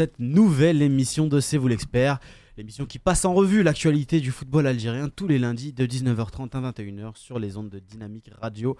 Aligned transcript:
cette 0.00 0.18
nouvelle 0.18 0.80
émission 0.80 1.26
de 1.26 1.40
C'est 1.40 1.58
vous 1.58 1.68
l'expert. 1.68 2.20
L'émission 2.56 2.86
qui 2.86 2.98
passe 2.98 3.26
en 3.26 3.34
revue 3.34 3.62
l'actualité 3.62 4.18
du 4.18 4.30
football 4.30 4.66
algérien 4.66 5.10
tous 5.10 5.26
les 5.26 5.38
lundis 5.38 5.74
de 5.74 5.84
19h30 5.84 6.56
à 6.56 6.72
21h 6.72 7.16
sur 7.16 7.38
les 7.38 7.58
ondes 7.58 7.68
de 7.68 7.80
Dynamique 7.80 8.30
Radio.fr. 8.40 8.72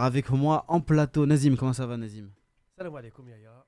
Avec 0.00 0.30
moi 0.30 0.64
en 0.66 0.80
plateau, 0.80 1.26
Nazim. 1.26 1.54
Comment 1.54 1.72
ça 1.72 1.86
va, 1.86 1.96
Nazim? 1.96 2.28
Salam 2.76 2.96
alaikum, 2.96 3.28
Yaya. 3.28 3.64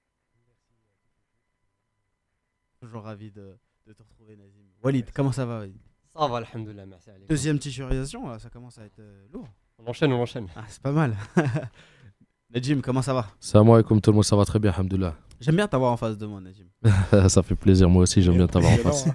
Toujours 2.81 3.05
ravi 3.05 3.31
de, 3.31 3.57
de 3.87 3.93
te 3.93 4.03
retrouver, 4.03 4.35
Nazim. 4.35 4.65
Walid, 4.83 5.13
comment 5.15 5.31
ça 5.31 5.47
va 5.47 5.61
Walid? 5.61 5.79
Ça 6.13 6.27
va, 6.27 6.39
alhamdoulilah, 6.39 6.87
merci. 6.87 7.11
Deuxième 7.29 7.61
titularisation, 7.61 8.37
ça 8.41 8.51
commence 8.51 8.79
à 8.79 8.85
être 8.85 8.99
euh, 8.99 9.27
lourd. 9.33 9.47
On 9.79 9.89
enchaîne, 9.89 10.13
on 10.13 10.23
enchaîne. 10.23 10.49
Ah, 10.57 10.65
c'est 10.67 10.83
pas 10.83 10.91
mal. 10.91 11.17
Najim, 12.51 12.81
comment 12.81 13.01
ça 13.01 13.15
va? 13.15 13.29
Salam 13.39 13.71
alaikum 13.71 14.01
tout 14.01 14.11
le 14.11 14.17
monde, 14.17 14.25
ça 14.25 14.35
va 14.35 14.45
très 14.45 14.59
bien, 14.59 14.73
alhamdoulilah. 14.73 15.17
J'aime 15.43 15.57
bien 15.57 15.69
t'avoir 15.69 15.93
en 15.93 15.97
face 15.97 16.17
de 16.17 16.27
moi, 16.27 16.41
Najim. 16.41 16.69
ça 17.29 17.43
fait 17.43 17.55
plaisir, 17.55 17.89
moi 17.89 18.03
aussi, 18.03 18.23
j'aime 18.23 18.37
bien 18.37 18.47
t'avoir 18.47 18.73
en 18.73 18.77
face. 18.79 19.07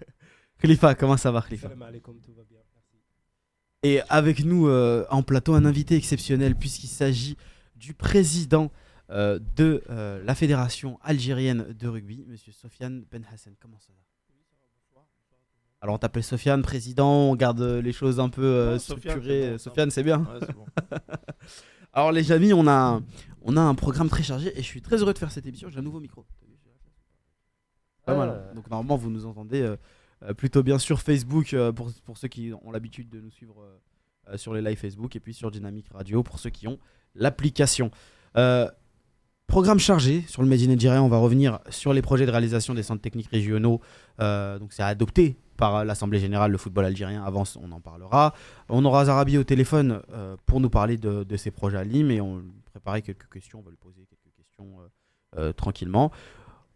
Khalifa, 0.60 0.94
comment 0.94 1.16
ça 1.16 1.30
va, 1.30 1.40
Khalifa. 1.40 1.70
Et 3.84 4.00
avec 4.08 4.44
nous 4.44 4.66
euh, 4.66 5.06
en 5.08 5.22
plateau, 5.22 5.54
un 5.54 5.64
invité 5.64 5.94
exceptionnel 5.94 6.56
puisqu'il 6.56 6.88
s'agit 6.88 7.36
du 7.76 7.94
président 7.94 8.72
euh, 9.10 9.38
de 9.56 9.82
euh, 9.88 10.22
la 10.24 10.34
fédération 10.34 10.98
algérienne 11.02 11.72
de 11.72 11.88
rugby, 11.88 12.26
Monsieur 12.28 12.52
Sofiane 12.52 13.04
Ben 13.10 13.24
Hassan. 13.32 13.54
Comment 13.58 13.78
ça 13.78 13.92
va? 13.92 15.00
Alors 15.80 15.94
on 15.94 15.98
t'appelle 15.98 16.24
Sofiane, 16.24 16.60
président, 16.60 17.30
on 17.30 17.36
garde 17.36 17.62
les 17.62 17.92
choses 17.92 18.20
un 18.20 18.28
peu 18.28 18.42
euh, 18.42 18.78
structurées. 18.78 19.42
c'est 19.42 19.50
bon, 19.50 19.58
ça 19.58 19.64
Sofiane, 19.64 19.90
c'est 19.90 20.02
bien? 20.02 20.18
Ouais, 20.18 20.40
c'est 20.40 20.52
bon. 20.52 20.66
Alors 21.92 22.12
les 22.12 22.32
amis, 22.32 22.52
on 22.52 22.66
a, 22.66 23.00
on 23.48 23.56
a 23.56 23.60
un 23.62 23.74
programme 23.74 24.08
très 24.10 24.22
chargé 24.22 24.52
et 24.56 24.62
je 24.62 24.66
suis 24.66 24.82
très 24.82 24.98
heureux 24.98 25.14
de 25.14 25.18
faire 25.18 25.32
cette 25.32 25.46
émission. 25.46 25.68
J'ai 25.70 25.78
un 25.78 25.82
nouveau 25.82 26.00
micro. 26.00 26.24
Pas 28.04 28.14
mal. 28.14 28.28
hein. 28.28 28.54
Donc 28.54 28.70
normalement, 28.70 28.96
vous 28.96 29.10
nous 29.10 29.26
entendez 29.26 29.62
euh, 29.62 29.76
euh, 30.22 30.34
plutôt 30.34 30.62
bien 30.62 30.78
sur 30.78 31.00
Facebook 31.00 31.54
euh, 31.54 31.72
pour, 31.72 31.90
pour 32.04 32.18
ceux 32.18 32.28
qui 32.28 32.52
ont 32.62 32.70
l'habitude 32.70 33.08
de 33.08 33.20
nous 33.20 33.30
suivre 33.30 33.56
euh, 34.28 34.36
sur 34.36 34.52
les 34.52 34.60
lives 34.60 34.78
Facebook 34.78 35.16
et 35.16 35.20
puis 35.20 35.32
sur 35.32 35.50
Dynamic 35.50 35.86
Radio 35.92 36.22
pour 36.22 36.38
ceux 36.38 36.50
qui 36.50 36.68
ont 36.68 36.78
l'application. 37.14 37.90
Programme 39.46 39.78
chargé 39.78 40.24
sur 40.28 40.42
le 40.42 40.48
Made 40.48 40.60
in 40.60 40.70
Algeria. 40.72 41.02
On 41.02 41.08
va 41.08 41.16
revenir 41.16 41.58
sur 41.70 41.94
les 41.94 42.02
projets 42.02 42.26
de 42.26 42.30
réalisation 42.30 42.74
des 42.74 42.82
centres 42.82 43.00
techniques 43.00 43.30
régionaux. 43.30 43.80
Donc 44.18 44.74
c'est 44.74 44.82
adopté 44.82 45.38
par 45.56 45.86
l'Assemblée 45.86 46.18
générale 46.18 46.52
le 46.52 46.58
football 46.58 46.84
algérien. 46.84 47.24
Avant, 47.24 47.44
on 47.58 47.72
en 47.72 47.80
parlera. 47.80 48.34
On 48.68 48.84
aura 48.84 49.06
Zarabi 49.06 49.38
au 49.38 49.44
téléphone 49.44 50.02
pour 50.44 50.60
nous 50.60 50.68
parler 50.68 50.98
de, 50.98 51.24
de 51.24 51.36
ses 51.38 51.50
projets 51.50 51.78
à 51.78 51.84
Lim 51.84 52.10
et 52.10 52.20
on 52.20 52.44
préparait 52.78 53.02
quelques 53.02 53.28
questions. 53.32 53.58
On 53.58 53.62
va 53.62 53.70
lui 53.70 53.76
poser 53.76 54.06
quelques 54.08 54.36
questions 54.36 54.66
euh, 54.80 55.38
euh, 55.40 55.52
tranquillement. 55.52 56.12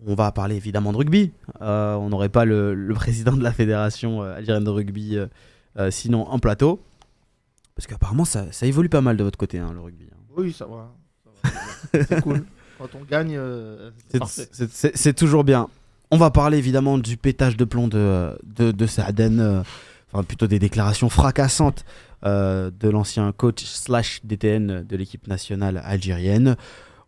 On 0.04 0.14
va 0.14 0.32
parler 0.32 0.56
évidemment 0.56 0.92
de 0.92 0.96
rugby. 0.98 1.32
Euh, 1.60 1.94
on 1.94 2.08
n'aurait 2.08 2.28
pas 2.28 2.44
le, 2.44 2.74
le 2.74 2.94
président 2.94 3.32
de 3.32 3.42
la 3.42 3.52
fédération 3.52 4.22
algérienne 4.22 4.64
de 4.64 4.70
rugby 4.70 5.16
sinon 5.90 6.26
en 6.26 6.38
plateau. 6.40 6.80
Parce 7.76 7.86
qu'apparemment 7.86 8.24
ça, 8.24 8.50
ça 8.50 8.66
évolue 8.66 8.88
pas 8.88 9.00
mal 9.00 9.16
de 9.16 9.22
votre 9.22 9.38
côté, 9.38 9.58
hein, 9.58 9.72
le 9.72 9.80
rugby. 9.80 10.08
hein. 10.12 10.16
Oui, 10.36 10.52
ça 10.52 10.66
va. 10.66 10.92
C'est 11.92 12.20
cool. 12.22 12.44
Quand 12.78 12.88
on 12.96 13.04
gagne, 13.04 13.38
c'est 14.74 15.14
toujours 15.14 15.44
bien. 15.44 15.68
On 16.10 16.18
va 16.18 16.30
parler 16.30 16.58
évidemment 16.58 16.98
du 16.98 17.16
pétage 17.16 17.56
de 17.56 17.64
plomb 17.64 17.86
de, 17.88 18.36
de, 18.42 18.72
de 18.72 18.86
Saaden, 18.86 19.40
euh, 19.40 19.62
enfin 20.12 20.24
plutôt 20.24 20.46
des 20.46 20.58
déclarations 20.58 21.08
fracassantes 21.08 21.84
euh, 22.24 22.70
de 22.70 22.88
l'ancien 22.88 23.32
coach 23.32 23.64
slash 23.64 24.20
DTN 24.24 24.84
de 24.84 24.96
l'équipe 24.96 25.26
nationale 25.26 25.80
algérienne. 25.84 26.56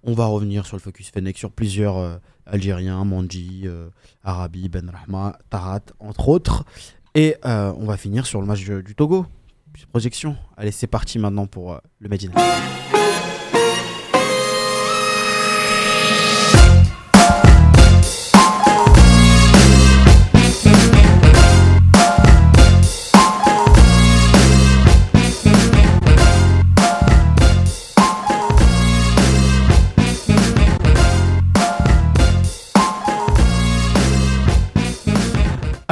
On 0.02 0.12
va 0.12 0.26
revenir 0.26 0.66
sur 0.66 0.76
le 0.76 0.80
Focus 0.80 1.10
Fennec 1.10 1.38
sur 1.38 1.50
plusieurs 1.50 1.97
euh, 1.98 2.16
Algériens, 2.47 3.04
Manji, 3.04 3.62
euh, 3.64 3.88
Arabi, 4.22 4.69
Ben 4.69 4.91
Rahma, 4.91 5.38
Tarat, 5.50 5.80
entre 5.98 6.28
autres. 6.28 6.64
Et 7.14 7.36
on 7.44 7.84
va 7.84 7.97
finir 7.97 8.26
sur 8.26 8.41
le 8.41 8.47
match 8.47 8.64
du, 8.64 8.82
du 8.82 8.97
Togo. 8.97 9.25
Projection. 9.92 10.36
Allez, 10.56 10.72
c'est 10.72 10.88
parti 10.88 11.20
maintenant 11.20 11.46
pour 11.46 11.78
le 12.00 12.08
Medina. 12.08 12.34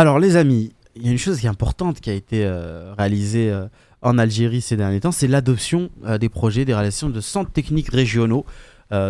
Alors 0.02 0.18
les 0.18 0.34
amis, 0.34 0.72
il 0.96 1.06
y 1.06 1.08
a 1.08 1.12
une 1.12 1.18
chose 1.18 1.38
qui 1.38 1.46
est 1.46 1.48
importante 1.48 2.00
qui 2.00 2.10
a 2.10 2.12
été 2.12 2.44
euh, 2.44 2.92
réalisée 2.98 3.52
euh, 3.52 3.68
en 4.00 4.18
Algérie 4.18 4.60
ces 4.60 4.76
derniers 4.76 4.98
temps, 4.98 5.12
c'est 5.12 5.28
l'adoption 5.28 5.90
euh, 6.04 6.18
des 6.18 6.28
projets, 6.28 6.64
des 6.64 6.74
réalisations 6.74 7.08
de 7.08 7.20
centres 7.20 7.52
techniques 7.52 7.88
régionaux, 7.88 8.44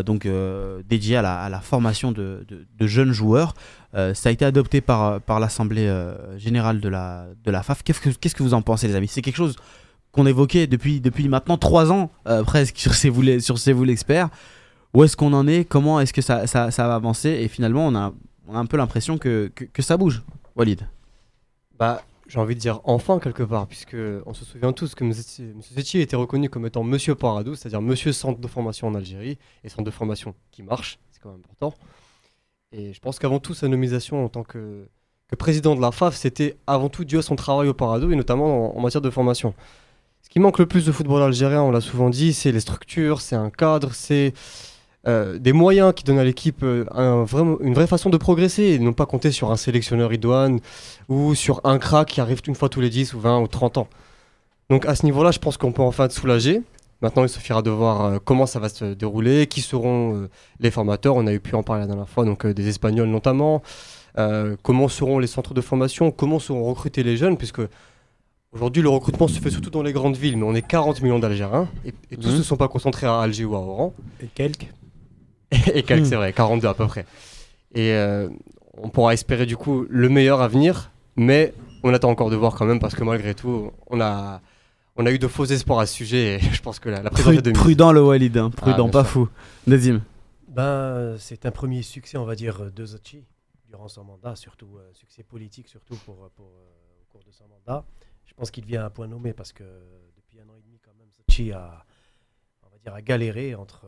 donc 0.04 0.28
dédiés 0.86 1.16
à 1.16 1.48
la, 1.48 1.60
formation 1.62 2.12
de, 2.12 2.46
jeunes 2.82 3.12
joueurs. 3.12 3.54
Ça 3.94 4.28
a 4.28 4.30
été 4.30 4.44
adopté 4.44 4.82
par, 4.82 5.40
l'Assemblée 5.40 5.90
générale 6.36 6.78
de 6.80 6.88
la, 6.90 7.62
FAF. 7.62 7.82
Qu'est-ce 7.82 8.34
que, 8.34 8.42
vous 8.42 8.52
en 8.52 8.60
pensez 8.60 8.86
les 8.86 8.94
amis? 8.94 9.08
C'est 9.08 9.22
quelque 9.22 9.36
chose 9.36 9.56
qu'on 10.12 10.26
évoquait 10.26 10.66
depuis, 10.66 11.00
depuis 11.00 11.28
maintenant 11.28 11.56
trois 11.56 11.90
ans 11.90 12.12
presque 12.46 12.76
sur 12.76 12.94
C'est 12.94 13.08
vous, 13.08 13.40
sur 13.40 13.58
C'est 13.58 13.72
vous 13.72 13.82
l'expert. 13.82 14.28
Où 14.94 15.02
est-ce 15.02 15.16
qu'on 15.16 15.32
en 15.32 15.48
est? 15.48 15.64
Comment 15.64 15.98
est-ce 15.98 16.12
que 16.12 16.22
ça, 16.22 16.44
va 16.44 16.94
avancer? 16.94 17.30
Et 17.30 17.48
finalement, 17.48 17.88
on 17.88 17.96
a, 17.96 18.12
un 18.52 18.66
peu 18.66 18.76
l'impression 18.76 19.18
que 19.18 19.50
ça 19.80 19.96
bouge. 19.96 20.22
Walid. 20.56 20.86
Bah, 21.78 22.02
j'ai 22.28 22.38
envie 22.38 22.54
de 22.54 22.60
dire 22.60 22.80
enfin 22.84 23.18
quelque 23.18 23.42
part, 23.42 23.66
puisque 23.66 23.96
on 24.26 24.34
se 24.34 24.44
souvient 24.44 24.72
tous 24.72 24.94
que 24.94 25.04
M. 25.04 25.12
Setti 25.12 26.00
était 26.00 26.16
reconnu 26.16 26.48
comme 26.48 26.66
étant 26.66 26.82
Monsieur 26.82 27.14
Paradou, 27.14 27.54
c'est-à-dire 27.54 27.82
Monsieur 27.82 28.12
Centre 28.12 28.40
de 28.40 28.48
formation 28.48 28.88
en 28.88 28.94
Algérie, 28.94 29.38
et 29.64 29.68
centre 29.68 29.84
de 29.84 29.90
formation 29.90 30.34
qui 30.50 30.62
marche, 30.62 30.98
c'est 31.10 31.20
quand 31.20 31.30
même 31.30 31.40
important. 31.44 31.74
Et 32.72 32.92
je 32.92 33.00
pense 33.00 33.18
qu'avant 33.18 33.38
tout, 33.38 33.54
sa 33.54 33.68
nomination 33.68 34.24
en 34.24 34.28
tant 34.28 34.44
que, 34.44 34.86
que 35.28 35.36
président 35.36 35.74
de 35.74 35.80
la 35.80 35.92
FAF, 35.92 36.14
c'était 36.14 36.56
avant 36.66 36.88
tout 36.88 37.04
dû 37.04 37.18
à 37.18 37.22
son 37.22 37.36
travail 37.36 37.68
au 37.68 37.74
Paradou, 37.74 38.10
et 38.12 38.16
notamment 38.16 38.74
en, 38.74 38.78
en 38.78 38.80
matière 38.80 39.02
de 39.02 39.10
formation. 39.10 39.54
Ce 40.22 40.28
qui 40.30 40.38
manque 40.38 40.58
le 40.58 40.66
plus 40.66 40.86
de 40.86 40.92
football 40.92 41.22
algérien, 41.22 41.62
on 41.62 41.70
l'a 41.70 41.80
souvent 41.80 42.08
dit, 42.08 42.32
c'est 42.32 42.52
les 42.52 42.60
structures, 42.60 43.20
c'est 43.20 43.36
un 43.36 43.50
cadre, 43.50 43.92
c'est 43.92 44.32
euh, 45.08 45.38
des 45.38 45.52
moyens 45.52 45.92
qui 45.94 46.04
donnent 46.04 46.18
à 46.20 46.24
l'équipe 46.24 46.62
euh, 46.62 46.84
un 46.94 47.26
une 47.60 47.74
vraie 47.74 47.86
façon 47.88 48.08
de 48.10 48.16
progresser, 48.16 48.62
et 48.64 48.78
non 48.78 48.92
pas 48.92 49.06
compter 49.06 49.32
sur 49.32 49.50
un 49.50 49.56
sélectionneur 49.56 50.12
idoine 50.12 50.60
ou 51.08 51.34
sur 51.34 51.60
un 51.64 51.78
crack 51.78 52.08
qui 52.08 52.20
arrive 52.20 52.40
une 52.46 52.54
fois 52.54 52.68
tous 52.68 52.80
les 52.80 52.90
10 52.90 53.14
ou 53.14 53.20
20 53.20 53.40
ou 53.40 53.48
30 53.48 53.78
ans. 53.78 53.88
Donc 54.70 54.86
à 54.86 54.94
ce 54.94 55.04
niveau-là, 55.04 55.32
je 55.32 55.38
pense 55.40 55.56
qu'on 55.56 55.72
peut 55.72 55.82
enfin 55.82 56.04
être 56.04 56.12
soulagé. 56.12 56.62
Maintenant, 57.00 57.24
il 57.24 57.28
suffira 57.28 57.62
de 57.62 57.70
voir 57.70 58.04
euh, 58.04 58.18
comment 58.24 58.46
ça 58.46 58.60
va 58.60 58.68
se 58.68 58.84
dérouler, 58.94 59.48
qui 59.48 59.60
seront 59.60 60.28
les 60.60 60.70
formateurs. 60.70 61.16
On 61.16 61.26
a 61.26 61.32
eu 61.32 61.40
pu 61.40 61.54
en 61.56 61.64
parler 61.64 61.80
la 61.82 61.88
dernière 61.88 62.08
fois, 62.08 62.24
donc 62.24 62.46
des 62.46 62.68
Espagnols 62.68 63.08
notamment. 63.08 63.62
Comment 64.62 64.88
seront 64.88 65.18
les 65.18 65.26
centres 65.26 65.54
de 65.54 65.60
formation, 65.62 66.10
comment 66.10 66.38
seront 66.38 66.64
recrutés 66.64 67.02
les 67.02 67.16
jeunes, 67.16 67.38
puisque 67.38 67.62
aujourd'hui 68.52 68.82
le 68.82 68.90
recrutement 68.90 69.26
se 69.26 69.40
fait 69.40 69.48
surtout 69.50 69.70
dans 69.70 69.82
les 69.82 69.94
grandes 69.94 70.16
villes, 70.16 70.36
mais 70.36 70.44
on 70.44 70.54
est 70.54 70.60
40 70.66 71.00
millions 71.02 71.18
d'Algériens 71.18 71.66
et, 71.86 71.94
et 72.10 72.16
tous 72.18 72.28
Mhm. 72.28 72.36
ne 72.38 72.42
sont 72.42 72.56
pas 72.58 72.68
concentrés 72.68 73.06
à 73.06 73.18
Alger 73.20 73.46
ou 73.46 73.56
à 73.56 73.58
Oran. 73.60 73.94
Et 74.22 74.26
quelques 74.26 74.66
Et 75.74 75.82
quelques, 75.82 76.02
Hmm. 76.02 76.08
c'est 76.08 76.16
vrai, 76.16 76.32
42 76.32 76.66
à 76.68 76.74
peu 76.74 76.86
près. 76.86 77.06
Et 77.74 77.92
euh, 77.92 78.28
on 78.76 78.88
pourra 78.88 79.12
espérer 79.14 79.46
du 79.46 79.56
coup 79.56 79.86
le 79.88 80.08
meilleur 80.08 80.40
à 80.42 80.48
venir, 80.48 80.90
mais 81.16 81.54
on 81.82 81.92
attend 81.94 82.10
encore 82.10 82.30
de 82.30 82.36
voir 82.36 82.54
quand 82.54 82.64
même 82.66 82.80
parce 82.80 82.94
que 82.94 83.04
malgré 83.04 83.34
tout, 83.34 83.70
on 83.88 84.00
a, 84.00 84.40
on 84.96 85.06
a 85.06 85.10
eu 85.12 85.18
de 85.18 85.26
faux 85.28 85.44
espoirs 85.44 85.78
à 85.80 85.86
ce 85.86 85.94
sujet 85.94 86.34
et 86.36 86.40
je 86.52 86.62
pense 86.62 86.78
que 86.78 86.88
la, 86.88 87.02
la 87.02 87.10
présence 87.10 87.36
de 87.42 87.50
prudent 87.52 87.92
le 87.92 88.02
Walid, 88.02 88.36
hein. 88.36 88.50
prudent, 88.50 88.84
bien 88.84 88.90
pas 88.92 89.04
sûr. 89.04 89.10
fou. 89.12 89.28
Nazim. 89.66 90.00
Ben, 90.48 91.16
c'est 91.18 91.46
un 91.46 91.50
premier 91.50 91.82
succès, 91.82 92.18
on 92.18 92.24
va 92.24 92.34
dire, 92.34 92.70
de 92.70 92.84
Zachi 92.84 93.24
durant 93.68 93.88
son 93.88 94.04
mandat, 94.04 94.36
surtout 94.36 94.76
euh, 94.76 94.90
succès 94.92 95.22
politique, 95.22 95.66
surtout 95.68 95.96
pour, 96.04 96.28
pour, 96.36 96.46
euh, 96.46 97.02
au 97.02 97.10
cours 97.12 97.22
de 97.24 97.32
son 97.32 97.44
mandat. 97.48 97.84
Je 98.26 98.34
pense 98.34 98.50
qu'il 98.50 98.64
vient 98.66 98.84
à 98.84 98.90
point 98.90 99.06
nommé 99.08 99.32
parce 99.32 99.52
que 99.52 99.64
depuis 100.16 100.38
un 100.40 100.48
an 100.50 100.56
et 100.58 100.62
demi, 100.62 100.78
quand 100.84 100.92
même, 100.98 101.08
Zachi 101.10 101.52
a, 101.52 101.84
on 102.66 102.70
va 102.70 102.78
dire, 102.84 102.94
a 102.94 103.00
galéré 103.00 103.54
entre, 103.54 103.86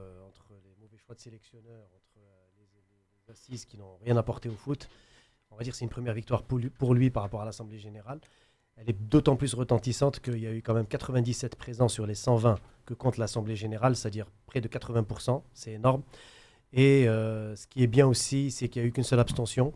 de 1.14 1.20
sélectionneurs, 1.20 1.86
entre 1.94 2.18
euh, 2.18 2.46
les, 2.58 3.32
assises 3.32 3.64
qui 3.64 3.78
n'ont 3.78 3.96
rien 4.04 4.16
apporté 4.16 4.48
au 4.50 4.54
foot. 4.54 4.88
On 5.50 5.56
va 5.56 5.62
dire 5.62 5.72
que 5.72 5.78
c'est 5.78 5.84
une 5.84 5.90
première 5.90 6.12
victoire 6.12 6.42
pour 6.42 6.58
lui, 6.58 6.68
pour 6.68 6.92
lui 6.94 7.10
par 7.10 7.22
rapport 7.22 7.40
à 7.40 7.44
l'Assemblée 7.44 7.78
générale. 7.78 8.20
Elle 8.76 8.90
est 8.90 9.08
d'autant 9.08 9.36
plus 9.36 9.54
retentissante 9.54 10.20
qu'il 10.20 10.38
y 10.38 10.46
a 10.46 10.52
eu 10.52 10.60
quand 10.60 10.74
même 10.74 10.86
97 10.86 11.56
présents 11.56 11.88
sur 11.88 12.06
les 12.06 12.14
120 12.14 12.58
que 12.84 12.92
compte 12.92 13.16
l'Assemblée 13.16 13.56
générale, 13.56 13.96
c'est-à-dire 13.96 14.26
près 14.46 14.60
de 14.60 14.68
80%. 14.68 15.42
C'est 15.54 15.72
énorme. 15.72 16.02
Et 16.72 17.08
euh, 17.08 17.54
ce 17.56 17.66
qui 17.68 17.82
est 17.82 17.86
bien 17.86 18.06
aussi, 18.06 18.50
c'est 18.50 18.68
qu'il 18.68 18.82
n'y 18.82 18.86
a 18.86 18.88
eu 18.88 18.92
qu'une 18.92 19.04
seule 19.04 19.20
abstention. 19.20 19.72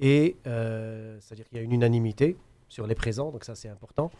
Et 0.00 0.38
euh, 0.46 1.18
c'est-à-dire 1.20 1.46
qu'il 1.48 1.58
y 1.58 1.60
a 1.60 1.64
une 1.64 1.72
unanimité 1.72 2.36
sur 2.68 2.86
les 2.86 2.94
présents, 2.94 3.30
donc 3.30 3.44
ça 3.44 3.54
c'est 3.54 3.68
important. 3.68 4.10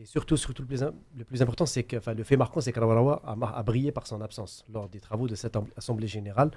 Et 0.00 0.06
surtout, 0.06 0.34
le, 0.34 1.24
plus, 1.24 1.42
important, 1.42 1.66
c'est 1.66 1.82
que 1.82 1.96
le 2.10 2.24
fait 2.24 2.38
marquant, 2.38 2.62
c'est 2.62 2.72
qu'Arawarawa 2.72 3.20
a, 3.22 3.58
a 3.58 3.62
brillé 3.62 3.92
par 3.92 4.06
son 4.06 4.22
absence 4.22 4.64
lors 4.72 4.88
des 4.88 4.98
travaux 4.98 5.28
de 5.28 5.34
cette 5.34 5.58
assemblée 5.76 6.06
générale. 6.06 6.50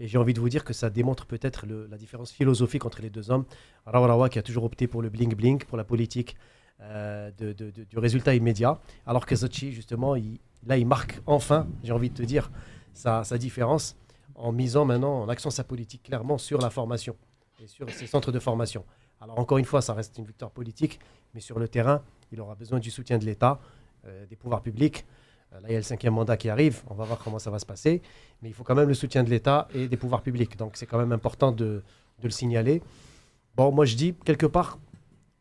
Et 0.00 0.08
j'ai 0.08 0.18
envie 0.18 0.34
de 0.34 0.40
vous 0.40 0.48
dire 0.48 0.64
que 0.64 0.72
ça 0.72 0.90
démontre 0.90 1.24
peut-être 1.24 1.64
la 1.64 1.96
différence 1.96 2.32
philosophique 2.32 2.84
entre 2.84 3.00
les 3.00 3.08
deux 3.08 3.30
hommes. 3.30 3.44
Arawarawa 3.86 4.28
qui 4.30 4.40
a 4.40 4.42
toujours 4.42 4.64
opté 4.64 4.88
pour 4.88 5.00
le 5.00 5.10
bling-bling, 5.10 5.64
pour 5.64 5.78
la 5.78 5.84
politique 5.84 6.34
euh, 6.80 7.30
du 7.30 7.98
résultat 7.98 8.34
immédiat, 8.34 8.80
alors 9.06 9.26
que 9.26 9.36
Zachi, 9.36 9.70
justement, 9.70 10.16
là, 10.66 10.76
il 10.76 10.86
marque 10.86 11.20
enfin, 11.26 11.68
j'ai 11.84 11.92
envie 11.92 12.10
de 12.10 12.16
te 12.16 12.22
dire, 12.24 12.50
sa, 12.94 13.22
sa 13.22 13.38
différence 13.38 13.96
en 14.34 14.50
misant 14.50 14.84
maintenant, 14.84 15.22
en 15.22 15.28
accent 15.28 15.50
sa 15.50 15.62
politique 15.62 16.02
clairement 16.02 16.36
sur 16.36 16.60
la 16.60 16.70
formation 16.70 17.14
et 17.62 17.68
sur 17.68 17.88
ses 17.90 18.08
centres 18.08 18.32
de 18.32 18.40
formation. 18.40 18.84
Alors 19.20 19.38
encore 19.38 19.58
une 19.58 19.64
fois, 19.64 19.82
ça 19.82 19.94
reste 19.94 20.18
une 20.18 20.24
victoire 20.24 20.50
politique, 20.50 20.98
mais 21.34 21.40
sur 21.40 21.58
le 21.58 21.68
terrain, 21.68 22.02
il 22.32 22.40
aura 22.40 22.54
besoin 22.54 22.78
du 22.78 22.90
soutien 22.90 23.18
de 23.18 23.24
l'État, 23.24 23.60
euh, 24.06 24.26
des 24.26 24.36
pouvoirs 24.36 24.62
publics. 24.62 25.04
Euh, 25.52 25.60
là, 25.60 25.68
il 25.68 25.72
y 25.72 25.74
a 25.74 25.78
le 25.78 25.82
cinquième 25.84 26.14
mandat 26.14 26.36
qui 26.36 26.48
arrive, 26.48 26.82
on 26.88 26.94
va 26.94 27.04
voir 27.04 27.18
comment 27.18 27.38
ça 27.38 27.50
va 27.50 27.58
se 27.58 27.66
passer, 27.66 28.02
mais 28.42 28.48
il 28.48 28.54
faut 28.54 28.64
quand 28.64 28.74
même 28.74 28.88
le 28.88 28.94
soutien 28.94 29.24
de 29.24 29.30
l'État 29.30 29.68
et 29.74 29.88
des 29.88 29.96
pouvoirs 29.96 30.22
publics. 30.22 30.56
Donc 30.56 30.72
c'est 30.76 30.86
quand 30.86 30.98
même 30.98 31.12
important 31.12 31.52
de, 31.52 31.82
de 32.20 32.24
le 32.24 32.30
signaler. 32.30 32.82
Bon, 33.56 33.72
moi 33.72 33.84
je 33.84 33.96
dis, 33.96 34.14
quelque 34.24 34.46
part, 34.46 34.78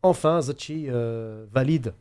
enfin, 0.02 0.42
Zachi 0.42 0.88
euh, 0.90 1.46
valide 1.52 1.94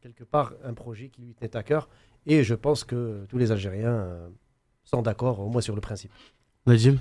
quelque 0.00 0.24
part 0.24 0.52
un 0.64 0.74
projet 0.74 1.08
qui 1.08 1.22
lui 1.22 1.34
tenait 1.34 1.56
à 1.56 1.62
cœur, 1.62 1.88
et 2.26 2.44
je 2.44 2.54
pense 2.54 2.84
que 2.84 3.24
tous 3.28 3.38
les 3.38 3.50
Algériens 3.50 3.88
euh, 3.88 4.28
sont 4.84 5.02
d'accord, 5.02 5.40
au 5.40 5.48
moins 5.48 5.60
sur 5.60 5.74
le 5.74 5.80
principe. 5.80 6.12
Najim 6.66 6.98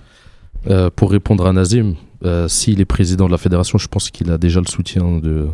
Euh, 0.68 0.90
pour 0.90 1.12
répondre 1.12 1.46
à 1.46 1.54
Nazim, 1.54 1.96
euh, 2.24 2.48
s'il 2.48 2.82
est 2.82 2.86
président 2.86 3.28
de 3.28 3.32
la 3.32 3.38
fédération, 3.38 3.78
je 3.78 3.88
pense 3.88 4.10
qu'il 4.10 4.32
a 4.32 4.38
déjà 4.38 4.60
le 4.60 4.68
soutien 4.68 5.20
de, 5.20 5.48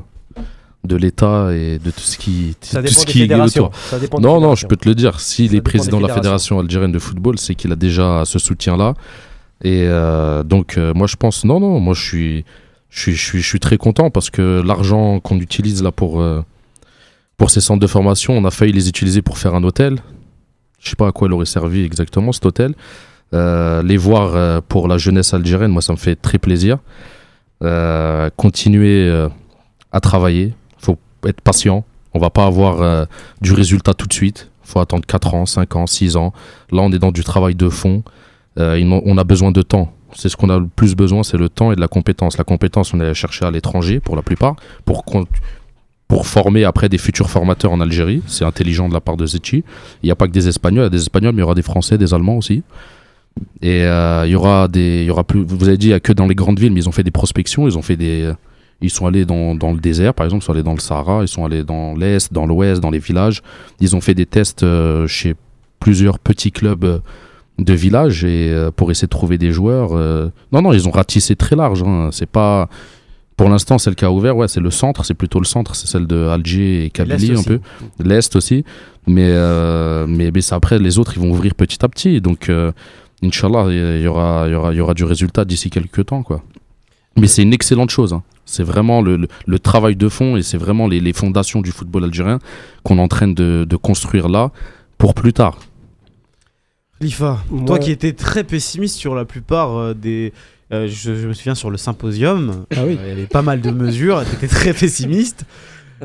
de 0.83 0.95
l'État 0.95 1.49
et 1.53 1.77
de 1.77 1.91
tout 1.91 1.99
ce 1.99 2.17
qui, 2.17 2.55
Ça 2.61 2.81
tout 2.81 2.89
ce 2.89 3.05
qui 3.05 3.23
est 3.23 3.33
autour. 3.33 3.71
Ça 3.89 3.99
dépend 3.99 4.17
des 4.17 4.23
Non, 4.23 4.41
non, 4.41 4.55
je 4.55 4.65
peux 4.65 4.75
te 4.75 4.89
le 4.89 4.95
dire. 4.95 5.19
S'il 5.19 5.55
est 5.55 5.61
président 5.61 5.99
de 6.01 6.07
la 6.07 6.13
fédération 6.13 6.59
algérienne 6.59 6.91
de 6.91 6.99
football, 6.99 7.37
c'est 7.37 7.55
qu'il 7.55 7.71
a 7.71 7.75
déjà 7.75 8.23
ce 8.25 8.39
soutien-là. 8.39 8.95
Et 9.63 9.85
euh, 9.85 10.43
donc, 10.43 10.77
euh, 10.77 10.93
moi, 10.93 11.07
je 11.07 11.15
pense, 11.15 11.45
non, 11.45 11.59
non, 11.59 11.79
moi, 11.79 11.93
je 11.93 12.01
suis, 12.01 12.45
je 12.89 12.99
suis, 12.99 13.13
je 13.13 13.23
suis, 13.23 13.41
je 13.41 13.47
suis 13.47 13.59
très 13.59 13.77
content 13.77 14.09
parce 14.09 14.29
que 14.29 14.61
l'argent 14.65 15.19
qu'on 15.19 15.39
utilise 15.39 15.83
là 15.83 15.91
pour, 15.91 16.19
euh, 16.19 16.41
pour 17.37 17.51
ces 17.51 17.61
centres 17.61 17.79
de 17.79 17.87
formation, 17.87 18.33
on 18.33 18.43
a 18.45 18.51
failli 18.51 18.71
les 18.71 18.89
utiliser 18.89 19.21
pour 19.21 19.37
faire 19.37 19.53
un 19.53 19.63
hôtel. 19.63 19.99
Je 20.79 20.89
sais 20.89 20.95
pas 20.95 21.07
à 21.07 21.11
quoi 21.11 21.27
il 21.27 21.33
aurait 21.33 21.45
servi 21.45 21.83
exactement 21.83 22.31
cet 22.31 22.45
hôtel. 22.45 22.73
Les 23.33 23.97
voir 23.97 24.61
pour 24.63 24.87
la 24.87 24.97
jeunesse 24.97 25.33
algérienne, 25.33 25.71
moi, 25.71 25.83
ça 25.83 25.93
me 25.93 25.97
fait 25.97 26.15
très 26.15 26.39
plaisir. 26.39 26.79
Continuer 27.61 29.27
à 29.91 29.99
travailler. 29.99 30.53
Être 31.27 31.41
patient. 31.41 31.85
On 32.13 32.19
va 32.19 32.29
pas 32.29 32.45
avoir 32.45 32.81
euh, 32.81 33.05
du 33.41 33.53
résultat 33.53 33.93
tout 33.93 34.07
de 34.07 34.13
suite. 34.13 34.49
faut 34.63 34.79
attendre 34.79 35.05
4 35.05 35.33
ans, 35.33 35.45
5 35.45 35.75
ans, 35.75 35.87
6 35.87 36.17
ans. 36.17 36.33
Là, 36.71 36.81
on 36.81 36.91
est 36.91 36.99
dans 36.99 37.11
du 37.11 37.23
travail 37.23 37.55
de 37.55 37.69
fond. 37.69 38.03
Euh, 38.59 38.77
il 38.77 38.87
on 38.87 39.17
a 39.17 39.23
besoin 39.23 39.51
de 39.51 39.61
temps. 39.61 39.93
C'est 40.13 40.27
ce 40.27 40.35
qu'on 40.35 40.49
a 40.49 40.59
le 40.59 40.67
plus 40.67 40.95
besoin, 40.95 41.23
c'est 41.23 41.37
le 41.37 41.47
temps 41.47 41.71
et 41.71 41.75
de 41.75 41.81
la 41.81 41.87
compétence. 41.87 42.37
La 42.37 42.43
compétence, 42.43 42.93
on 42.93 42.99
est 42.99 43.05
allé 43.05 43.13
chercher 43.13 43.45
à 43.45 43.51
l'étranger 43.51 44.01
pour 44.01 44.17
la 44.17 44.21
plupart, 44.21 44.57
pour, 44.83 45.05
pour 46.09 46.27
former 46.27 46.65
après 46.65 46.89
des 46.89 46.97
futurs 46.97 47.29
formateurs 47.29 47.71
en 47.71 47.79
Algérie. 47.79 48.21
C'est 48.27 48.43
intelligent 48.43 48.89
de 48.89 48.93
la 48.93 48.99
part 48.99 49.15
de 49.15 49.25
Zetchi. 49.25 49.63
Il 50.03 50.07
n'y 50.07 50.11
a 50.11 50.15
pas 50.15 50.27
que 50.27 50.33
des 50.33 50.49
Espagnols, 50.49 50.83
il 50.83 50.85
y 50.85 50.87
a 50.87 50.89
des 50.89 51.01
Espagnols, 51.01 51.33
mais 51.33 51.39
il 51.39 51.43
y 51.43 51.45
aura 51.45 51.55
des 51.55 51.61
Français, 51.61 51.97
des 51.97 52.13
Allemands 52.13 52.35
aussi. 52.35 52.63
Et 53.61 53.85
euh, 53.85 54.23
il 54.25 54.31
y 54.31 54.35
aura 54.35 54.67
des, 54.67 55.03
il 55.03 55.05
y 55.05 55.11
aura 55.11 55.23
plus. 55.23 55.43
Vous 55.45 55.65
avez 55.65 55.77
dit, 55.77 55.87
il 55.87 55.91
n'y 55.91 55.95
a 55.95 56.01
que 56.01 56.11
dans 56.11 56.27
les 56.27 56.35
grandes 56.35 56.59
villes, 56.59 56.73
mais 56.73 56.81
ils 56.81 56.89
ont 56.89 56.91
fait 56.91 57.03
des 57.03 57.11
prospections, 57.11 57.65
ils 57.65 57.77
ont 57.77 57.81
fait 57.81 57.95
des, 57.95 58.33
ils 58.81 58.89
sont 58.89 59.05
allés 59.05 59.25
dans, 59.25 59.53
dans 59.55 59.71
le 59.73 59.79
désert, 59.79 60.13
par 60.13 60.25
exemple, 60.25 60.43
ils 60.43 60.45
sont 60.45 60.51
allés 60.53 60.63
dans 60.63 60.73
le 60.73 60.79
Sahara, 60.79 61.21
ils 61.21 61.27
sont 61.27 61.45
allés 61.45 61.63
dans 61.63 61.93
l'est, 61.95 62.31
dans 62.33 62.45
l'ouest, 62.45 62.81
dans 62.81 62.89
les 62.91 62.99
villages. 62.99 63.41
Ils 63.79 63.95
ont 63.95 64.01
fait 64.01 64.13
des 64.15 64.25
tests 64.25 64.63
euh, 64.63 65.05
chez 65.07 65.35
plusieurs 65.79 66.17
petits 66.19 66.51
clubs 66.51 66.83
euh, 66.83 66.99
de 67.59 67.73
village 67.73 68.23
et 68.23 68.49
euh, 68.51 68.71
pour 68.71 68.89
essayer 68.91 69.05
de 69.07 69.11
trouver 69.11 69.37
des 69.37 69.51
joueurs. 69.51 69.91
Non, 70.51 70.61
non, 70.61 70.73
ils 70.73 70.87
ont 70.87 70.91
ratissé 70.91 71.35
très 71.35 71.55
large. 71.55 71.83
hein. 71.83 72.09
C'est 72.11 72.29
pas. 72.29 72.69
Pour 73.37 73.49
l'instant, 73.49 73.77
celle 73.79 73.95
qui 73.95 74.05
a 74.05 74.11
ouvert, 74.11 74.35
ouais, 74.37 74.47
c'est 74.47 74.59
le 74.59 74.69
centre, 74.69 75.03
c'est 75.03 75.15
plutôt 75.15 75.39
le 75.39 75.45
centre, 75.45 75.75
c'est 75.75 75.87
celle 75.87 76.05
de 76.05 76.27
Alger 76.27 76.85
et 76.85 76.89
Kabylie 76.91 77.29
L'Est 77.29 77.31
un 77.31 77.39
aussi. 77.39 77.45
peu, 77.47 77.59
l'est 78.03 78.35
aussi. 78.35 78.65
Mais, 79.07 79.31
mais, 80.07 80.31
après, 80.51 80.77
les 80.77 80.99
autres, 80.99 81.13
ils 81.15 81.21
vont 81.21 81.31
ouvrir 81.31 81.55
petit 81.55 81.83
à 81.83 81.89
petit. 81.89 82.21
Donc, 82.21 82.51
Inch'Allah, 83.23 83.65
il 83.69 84.01
y 84.01 84.07
aura, 84.07 84.47
y, 84.47 84.53
aura, 84.53 84.73
y 84.73 84.79
aura 84.81 84.93
du 84.93 85.05
résultat 85.05 85.43
d'ici 85.45 85.71
quelques 85.71 86.05
temps, 86.05 86.21
quoi. 86.21 86.43
Mais 87.17 87.25
c'est 87.27 87.41
une 87.41 87.53
excellente 87.53 87.89
chose. 87.89 88.13
hein. 88.13 88.21
C'est 88.45 88.63
vraiment 88.63 89.01
le, 89.01 89.15
le- 89.17 89.27
le 89.45 89.59
travail 89.59 89.95
de 89.95 90.09
fond 90.09 90.35
et 90.35 90.41
c'est 90.43 90.57
vraiment 90.57 90.87
les, 90.87 90.99
les 90.99 91.13
fondations 91.13 91.61
du 91.61 91.71
football 91.71 92.03
algérien 92.05 92.39
qu'on 92.83 92.97
est 92.97 93.01
en 93.01 93.07
train 93.07 93.27
de, 93.27 93.65
de 93.67 93.75
construire 93.77 94.27
là 94.29 94.51
pour 94.97 95.13
plus 95.13 95.31
tard. 95.33 95.59
Moi- 97.49 97.65
toi 97.65 97.79
qui 97.79 97.91
étais 97.91 98.13
très 98.13 98.43
pessimiste 98.43 98.95
sur 98.97 99.15
la 99.15 99.25
plupart 99.25 99.75
euh, 99.77 99.93
des. 99.93 100.33
euh, 100.71 100.87
je, 100.87 101.15
je 101.15 101.27
me 101.27 101.33
souviens 101.33 101.55
sur 101.55 101.69
le 101.71 101.77
symposium, 101.77 102.65
Ah 102.75 102.83
oui. 102.85 102.97
euh, 102.99 103.03
il 103.05 103.09
y 103.09 103.11
avait 103.11 103.25
pas 103.25 103.41
mal 103.41 103.59
de 103.61 103.71
mesures, 103.71 104.23
tu 104.29 104.35
étais 104.35 104.47
très 104.47 104.73
pessimiste. 104.73 105.45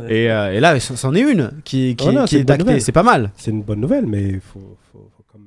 Et, 0.08 0.30
euh, 0.30 0.52
et 0.52 0.60
là, 0.60 0.78
c'en 0.80 1.14
est 1.14 1.20
une 1.20 1.50
qui, 1.64 1.96
qui, 1.96 2.04
Voilà, 2.04 2.24
qui 2.24 2.34
c'est 2.36 2.40
est 2.42 2.44
d'acté, 2.44 2.80
c'est 2.80 2.92
pas 2.92 3.02
mal. 3.02 3.30
C'est 3.36 3.50
une 3.50 3.62
bonne 3.62 3.80
nouvelle, 3.80 4.06
mais 4.06 4.22
il 4.24 4.40
faut, 4.40 4.76
faut- 4.92 5.08
faut- 5.16 5.24
comme 5.32 5.42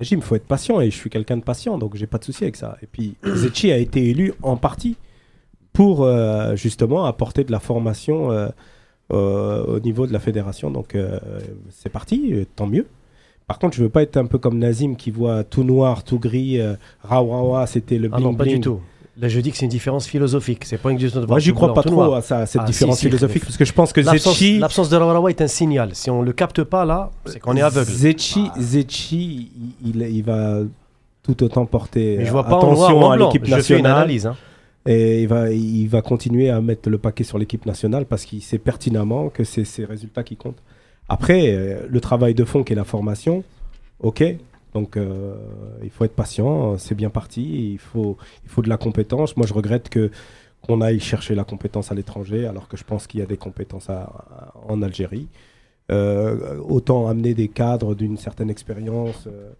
le 0.00 0.04
dit 0.04 0.16
faut 0.20 0.34
être 0.34 0.46
patient 0.46 0.80
et 0.80 0.90
je 0.90 0.96
suis 0.96 1.10
quelqu'un 1.10 1.36
de 1.36 1.42
patient, 1.42 1.78
donc 1.78 1.94
j'ai 1.96 2.06
pas 2.08 2.18
de 2.18 2.24
souci 2.24 2.42
avec 2.44 2.56
ça. 2.56 2.76
Et 2.82 2.86
puis 2.90 3.14
Zetchi 3.24 3.70
a 3.72 3.76
été 3.78 4.08
élu 4.10 4.32
en 4.42 4.56
partie 4.56 4.96
pour 5.74 6.04
euh, 6.04 6.56
justement 6.56 7.04
apporter 7.04 7.44
de 7.44 7.52
la 7.52 7.60
formation 7.60 8.30
euh, 8.30 8.48
euh, 9.12 9.76
au 9.76 9.80
niveau 9.80 10.06
de 10.06 10.12
la 10.14 10.20
fédération, 10.20 10.70
donc 10.70 10.96
c'est 11.70 11.90
parti, 11.90 12.46
tant 12.56 12.66
mieux. 12.66 12.86
Par 13.46 13.58
contre, 13.58 13.76
je 13.76 13.82
veux 13.82 13.90
pas 13.90 14.02
être 14.02 14.16
un 14.16 14.24
peu 14.24 14.38
comme 14.38 14.58
Nazim 14.58 14.94
qui 14.96 15.10
voit 15.10 15.44
tout 15.44 15.64
noir, 15.64 16.02
tout 16.02 16.18
gris, 16.18 16.58
euh, 16.58 16.74
rawa 17.02 17.66
c'était 17.66 17.98
le 17.98 18.08
Ah 18.10 18.18
non, 18.18 18.28
bling 18.28 18.36
pas 18.38 18.44
du 18.44 18.50
bling. 18.52 18.62
tout. 18.62 18.80
Là, 19.20 19.28
je 19.28 19.38
dis 19.38 19.52
que 19.52 19.58
c'est 19.58 19.66
une 19.66 19.70
différence 19.70 20.06
philosophique. 20.06 20.64
C'est 20.64 20.78
pas 20.78 20.90
une 20.90 20.98
question 20.98 21.20
de 21.20 21.26
Moi, 21.26 21.38
j'y 21.38 21.52
crois 21.52 21.72
pas 21.74 21.82
trop 21.82 21.94
noir. 21.94 22.14
à 22.14 22.22
ça, 22.22 22.46
cette 22.46 22.62
Ah, 22.64 22.66
différence 22.66 22.96
si, 22.96 23.02
si, 23.02 23.06
philosophique, 23.06 23.44
parce 23.44 23.56
que 23.56 23.64
je 23.64 23.72
pense 23.72 23.92
que 23.92 24.02
Zetchi, 24.02 24.58
l'absence 24.58 24.88
de 24.88 24.96
Rawarawa 24.96 25.30
est 25.30 25.40
un 25.42 25.46
signal. 25.46 25.90
Si 25.94 26.10
on 26.10 26.22
le 26.22 26.32
capte 26.32 26.64
pas 26.64 26.84
là, 26.84 27.10
c'est 27.26 27.38
qu'on 27.38 27.54
est 27.56 27.60
aveugle. 27.62 27.90
Zetchi, 27.92 28.48
Zetchi, 28.58 29.52
il, 29.84 30.22
va 30.24 30.60
tout 31.22 31.42
autant 31.44 31.64
porter 31.66 32.16
Mais 32.18 32.24
je 32.24 32.32
vois 32.32 32.44
pas 32.44 32.54
en 32.54 32.58
attention 32.58 32.98
noir 32.98 33.02
ou 33.02 33.04
en 33.04 33.10
à 33.10 33.16
l'équipe 33.18 33.44
Je 33.44 33.50
fais 33.50 33.54
une 33.54 33.56
nationale 33.58 33.96
analyse. 33.98 34.26
hein. 34.26 34.36
Et 34.86 35.22
il 35.22 35.28
va, 35.28 35.50
il 35.50 35.86
va 35.88 36.02
continuer 36.02 36.50
à 36.50 36.60
mettre 36.60 36.88
le 36.90 36.98
paquet 36.98 37.24
sur 37.24 37.38
l'équipe 37.38 37.64
nationale 37.66 38.04
parce 38.06 38.24
qu'il 38.24 38.42
sait 38.42 38.58
pertinemment 38.58 39.28
que 39.30 39.44
c'est 39.44 39.64
ses 39.64 39.84
résultats 39.84 40.22
qui 40.22 40.36
comptent. 40.36 40.62
Après, 41.08 41.52
euh, 41.54 41.86
le 41.88 42.00
travail 42.00 42.34
de 42.34 42.44
fond 42.44 42.62
qui 42.64 42.72
est 42.72 42.76
la 42.76 42.84
formation, 42.84 43.44
ok. 44.00 44.22
Donc 44.74 44.96
euh, 44.96 45.34
il 45.82 45.90
faut 45.90 46.04
être 46.04 46.14
patient, 46.14 46.76
c'est 46.78 46.94
bien 46.94 47.10
parti. 47.10 47.72
Il 47.72 47.78
faut, 47.78 48.16
il 48.44 48.50
faut 48.50 48.62
de 48.62 48.68
la 48.68 48.76
compétence. 48.76 49.36
Moi, 49.36 49.46
je 49.46 49.54
regrette 49.54 49.88
que 49.88 50.10
qu'on 50.62 50.80
aille 50.80 50.98
chercher 50.98 51.34
la 51.34 51.44
compétence 51.44 51.92
à 51.92 51.94
l'étranger, 51.94 52.46
alors 52.46 52.68
que 52.68 52.76
je 52.78 52.84
pense 52.84 53.06
qu'il 53.06 53.20
y 53.20 53.22
a 53.22 53.26
des 53.26 53.36
compétences 53.36 53.90
à- 53.90 54.00
à- 54.02 54.54
en 54.66 54.80
Algérie. 54.82 55.28
Euh, 55.92 56.58
autant 56.66 57.06
amener 57.08 57.34
des 57.34 57.48
cadres 57.48 57.94
d'une 57.94 58.16
certaine 58.16 58.48
expérience, 58.48 59.26
euh, 59.26 59.50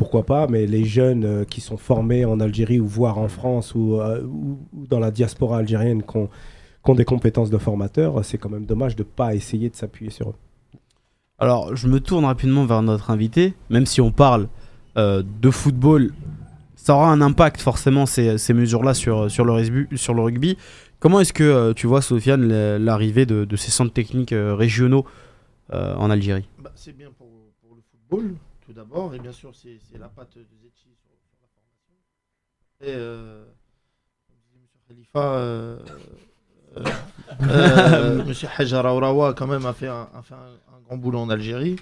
pourquoi 0.00 0.24
pas, 0.24 0.46
mais 0.48 0.64
les 0.66 0.84
jeunes 0.86 1.24
euh, 1.26 1.44
qui 1.44 1.60
sont 1.60 1.76
formés 1.76 2.24
en 2.24 2.40
Algérie 2.40 2.80
ou 2.80 2.86
voire 2.86 3.18
en 3.18 3.28
France 3.28 3.74
ou, 3.74 4.00
euh, 4.00 4.22
ou- 4.24 4.58
ou 4.74 4.86
dans 4.86 4.98
la 4.98 5.10
diaspora 5.10 5.58
algérienne 5.58 6.02
qui 6.02 6.16
ont, 6.16 6.28
qui 6.82 6.90
ont 6.90 6.94
des 6.94 7.04
compétences 7.04 7.50
de 7.50 7.58
formateurs, 7.58 8.24
c'est 8.24 8.38
quand 8.38 8.48
même 8.48 8.64
dommage 8.64 8.96
de 8.96 9.02
ne 9.02 9.08
pas 9.20 9.34
essayer 9.34 9.68
de 9.68 9.76
s'appuyer 9.76 10.10
sur 10.10 10.30
eux. 10.30 10.34
Alors, 11.38 11.76
je 11.76 11.86
me 11.86 12.00
tourne 12.00 12.24
rapidement 12.24 12.64
vers 12.64 12.80
notre 12.80 13.10
invité, 13.10 13.52
même 13.68 13.84
si 13.84 14.00
on 14.00 14.10
parle 14.10 14.48
euh, 14.96 15.22
de 15.42 15.50
football, 15.50 16.12
ça 16.76 16.94
aura 16.94 17.12
un 17.12 17.20
impact 17.20 17.60
forcément 17.60 18.06
ces, 18.06 18.38
ces 18.38 18.54
mesures-là 18.54 18.94
sur, 18.94 19.30
sur, 19.30 19.44
le 19.44 19.52
rugby, 19.52 19.98
sur 19.98 20.14
le 20.14 20.22
rugby. 20.22 20.56
Comment 20.98 21.20
est-ce 21.20 21.34
que 21.34 21.44
euh, 21.44 21.74
tu 21.74 21.86
vois, 21.86 22.00
Sofiane, 22.00 22.48
la- 22.48 22.78
l'arrivée 22.78 23.26
de, 23.26 23.44
de 23.44 23.56
ces 23.56 23.70
centres 23.70 23.92
techniques 23.92 24.32
euh, 24.32 24.54
régionaux 24.54 25.04
euh, 25.74 25.94
en 25.96 26.08
Algérie? 26.10 26.48
Bah, 26.64 26.72
c'est 26.74 26.96
bien 26.96 27.08
pour, 27.18 27.28
pour 27.60 27.76
le 27.76 27.82
football, 27.90 28.34
d'abord, 28.80 29.14
et 29.14 29.18
bien 29.18 29.32
sûr, 29.32 29.52
c'est 29.54 29.78
la 29.98 30.08
patte 30.08 30.38
de 30.38 30.42
Zetchi 30.62 30.88
sur, 30.96 31.12
sur 31.20 31.36
la 31.42 31.48
formation. 31.54 31.94
Et, 32.80 32.94
euh, 32.96 33.44
comme 34.26 34.36
disait 34.48 34.58
M. 34.58 34.66
Khalifa, 34.88 35.34
euh, 35.34 35.78
euh, 36.78 36.84
euh, 37.42 38.24
M. 38.26 38.34
Hajar 38.56 38.86
Aourawa, 38.86 39.34
quand 39.34 39.46
même, 39.46 39.66
a 39.66 39.74
fait 39.74 39.88
un, 39.88 40.08
a 40.14 40.22
fait 40.22 40.34
un- 40.34 40.76
un 40.76 40.80
grand 40.86 40.96
boulot 40.96 41.18
en 41.18 41.28
Algérie. 41.28 41.76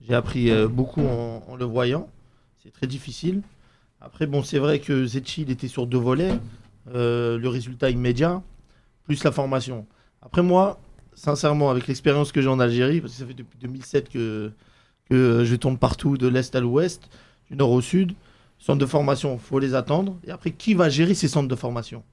J'ai 0.00 0.14
appris 0.14 0.50
beaucoup 0.66 1.02
en, 1.02 1.44
en 1.46 1.56
le 1.56 1.66
voyant. 1.66 2.08
C'est 2.62 2.72
très 2.72 2.86
difficile. 2.86 3.42
Après, 4.00 4.26
bon, 4.26 4.42
c'est 4.42 4.58
vrai 4.58 4.80
que 4.80 5.04
Zetchi, 5.04 5.42
il 5.42 5.50
était 5.50 5.68
sur 5.68 5.86
deux 5.86 5.98
volets. 5.98 6.38
Le 6.86 7.46
résultat 7.48 7.90
immédiat, 7.90 8.42
plus 9.04 9.22
la 9.24 9.30
formation. 9.32 9.86
Après, 10.22 10.42
moi, 10.42 10.80
sincèrement, 11.14 11.70
avec 11.70 11.86
l'expérience 11.86 12.32
que 12.32 12.40
j'ai 12.40 12.48
en 12.48 12.60
Algérie, 12.60 13.02
parce 13.02 13.12
que 13.12 13.18
ça 13.18 13.26
fait 13.26 13.34
depuis 13.34 13.58
2007 13.58 14.08
que, 14.08 14.52
que 15.10 15.44
je 15.44 15.56
tourne 15.56 15.76
partout, 15.76 16.16
de 16.16 16.28
l'Est 16.28 16.54
à 16.54 16.60
l'Ouest, 16.60 17.10
du 17.50 17.56
Nord 17.56 17.72
au 17.72 17.80
Sud, 17.80 18.12
centres 18.58 18.78
de 18.78 18.86
formation, 18.86 19.38
faut 19.38 19.58
les 19.58 19.74
attendre. 19.74 20.16
Et 20.24 20.30
après, 20.30 20.52
qui 20.52 20.74
va 20.74 20.88
gérer 20.88 21.14
ces 21.14 21.26
centres 21.28 21.48
de 21.48 21.56
formation? 21.56 22.04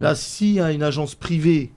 Là, 0.00 0.14
s'il 0.14 0.54
y 0.54 0.60
a 0.60 0.72
une 0.72 0.82
agence 0.82 1.14
privée 1.14 1.72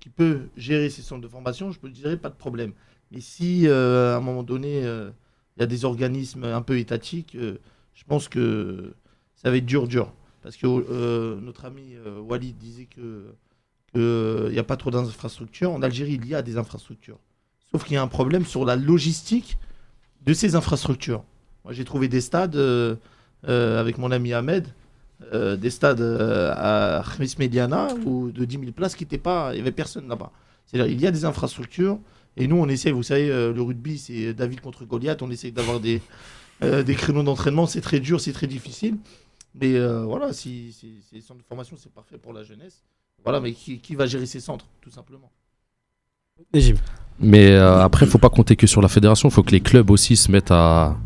qui 0.00 0.08
peut 0.08 0.48
gérer 0.56 0.88
ces 0.88 1.02
centres 1.02 1.20
de 1.20 1.28
formation, 1.28 1.70
je 1.70 1.78
peux 1.78 1.90
dire 1.90 2.18
pas 2.18 2.30
de 2.30 2.34
problème. 2.34 2.72
Mais 3.10 3.20
si 3.20 3.66
euh, 3.66 4.14
à 4.14 4.16
un 4.16 4.20
moment 4.20 4.42
donné, 4.42 4.84
euh, 4.84 5.10
il 5.56 5.60
y 5.60 5.62
a 5.62 5.66
des 5.66 5.84
organismes 5.84 6.44
un 6.44 6.62
peu 6.62 6.78
étatiques, 6.78 7.34
euh, 7.34 7.58
je 7.94 8.04
pense 8.04 8.28
que 8.28 8.94
ça 9.34 9.50
va 9.50 9.58
être 9.58 9.66
dur, 9.66 9.86
dur. 9.86 10.12
Parce 10.42 10.56
que 10.56 11.38
notre 11.40 11.66
ami 11.66 11.96
Walid 12.26 12.56
disait 12.56 12.86
que 12.86 13.34
qu'il 13.92 14.52
n'y 14.52 14.58
a 14.58 14.64
pas 14.64 14.76
trop 14.76 14.90
d'infrastructures. 14.90 15.72
En 15.72 15.82
Algérie, 15.82 16.14
il 16.14 16.26
y 16.26 16.34
a 16.34 16.42
des 16.42 16.56
infrastructures. 16.56 17.18
Sauf 17.70 17.84
qu'il 17.84 17.94
y 17.94 17.96
a 17.96 18.02
un 18.02 18.08
problème 18.08 18.46
sur 18.46 18.64
la 18.64 18.76
logistique 18.76 19.58
de 20.24 20.32
ces 20.32 20.54
infrastructures. 20.54 21.24
Moi, 21.64 21.72
j'ai 21.72 21.84
trouvé 21.84 22.08
des 22.08 22.20
stades 22.20 22.56
avec 23.46 23.98
mon 23.98 24.10
ami 24.10 24.32
Ahmed, 24.32 24.66
des 25.32 25.70
stades 25.70 26.00
à 26.00 27.02
Khmis 27.04 27.34
Mediana, 27.38 27.88
ou 28.04 28.30
de 28.30 28.44
10 28.44 28.58
000 28.60 28.72
places 28.72 28.94
qui 28.94 29.04
n'étaient 29.04 29.18
pas. 29.18 29.50
Il 29.52 29.56
n'y 29.56 29.60
avait 29.60 29.72
personne 29.72 30.08
là-bas. 30.08 30.30
C'est-à-dire 30.66 30.92
il 30.92 31.00
y 31.00 31.06
a 31.06 31.10
des 31.10 31.24
infrastructures. 31.24 31.98
Et 32.38 32.46
nous, 32.46 32.56
on 32.56 32.68
essaie, 32.68 32.92
vous 32.92 33.02
savez, 33.02 33.30
euh, 33.30 33.52
le 33.52 33.62
rugby, 33.62 33.98
c'est 33.98 34.32
David 34.32 34.60
contre 34.60 34.84
Goliath. 34.84 35.22
On 35.22 35.30
essaie 35.30 35.50
d'avoir 35.50 35.80
des, 35.80 36.00
euh, 36.62 36.84
des 36.84 36.94
créneaux 36.94 37.24
d'entraînement. 37.24 37.66
C'est 37.66 37.80
très 37.80 37.98
dur, 37.98 38.20
c'est 38.20 38.32
très 38.32 38.46
difficile. 38.46 38.96
Mais 39.56 39.74
euh, 39.74 40.04
voilà, 40.04 40.32
si, 40.32 40.72
ces 41.10 41.20
centres 41.20 41.40
de 41.40 41.46
formation, 41.46 41.76
c'est 41.76 41.92
parfait 41.92 42.16
pour 42.16 42.32
la 42.32 42.44
jeunesse. 42.44 42.84
Voilà, 43.24 43.40
mais 43.40 43.52
qui, 43.52 43.94
va 43.96 44.06
gérer 44.06 44.26
ces 44.26 44.38
centres, 44.38 44.66
tout 44.80 44.90
simplement 44.90 45.32
Mais 47.20 47.54
après, 47.54 48.06
il 48.06 48.08
faut 48.08 48.18
pas 48.18 48.30
compter 48.30 48.56
que 48.56 48.66
sur 48.66 48.80
la 48.80 48.88
fédération. 48.88 49.28
Il 49.28 49.32
faut 49.32 49.42
que 49.42 49.50
les 49.50 49.60
clubs 49.60 49.90
aussi 49.90 50.16
se 50.16 50.30
mettent 50.30 50.52
à, 50.52 50.96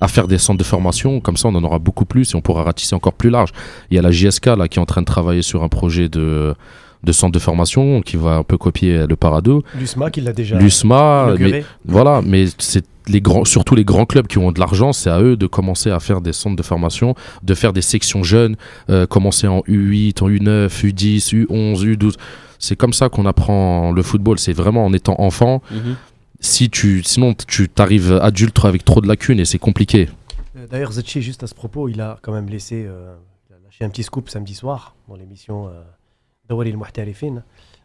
à 0.00 0.08
faire 0.08 0.28
des 0.28 0.38
centres 0.38 0.58
de 0.58 0.64
formation. 0.64 1.20
Comme 1.20 1.36
ça, 1.36 1.48
on 1.48 1.54
en 1.54 1.64
aura 1.64 1.78
beaucoup 1.78 2.04
plus 2.04 2.32
et 2.32 2.36
on 2.36 2.40
pourra 2.40 2.62
ratisser 2.62 2.94
encore 2.94 3.14
plus 3.14 3.30
large. 3.30 3.50
Il 3.90 3.96
y 3.96 3.98
a 3.98 4.02
la 4.02 4.10
JSK 4.10 4.46
là, 4.46 4.68
qui 4.68 4.78
est 4.78 4.82
en 4.82 4.86
train 4.86 5.00
de 5.02 5.06
travailler 5.06 5.42
sur 5.42 5.62
un 5.62 5.68
projet 5.68 6.08
de 6.08 6.54
de 7.04 7.12
centre 7.12 7.32
de 7.32 7.38
formation 7.38 8.00
qui 8.00 8.16
va 8.16 8.36
un 8.36 8.42
peu 8.42 8.58
copier 8.58 9.06
le 9.06 9.16
Parado. 9.16 9.62
L'USMA 9.78 10.10
qui 10.10 10.20
l'a 10.20 10.32
déjà. 10.32 10.58
L'USMA, 10.58 11.34
mais 11.38 11.64
voilà, 11.84 12.20
mais 12.24 12.46
c'est 12.58 12.84
les 13.08 13.20
grands, 13.20 13.44
surtout 13.44 13.76
les 13.76 13.84
grands 13.84 14.06
clubs 14.06 14.26
qui 14.26 14.38
ont 14.38 14.50
de 14.50 14.58
l'argent, 14.58 14.92
c'est 14.92 15.10
à 15.10 15.20
eux 15.20 15.36
de 15.36 15.46
commencer 15.46 15.90
à 15.90 16.00
faire 16.00 16.20
des 16.20 16.32
centres 16.32 16.56
de 16.56 16.62
formation, 16.62 17.14
de 17.44 17.54
faire 17.54 17.72
des 17.72 17.82
sections 17.82 18.24
jeunes, 18.24 18.56
euh, 18.90 19.06
commencer 19.06 19.46
en 19.46 19.60
U8, 19.60 20.22
en 20.22 20.28
U9, 20.28 20.68
U10, 20.68 21.46
U11, 21.46 21.84
U12. 21.84 22.14
C'est 22.58 22.76
comme 22.76 22.92
ça 22.92 23.08
qu'on 23.08 23.26
apprend 23.26 23.92
le 23.92 24.02
football. 24.02 24.38
C'est 24.38 24.52
vraiment 24.52 24.84
en 24.84 24.92
étant 24.92 25.16
enfant. 25.18 25.62
Mhm. 25.70 25.96
Si 26.40 26.68
tu, 26.68 27.02
sinon, 27.02 27.34
tu 27.34 27.68
t'arrives 27.68 28.12
adulte 28.22 28.64
avec 28.64 28.84
trop 28.84 29.00
de 29.00 29.08
lacunes 29.08 29.40
et 29.40 29.44
c'est 29.44 29.58
compliqué. 29.58 30.08
Euh, 30.56 30.66
d'ailleurs, 30.66 30.92
Zetchi, 30.92 31.22
juste 31.22 31.42
à 31.42 31.46
ce 31.46 31.54
propos, 31.54 31.88
il 31.88 32.00
a 32.00 32.18
quand 32.22 32.32
même 32.32 32.48
laissé 32.48 32.84
euh, 32.86 33.14
lâché 33.64 33.84
un 33.84 33.88
petit 33.88 34.02
scoop 34.02 34.28
samedi 34.28 34.54
soir 34.54 34.94
dans 35.08 35.16
l'émission 35.16 35.70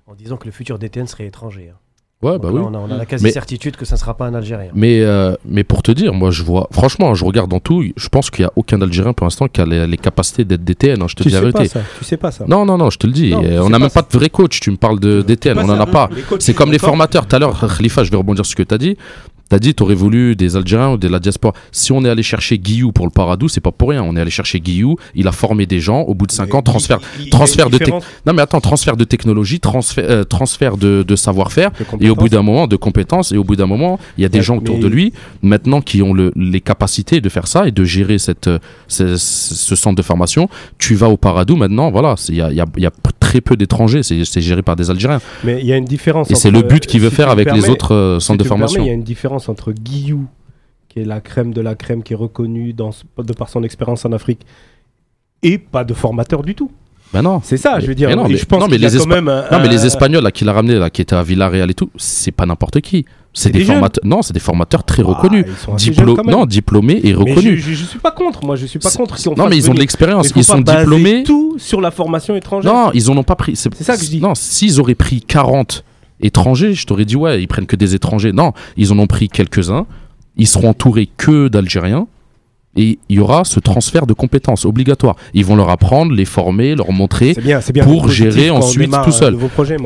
en 0.07 0.15
disant 0.15 0.37
que 0.37 0.45
le 0.45 0.51
futur 0.51 0.79
DTN 0.79 1.07
serait 1.07 1.25
étranger. 1.25 1.69
Hein. 1.73 1.77
Ouais, 2.21 2.37
bah 2.37 2.49
oui. 2.51 2.61
On 2.63 2.91
a, 2.91 2.97
la 2.97 3.05
quasi-certitude 3.05 3.75
que 3.75 3.85
ça 3.85 3.95
ne 3.95 3.99
sera 3.99 4.15
pas 4.15 4.27
un 4.27 4.35
Algérien. 4.35 4.69
Mais, 4.75 5.01
euh, 5.01 5.35
mais 5.43 5.63
pour 5.63 5.81
te 5.81 5.91
dire, 5.91 6.13
moi, 6.13 6.29
je 6.29 6.43
vois, 6.43 6.67
franchement, 6.71 7.15
je 7.15 7.25
regarde 7.25 7.49
dans 7.49 7.59
tout, 7.59 7.83
je 7.95 8.09
pense 8.09 8.29
qu'il 8.29 8.43
n'y 8.43 8.47
a 8.47 8.53
aucun 8.55 8.79
Algérien 8.81 9.13
pour 9.13 9.25
l'instant 9.25 9.47
qui 9.47 9.59
a 9.59 9.65
les, 9.65 9.97
capazités 9.97 10.45
d'être 10.45 10.63
DTN. 10.63 11.01
Hein, 11.01 11.07
je 11.07 11.15
te 11.15 11.23
tu 11.23 11.29
dis 11.29 11.35
la 11.35 11.41
vérité. 11.41 11.67
Ça. 11.67 11.81
Tu 11.97 12.05
sais 12.05 12.17
pas 12.17 12.29
ça. 12.29 12.45
Non, 12.47 12.63
non, 12.63 12.77
non, 12.77 12.91
je 12.91 12.99
te 12.99 13.07
le 13.07 13.13
dis. 13.13 13.33
on 13.33 13.69
n'a 13.69 13.79
même 13.79 13.89
pas, 13.89 14.03
de 14.03 14.17
vrai 14.17 14.29
coach. 14.29 14.59
Tu 14.59 14.69
me 14.69 14.77
parles 14.77 14.99
de 14.99 15.23
DTN, 15.23 15.57
on 15.59 15.65
n'en 15.65 15.79
a 15.79 15.87
pas. 15.87 16.09
C'est 16.39 16.53
comme 16.53 16.71
les 16.71 16.79
formateurs. 16.79 17.25
Tout 17.25 17.35
à 17.35 17.39
l'heure, 17.39 17.59
Khalifa, 17.77 18.03
je 18.03 18.11
vais 18.11 18.17
rebondir 18.17 18.45
sur 18.45 18.51
ce 18.51 18.55
que 18.55 18.63
tu 18.63 18.73
as 18.73 18.77
dit. 18.77 18.97
T'as 19.51 19.59
dit, 19.59 19.75
t'aurais 19.75 19.95
voulu 19.95 20.37
des 20.37 20.55
Algériens 20.55 20.91
ou 20.91 20.97
de 20.97 21.09
la 21.09 21.19
diaspora. 21.19 21.53
Si 21.73 21.91
on 21.91 22.05
est 22.05 22.09
allé 22.09 22.23
chercher 22.23 22.57
Guillou 22.57 22.93
pour 22.93 23.05
le 23.05 23.11
Paradou, 23.11 23.49
c'est 23.49 23.59
pas 23.59 23.73
pour 23.73 23.89
rien. 23.89 24.01
On 24.01 24.15
est 24.15 24.21
allé 24.21 24.31
chercher 24.31 24.61
Guillou, 24.61 24.95
il 25.13 25.27
a 25.27 25.33
formé 25.33 25.65
des 25.65 25.81
gens. 25.81 26.03
Au 26.03 26.13
bout 26.13 26.25
de 26.25 26.31
5 26.31 26.55
ans, 26.55 26.61
transfert, 26.61 27.01
transfert 27.31 27.69
de 27.69 27.77
non 28.25 28.31
mais 28.33 28.43
attends, 28.43 28.61
transfert 28.61 28.95
de 28.95 29.03
technologie, 29.03 29.59
transfert, 29.59 30.05
euh, 30.07 30.23
transfert 30.23 30.77
de, 30.77 31.15
savoir-faire, 31.17 31.71
et 31.99 32.09
au 32.09 32.15
bout 32.15 32.29
d'un 32.29 32.43
moment 32.43 32.65
de 32.65 32.77
compétences, 32.77 33.33
et 33.33 33.37
au 33.37 33.43
bout 33.43 33.57
d'un 33.57 33.65
moment, 33.65 33.99
il 34.17 34.21
y 34.21 34.25
a 34.25 34.29
des 34.29 34.41
gens 34.41 34.55
autour 34.55 34.79
de 34.79 34.87
lui 34.87 35.11
maintenant 35.41 35.81
qui 35.81 36.01
ont 36.01 36.13
le, 36.13 36.31
les 36.37 36.61
capacités 36.61 37.19
de 37.19 37.27
faire 37.27 37.47
ça 37.47 37.67
et 37.67 37.71
de 37.71 37.83
gérer 37.83 38.19
cette, 38.19 38.47
euh, 38.47 38.59
ce, 38.87 39.17
centre 39.17 39.97
de 39.97 40.01
formation. 40.01 40.47
Tu 40.77 40.95
vas 40.95 41.09
au 41.09 41.17
Paradou 41.17 41.57
maintenant, 41.57 41.91
voilà, 41.91 42.15
il 42.29 42.35
y 42.35 42.41
a, 42.41 42.51
y 42.53 42.61
a, 42.61 42.91
très 43.19 43.41
peu 43.41 43.55
d'étrangers, 43.55 44.03
c'est 44.03 44.41
géré 44.41 44.61
par 44.61 44.75
des 44.75 44.89
Algériens. 44.89 45.21
Mais 45.43 45.59
il 45.59 45.65
y 45.65 45.73
a 45.73 45.77
une 45.77 45.85
différence. 45.85 46.31
Et 46.31 46.35
c'est 46.35 46.51
le 46.51 46.61
but 46.61 46.85
qu'il 46.85 47.01
veut 47.01 47.09
faire 47.09 47.29
avec 47.29 47.51
les 47.51 47.69
autres 47.69 47.93
euh, 47.93 48.19
centres 48.19 48.41
de 48.41 48.47
formation. 48.47 48.81
Il 48.81 48.87
y 48.87 48.89
a 48.89 48.93
une 48.93 49.03
différence 49.03 49.40
entre 49.49 49.71
Guillou, 49.71 50.27
qui 50.89 50.99
est 50.99 51.05
la 51.05 51.21
crème 51.21 51.53
de 51.53 51.61
la 51.61 51.75
crème, 51.75 52.03
qui 52.03 52.13
est 52.13 52.17
reconnue 52.17 52.73
dans, 52.73 52.91
de 53.17 53.33
par 53.33 53.49
son 53.49 53.63
expérience 53.63 54.05
en 54.05 54.11
Afrique, 54.11 54.41
et 55.43 55.57
pas 55.57 55.83
de 55.83 55.93
formateur 55.93 56.43
du 56.43 56.55
tout. 56.55 56.71
Ben 57.13 57.21
non. 57.21 57.41
C'est 57.43 57.57
ça, 57.57 57.79
je 57.79 57.87
veux 57.87 57.95
dire. 57.95 58.09
Mais 58.09 58.15
non, 58.15 58.27
mais, 58.27 58.37
je 58.37 58.45
pense 58.45 58.61
les, 58.69 58.79
non, 58.79 59.59
mais 59.61 59.67
les 59.67 59.85
Espagnols 59.85 60.23
là, 60.23 60.31
qui 60.31 60.45
l'a 60.45 60.53
ramené, 60.53 60.75
là, 60.75 60.89
qui 60.89 61.01
était 61.01 61.15
à 61.15 61.23
Villarreal 61.23 61.69
et 61.69 61.73
tout, 61.73 61.89
c'est 61.97 62.31
pas 62.31 62.45
n'importe 62.45 62.79
qui. 62.81 63.05
C'est 63.33 63.49
des, 63.49 63.63
formateurs. 63.63 64.05
Non, 64.05 64.21
c'est 64.21 64.33
des 64.33 64.41
formateurs 64.41 64.83
très 64.83 65.03
ah, 65.05 65.07
reconnus. 65.07 65.45
Non, 66.27 66.45
diplômés 66.45 66.99
et 67.03 67.13
reconnus. 67.13 67.63
Je, 67.63 67.73
je, 67.73 67.85
suis 67.85 67.99
pas 67.99 68.11
contre. 68.11 68.45
Moi, 68.45 68.57
je 68.57 68.65
suis 68.65 68.79
pas 68.79 68.91
contre. 68.91 69.17
non, 69.37 69.47
mais 69.47 69.57
ils 69.57 69.69
ont 69.69 69.73
de 69.73 69.79
l'expérience. 69.79 70.31
Ils 70.35 70.43
sont 70.43 70.61
diplômés. 70.61 71.23
Tout 71.23 71.55
sur 71.57 71.81
la 71.81 71.91
formation 71.91 72.35
étrangère. 72.35 72.73
Non, 72.73 72.91
ils 72.93 73.09
en 73.09 73.17
ont 73.17 73.23
pas 73.23 73.35
pris. 73.35 73.55
C'est 73.55 73.73
ça 73.83 73.97
que 73.97 74.03
je 74.03 74.09
dis. 74.09 74.21
Non, 74.21 74.35
s'ils 74.35 74.79
auraient 74.79 74.95
pris 74.95 75.21
40 75.21 75.83
étrangers, 76.21 76.73
je 76.73 76.85
t'aurais 76.85 77.05
dit 77.05 77.15
ouais, 77.15 77.41
ils 77.41 77.47
prennent 77.47 77.65
que 77.65 77.75
des 77.75 77.95
étrangers. 77.95 78.31
Non, 78.31 78.53
ils 78.77 78.91
en 78.91 78.99
ont 78.99 79.07
pris 79.07 79.29
quelques-uns. 79.29 79.85
Ils 80.37 80.47
seront 80.47 80.69
entourés 80.69 81.09
que 81.17 81.47
d'Algériens. 81.47 82.07
Et 82.77 82.99
il 83.09 83.17
y 83.17 83.19
aura 83.19 83.43
ce 83.43 83.59
transfert 83.59 84.07
de 84.07 84.13
compétences 84.13 84.63
obligatoire. 84.63 85.17
Ils 85.33 85.43
vont 85.43 85.57
leur 85.57 85.69
apprendre, 85.69 86.13
les 86.13 86.23
former, 86.23 86.75
leur 86.75 86.91
montrer 86.93 87.35
pour 87.83 88.07
gérer 88.09 88.49
ensuite 88.49 88.91
tout 89.03 89.11
seul. 89.11 89.37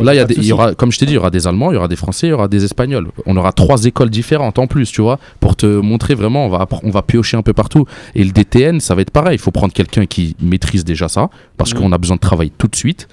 Là, 0.01 0.13
il 0.13 0.17
y, 0.17 0.19
a 0.19 0.27
il 0.29 0.45
y 0.45 0.53
aura, 0.53 0.75
comme 0.75 0.91
je 0.91 0.99
t'ai 0.99 1.07
dit, 1.07 1.13
il 1.13 1.15
y 1.15 1.17
aura 1.17 1.31
des 1.31 1.47
Allemands, 1.47 1.71
il 1.71 1.75
y 1.75 1.77
aura 1.77 1.87
des 1.87 1.95
Français, 1.95 2.27
il 2.27 2.29
y 2.29 2.33
aura 2.33 2.47
des 2.47 2.63
Espagnols. 2.63 3.07
On 3.25 3.35
aura 3.37 3.53
trois 3.53 3.85
écoles 3.85 4.11
différentes 4.11 4.59
en 4.59 4.67
plus, 4.67 4.91
tu 4.91 5.01
vois, 5.01 5.19
pour 5.39 5.55
te 5.55 5.65
montrer 5.65 6.13
vraiment. 6.13 6.45
On 6.45 6.49
va, 6.49 6.67
on 6.83 6.91
va 6.91 7.01
piocher 7.01 7.37
un 7.37 7.41
peu 7.41 7.53
partout. 7.53 7.85
Et 8.13 8.23
le 8.23 8.31
DTN, 8.31 8.79
ça 8.79 8.93
va 8.93 9.01
être 9.01 9.11
pareil. 9.11 9.35
Il 9.35 9.41
faut 9.41 9.51
prendre 9.51 9.73
quelqu'un 9.73 10.05
qui 10.05 10.35
maîtrise 10.39 10.85
déjà 10.85 11.07
ça, 11.07 11.31
parce 11.57 11.73
mm. 11.73 11.77
qu'on 11.77 11.91
a 11.91 11.97
besoin 11.97 12.17
de 12.17 12.21
travailler 12.21 12.51
tout 12.55 12.67
de 12.67 12.75
suite. 12.75 13.07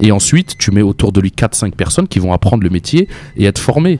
Et 0.00 0.12
ensuite, 0.12 0.58
tu 0.58 0.70
mets 0.70 0.82
autour 0.82 1.12
de 1.12 1.20
lui 1.20 1.30
4-5 1.30 1.72
personnes 1.72 2.08
qui 2.08 2.18
vont 2.18 2.32
apprendre 2.32 2.62
le 2.62 2.70
métier 2.70 3.08
et 3.36 3.44
être 3.44 3.58
formées. 3.58 3.98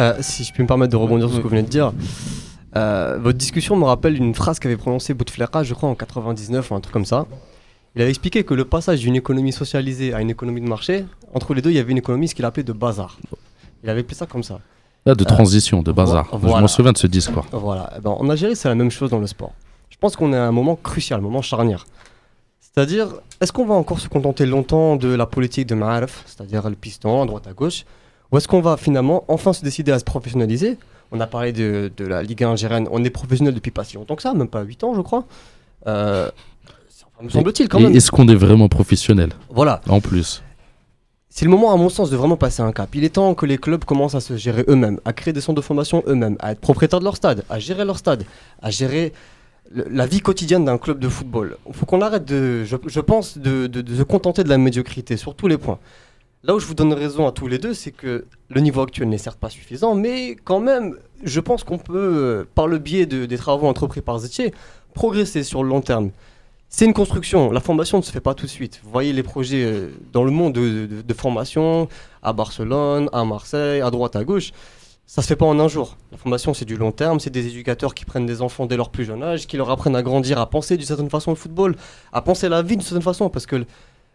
Euh, 0.00 0.14
si 0.20 0.44
je 0.44 0.52
puis 0.52 0.62
me 0.62 0.68
permettre 0.68 0.92
de 0.92 0.96
rebondir 0.96 1.26
sur 1.28 1.36
ce 1.36 1.38
que 1.38 1.42
vous 1.42 1.48
venez 1.48 1.62
de 1.62 1.68
dire, 1.68 1.92
euh, 2.76 3.18
votre 3.20 3.38
discussion 3.38 3.76
me 3.76 3.84
rappelle 3.84 4.16
une 4.16 4.34
phrase 4.34 4.58
qu'avait 4.58 4.76
prononcée 4.76 5.14
Bouteflika, 5.14 5.62
je 5.64 5.74
crois 5.74 5.88
en 5.88 5.94
99 5.94 6.70
ou 6.70 6.74
un 6.74 6.80
truc 6.80 6.92
comme 6.92 7.04
ça. 7.04 7.26
Il 7.96 8.02
avait 8.02 8.10
expliqué 8.10 8.44
que 8.44 8.54
le 8.54 8.64
passage 8.64 9.00
d'une 9.00 9.16
économie 9.16 9.52
socialisée 9.52 10.14
à 10.14 10.20
une 10.20 10.30
économie 10.30 10.60
de 10.60 10.68
marché, 10.68 11.04
entre 11.34 11.54
les 11.54 11.62
deux, 11.62 11.70
il 11.70 11.76
y 11.76 11.80
avait 11.80 11.90
une 11.90 11.98
économie 11.98 12.28
ce 12.28 12.34
qu'il 12.34 12.44
appelait 12.44 12.62
de 12.62 12.72
bazar. 12.72 13.18
Il 13.82 13.90
avait 13.90 14.00
appelé 14.00 14.14
ça 14.14 14.26
comme 14.26 14.42
ça. 14.42 14.60
Là, 15.06 15.14
de 15.14 15.24
transition, 15.24 15.82
de 15.82 15.90
bazar. 15.90 16.28
Je 16.32 16.46
m'en 16.46 16.68
souviens 16.68 16.92
de 16.92 16.98
ce 16.98 17.06
discours. 17.06 17.46
Voilà. 17.50 17.92
Eh 17.96 18.00
ben, 18.00 18.10
en 18.10 18.28
Algérie, 18.28 18.54
c'est 18.54 18.68
la 18.68 18.74
même 18.74 18.90
chose 18.90 19.10
dans 19.10 19.18
le 19.18 19.26
sport. 19.26 19.52
Je 19.90 19.96
pense 19.96 20.14
qu'on 20.16 20.32
est 20.32 20.36
à 20.36 20.44
un 20.44 20.52
moment 20.52 20.76
crucial, 20.76 21.18
un 21.18 21.22
moment 21.22 21.42
charnière. 21.42 21.86
C'est-à-dire, 22.78 23.08
est-ce 23.40 23.50
qu'on 23.50 23.66
va 23.66 23.74
encore 23.74 23.98
se 23.98 24.08
contenter 24.08 24.46
longtemps 24.46 24.94
de 24.94 25.08
la 25.08 25.26
politique 25.26 25.66
de 25.66 25.74
Ma'arif, 25.74 26.22
c'est-à-dire 26.26 26.70
le 26.70 26.76
piston 26.76 27.20
à 27.20 27.26
droite 27.26 27.48
à 27.48 27.52
gauche, 27.52 27.84
ou 28.30 28.38
est-ce 28.38 28.46
qu'on 28.46 28.60
va 28.60 28.76
finalement 28.76 29.24
enfin 29.26 29.52
se 29.52 29.64
décider 29.64 29.90
à 29.90 29.98
se 29.98 30.04
professionnaliser? 30.04 30.78
On 31.10 31.18
a 31.18 31.26
parlé 31.26 31.52
de, 31.52 31.90
la 31.98 32.22
Ligue 32.22 32.44
1 32.44 32.52
algérienne, 32.52 32.88
on 32.92 33.02
est 33.02 33.10
professionnel 33.10 33.52
depuis 33.52 33.72
pas 33.72 33.82
si 33.82 33.96
longtemps 33.96 34.14
que 34.14 34.22
ça, 34.22 34.32
même 34.32 34.46
pas 34.46 34.62
8 34.62 34.84
ans 34.84 34.94
je 34.94 35.00
crois. 35.00 35.24
Euh, 35.88 36.30
me 37.20 37.28
semble-t-il 37.28 37.68
quand 37.68 37.80
même. 37.80 37.96
Est-ce 37.96 38.12
qu'on 38.12 38.28
est 38.28 38.36
vraiment 38.36 38.68
professionnel? 38.68 39.30
Voilà. 39.50 39.80
En 39.88 40.00
plus. 40.00 40.44
C'est 41.28 41.44
le 41.46 41.50
moment, 41.50 41.72
à 41.72 41.76
mon 41.76 41.88
sens, 41.88 42.10
de 42.10 42.16
vraiment 42.16 42.36
passer 42.36 42.62
un 42.62 42.70
cap. 42.70 42.94
Il 42.94 43.02
est 43.02 43.08
temps 43.08 43.34
que 43.34 43.44
les 43.44 43.58
clubs 43.58 43.84
commencent 43.84 44.14
à 44.14 44.20
se 44.20 44.36
gérer 44.36 44.64
eux-mêmes, 44.68 45.00
à 45.04 45.12
créer 45.12 45.34
des 45.34 45.40
centres 45.40 45.60
de 45.60 45.66
formation 45.66 46.04
eux-mêmes, 46.06 46.36
à 46.38 46.52
être 46.52 46.60
propriétaires 46.60 47.00
de 47.00 47.04
leur 47.04 47.16
stade, 47.16 47.42
à 47.50 47.58
gérer 47.58 47.84
leur 47.84 47.98
stade, 47.98 48.22
à 48.62 48.70
gérer 48.70 49.12
la 49.74 50.06
vie 50.06 50.20
quotidienne 50.20 50.64
d'un 50.64 50.78
club 50.78 50.98
de 50.98 51.08
football. 51.08 51.56
Il 51.66 51.74
faut 51.74 51.86
qu'on 51.86 52.00
arrête, 52.00 52.24
de, 52.24 52.64
je, 52.64 53.00
pense, 53.00 53.38
de, 53.38 53.70
se 53.96 54.02
contenter 54.02 54.44
de 54.44 54.48
la 54.48 54.58
médiocrité 54.58 55.16
sur 55.16 55.34
tous 55.34 55.48
les 55.48 55.58
points. 55.58 55.78
Là 56.44 56.54
où 56.54 56.60
je 56.60 56.66
vous 56.66 56.74
donne 56.74 56.92
raison 56.92 57.26
à 57.26 57.32
tous 57.32 57.48
les 57.48 57.58
deux, 57.58 57.74
c'est 57.74 57.90
que 57.90 58.24
le 58.48 58.60
niveau 58.60 58.80
actuel 58.80 59.08
n'est 59.08 59.18
certes 59.18 59.38
pas 59.38 59.50
suffisant, 59.50 59.94
mais 59.94 60.36
quand 60.44 60.60
même, 60.60 60.96
je 61.24 61.40
pense 61.40 61.64
qu'on 61.64 61.78
peut, 61.78 62.46
par 62.54 62.68
le 62.68 62.78
biais 62.78 63.06
des 63.06 63.36
travaux 63.36 63.66
entrepris 63.66 64.00
par 64.00 64.18
Zetier, 64.20 64.54
progresser 64.94 65.42
sur 65.42 65.62
le 65.62 65.68
long 65.68 65.80
terme. 65.80 66.10
C'est 66.70 66.84
une 66.84 66.92
construction, 66.92 67.50
la 67.50 67.60
formation 67.60 67.98
ne 67.98 68.02
se 68.02 68.12
fait 68.12 68.20
pas 68.20 68.34
tout 68.34 68.44
de 68.44 68.50
suite. 68.50 68.80
Vous 68.84 68.90
voyez 68.90 69.12
les 69.14 69.22
projets 69.22 69.64
euh, 69.64 69.88
dans 70.12 70.22
le 70.22 70.30
monde 70.30 70.52
de 70.52 71.14
formation, 71.14 71.88
à 72.22 72.34
Barcelone, 72.34 73.08
à 73.12 73.24
Marseille, 73.24 73.80
à 73.80 73.90
droite, 73.90 74.16
à 74.16 74.24
gauche 74.24 74.52
ça 75.08 75.22
se 75.22 75.26
fait 75.26 75.36
pas 75.36 75.46
en 75.46 75.58
un 75.58 75.68
jour. 75.68 75.96
La 76.12 76.18
formation, 76.18 76.52
c'est 76.52 76.66
du 76.66 76.76
long 76.76 76.92
terme. 76.92 77.18
C'est 77.18 77.30
des 77.30 77.46
éducateurs 77.46 77.94
qui 77.94 78.04
prennent 78.04 78.26
des 78.26 78.42
enfants 78.42 78.66
dès 78.66 78.76
leur 78.76 78.90
plus 78.90 79.06
jeune 79.06 79.22
âge, 79.22 79.46
qui 79.46 79.56
leur 79.56 79.70
apprennent 79.70 79.96
à 79.96 80.02
grandir, 80.02 80.38
à 80.38 80.50
penser 80.50 80.76
d'une 80.76 80.86
certaine 80.86 81.08
façon 81.08 81.30
le 81.30 81.36
football, 81.36 81.76
à 82.12 82.20
penser 82.20 82.50
la 82.50 82.60
vie 82.60 82.76
d'une 82.76 82.82
certaine 82.84 83.00
façon. 83.00 83.30
Parce 83.30 83.46
que 83.46 83.64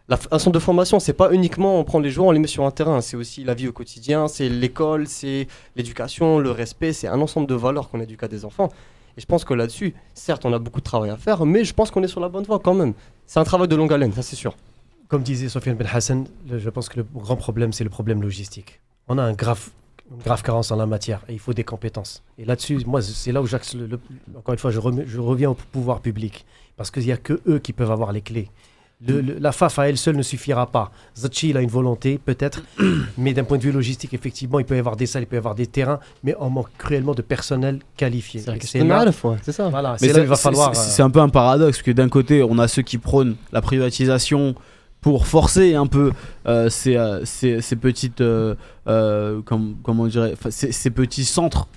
la, 0.06 0.16
centre 0.16 0.52
de 0.52 0.58
formation, 0.60 1.00
c'est 1.00 1.12
pas 1.12 1.32
uniquement 1.32 1.80
on 1.80 1.84
prend 1.84 1.98
les 1.98 2.10
joueurs, 2.10 2.28
on 2.28 2.30
les 2.30 2.38
met 2.38 2.46
sur 2.46 2.64
un 2.64 2.70
terrain. 2.70 3.00
C'est 3.00 3.16
aussi 3.16 3.42
la 3.42 3.54
vie 3.54 3.66
au 3.66 3.72
quotidien, 3.72 4.28
c'est 4.28 4.48
l'école, 4.48 5.08
c'est 5.08 5.48
l'éducation, 5.74 6.38
le 6.38 6.52
respect. 6.52 6.92
C'est 6.92 7.08
un 7.08 7.20
ensemble 7.20 7.48
de 7.48 7.56
valeurs 7.56 7.90
qu'on 7.90 8.00
éduque 8.00 8.22
à 8.22 8.28
des 8.28 8.44
enfants. 8.44 8.68
Et 9.16 9.20
je 9.20 9.26
pense 9.26 9.44
que 9.44 9.52
là-dessus, 9.52 9.94
certes, 10.14 10.44
on 10.44 10.52
a 10.52 10.60
beaucoup 10.60 10.78
de 10.78 10.84
travail 10.84 11.10
à 11.10 11.16
faire, 11.16 11.44
mais 11.44 11.64
je 11.64 11.74
pense 11.74 11.90
qu'on 11.90 12.04
est 12.04 12.08
sur 12.08 12.20
la 12.20 12.28
bonne 12.28 12.44
voie 12.44 12.60
quand 12.60 12.74
même. 12.74 12.94
C'est 13.26 13.40
un 13.40 13.44
travail 13.44 13.66
de 13.66 13.74
longue 13.74 13.92
haleine, 13.92 14.12
ça 14.12 14.22
c'est 14.22 14.36
sûr. 14.36 14.54
comme 15.08 15.24
disait 15.24 15.48
Sofiane 15.48 15.74
Ben 15.74 15.88
Hassan, 15.92 16.26
je 16.48 16.70
pense 16.70 16.88
que 16.88 17.00
le 17.00 17.06
grand 17.16 17.36
problème, 17.36 17.72
c'est 17.72 17.84
le 17.84 17.90
problème 17.90 18.22
logistique. 18.22 18.80
On 19.08 19.18
a 19.18 19.22
un 19.22 19.32
grave, 19.32 19.70
une 20.10 20.22
grave 20.22 20.42
carence 20.42 20.70
en 20.70 20.76
la 20.76 20.86
matière 20.86 21.20
et 21.28 21.32
il 21.32 21.38
faut 21.38 21.54
des 21.54 21.64
compétences. 21.64 22.22
Et 22.38 22.44
là-dessus, 22.44 22.80
moi, 22.86 23.00
c'est 23.02 23.32
là 23.32 23.40
où 23.42 23.46
j'axe 23.46 23.74
le, 23.74 23.86
le- 23.86 24.00
encore 24.36 24.52
une 24.52 24.58
fois, 24.58 24.70
je, 24.70 24.78
remets- 24.78 25.04
je 25.06 25.18
reviens 25.20 25.50
au 25.50 25.54
pouvoir 25.54 26.00
public 26.00 26.44
parce 26.76 26.90
qu'il 26.90 27.04
n'y 27.04 27.12
a 27.12 27.16
que 27.16 27.40
eux 27.48 27.58
qui 27.58 27.72
peuvent 27.72 27.90
avoir 27.90 28.12
les 28.12 28.20
clés. 28.20 28.50
Le- 29.06 29.20
le- 29.20 29.38
la 29.38 29.52
FAF 29.52 29.78
à 29.80 29.88
elle 29.88 29.98
seule 29.98 30.16
ne 30.16 30.22
suffira 30.22 30.66
pas. 30.66 30.90
Zachi, 31.18 31.50
il 31.50 31.56
a 31.56 31.60
une 31.60 31.68
volonté, 31.68 32.18
peut-être, 32.18 32.62
mais 33.18 33.34
d'un 33.34 33.44
point 33.44 33.58
de 33.58 33.62
vue 33.62 33.72
logistique, 33.72 34.14
effectivement, 34.14 34.60
il 34.60 34.64
peut 34.64 34.76
y 34.76 34.78
avoir 34.78 34.96
des 34.96 35.06
salles, 35.06 35.24
il 35.24 35.26
peut 35.26 35.36
y 35.36 35.38
avoir 35.38 35.54
des 35.54 35.66
terrains, 35.66 35.98
mais 36.22 36.34
on 36.38 36.48
manque 36.48 36.68
cruellement 36.78 37.12
de 37.14 37.20
personnel 37.20 37.80
qualifié. 37.96 38.40
C'est 38.66 38.78
là, 38.88 39.12
c'est 39.42 39.52
ça. 39.52 39.68
voilà, 39.68 39.96
Mais 40.00 40.08
c'est 40.08 40.12
là 40.14 40.20
il 40.20 40.26
va 40.26 40.36
falloir. 40.36 40.74
c'est- 40.76 40.80
euh, 40.80 40.92
C'est 40.94 41.02
un 41.02 41.10
peu 41.10 41.20
un 41.20 41.28
paradoxe, 41.28 41.78
parce 41.78 41.82
que 41.82 41.90
d'un 41.90 42.08
côté, 42.08 42.42
on 42.42 42.58
a 42.58 42.68
ceux 42.68 42.82
qui 42.82 42.96
prônent 42.98 43.34
la 43.52 43.60
privatisation 43.60 44.54
pour 45.04 45.26
forcer 45.26 45.74
un 45.74 45.86
peu 45.86 46.12
euh, 46.46 46.70
ces, 46.70 46.96
euh, 46.96 47.24
ces- 47.26 47.60
ces 47.60 47.76
petites. 47.76 48.22
euh, 48.22 48.54
comme- 49.44 49.76
comment 49.82 50.04
on 50.04 50.06
dirait 50.06 50.32
enfin, 50.32 50.50
ces, 50.50 50.72
ces 50.72 50.88
petits 50.90 51.26
centres, 51.26 51.68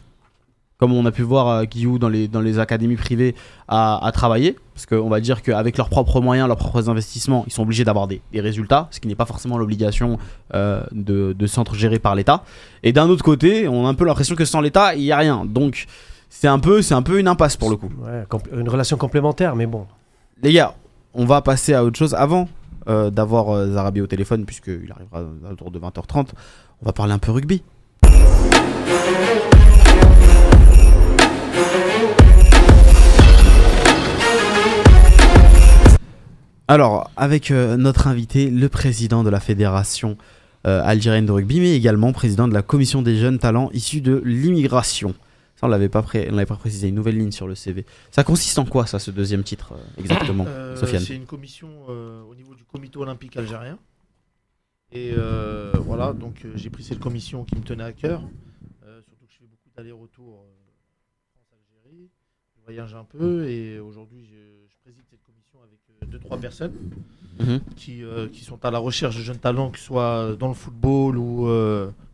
comme 0.77 0.93
on 0.93 1.05
a 1.05 1.11
pu 1.11 1.23
voir 1.23 1.47
à 1.49 1.65
Guillou 1.65 1.99
dans 1.99 2.07
les, 2.07 2.29
dans 2.29 2.39
les 2.39 2.57
académies 2.57 2.95
privées, 2.95 3.35
à, 3.67 4.05
à 4.05 4.11
travailler. 4.13 4.55
Parce 4.73 4.85
qu'on 4.85 5.09
va 5.09 5.19
dire 5.19 5.41
qu'avec 5.41 5.77
leurs 5.77 5.89
propres 5.89 6.21
moyens, 6.21 6.47
leurs 6.47 6.55
propres 6.57 6.89
investissements, 6.89 7.43
ils 7.47 7.51
sont 7.51 7.63
obligés 7.63 7.83
d'avoir 7.83 8.07
des, 8.07 8.21
des 8.31 8.39
résultats, 8.39 8.87
ce 8.91 8.99
qui 9.01 9.07
n'est 9.09 9.15
pas 9.15 9.25
forcément 9.25 9.57
l'obligation 9.57 10.17
euh, 10.53 10.81
de, 10.93 11.33
de 11.37 11.47
centres 11.47 11.75
gérés 11.75 11.99
par 11.99 12.15
l'État. 12.15 12.43
Et 12.83 12.93
d'un 12.93 13.09
autre 13.09 13.23
côté, 13.25 13.67
on 13.67 13.85
a 13.85 13.89
un 13.89 13.93
peu 13.93 14.05
l'impression 14.05 14.35
que 14.35 14.45
sans 14.45 14.61
l'État, 14.61 14.95
il 14.95 15.01
n'y 15.01 15.11
a 15.11 15.17
rien. 15.17 15.45
Donc. 15.45 15.85
C'est 16.29 16.49
un, 16.49 16.59
peu, 16.59 16.81
c'est 16.81 16.93
un 16.93 17.01
peu 17.03 17.19
une 17.21 17.27
impasse 17.29 17.55
pour 17.55 17.69
le 17.69 17.77
coup. 17.77 17.89
ouais, 18.03 18.25
une 18.53 18.67
relation 18.67 18.97
complémentaire, 18.97 19.55
mais 19.55 19.65
bon. 19.65 19.85
Les 20.43 20.51
gars, 20.51 20.75
on 21.13 21.23
va 21.23 21.41
passer 21.41 21.73
à 21.73 21.85
autre 21.85 21.97
chose 21.97 22.13
avant 22.13 22.49
euh, 22.87 23.09
d'avoir 23.09 23.49
euh, 23.49 23.73
Zarabi 23.73 23.99
au 23.99 24.07
téléphone, 24.07 24.45
puisqu'il 24.45 24.89
arrivera 24.91 25.23
autour 25.51 25.71
de 25.71 25.79
20h30. 25.79 26.27
On 26.81 26.85
va 26.85 26.93
parler 26.93 27.11
un 27.11 27.19
peu 27.19 27.31
rugby. 27.31 27.61
Alors, 36.69 37.11
avec 37.17 37.51
euh, 37.51 37.75
notre 37.75 38.07
invité, 38.07 38.49
le 38.49 38.69
président 38.69 39.23
de 39.23 39.29
la 39.29 39.39
fédération 39.39 40.17
algérienne 40.63 41.25
de 41.25 41.31
rugby, 41.31 41.61
mais 41.61 41.73
également 41.77 42.11
président 42.11 42.45
de 42.45 42.53
la 42.53 42.61
commission 42.61 43.01
des 43.01 43.15
jeunes 43.15 43.39
talents 43.39 43.69
issus 43.71 44.01
de 44.01 44.21
l'immigration. 44.25 45.13
Ça, 45.57 45.65
on 45.65 45.69
l'avait 45.69 45.89
pas, 45.89 46.03
pré- 46.03 46.27
on 46.29 46.35
l'avait 46.35 46.45
pas 46.45 46.55
précisé, 46.55 46.87
une 46.87 46.95
nouvelle 46.95 47.17
ligne 47.17 47.31
sur 47.31 47.47
le 47.47 47.55
CV. 47.55 47.83
Ça 48.11 48.23
consiste 48.23 48.57
en 48.59 48.65
quoi, 48.65 48.85
ça, 48.85 48.99
ce 48.99 49.09
deuxième 49.11 49.43
titre, 49.43 49.73
euh, 49.73 49.99
exactement, 49.99 50.45
Euh, 50.47 50.75
Sofiane 50.75 51.01
c'est 51.01 51.15
une 51.15 51.25
commission 51.25 51.67
euh, 51.89 52.21
au 52.23 52.35
niveau 52.35 52.53
du 52.53 52.63
comité 52.63 52.97
olympique 52.99 53.35
algérien. 53.37 53.77
Et 54.91 55.13
voilà, 55.79 56.13
donc 56.13 56.45
j'ai 56.55 56.69
pris 56.69 56.83
cette 56.83 56.99
commission 56.99 57.43
qui 57.43 57.55
me 57.55 57.61
tenait 57.63 57.83
à 57.83 57.91
cœur. 57.91 58.21
Surtout 58.21 59.25
que 59.25 59.33
je 59.33 59.37
fais 59.39 59.45
beaucoup 59.45 59.69
d'allers-retours 59.75 60.45
France-Algérie. 61.49 62.09
Je 62.55 62.63
voyage 62.63 62.93
un 62.95 63.03
peu 63.03 63.47
et 63.49 63.79
aujourd'hui 63.79 64.25
je, 64.25 64.35
je 64.69 64.75
préside 64.83 65.03
cette 65.09 65.21
commission 65.23 65.59
avec 65.63 66.09
deux, 66.11 66.19
trois 66.19 66.37
personnes 66.37 66.73
Mhm. 67.39 67.59
qui, 67.75 68.01
qui 68.31 68.43
sont 68.45 68.63
à 68.65 68.71
la 68.71 68.79
recherche 68.79 69.15
de 69.17 69.21
jeunes 69.21 69.37
talents, 69.37 69.69
que 69.71 69.77
ce 69.77 69.85
soit 69.85 70.35
dans 70.39 70.47
le 70.47 70.53
football 70.55 71.17
ou 71.17 71.47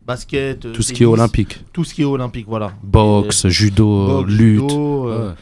basket. 0.06 0.64
euh, 0.66 0.72
Tout 0.72 0.82
ce 0.82 0.92
qui 0.92 1.02
est 1.02 1.06
olympique. 1.06 1.64
Tout 1.72 1.84
ce 1.84 1.94
qui 1.94 2.02
est 2.02 2.06
olympique, 2.06 2.46
voilà. 2.48 2.72
Boxe, 2.82 3.48
judo, 3.48 4.06
Boxe, 4.22 4.30
lutte. 4.32 4.60
judo, 4.70 5.08
euh, 5.08 5.28
Ouais. 5.30 5.34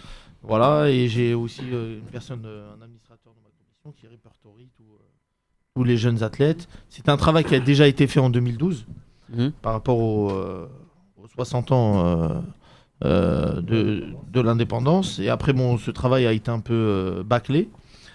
voilà, 0.42 0.90
et 0.90 1.08
j'ai 1.08 1.34
aussi 1.34 1.62
euh, 1.72 1.98
une 1.98 2.04
personne, 2.10 2.42
euh, 2.44 2.68
un 2.78 2.82
administrateur 2.82 3.32
dans 3.34 3.42
ma 3.42 3.50
commission 3.50 3.92
qui 4.00 4.06
répertorie 4.06 4.68
tous, 4.76 4.82
euh, 4.84 5.04
tous 5.76 5.84
les 5.84 5.96
jeunes 5.96 6.22
athlètes. 6.22 6.68
C'est 6.88 7.08
un 7.08 7.16
travail 7.16 7.44
qui 7.44 7.54
a 7.54 7.60
déjà 7.60 7.86
été 7.88 8.06
fait 8.06 8.20
en 8.20 8.30
2012 8.30 8.86
Mhm. 9.34 9.52
par 9.62 9.72
rapport 9.72 9.98
aux, 9.98 10.30
euh, 10.30 10.66
aux 11.16 11.26
60 11.28 11.72
ans 11.72 12.04
euh, 12.04 12.28
euh, 13.04 13.60
de, 13.62 14.04
de 14.30 14.40
l'indépendance. 14.40 15.18
Et 15.18 15.28
après, 15.30 15.52
bon, 15.54 15.78
ce 15.78 15.90
travail 15.90 16.26
a 16.26 16.32
été 16.32 16.50
un 16.50 16.60
peu 16.60 16.74
euh, 16.74 17.22
bâclé. 17.24 17.68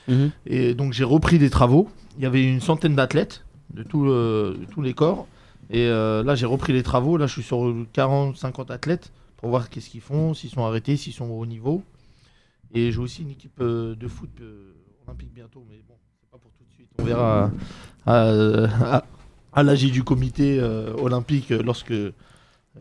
Mhm. 0.08 0.32
Et 0.46 0.74
donc 0.76 0.94
j'ai 0.94 1.04
repris 1.04 1.40
des 1.40 1.50
travaux. 1.50 1.90
Il 2.18 2.24
y 2.24 2.26
avait 2.26 2.44
une 2.44 2.62
centaine 2.62 2.96
d'athlètes 2.96 3.44
de, 3.74 3.84
tout 3.84 4.06
de 4.06 4.58
tous 4.72 4.82
les 4.82 4.94
corps. 4.94 5.28
Et 5.70 5.88
euh, 5.88 6.24
là 6.24 6.36
j'ai 6.36 6.46
repris 6.46 6.74
les 6.74 6.84
travaux. 6.84 7.18
Là 7.18 7.28
je 7.28 7.34
suis 7.34 7.44
sur 7.44 7.58
40-50 7.94 8.72
athlètes 8.72 9.12
pour 9.38 9.50
voir 9.50 9.70
qu'est-ce 9.70 9.90
qu'ils 9.90 10.02
font, 10.02 10.34
s'ils 10.34 10.50
sont 10.50 10.66
arrêtés, 10.66 10.98
s'ils 10.98 11.14
sont 11.14 11.30
au 11.30 11.46
niveau. 11.46 11.84
Et 12.74 12.92
j'ai 12.92 13.00
aussi 13.00 13.22
une 13.22 13.32
équipe 13.32 13.60
euh, 13.62 13.96
de 13.96 14.08
foot 14.08 14.30
euh, 14.42 14.74
olympique 15.06 15.34
bientôt, 15.34 15.66
mais 15.70 15.82
bon, 15.88 15.96
c'est 16.22 16.30
pas 16.30 16.38
pour 16.38 16.52
tout 16.52 16.64
de 16.66 16.74
suite. 16.74 16.88
On 17.00 17.04
verra 17.04 17.52
à, 18.06 18.30
à, 18.96 19.04
à 19.54 19.64
l'AG 19.64 19.90
du 19.92 20.04
comité 20.04 20.60
euh, 20.60 20.94
olympique 20.98 21.50
lorsque 21.50 21.92
euh, 21.92 22.12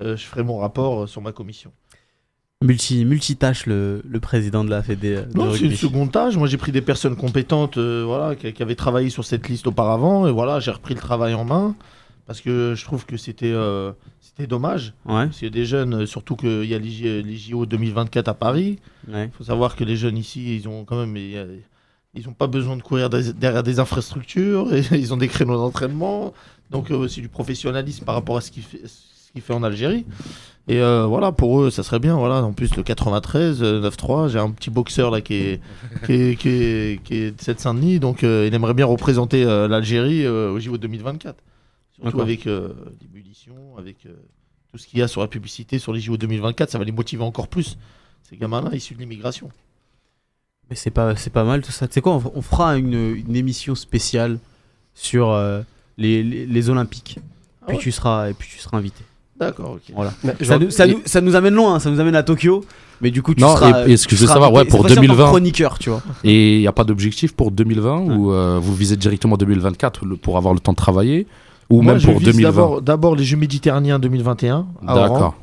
je 0.01 0.16
ferai 0.16 0.42
mon 0.42 0.59
rapport 0.59 1.09
sur 1.09 1.22
ma 1.22 1.33
commission. 1.33 1.72
Multi, 2.64 3.05
multitâche, 3.05 3.66
le, 3.66 4.03
le 4.09 4.18
président 4.18 4.64
de 4.64 4.70
la 4.70 4.83
Fédé. 4.83 5.20
Non, 5.35 5.53
c'est 5.53 5.66
une 5.66 5.77
seconde 5.77 6.11
tâche. 6.11 6.37
Moi, 6.37 6.49
j'ai 6.49 6.57
pris 6.57 6.72
des 6.72 6.81
personnes 6.81 7.14
compétentes 7.14 7.77
euh, 7.77 8.03
voilà, 8.07 8.35
qui, 8.35 8.51
qui 8.53 8.62
avaient 8.62 8.75
travaillé 8.75 9.11
sur 9.11 9.25
cette 9.25 9.49
liste 9.49 9.66
auparavant. 9.66 10.27
Et 10.27 10.33
voilà, 10.33 10.59
j'ai 10.59 10.70
repris 10.70 10.94
le 10.94 11.01
travail 11.01 11.35
en 11.35 11.44
main. 11.44 11.75
Parce 12.27 12.41
que 12.41 12.75
je 12.77 12.85
trouve 12.85 13.07
que 13.07 13.17
c'était 13.17 13.53
euh, 13.53 13.93
c'était 14.21 14.47
dommage. 14.49 14.95
Ouais, 15.05 15.27
Parce 15.27 15.41
des 15.41 15.65
jeunes, 15.65 15.95
euh, 15.95 16.07
surtout 16.07 16.35
qu'il 16.35 16.65
y 16.65 16.75
a 16.75 16.79
les, 16.79 17.37
JO 17.37 17.67
2024 17.67 18.29
à 18.29 18.35
Paris. 18.35 18.79
ouais. 19.09 19.27
Il 19.27 19.31
faut 19.37 19.45
savoir 19.45 19.77
que 19.77 19.85
les 19.85 19.97
jeunes 19.97 20.19
ici, 20.19 20.57
ils 20.57 20.69
ont 20.69 20.85
quand 20.85 20.99
même. 20.99 21.17
Ils 21.17 22.27
n'ont 22.27 22.33
pas 22.33 22.47
besoin 22.47 22.77
de 22.77 22.83
courir 22.83 23.11
des- 23.11 23.33
derrière 23.33 23.62
des 23.62 23.79
infrastructures. 23.79 24.75
Et 24.75 24.83
ils 24.93 25.15
ont 25.15 25.17
des 25.17 25.29
créneaux 25.29 25.57
d'entraînement. 25.57 26.33
Donc, 26.71 26.91
euh, 26.91 27.07
c'est 27.07 27.21
du 27.21 27.29
professionnalisme 27.29 28.05
par 28.05 28.15
rapport 28.17 28.39
à 28.39 28.41
ce 28.41 28.51
qu'il 28.51 28.65
fait, 28.65 28.81
ce 28.87 29.31
qu'il 29.33 29.43
fait 29.43 29.53
en 29.53 29.62
Algérie. 29.62 30.05
Et 30.67 30.81
euh, 30.81 31.07
voilà, 31.07 31.31
pour 31.31 31.61
eux, 31.62 31.71
ça 31.71 31.85
serait 31.85 32.01
bien. 32.01 32.17
Voilà. 32.17 32.43
En 32.43 32.53
plus, 32.53 32.75
le 32.75 32.83
93, 32.83 33.62
euh, 33.62 33.81
9-3, 33.89 34.29
j'ai 34.29 34.41
un 34.41 34.51
petit 34.51 34.71
boxeur 34.71 35.12
là 35.12 35.21
qui 35.21 35.35
est, 35.35 35.61
qui 36.07 36.12
est, 36.12 36.37
qui 36.37 36.49
est, 36.49 37.03
qui 37.05 37.15
est 37.19 37.31
de 37.31 37.41
Seine-Saint-Denis. 37.41 38.01
Donc, 38.01 38.23
il 38.23 38.53
aimerait 38.53 38.75
bien 38.75 38.87
représenter 38.87 39.45
l'Algérie 39.45 40.27
au 40.27 40.59
JO 40.59 40.77
2024. 40.77 41.37
Surtout 42.00 42.20
avec 42.20 42.46
euh, 42.46 42.70
l'ébullition, 43.00 43.54
avec 43.78 44.04
euh, 44.06 44.11
tout 44.70 44.78
ce 44.78 44.87
qu'il 44.87 44.98
y 44.98 45.02
a 45.02 45.09
sur 45.09 45.20
la 45.20 45.28
publicité 45.28 45.78
sur 45.78 45.92
les 45.92 46.00
JO 46.00 46.16
2024. 46.16 46.70
Ça 46.70 46.78
va 46.78 46.85
les 46.85 46.92
motiver 46.92 47.22
encore 47.24 47.48
plus, 47.48 47.78
ces 48.28 48.37
gamins-là 48.37 48.74
issus 48.74 48.94
de 48.94 49.00
l'immigration. 49.00 49.48
Mais 50.68 50.76
c'est 50.76 50.90
pas, 50.90 51.14
c'est 51.16 51.30
pas 51.32 51.44
mal 51.44 51.62
tout 51.62 51.70
ça. 51.72 51.87
Tu 51.87 51.94
sais 51.94 52.00
quoi, 52.00 52.20
on, 52.35 52.42
fera 52.42 52.76
une, 52.76 52.94
une 52.94 53.37
émission 53.37 53.74
spéciale 53.74 54.38
sur 54.94 55.30
euh, 55.30 55.62
les, 55.96 56.22
les, 56.22 56.44
les 56.46 56.70
Olympiques. 56.70 57.18
Ah 57.62 57.66
puis 57.68 57.76
ouais 57.76 57.82
tu 57.82 57.92
seras, 57.92 58.30
et 58.30 58.35
puis 58.35 58.48
tu 58.50 58.59
seras 58.59 58.76
invité. 58.78 59.02
D'accord, 59.38 59.72
ok. 59.72 59.82
Voilà. 59.94 60.12
Ça, 60.22 60.35
genre- 60.40 60.61
nous, 60.61 60.70
ça, 60.70 60.87
et- 60.87 60.92
nous, 60.94 61.02
ça 61.04 61.20
nous 61.20 61.37
amène 61.37 61.54
loin, 61.54 61.74
hein, 61.74 61.78
ça 61.80 61.90
nous 61.90 62.00
amène 62.00 62.16
à 62.16 62.22
Tokyo. 62.22 62.64
Mais 63.02 63.11
du 63.11 63.22
coup, 63.22 63.35
tu 63.35 63.42
Non, 63.42 63.54
seras. 63.54 63.87
et- 63.87 63.92
et 63.92 63.96
ce 63.98 64.04
que 64.06 64.11
tu 64.11 64.16
je 64.16 64.20
veux 64.22 64.26
seras 64.26 64.35
savoir, 64.35 64.52
ouais, 64.52 64.64
pour 64.64 64.78
cette 64.78 64.94
fois-ci 64.94 64.94
en 64.94 64.96
tant 64.96 65.02
que 65.02 65.06
2020. 65.09 65.28
chroniqueur, 65.28 65.78
tu 65.78 65.90
vois. 65.90 66.02
Et 66.24 66.56
il 66.56 66.61
n'y 66.61 66.66
a 66.66 66.72
pas 66.72 66.85
d'objectif 66.85 67.35
pour 67.35 67.50
2020 67.50 67.98
Ouais. 68.00 68.14
ou 68.14 68.32
euh, 68.32 68.59
vous 68.59 68.74
visez 68.74 68.96
directement 68.96 69.37
2024 69.37 70.06
le- 70.06 70.16
pour 70.16 70.38
avoir 70.38 70.54
le 70.54 70.61
temps 70.61 70.72
de 70.72 70.76
travailler? 70.78 71.26
Ou 71.70 71.83
Moi, 71.83 71.92
même 71.94 72.00
je 72.00 72.07
pour 72.07 72.18
vise 72.18 72.26
2020 72.29 72.48
d'abord- 72.50 72.83
D'abord 72.83 73.16
les 73.16 73.24
Jeux 73.24 73.37
méditerranéens 73.37 73.98
2021 73.98 74.66
à 74.87 74.94
Oran, 74.96 75.02
D'accord, 75.09 75.35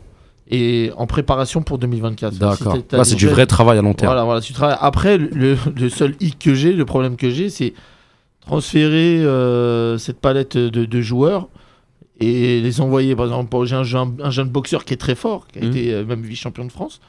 et 0.50 0.92
en 0.98 1.08
préparation 1.08 1.62
pour 1.62 1.78
2024. 1.78 2.36
d'accord. 2.38 2.58
Si 2.58 2.64
t'as- 2.64 2.82
t'as 2.88 2.98
Là, 2.98 3.04
des 3.04 3.10
c'est 3.10 3.16
du 3.16 3.28
vrai 3.28 3.46
travail 3.46 3.78
à 3.78 3.82
long 3.82 3.94
terme. 3.94 4.10
Voilà, 4.12 4.24
voilà, 4.24 4.42
tu 4.42 4.54
travailles. 4.54 4.78
Après, 4.80 5.18
le, 5.18 5.58
le 5.76 5.90
seul 5.90 6.16
hic 6.20 6.40
que 6.40 6.54
j'ai, 6.54 6.74
le 6.74 6.86
problème 6.86 7.16
que 7.18 7.30
j'ai, 7.30 7.50
c'est 7.50 7.74
transférer 8.42 9.24
euh, 9.24 9.98
cette 9.98 10.20
palette 10.20 10.58
de, 10.58 10.86
de 10.86 11.02
joueurs 11.02 11.48
et 12.20 12.60
les 12.62 12.82
envoyer. 12.82 13.16
Par 13.16 13.26
exemple, 13.26 13.66
j'ai 13.66 13.76
un, 13.76 13.84
jeune- 13.84 14.18
un 14.22 14.30
jeune 14.32 14.50
boxeur 14.50 14.86
qui 14.86 14.94
est 14.94 14.98
très 14.98 15.16
fort, 15.16 15.48
qui 15.48 15.60
a 15.60 15.62
Mhm. 15.64 15.70
été 15.70 15.94
euh, 15.94 16.06
même 16.06 16.22
vice-champion 16.22 16.66
de 16.66 16.72
France. 16.72 17.00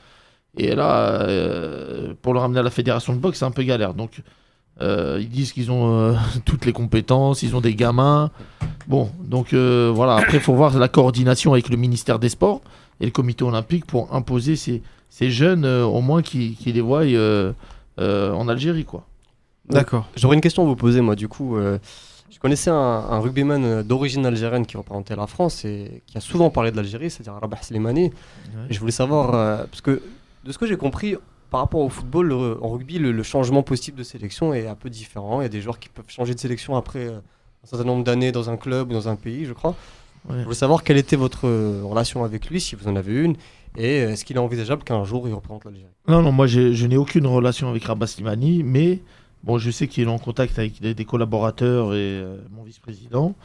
Et 0.56 0.74
là, 0.76 1.22
euh, 1.22 2.14
pour 2.22 2.32
le 2.34 2.38
ramener 2.38 2.60
à 2.60 2.62
la 2.62 2.70
fédération 2.70 3.12
de 3.12 3.18
boxe, 3.18 3.38
c'est 3.40 3.44
un 3.44 3.50
peu 3.50 3.64
galère. 3.64 3.94
Donc, 3.94 4.20
euh, 4.80 5.18
ils 5.20 5.28
disent 5.28 5.52
qu'ils 5.52 5.70
ont 5.70 5.92
euh, 5.98 6.14
toutes 6.44 6.66
les 6.66 6.72
compétences, 6.72 7.42
ils 7.42 7.54
ont 7.56 7.60
des 7.60 7.74
gamins. 7.74 8.30
Bon, 8.88 9.10
donc 9.22 9.52
euh, 9.52 9.90
voilà. 9.94 10.16
Après, 10.16 10.38
il 10.38 10.42
faut 10.42 10.54
voir 10.54 10.76
la 10.78 10.88
coordination 10.88 11.52
avec 11.52 11.68
le 11.68 11.76
ministère 11.76 12.18
des 12.18 12.28
Sports 12.28 12.60
et 13.00 13.04
le 13.06 13.10
comité 13.10 13.44
olympique 13.44 13.86
pour 13.86 14.14
imposer 14.14 14.56
ces, 14.56 14.82
ces 15.10 15.30
jeunes, 15.30 15.64
euh, 15.64 15.84
au 15.84 16.00
moins, 16.00 16.22
qui, 16.22 16.54
qui 16.56 16.72
les 16.72 16.80
voient 16.80 17.02
euh, 17.04 17.52
euh, 18.00 18.32
en 18.32 18.48
Algérie, 18.48 18.84
quoi. 18.84 19.06
D'accord. 19.68 20.06
J'aurais 20.16 20.34
une 20.34 20.42
question 20.42 20.62
à 20.64 20.66
vous 20.66 20.76
poser, 20.76 21.00
moi, 21.00 21.14
du 21.16 21.28
coup. 21.28 21.56
euh, 21.56 21.78
je 22.30 22.38
connaissais 22.40 22.68
un, 22.70 22.74
un 22.74 23.20
rugbyman 23.20 23.82
d'origine 23.84 24.26
algérienne 24.26 24.66
qui 24.66 24.76
représentait 24.76 25.14
la 25.16 25.26
France 25.28 25.64
et 25.64 26.02
qui 26.06 26.18
a 26.18 26.20
souvent 26.20 26.50
parlé 26.50 26.72
de 26.72 26.76
l'Algérie, 26.76 27.08
c'est-à-dire 27.08 27.34
Rabah 27.40 27.62
Slimani. 27.62 28.06
Et 28.68 28.74
je 28.74 28.80
voulais 28.80 28.92
savoir, 28.92 29.34
euh, 29.34 29.64
parce 29.70 29.80
que 29.80 30.02
de 30.44 30.52
ce 30.52 30.58
que 30.58 30.66
j'ai 30.66 30.76
compris, 30.76 31.16
par 31.54 31.60
rapport 31.60 31.82
au 31.82 31.88
football, 31.88 32.26
le- 32.30 32.58
en 32.64 32.68
rugby, 32.68 32.98
le, 32.98 33.12
le 33.12 33.22
changement 33.22 33.62
possible 33.62 33.96
de 33.96 34.02
sélection 34.02 34.52
est 34.54 34.66
un 34.66 34.74
peu 34.74 34.90
différent. 34.90 35.40
Il 35.40 35.44
y 35.44 35.46
a 35.46 35.48
des 35.48 35.60
joueurs 35.60 35.78
qui 35.78 35.88
peuvent 35.88 36.08
changer 36.08 36.34
de 36.34 36.40
sélection 36.40 36.74
après 36.74 37.06
euh, 37.06 37.18
un 37.62 37.66
certain 37.68 37.84
nombre 37.84 38.02
d'années 38.02 38.32
dans 38.32 38.50
un 38.50 38.56
club 38.56 38.90
ou 38.90 38.92
dans 38.92 39.08
un 39.08 39.14
pays, 39.14 39.44
je 39.44 39.52
crois. 39.52 39.76
Ouais. 40.28 40.38
Je 40.38 40.42
voulais 40.42 40.56
savoir 40.56 40.82
quelle 40.82 40.96
était 40.96 41.14
votre 41.14 41.46
euh, 41.46 41.82
relation 41.84 42.24
avec 42.24 42.50
lui, 42.50 42.60
si 42.60 42.74
vous 42.74 42.88
en 42.88 42.96
avez 42.96 43.14
une, 43.14 43.36
et 43.76 44.00
euh, 44.02 44.10
est-ce 44.10 44.24
qu'il 44.24 44.34
est 44.34 44.40
envisageable 44.40 44.82
qu'un 44.82 45.04
jour 45.04 45.28
il 45.28 45.34
représente 45.34 45.64
l'Algérie? 45.64 45.86
Non, 46.08 46.22
non, 46.22 46.32
moi 46.32 46.48
je 46.48 46.86
n'ai 46.86 46.96
aucune 46.96 47.28
relation 47.28 47.68
avec 47.70 47.84
Rabat 47.84 48.08
Slimani, 48.08 48.64
mais 48.64 48.98
Bon, 49.44 49.58
je 49.58 49.70
sais 49.70 49.86
qu'il 49.86 50.02
est 50.02 50.10
en 50.10 50.18
contact 50.18 50.58
avec 50.58 50.80
des, 50.80 50.92
des 50.94 51.04
collaborateurs 51.04 51.94
et 51.94 51.98
euh, 51.98 52.38
mon 52.50 52.64
vice-président. 52.64 53.36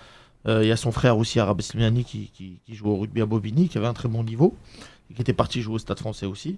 Euh, 0.47 0.63
Il 0.63 0.67
y 0.67 0.71
a 0.71 0.77
son 0.77 0.91
frère 0.91 1.15
aussi, 1.19 1.39
Arab 1.39 1.61
Slimani, 1.61 2.05
qui, 2.05 2.31
qui, 2.33 2.59
qui 2.65 2.73
joue 2.73 2.87
au 2.89 2.95
rugby 2.97 3.21
à 3.21 3.27
Bobigny, 3.27 3.67
qui 3.69 3.77
avait 3.77 3.85
un 3.85 3.93
très 3.93 4.09
bon 4.09 4.23
niveau, 4.23 4.55
et 5.11 5.13
qui 5.13 5.21
était 5.21 5.33
parti 5.33 5.61
jouer 5.61 5.75
au 5.75 5.77
Stade 5.77 5.99
français 5.99 6.25
aussi. 6.25 6.57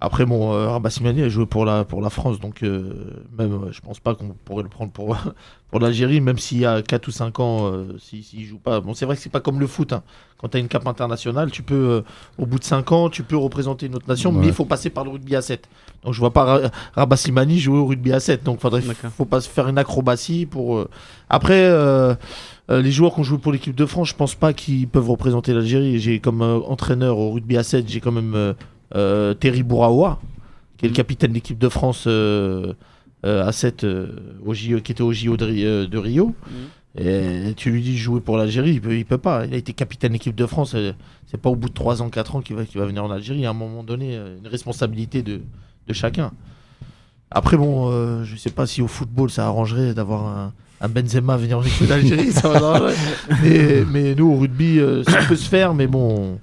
Après, 0.00 0.24
bon, 0.24 0.52
euh, 0.54 0.68
Arab 0.68 0.88
Slimani 0.88 1.22
a 1.22 1.28
joué 1.28 1.44
pour 1.44 1.64
la, 1.64 1.84
pour 1.84 2.00
la 2.00 2.08
France, 2.08 2.38
donc 2.38 2.62
euh, 2.62 3.16
même, 3.36 3.52
euh, 3.52 3.72
je 3.72 3.80
pense 3.80 3.98
pas 3.98 4.14
qu'on 4.14 4.28
pourrait 4.44 4.62
le 4.62 4.68
prendre 4.68 4.92
pour, 4.92 5.16
pour 5.72 5.80
l'Algérie, 5.80 6.20
même 6.20 6.38
s'il 6.38 6.58
y 6.58 6.66
a 6.66 6.82
4 6.82 7.08
ou 7.08 7.10
5 7.10 7.40
ans, 7.40 7.66
euh, 7.72 7.96
s'il 7.98 8.22
s'il 8.22 8.44
joue 8.44 8.58
pas. 8.58 8.78
Bon, 8.80 8.94
c'est 8.94 9.06
vrai 9.06 9.16
que 9.16 9.22
c'est 9.22 9.28
pas 9.28 9.40
comme 9.40 9.58
le 9.58 9.66
foot. 9.66 9.92
hein. 9.92 10.04
Quand 10.36 10.46
tu 10.50 10.56
as 10.56 10.60
une 10.60 10.68
cape 10.68 10.86
internationale, 10.86 11.50
tu 11.50 11.64
peux, 11.64 11.74
euh, 11.74 12.00
au 12.38 12.46
bout 12.46 12.60
de 12.60 12.64
5 12.64 12.92
ans, 12.92 13.10
tu 13.10 13.24
peux 13.24 13.36
représenter 13.36 13.86
une 13.86 13.96
autre 13.96 14.08
nation, 14.08 14.30
Ouais. 14.30 14.36
mais 14.42 14.46
il 14.46 14.52
faut 14.52 14.64
passer 14.66 14.88
par 14.88 15.02
le 15.02 15.10
rugby 15.10 15.34
à 15.34 15.42
7. 15.42 15.68
Donc 16.04 16.14
je 16.14 16.20
vois 16.20 16.32
pas 16.32 16.44
Ra- 16.44 16.70
Rabat 16.94 17.16
Slimani 17.16 17.58
jouer 17.58 17.78
au 17.78 17.86
rugby 17.86 18.12
à 18.12 18.20
7. 18.20 18.44
Donc 18.44 18.60
faudrait, 18.60 18.82
faut 18.82 19.24
pas 19.24 19.40
se 19.40 19.48
faire 19.48 19.66
une 19.66 19.78
acrobatie 19.78 20.46
pour. 20.46 20.76
euh, 20.78 20.88
Après, 21.28 21.60
euh, 21.64 22.14
euh, 22.70 22.80
les 22.82 22.92
joueurs 22.92 23.14
qui 23.14 23.20
ont 23.20 23.24
joué 23.24 23.38
pour 23.38 23.50
l'équipe 23.50 23.74
de 23.74 23.84
France, 23.84 24.10
je 24.10 24.14
pense 24.14 24.36
pas 24.36 24.52
qu'ils 24.52 24.86
peuvent 24.86 25.10
représenter 25.10 25.52
l'Algérie. 25.54 25.98
J'ai 25.98 26.20
comme 26.20 26.40
euh, 26.42 26.60
entraîneur 26.68 27.18
au 27.18 27.32
rugby 27.32 27.56
à 27.56 27.64
7, 27.64 27.88
j'ai 27.88 27.98
quand 27.98 28.12
même 28.12 28.34
euh, 28.36 28.52
Terry 28.92 29.62
Bouraoua, 29.62 30.20
qui 30.76 30.86
est 30.86 30.88
le 30.88 30.92
Mhm. 30.92 30.96
capitaine 30.96 31.30
de 31.30 31.34
l'équipe 31.34 31.58
de 31.58 31.68
France 31.68 32.04
euh, 32.06 32.72
euh, 33.26 33.46
à 33.46 33.52
7, 33.52 33.84
euh, 33.84 34.06
au 34.46 34.54
JO, 34.54 34.80
qui 34.80 34.92
était 34.92 35.02
au 35.02 35.12
JO 35.12 35.36
de, 35.36 35.44
Ri- 35.44 35.64
euh, 35.64 35.86
de 35.86 35.98
Rio. 35.98 36.34
Et 37.00 37.52
tu 37.56 37.70
lui 37.70 37.82
dis 37.82 37.96
jouer 37.96 38.20
pour 38.20 38.36
l'Algérie, 38.38 38.70
il 38.72 38.80
peut, 38.80 38.96
il 38.96 39.04
peut 39.04 39.18
pas. 39.18 39.44
Il 39.46 39.54
a 39.54 39.56
été 39.56 39.72
capitaine 39.72 40.08
de 40.10 40.14
l'équipe 40.14 40.34
de 40.34 40.46
France. 40.46 40.72
euh, 40.74 40.92
C'est 41.30 41.40
pas 41.40 41.50
au 41.50 41.54
bout 41.56 41.68
de 41.68 41.74
3 41.74 42.00
ans, 42.02 42.08
4 42.08 42.34
ans 42.36 42.40
qu'il 42.40 42.56
va, 42.56 42.62
venir 42.86 43.04
en 43.04 43.10
Algérie. 43.10 43.40
Il 43.40 43.42
y 43.42 43.46
a 43.46 43.50
un 43.50 43.52
moment 43.52 43.82
donné, 43.84 44.16
euh, 44.16 44.36
une 44.38 44.48
responsabilité 44.48 45.22
de, 45.22 45.40
de 45.86 45.92
chacun. 45.92 46.32
Après, 47.30 47.56
bon, 47.56 47.90
euh, 47.92 48.24
je 48.24 48.34
sais 48.36 48.50
pas 48.50 48.66
si 48.66 48.80
au 48.82 48.88
football 48.88 49.30
ça 49.30 49.46
arrangerait 49.46 49.92
d'avoir 49.94 50.26
un, 50.26 50.52
un 50.80 50.88
Benzema 50.88 51.36
venir 51.36 51.58
en 51.58 51.62
équipe 51.62 51.86
d'Algérie. 51.86 52.32
mais, 53.42 53.84
mais 53.92 54.14
nous, 54.14 54.32
au 54.32 54.36
rugby, 54.38 54.78
euh, 54.80 55.04
ça 55.04 55.18
peut 55.28 55.36
se 55.36 55.48
faire, 55.48 55.74
mais 55.74 55.86
bon, 55.86 56.40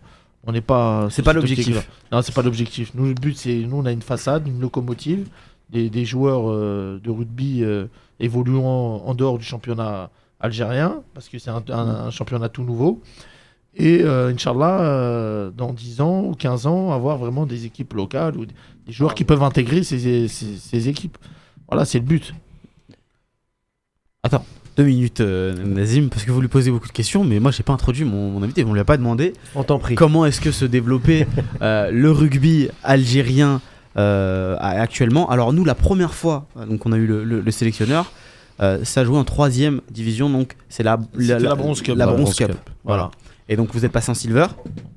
on 0.48 0.52
n'est 0.52 0.62
pas. 0.62 1.08
C'est 1.10 1.22
pas 1.24 1.34
l'objectif. 1.42 1.76
Non, 2.12 2.22
c'est 2.22 2.34
pas 2.36 2.42
l'objectif. 2.42 2.92
Nous, 2.96 3.06
le 3.06 3.14
but, 3.14 3.36
c'est. 3.38 3.56
Nous, 3.56 3.76
on 3.78 3.86
a 3.86 3.92
une 3.92 4.02
façade, 4.02 4.48
une 4.48 4.60
locomotive, 4.60 5.28
des, 5.70 5.90
des 5.90 6.06
joueurs 6.06 6.50
euh, 6.52 7.00
de 7.04 7.10
rugby 7.10 7.64
euh, 7.64 7.88
évoluant 8.20 9.02
en 9.06 9.16
dehors 9.16 9.38
du 9.38 9.44
championnat 9.46 10.10
algérien, 10.40 11.02
parce 11.14 11.30
que 11.30 11.40
c'est 11.40 11.50
un, 11.50 11.64
un- 11.70 12.06
un 12.08 12.12
championnat 12.12 12.50
tout 12.50 12.64
nouveau. 12.64 13.02
Et 13.78 14.02
euh, 14.04 14.30
Inch'Allah, 14.34 14.82
euh, 14.82 15.52
dans 15.52 15.74
10 15.74 16.00
ans 16.02 16.22
ou 16.24 16.34
15 16.36 16.66
ans, 16.68 16.92
avoir 16.94 17.18
vraiment 17.18 17.46
des 17.46 17.66
équipes 17.66 17.94
locales 17.94 18.38
ou 18.38 18.46
des, 18.46 18.54
joueurs 18.88 19.16
qui 19.16 19.24
peuvent 19.26 19.44
intégrer 19.44 19.84
ces, 19.84 20.28
ces- 20.28 20.58
ces 20.58 20.88
équipes. 20.90 21.18
Voilà, 21.68 21.84
c'est 21.84 22.00
le 22.00 22.06
but. 22.06 22.34
Deux 24.78 24.84
minutes, 24.84 25.22
euh, 25.22 25.54
Nazim, 25.64 26.10
parce 26.10 26.24
que 26.26 26.32
vous 26.32 26.42
lui 26.42 26.50
posez 26.50 26.70
beaucoup 26.70 26.88
de 26.88 26.94
questions, 26.94 27.24
mais 27.24 27.40
moi 27.40 27.52
j'ai 27.52 27.64
pas 27.64 27.72
introduit 27.72 28.04
mon, 28.04 28.30
mon 28.32 28.44
invité, 28.44 28.66
on 28.66 28.74
lui 28.74 28.80
a 28.82 28.86
pas 28.86 28.98
demandé 28.98 29.32
On 29.56 29.64
t'en 29.64 29.80
prie. 29.80 29.96
comment 29.96 30.26
est-ce 30.26 30.42
que 30.42 30.52
se 30.52 30.66
développait 30.66 31.28
euh, 31.62 31.90
le 31.92 32.12
rugby 32.12 32.68
algérien 32.84 33.62
euh, 33.96 34.58
actuellement? 34.60 35.30
Alors 35.30 35.54
nous, 35.54 35.64
la 35.64 35.76
première 35.76 36.14
fois, 36.14 36.46
donc 36.70 36.86
on 36.86 36.92
a 36.92 36.98
eu 36.98 37.06
le, 37.08 37.24
le- 37.24 37.40
le 37.40 37.52
sélectionneur, 37.52 38.12
euh, 38.62 38.80
ça 38.84 39.06
jouait 39.06 39.18
en 39.18 39.24
troisième 39.24 39.80
division, 39.92 40.30
donc 40.30 40.56
c'est 40.68 40.84
la, 40.84 40.98
la 41.16 41.56
Bronze 41.56 41.82
Cup. 41.82 41.96
La 41.98 42.06
La 42.06 42.12
Bronze 42.12 42.22
Bronze 42.24 42.36
Cup. 42.36 42.48
Cup. 42.50 42.58
Voilà. 42.84 43.12
Et 43.48 43.56
donc 43.56 43.70
vous 43.74 43.86
êtes 43.86 43.92
passé 43.94 44.12
en 44.12 44.14
silver, 44.16 44.48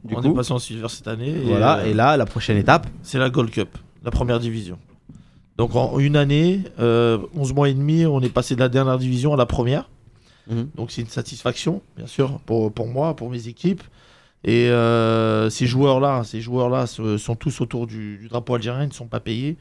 du 0.04 0.14
on 0.16 0.20
coup? 0.22 0.30
est 0.32 0.34
passé 0.34 0.52
en 0.52 0.58
silver 0.58 0.88
cette 0.88 1.06
année. 1.06 1.28
et, 1.30 1.44
Voilà. 1.44 1.78
euh, 1.78 1.86
Et 1.90 1.94
là, 1.94 2.16
la 2.16 2.24
prochaine 2.26 2.56
étape? 2.56 2.88
C'est 3.02 3.18
la 3.18 3.30
Gold 3.30 3.50
Cup, 3.50 3.68
la 4.04 4.10
première 4.10 4.40
division. 4.40 4.76
Donc 5.58 5.74
en 5.74 5.98
une 5.98 6.16
année, 6.16 6.62
euh, 6.78 7.18
11 7.36 7.52
mois 7.52 7.68
et 7.68 7.74
demi, 7.74 8.06
on 8.06 8.20
est 8.20 8.28
passé 8.28 8.54
de 8.54 8.60
la 8.60 8.68
dernière 8.68 8.96
division 8.96 9.34
à 9.34 9.36
la 9.36 9.46
première. 9.46 9.90
Mhm. 10.48 10.70
Donc 10.76 10.90
c'est 10.92 11.02
une 11.02 11.08
satisfaction, 11.08 11.82
bien 11.96 12.06
sûr, 12.06 12.38
pour, 12.46 12.72
pour 12.72 12.86
moi, 12.86 13.14
pour 13.14 13.28
mes 13.28 13.48
équipes. 13.48 13.82
Et 14.44 14.70
euh, 14.70 15.50
ces 15.50 15.66
joueurs-là, 15.66 16.22
ces 16.24 16.40
joueurs-là 16.40 16.86
sont 16.86 17.34
tous 17.34 17.60
autour 17.60 17.88
du, 17.88 18.18
du 18.18 18.28
drapeau 18.28 18.54
algérien, 18.54 18.84
ils 18.84 18.88
ne 18.88 18.92
sont 18.92 19.08
pas 19.08 19.20
payés. 19.20 19.56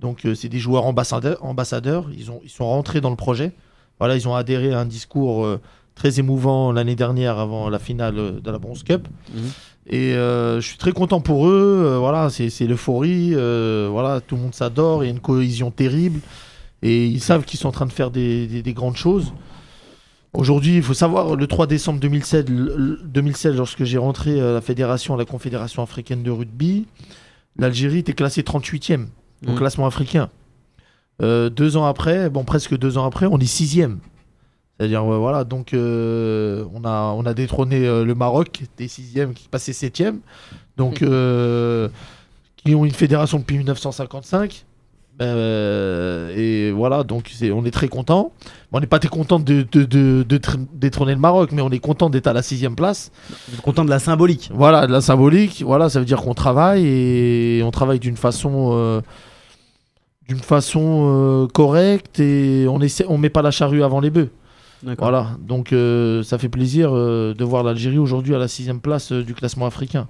Donc 0.00 0.24
euh, 0.24 0.34
c'est 0.34 0.48
des 0.48 0.58
joueurs 0.58 0.86
ambassadeurs, 0.86 1.44
ambassadeurs. 1.44 2.08
Ils, 2.16 2.30
ont, 2.30 2.40
ils 2.42 2.50
sont 2.50 2.66
rentrés 2.66 3.00
dans 3.00 3.10
le 3.10 3.16
projet. 3.16 3.52
Voilà, 3.98 4.16
ils 4.16 4.26
ont 4.26 4.34
adhéré 4.34 4.72
à 4.72 4.80
un 4.80 4.86
discours 4.86 5.44
euh, 5.44 5.60
très 5.94 6.18
émouvant 6.18 6.72
l'année 6.72 6.96
dernière 6.96 7.38
avant 7.38 7.68
la 7.68 7.78
finale 7.78 8.40
de 8.40 8.50
la 8.50 8.58
Bronze 8.58 8.82
Cup. 8.82 9.06
Mhm. 9.34 9.50
Et 9.94 10.14
euh, 10.14 10.58
je 10.60 10.66
suis 10.66 10.78
très 10.78 10.92
content 10.92 11.20
pour 11.20 11.46
eux. 11.48 11.82
euh, 11.84 11.98
voilà, 11.98 12.30
c'est 12.30 12.66
l'euphorie. 12.66 13.32
euh, 13.34 13.88
voilà, 13.90 14.20
tout 14.22 14.36
le 14.36 14.42
monde 14.42 14.54
s'adore. 14.54 15.04
Il 15.04 15.06
y 15.06 15.10
a 15.10 15.12
une 15.12 15.20
cohésion 15.20 15.70
terrible. 15.70 16.20
Et 16.82 17.06
ils 17.06 17.20
savent 17.20 17.44
qu'ils 17.44 17.60
sont 17.60 17.68
en 17.68 17.72
train 17.72 17.86
de 17.86 17.92
faire 17.92 18.10
des, 18.10 18.46
des- 18.46 18.62
des 18.62 18.72
grandes 18.72 18.96
choses. 18.96 19.32
Aujourd'hui, 20.32 20.76
il 20.76 20.82
faut 20.82 20.94
savoir, 20.94 21.36
le 21.36 21.46
3 21.46 21.66
décembre 21.66 22.00
2016, 22.00 22.46
le- 22.48 22.74
le- 22.76 23.00
2016 23.04 23.54
lorsque 23.54 23.84
j'ai 23.84 23.98
rentré 23.98 24.40
à 24.40 24.52
la 24.52 24.60
fédération, 24.62 25.14
à 25.14 25.18
la 25.18 25.26
Confédération 25.26 25.82
africaine 25.82 26.22
de 26.22 26.30
rugby, 26.30 26.86
l'Algérie 27.58 27.98
était 27.98 28.14
classée 28.14 28.42
38e 28.42 29.08
au 29.46 29.50
Mhm. 29.50 29.58
classement 29.58 29.86
africain. 29.86 30.30
Deux 31.20 31.76
ans 31.76 31.84
après, 31.84 32.30
bon 32.30 32.42
presque 32.42 32.76
deux 32.76 32.98
ans 32.98 33.04
après, 33.06 33.26
on 33.26 33.38
est 33.38 33.44
sixième. 33.46 33.98
C'est-à-dire 34.78 35.04
ouais, 35.04 35.18
voilà, 35.18 35.44
donc 35.44 35.74
euh, 35.74 36.64
on 36.74 36.84
a 36.84 37.12
on 37.16 37.24
a 37.24 37.34
détrôné 37.34 37.86
euh, 37.86 38.04
le 38.04 38.14
Maroc 38.14 38.62
des 38.78 38.88
sixièmes 38.88 39.32
qui 39.34 39.48
passait 39.48 39.72
septième, 39.72 40.18
donc 40.76 41.02
euh, 41.02 41.88
qui 42.56 42.74
ont 42.74 42.84
une 42.84 42.90
fédération 42.92 43.38
depuis 43.38 43.58
1955. 43.58 44.64
Ben, 45.18 45.26
euh, 45.26 46.34
et 46.34 46.72
voilà, 46.72 47.04
donc 47.04 47.30
c'est, 47.32 47.52
on 47.52 47.64
est 47.66 47.70
très 47.70 47.86
content. 47.88 48.32
On 48.72 48.80
n'est 48.80 48.86
pas 48.86 48.98
très 48.98 49.10
content 49.10 49.38
de, 49.38 49.64
de, 49.70 49.84
de- 49.84 50.24
de 50.26 50.38
tr- 50.38 50.56
détrôner 50.72 51.12
le 51.12 51.20
Maroc, 51.20 51.50
mais 51.52 51.60
on 51.60 51.68
est 51.70 51.78
content 51.80 52.08
d'être 52.08 52.26
à 52.28 52.32
la 52.32 52.40
sixième 52.42 52.74
place. 52.74 53.12
Vous 53.48 53.54
êtes 53.56 53.60
content 53.60 53.84
de 53.84 53.90
la 53.90 53.98
symbolique. 53.98 54.50
Voilà, 54.54 54.86
de 54.86 54.92
la 54.92 55.02
symbolique. 55.02 55.62
Voilà, 55.66 55.90
ça 55.90 55.98
veut 56.00 56.06
dire 56.06 56.22
qu'on 56.22 56.32
travaille 56.32 56.86
et 56.86 57.62
on 57.62 57.70
travaille 57.70 57.98
d'une 58.00 58.16
façon, 58.16 59.02
d'une 60.28 60.38
façon 60.40 61.04
euh, 61.10 61.46
correcte 61.46 62.18
et 62.18 62.66
on 62.68 62.80
essaie, 62.80 63.04
on 63.06 63.18
met 63.18 63.28
pas 63.30 63.42
la 63.42 63.50
charrue 63.50 63.82
avant 63.84 64.00
les 64.00 64.10
bœufs. 64.10 64.30
Voilà, 64.98 65.36
donc 65.40 65.72
euh, 65.72 66.22
ça 66.22 66.38
fait 66.38 66.48
plaisir 66.48 66.90
euh, 66.92 67.34
de 67.34 67.44
voir 67.44 67.62
l'Algérie 67.62 67.98
aujourd'hui 67.98 68.34
à 68.34 68.38
la 68.38 68.48
sixième 68.48 68.80
place 68.80 69.12
euh, 69.12 69.22
du 69.22 69.34
classement 69.34 69.66
africain. 69.66 70.08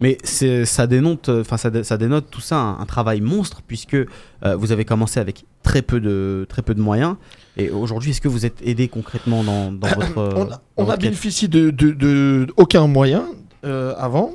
Mais 0.00 0.18
c'est- 0.24 0.64
ça 0.64 0.86
dénote, 0.86 1.28
enfin 1.28 1.56
ça, 1.56 1.70
dé- 1.70 1.84
ça 1.84 1.96
dénote 1.96 2.26
tout 2.30 2.40
ça 2.40 2.56
un, 2.58 2.80
un 2.80 2.84
travail 2.86 3.20
monstre 3.20 3.62
puisque 3.66 3.94
euh, 3.94 4.06
vous 4.56 4.72
avez 4.72 4.84
commencé 4.84 5.20
avec 5.20 5.44
très 5.62 5.82
peu 5.82 6.00
de 6.00 6.46
très 6.48 6.62
peu 6.62 6.74
de 6.74 6.80
moyens 6.80 7.14
et 7.56 7.70
aujourd'hui 7.70 8.10
est-ce 8.10 8.20
que 8.20 8.28
vous 8.28 8.44
êtes 8.44 8.60
aidé 8.66 8.88
concrètement 8.88 9.44
dans, 9.44 9.70
dans 9.72 9.88
votre 9.88 10.16
on 10.16 10.42
a, 10.42 10.44
dans 10.46 10.58
on 10.76 10.82
a 10.82 10.86
votre 10.86 10.98
bénéficié 10.98 11.46
de, 11.48 11.70
de- 11.70 11.92
de 11.92 12.46
aucun 12.56 12.86
moyen 12.88 13.24
euh, 13.64 13.94
avant. 13.96 14.32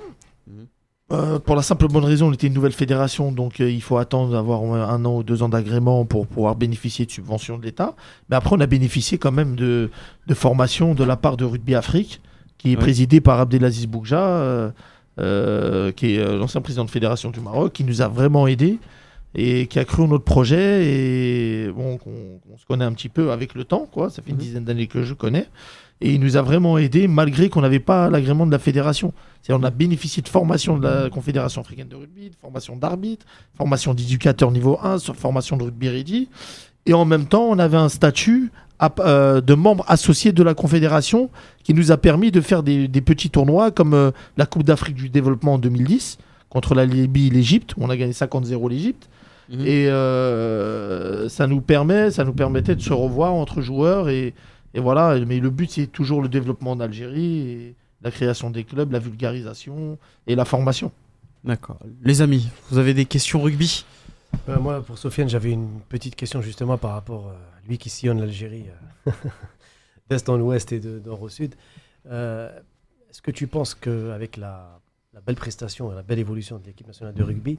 Euh, 1.12 1.40
pour 1.40 1.56
la 1.56 1.64
simple 1.64 1.88
bonne 1.88 2.06
raison, 2.06 2.28
on 2.28 2.34
était 2.34 2.46
une 2.48 2.54
nouvelle 2.54 2.72
fédération, 2.72 3.32
donc 3.32 3.62
euh, 3.62 3.70
il 3.72 3.82
faut 3.82 3.98
attendre 3.98 4.32
d'avoir 4.34 4.62
un 4.64 5.06
an 5.06 5.18
ou 5.18 5.24
deux 5.24 5.42
ans 5.42 5.50
d'agrément 5.50 6.06
pour 6.06 6.28
pouvoir 6.28 6.56
bénéficier 6.56 7.06
de 7.08 7.12
subventions 7.12 7.58
de 7.58 7.64
l'État. 7.64 7.96
Mais 8.30 8.36
après, 8.36 8.56
on 8.56 8.60
a 8.60 8.68
bénéficié 8.68 9.18
quand 9.18 9.32
même 9.32 9.56
de, 9.56 9.90
de 10.28 10.34
formation 10.36 10.94
de 10.94 11.04
la 11.04 11.16
part 11.18 11.36
de 11.36 11.46
Rugby 11.46 11.74
Afrique, 11.74 12.22
qui 12.60 12.74
est 12.74 12.76
Ouais. 12.76 12.82
présidé 12.82 13.22
par 13.22 13.40
Abdelaziz 13.40 13.88
Boukja, 13.88 14.20
euh, 14.22 14.70
euh, 15.20 15.92
qui 15.92 16.14
est 16.16 16.38
l'ancien 16.38 16.62
président 16.62 16.86
de 16.86 16.92
fédération 16.92 17.32
du 17.32 17.40
Maroc, 17.40 17.74
qui 17.74 17.84
nous 17.84 18.02
a 18.04 18.08
vraiment 18.08 18.46
aidés 18.46 18.78
et 19.36 19.66
qui 19.68 19.80
a 19.80 19.86
cru 19.86 20.04
en 20.04 20.08
notre 20.10 20.24
projet 20.26 20.86
et 20.86 21.72
bon, 21.72 21.98
qu'on 21.98 22.58
se 22.58 22.66
connaît 22.68 22.86
un 22.86 22.94
petit 22.94 23.10
peu 23.10 23.32
avec 23.32 23.56
le 23.56 23.64
temps, 23.64 23.88
quoi. 23.92 24.10
Ça 24.12 24.22
fait 24.22 24.30
une 24.32 24.36
Mhm. 24.38 24.42
dizaine 24.44 24.64
d'années 24.64 24.88
que 24.88 25.04
je 25.04 25.14
connais. 25.16 25.48
Et 26.02 26.14
il 26.14 26.22
nous 26.22 26.38
a 26.38 26.42
vraiment 26.42 26.78
aidés 26.78 27.08
malgré 27.08 27.50
qu'on 27.50 27.62
n'avait 27.62 27.80
pas 27.80 28.10
l'agrément 28.10 28.46
de 28.46 28.52
la 28.52 28.60
fédération. 28.60 29.14
C'est 29.42 29.54
on 29.54 29.64
a 29.64 29.70
bénéficié 29.70 30.22
de 30.22 30.30
formation 30.30 30.78
de 30.78 30.88
la 30.88 31.10
Confédération 31.10 31.62
africaine 31.62 31.88
de 31.90 31.96
rugby, 31.96 32.30
de 32.30 32.36
formation 32.36 32.78
d'arbitre, 32.78 33.26
formation 33.58 33.94
d'éducateur 33.94 34.52
niveau 34.52 34.80
1, 34.82 35.00
sur 35.00 35.16
formation 35.16 35.58
de 35.58 35.64
rugby 35.64 35.90
ready. 35.90 36.30
Et 36.86 36.94
en 36.94 37.06
même 37.06 37.26
temps, 37.26 37.44
on 37.50 37.60
avait 37.60 37.78
un 37.78 37.90
statut 37.90 38.52
euh, 39.00 39.42
de 39.42 39.54
membre 39.56 39.84
associé 39.90 40.32
de 40.32 40.42
la 40.42 40.54
Confédération 40.54 41.30
qui 41.64 41.74
nous 41.74 41.92
a 41.92 41.98
permis 41.98 42.32
de 42.32 42.40
faire 42.40 42.64
des, 42.64 42.88
des 42.88 43.02
petits 43.02 43.30
tournois 43.30 43.72
comme 43.72 43.94
euh, 43.94 44.12
la 44.38 44.46
Coupe 44.46 44.64
d'Afrique 44.64 44.96
du 44.96 45.10
développement 45.10 45.56
en 45.56 45.60
2010 45.60 46.18
contre 46.50 46.76
la 46.76 46.86
Libye 46.86 47.28
et 47.28 47.30
l'Égypte. 47.30 47.74
On 47.78 47.90
a 47.90 47.98
gagné 47.98 48.14
50-0 48.14 48.70
l'Égypte. 48.70 49.10
Mhm. 49.50 49.62
Et 49.66 49.88
euh, 49.90 51.28
ça 51.28 51.48
nous 51.48 51.62
permet, 51.62 52.12
ça 52.12 52.24
nous 52.24 52.34
permettait 52.34 52.76
de 52.76 52.82
se 52.82 52.94
revoir 52.94 53.34
entre 53.34 53.62
joueurs 53.62 54.10
et, 54.10 54.34
et 54.74 54.80
voilà. 54.80 55.20
Mais 55.26 55.40
le 55.40 55.50
but 55.50 55.70
c'est 55.70 55.88
toujours 55.88 56.22
le 56.22 56.30
développement 56.30 56.72
en 56.72 56.80
Algérie, 56.80 57.40
et 57.40 57.76
la 58.02 58.12
création 58.12 58.50
des 58.50 58.64
clubs, 58.64 58.92
la 58.92 59.00
vulgarisation 59.00 59.98
et 60.28 60.36
la 60.36 60.46
formation. 60.46 60.92
D'accord. 61.44 61.80
Les 62.04 62.22
amis, 62.22 62.50
vous 62.70 62.78
avez 62.78 62.94
des 62.94 63.06
questions 63.06 63.42
rugby? 63.42 63.86
Euh, 64.48 64.60
moi, 64.60 64.82
pour 64.82 64.98
Sofiane, 64.98 65.30
j'avais 65.30 65.52
une 65.52 65.80
petite 65.90 66.16
question 66.16 66.42
justement 66.42 66.78
par 66.78 66.92
rapport 66.92 67.30
euh, 67.30 67.32
à 67.32 67.68
lui 67.68 67.78
qui 67.78 67.90
sillonne 67.90 68.20
l'Algérie 68.20 68.66
euh, 69.08 69.12
d'est 70.10 70.30
en 70.30 70.40
ouest 70.40 70.72
et 70.72 70.80
de 70.80 71.00
nord 71.00 71.22
au 71.22 71.30
sud. 71.30 71.56
Euh, 72.12 72.52
Est-ce 73.10 73.22
que 73.22 73.32
tu 73.32 73.48
penses 73.48 73.74
qu'avec 73.74 74.38
la, 74.38 74.80
la 75.14 75.22
belle 75.22 75.36
prestation 75.36 75.92
et 75.92 75.96
la 75.96 76.04
belle 76.04 76.20
évolution 76.20 76.60
de 76.60 76.66
l'équipe 76.66 76.88
nationale 76.88 77.14
de 77.16 77.24
rugby, 77.24 77.58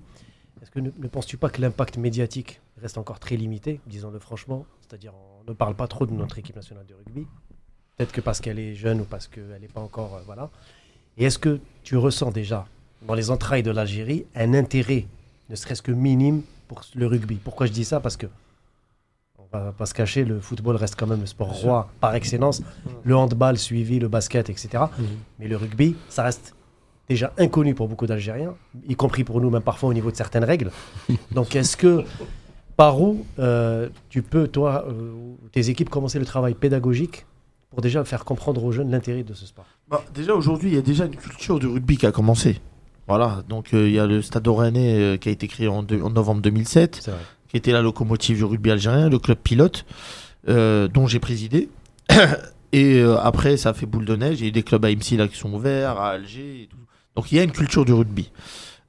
est-ce 0.62 0.70
que 0.70 0.80
ne, 0.80 0.90
ne 0.98 1.08
penses-tu 1.08 1.36
pas 1.36 1.48
que 1.50 1.60
l'impact 1.60 1.96
médiatique 1.96 2.60
reste 2.80 2.98
encore 2.98 3.18
très 3.18 3.36
limité, 3.36 3.80
disons-le 3.86 4.18
franchement 4.18 4.66
C'est-à-dire, 4.80 5.12
on 5.14 5.50
ne 5.50 5.54
parle 5.54 5.74
pas 5.74 5.86
trop 5.88 6.06
de 6.06 6.12
notre 6.12 6.38
équipe 6.38 6.56
nationale 6.56 6.86
de 6.86 6.94
rugby. 6.94 7.26
Peut-être 7.96 8.12
que 8.12 8.20
parce 8.20 8.40
qu'elle 8.40 8.58
est 8.58 8.74
jeune 8.74 9.00
ou 9.00 9.04
parce 9.04 9.26
qu'elle 9.28 9.58
n'est 9.60 9.68
pas 9.68 9.80
encore. 9.80 10.16
euh, 10.16 10.20
voilà. 10.26 10.50
Et 11.18 11.24
est-ce 11.24 11.38
que 11.38 11.60
tu 11.82 11.96
ressens 11.96 12.30
déjà, 12.30 12.66
dans 13.06 13.14
les 13.14 13.30
entrailles 13.30 13.62
de 13.62 13.70
l'Algérie, 13.70 14.26
un 14.34 14.54
intérêt, 14.54 15.06
ne 15.50 15.54
serait-ce 15.56 15.82
que 15.82 15.92
minime, 15.92 16.42
pour 16.68 16.82
le 16.94 17.06
rugby? 17.06 17.36
Pourquoi 17.36 17.66
je 17.66 17.72
dis 17.72 17.84
ça? 17.84 18.00
Parce 18.00 18.16
que, 18.16 18.26
on 19.38 19.44
va 19.58 19.72
pas 19.72 19.86
se 19.86 19.94
cacher, 19.94 20.24
le 20.24 20.40
football 20.40 20.76
reste 20.76 20.94
quand 20.96 21.06
même 21.08 21.20
le 21.20 21.26
sport 21.26 21.52
roi 21.52 21.90
par 22.00 22.14
excellence. 22.14 22.62
Le 23.04 23.16
handball 23.16 23.58
suivi, 23.58 23.98
le 23.98 24.08
basket, 24.08 24.48
etc. 24.48 24.84
Mais 25.38 25.48
le 25.48 25.56
rugby, 25.56 25.96
ça 26.08 26.22
reste 26.22 26.54
déjà 27.10 27.32
inconnu 27.38 27.74
pour 27.74 27.88
beaucoup 27.88 28.06
d'Algériens, 28.06 28.54
y 28.88 28.94
compris 28.94 29.24
pour 29.24 29.40
nous, 29.40 29.50
même 29.50 29.62
parfois 29.62 29.88
au 29.88 29.94
niveau 29.94 30.10
de 30.10 30.16
certaines 30.16 30.44
règles. 30.44 30.70
Donc, 31.32 31.56
est-ce 31.56 31.76
que, 31.76 32.04
par 32.76 33.00
où 33.00 33.26
euh, 33.38 33.88
tu 34.08 34.22
peux, 34.22 34.48
toi, 34.48 34.86
euh, 34.88 35.12
tes 35.52 35.68
équipes, 35.68 35.90
commencer 35.90 36.18
le 36.18 36.24
travail 36.24 36.54
pédagogique 36.54 37.26
pour 37.70 37.80
déjà 37.80 38.04
faire 38.04 38.24
comprendre 38.24 38.64
aux 38.64 38.72
jeunes 38.72 38.90
l'intérêt 38.90 39.24
de 39.24 39.34
ce 39.34 39.44
sport? 39.44 39.66
Bah, 39.88 40.02
déjà 40.14 40.34
aujourd'hui, 40.34 40.70
il 40.70 40.74
y 40.74 40.78
a 40.78 40.82
déjà 40.82 41.04
une 41.04 41.16
culture 41.16 41.58
du 41.58 41.66
rugby 41.66 41.96
qui 41.96 42.06
a 42.06 42.12
commencé. 42.12 42.60
Voilà, 43.08 43.42
donc 43.48 43.74
euh, 43.74 43.88
il 43.88 43.94
y 43.94 43.98
a 43.98 44.06
le 44.06 44.22
Stade 44.22 44.46
Rennais 44.46 44.94
euh, 44.94 45.16
qui 45.16 45.28
a 45.28 45.32
été 45.32 45.48
créé 45.48 45.66
en, 45.66 45.82
novembre 45.82 46.40
2007, 46.42 47.00
C'est 47.02 47.10
vrai. 47.10 47.20
qui 47.48 47.56
était 47.56 47.72
la 47.72 47.82
locomotive 47.82 48.36
du 48.36 48.44
rugby 48.44 48.70
algérien, 48.70 49.08
le 49.08 49.18
club 49.18 49.38
pilote, 49.38 49.84
euh, 50.48 50.86
dont 50.86 51.08
j'ai 51.08 51.18
présidé. 51.18 51.70
et 52.72 53.00
euh, 53.00 53.18
après, 53.18 53.56
ça 53.56 53.70
a 53.70 53.72
fait 53.72 53.86
boule 53.86 54.04
de 54.04 54.14
neige. 54.14 54.38
Il 54.38 54.42
y 54.42 54.46
a 54.46 54.48
eu 54.50 54.52
des 54.52 54.62
clubs 54.62 54.84
à 54.84 54.90
IMSI 54.90 55.16
là, 55.16 55.26
qui 55.26 55.36
sont 55.36 55.52
ouverts, 55.52 55.98
à 55.98 56.10
Alger. 56.10 56.62
Et 56.62 56.66
tout. 56.68 56.76
Donc 57.16 57.32
il 57.32 57.36
y 57.36 57.40
a 57.40 57.42
une 57.42 57.52
culture 57.52 57.84
du 57.84 57.92
rugby. 57.92 58.30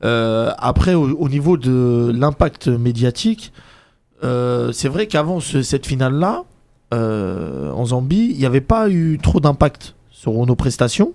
Euh, 0.03 0.51
après, 0.57 0.93
au, 0.93 1.09
au 1.17 1.29
niveau 1.29 1.57
de 1.57 2.11
l'impact 2.15 2.67
médiatique, 2.67 3.51
euh, 4.23 4.71
c'est 4.71 4.87
vrai 4.87 5.07
qu'avant 5.07 5.39
ce- 5.39 5.61
cette 5.61 5.85
finale-là, 5.85 6.43
euh, 6.93 7.71
en 7.71 7.85
Zambie, 7.85 8.29
il 8.31 8.37
n'y 8.37 8.45
avait 8.45 8.61
pas 8.61 8.89
eu 8.89 9.19
trop 9.21 9.39
d'impact 9.39 9.95
sur 10.11 10.33
nos 10.45 10.55
prestations. 10.55 11.13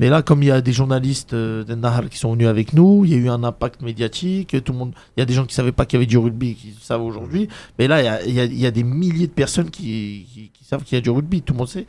Mais 0.00 0.08
là, 0.08 0.22
comme 0.22 0.42
il 0.42 0.46
y 0.46 0.50
a 0.50 0.60
des 0.60 0.72
journalistes 0.72 1.34
euh, 1.34 1.62
d'Ennahar 1.62 2.08
qui 2.08 2.18
sont 2.18 2.32
venus 2.32 2.48
avec 2.48 2.72
nous, 2.72 3.04
il 3.04 3.12
y 3.12 3.14
a 3.14 3.18
eu 3.18 3.28
un 3.28 3.44
impact 3.44 3.82
médiatique. 3.82 4.56
Tout 4.64 4.72
le 4.72 4.78
monde, 4.78 4.92
il 5.16 5.20
y 5.20 5.22
a 5.22 5.26
des 5.26 5.34
gens 5.34 5.44
qui 5.44 5.54
savaient 5.54 5.72
pas 5.72 5.86
qu'il 5.86 5.98
y 5.98 5.98
avait 5.98 6.06
du 6.06 6.18
rugby, 6.18 6.54
qui 6.56 6.74
savent 6.80 7.02
aujourd'hui. 7.02 7.48
Mais 7.78 7.86
là, 7.86 8.20
il 8.24 8.34
y 8.34 8.66
a, 8.66 8.70
des 8.70 8.82
milliers 8.82 9.28
de 9.28 9.32
personnes 9.32 9.70
qui, 9.70 10.50
savent 10.62 10.82
qu'il 10.82 10.96
y 10.96 10.98
a 10.98 11.00
du 11.00 11.10
rugby. 11.10 11.42
Tout 11.42 11.52
le 11.52 11.58
monde 11.58 11.68
sait. 11.68 11.86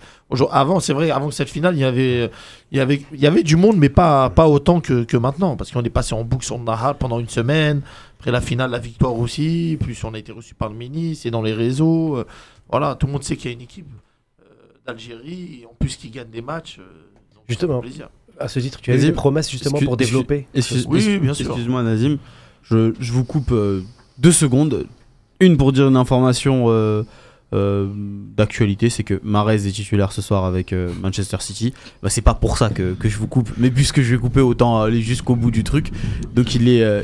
Avant, 0.51 0.79
c'est 0.79 0.93
vrai, 0.93 1.09
avant 1.09 1.31
cette 1.31 1.49
finale, 1.49 1.75
il 1.75 1.81
y 1.81 1.83
avait, 1.83 2.29
il 2.71 2.77
y 2.77 2.81
avait, 2.81 3.01
il 3.11 3.19
y 3.19 3.27
avait 3.27 3.43
du 3.43 3.55
monde, 3.55 3.77
mais 3.77 3.89
pas, 3.89 4.29
pas 4.29 4.47
autant 4.47 4.81
que, 4.81 5.17
maintenant, 5.17 5.55
parce 5.55 5.71
qu'on 5.71 5.83
est 5.83 5.89
passé 5.89 6.13
en 6.13 6.23
boucle 6.23 6.45
sur 6.45 6.59
Nahar 6.59 6.95
pendant 6.95 7.19
une 7.19 7.29
semaine. 7.29 7.81
Après 8.19 8.31
la 8.31 8.41
finale, 8.41 8.71
la 8.71 8.79
victoire 8.79 9.17
aussi. 9.17 9.77
Plus 9.79 10.03
on 10.03 10.13
a 10.13 10.19
été 10.19 10.31
reçu 10.31 10.53
par 10.53 10.69
le 10.69 10.75
ministre, 10.75 11.23
c'est 11.23 11.31
dans 11.31 11.41
les 11.41 11.53
réseaux. 11.53 12.17
Euh, 12.17 12.25
voilà, 12.69 12.95
tout 12.95 13.07
le 13.07 13.13
monde 13.13 13.23
sait 13.23 13.35
qu'il 13.35 13.51
y 13.51 13.53
a 13.53 13.55
une 13.55 13.61
équipe 13.61 13.87
euh, 14.41 14.45
d'Algérie, 14.85 15.61
et 15.61 15.65
en 15.65 15.73
plus 15.77 15.95
qui 15.95 16.09
gagne 16.09 16.29
des 16.29 16.41
matchs. 16.41 16.79
Euh, 17.45 17.49
Justement. 17.49 17.79
plaisir. 17.81 18.09
À 18.39 18.47
ce 18.49 18.59
titre, 18.59 18.81
tu 18.81 18.91
as 18.91 18.97
des 18.97 19.11
promesses 19.13 19.49
justement 19.49 19.79
pour 19.79 19.95
développer 19.97 20.45
Excuse- 20.53 20.85
Oui, 20.89 20.97
excuse- 20.99 21.21
bien 21.21 21.33
sûr. 21.33 21.45
Excuse-moi, 21.47 21.83
Nazim. 21.83 22.17
Je, 22.63 22.93
je 22.99 23.13
vous 23.13 23.23
coupe 23.23 23.51
euh, 23.51 23.81
deux 24.17 24.31
secondes. 24.33 24.85
Une 25.39 25.55
pour 25.57 25.71
dire 25.71 25.87
une 25.87 25.95
information 25.97 26.65
euh, 27.53 27.87
d'actualité 28.35 28.89
c'est 28.89 29.03
que 29.03 29.19
Marez 29.23 29.67
est 29.67 29.71
titulaire 29.71 30.11
ce 30.11 30.21
soir 30.21 30.45
avec 30.45 30.73
euh, 30.73 30.91
Manchester 31.01 31.37
City. 31.39 31.73
Bah, 32.01 32.09
c'est 32.09 32.21
pas 32.21 32.33
pour 32.33 32.57
ça 32.57 32.69
que, 32.69 32.95
je 33.01 33.17
vous 33.17 33.27
coupe, 33.27 33.49
mais 33.57 33.69
puisque 33.69 34.01
je 34.01 34.15
vais 34.15 34.19
couper, 34.19 34.41
autant 34.41 34.81
aller 34.81 35.01
jusqu'au 35.01 35.35
bout 35.35 35.51
du 35.51 35.63
truc. 35.63 35.91
Donc 36.33 36.55
il 36.55 36.67
est, 36.67 36.83
euh, 36.83 37.03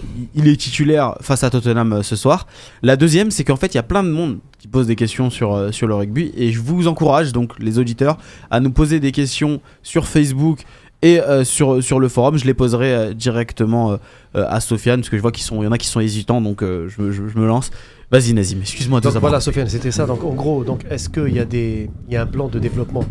titulaire 0.57 1.15
face 1.21 1.43
à 1.43 1.49
Tottenham 1.49 2.01
ce 2.03 2.15
soir. 2.15 2.47
La 2.81 2.95
deuxième, 2.95 3.31
c'est 3.31 3.43
qu'en 3.43 3.55
fait, 3.55 3.73
il 3.73 3.75
y 3.75 3.79
a 3.79 3.83
plein 3.83 4.03
de 4.03 4.09
monde 4.09 4.39
qui 4.59 4.67
pose 4.67 4.87
des 4.87 4.95
questions 4.95 5.29
sur, 5.29 5.55
le 5.55 5.93
rugby. 5.93 6.31
Et 6.35 6.51
je 6.51 6.59
vous 6.59 6.87
encourage, 6.87 7.31
donc 7.31 7.57
les 7.59 7.79
auditeurs, 7.79 8.17
à 8.49 8.59
nous 8.59 8.71
poser 8.71 8.99
des 8.99 9.11
questions 9.11 9.61
sur 9.83 10.07
Facebook 10.07 10.63
et 11.01 11.19
sur, 11.43 11.99
le 11.99 12.07
forum. 12.09 12.37
Je 12.37 12.45
les 12.45 12.53
poserai 12.53 13.15
directement 13.15 13.97
à 14.35 14.59
Sofiane, 14.59 14.99
parce 14.99 15.09
que 15.09 15.17
je 15.17 15.21
vois 15.21 15.31
qu'il 15.31 15.45
y 15.45 15.67
en 15.67 15.71
a 15.71 15.77
qui 15.77 15.87
sont 15.87 15.99
hésitants, 15.99 16.41
donc 16.41 16.61
je 16.61 17.01
me 17.39 17.47
lance. 17.47 17.71
Vas-y, 18.11 18.33
Nazim, 18.33 18.59
excuse-moi 18.59 18.99
de 18.99 19.03
Donc 19.03 19.11
vous 19.11 19.17
avoir 19.17 19.31
voilà. 19.31 19.39
Sofiane, 19.41 19.69
c'était 19.69 19.91
ça. 19.91 20.05
Donc 20.05 20.23
en 20.23 20.33
gros, 20.33 20.63
donc 20.65 20.83
est-ce 20.89 21.07
qu'il 21.09 21.33
y 21.33 21.39
a 21.39 21.45
des, 21.45 21.89
il 22.07 22.13
y 22.13 22.17
a 22.17 22.21
un 22.21 22.25
plan 22.27 22.49
de 22.49 22.59
développement 22.59 23.05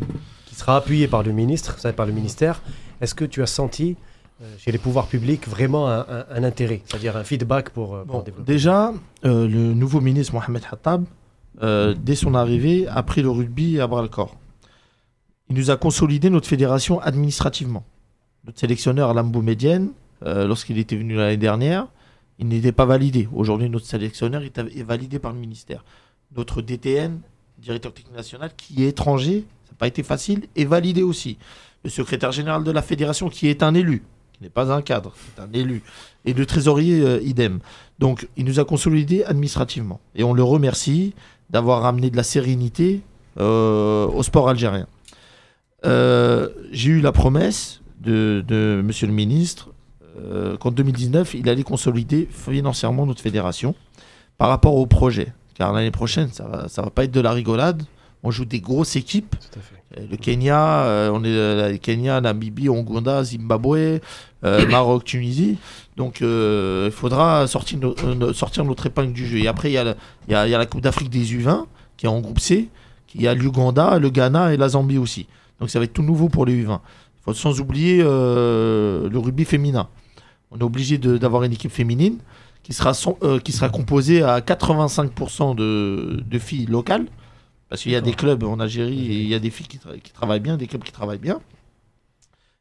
qui 0.46 0.54
sera 0.54 0.76
appuyé 0.76 1.08
par 1.08 1.22
le 1.22 1.32
ministre, 1.32 1.78
ça, 1.78 1.92
par 1.92 2.04
le 2.06 2.12
ministère 2.12 2.60
Est-ce 3.00 3.14
que 3.14 3.24
tu 3.24 3.42
as 3.42 3.46
senti 3.46 3.96
euh, 4.42 4.44
chez 4.58 4.72
les 4.72 4.78
pouvoirs 4.78 5.06
publics 5.06 5.48
vraiment 5.48 5.88
un, 5.88 6.00
un- 6.00 6.24
un 6.30 6.44
intérêt, 6.44 6.82
c'est-à-dire 6.84 7.16
un 7.16 7.24
feedback 7.24 7.70
pour, 7.70 7.94
euh, 7.94 8.04
pour 8.04 8.18
Bon, 8.18 8.22
développer? 8.22 8.52
déjà, 8.52 8.92
euh, 9.24 9.48
le 9.48 9.72
nouveau 9.74 10.00
ministre 10.02 10.34
Mohamed 10.34 10.62
Hattab, 10.70 11.04
euh, 11.62 11.94
dès 11.98 12.14
son 12.14 12.34
arrivée, 12.34 12.86
a 12.86 13.02
pris 13.02 13.22
le 13.22 13.30
rugby 13.30 13.80
à 13.80 13.86
bras 13.86 14.02
le 14.02 14.08
corps. 14.08 14.36
Il 15.48 15.56
nous 15.56 15.70
a 15.70 15.76
consolidé 15.78 16.28
notre 16.30 16.46
fédération 16.46 17.00
administrativement. 17.00 17.84
Notre 18.46 18.58
sélectionneur 18.60 19.14
Lambou 19.14 19.40
Médienne, 19.42 19.90
euh, 20.26 20.46
lorsqu'il 20.46 20.76
était 20.78 20.96
venu 20.96 21.14
l'année 21.16 21.36
dernière, 21.38 21.86
il 22.40 22.48
n'était 22.48 22.72
pas 22.72 22.86
validé. 22.86 23.28
Aujourd'hui, 23.32 23.68
notre 23.68 23.86
sélectionneur 23.86 24.42
est, 24.42 24.82
validé 24.82 25.18
par 25.18 25.32
le 25.32 25.38
ministère. 25.38 25.84
Notre 26.34 26.62
DTN, 26.62 27.20
directeur 27.58 27.92
technique 27.92 28.16
national, 28.16 28.50
qui 28.56 28.82
est 28.84 28.88
étranger, 28.88 29.44
ça 29.64 29.72
n'a 29.72 29.76
pas 29.76 29.86
été 29.86 30.02
facile, 30.02 30.46
est 30.56 30.64
validé 30.64 31.02
aussi. 31.02 31.36
Le 31.84 31.90
secrétaire 31.90 32.32
général 32.32 32.64
de 32.64 32.70
la 32.70 32.80
fédération, 32.80 33.28
qui 33.28 33.48
est 33.48 33.62
un 33.62 33.74
élu, 33.74 34.02
qui 34.32 34.42
n'est 34.42 34.50
pas 34.50 34.72
un 34.72 34.80
cadre, 34.80 35.12
c'est 35.16 35.42
un 35.42 35.52
élu. 35.52 35.82
Et 36.24 36.32
le 36.32 36.46
trésorier, 36.46 37.02
euh, 37.02 37.20
idem. 37.22 37.60
Donc, 37.98 38.26
il 38.38 38.46
nous 38.46 38.58
a 38.58 38.64
consolidé 38.64 39.22
administrativement. 39.24 40.00
Et 40.14 40.24
on 40.24 40.32
le 40.32 40.42
remercie 40.42 41.14
d'avoir 41.50 41.82
ramené 41.82 42.08
de 42.08 42.16
la 42.16 42.22
sérénité 42.22 43.02
euh, 43.38 44.06
au 44.06 44.22
sport 44.22 44.48
algérien. 44.48 44.86
Euh, 45.84 46.48
J'ai 46.72 46.90
eu 46.90 47.00
la 47.00 47.12
promesse 47.12 47.82
de, 48.00 48.42
de 48.46 48.80
monsieur 48.82 49.06
le 49.06 49.12
ministre 49.12 49.70
euh, 50.20 50.56
qu'en 50.56 50.70
2019, 50.70 51.34
il 51.34 51.48
allait 51.48 51.62
consolider 51.62 52.28
financièrement 52.30 53.06
notre 53.06 53.20
fédération 53.22 53.74
par 54.38 54.48
rapport 54.48 54.74
au 54.76 54.86
projet. 54.86 55.32
Car 55.54 55.72
l'année 55.72 55.90
prochaine, 55.90 56.28
ça 56.32 56.44
va, 56.48 56.68
ça 56.68 56.82
va 56.82 56.90
pas 56.90 57.04
être 57.04 57.10
de 57.12 57.20
la 57.20 57.32
rigolade. 57.32 57.82
On 58.22 58.30
joue 58.30 58.44
des 58.44 58.60
grosses 58.60 58.96
équipes. 58.96 59.34
Tout 59.38 59.58
à 59.58 59.62
fait. 59.62 60.00
Euh, 60.00 60.06
Le 60.10 60.16
Kenya, 60.16 60.84
euh, 60.84 61.10
on 61.12 61.24
est 61.24 61.28
euh, 61.28 61.70
le 61.72 61.78
Kenya, 61.78 62.20
Namibie, 62.20 62.68
Ouganda, 62.68 63.24
Zimbabwe, 63.24 63.98
Maroc, 64.42 65.04
Tunisie. 65.04 65.58
Donc 65.96 66.20
il 66.20 66.90
faudra 66.92 67.46
sortir, 67.46 67.78
no- 67.78 67.94
no- 68.14 68.32
sortir 68.32 68.64
notre 68.64 68.86
épingle 68.86 69.12
du 69.12 69.26
jeu. 69.26 69.38
Et 69.38 69.48
après, 69.48 69.70
il 69.70 69.74
y, 69.74 69.78
a 69.78 69.84
le- 69.84 69.94
il 70.28 70.32
y 70.32 70.34
a, 70.34 70.46
il 70.46 70.50
y 70.50 70.54
a 70.54 70.58
la 70.58 70.66
Coupe 70.66 70.80
d'Afrique 70.80 71.10
des 71.10 71.24
U20 71.24 71.66
qui 71.96 72.06
est 72.06 72.08
en 72.08 72.20
groupe 72.20 72.40
C, 72.40 72.68
qui 73.06 73.26
a 73.28 73.34
l'Uganda, 73.34 73.98
le 73.98 74.08
Ghana 74.08 74.54
et 74.54 74.56
la 74.56 74.68
Zambie 74.70 74.96
aussi. 74.98 75.26
Donc 75.60 75.68
ça 75.68 75.78
va 75.78 75.84
être 75.84 75.92
tout 75.92 76.02
nouveau 76.02 76.28
pour 76.30 76.46
les 76.46 76.54
U20. 76.64 76.78
Il 76.80 77.22
faut 77.24 77.34
sans 77.34 77.60
oublier 77.60 78.00
euh, 78.02 79.10
le 79.10 79.18
rugby 79.18 79.44
féminin. 79.44 79.88
On 80.50 80.58
est 80.58 80.62
obligé 80.62 80.98
d'avoir 80.98 81.42
une 81.44 81.52
équipe 81.52 81.70
féminine 81.70 82.18
qui 82.62 82.72
sera, 82.72 82.92
son- 82.94 83.16
euh, 83.22 83.38
qui 83.38 83.52
sera 83.52 83.68
composée 83.68 84.22
à 84.22 84.40
85% 84.40 85.54
de, 85.54 86.22
de 86.26 86.38
filles 86.38 86.66
locales. 86.66 87.06
Parce 87.68 87.82
qu'il 87.82 87.92
y 87.92 87.96
a 87.96 88.00
des 88.00 88.12
clubs 88.14 88.42
en 88.42 88.58
Algérie 88.58 89.06
et 89.12 89.20
il 89.22 89.28
y 89.28 89.34
a 89.34 89.38
des 89.38 89.50
filles 89.50 89.68
qui, 89.68 89.76
tra- 89.78 89.98
qui 90.00 90.12
travaillent 90.12 90.40
bien, 90.40 90.56
des 90.56 90.66
clubs 90.66 90.82
qui 90.82 90.90
travaillent 90.92 91.18
bien. 91.18 91.40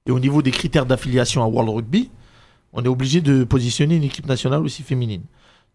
Et 0.06 0.12
au 0.12 0.20
niveau 0.20 0.42
des 0.44 0.52
critères 0.52 0.86
d'affiliation 0.86 1.44
à 1.44 1.48
World 1.48 1.70
Rugby, 1.70 2.10
on 2.74 2.84
est 2.84 2.88
obligé 2.88 3.20
de 3.22 3.44
positionner 3.44 3.96
une 3.96 4.04
équipe 4.04 4.28
nationale 4.28 4.62
aussi 4.62 4.84
féminine. 4.84 5.24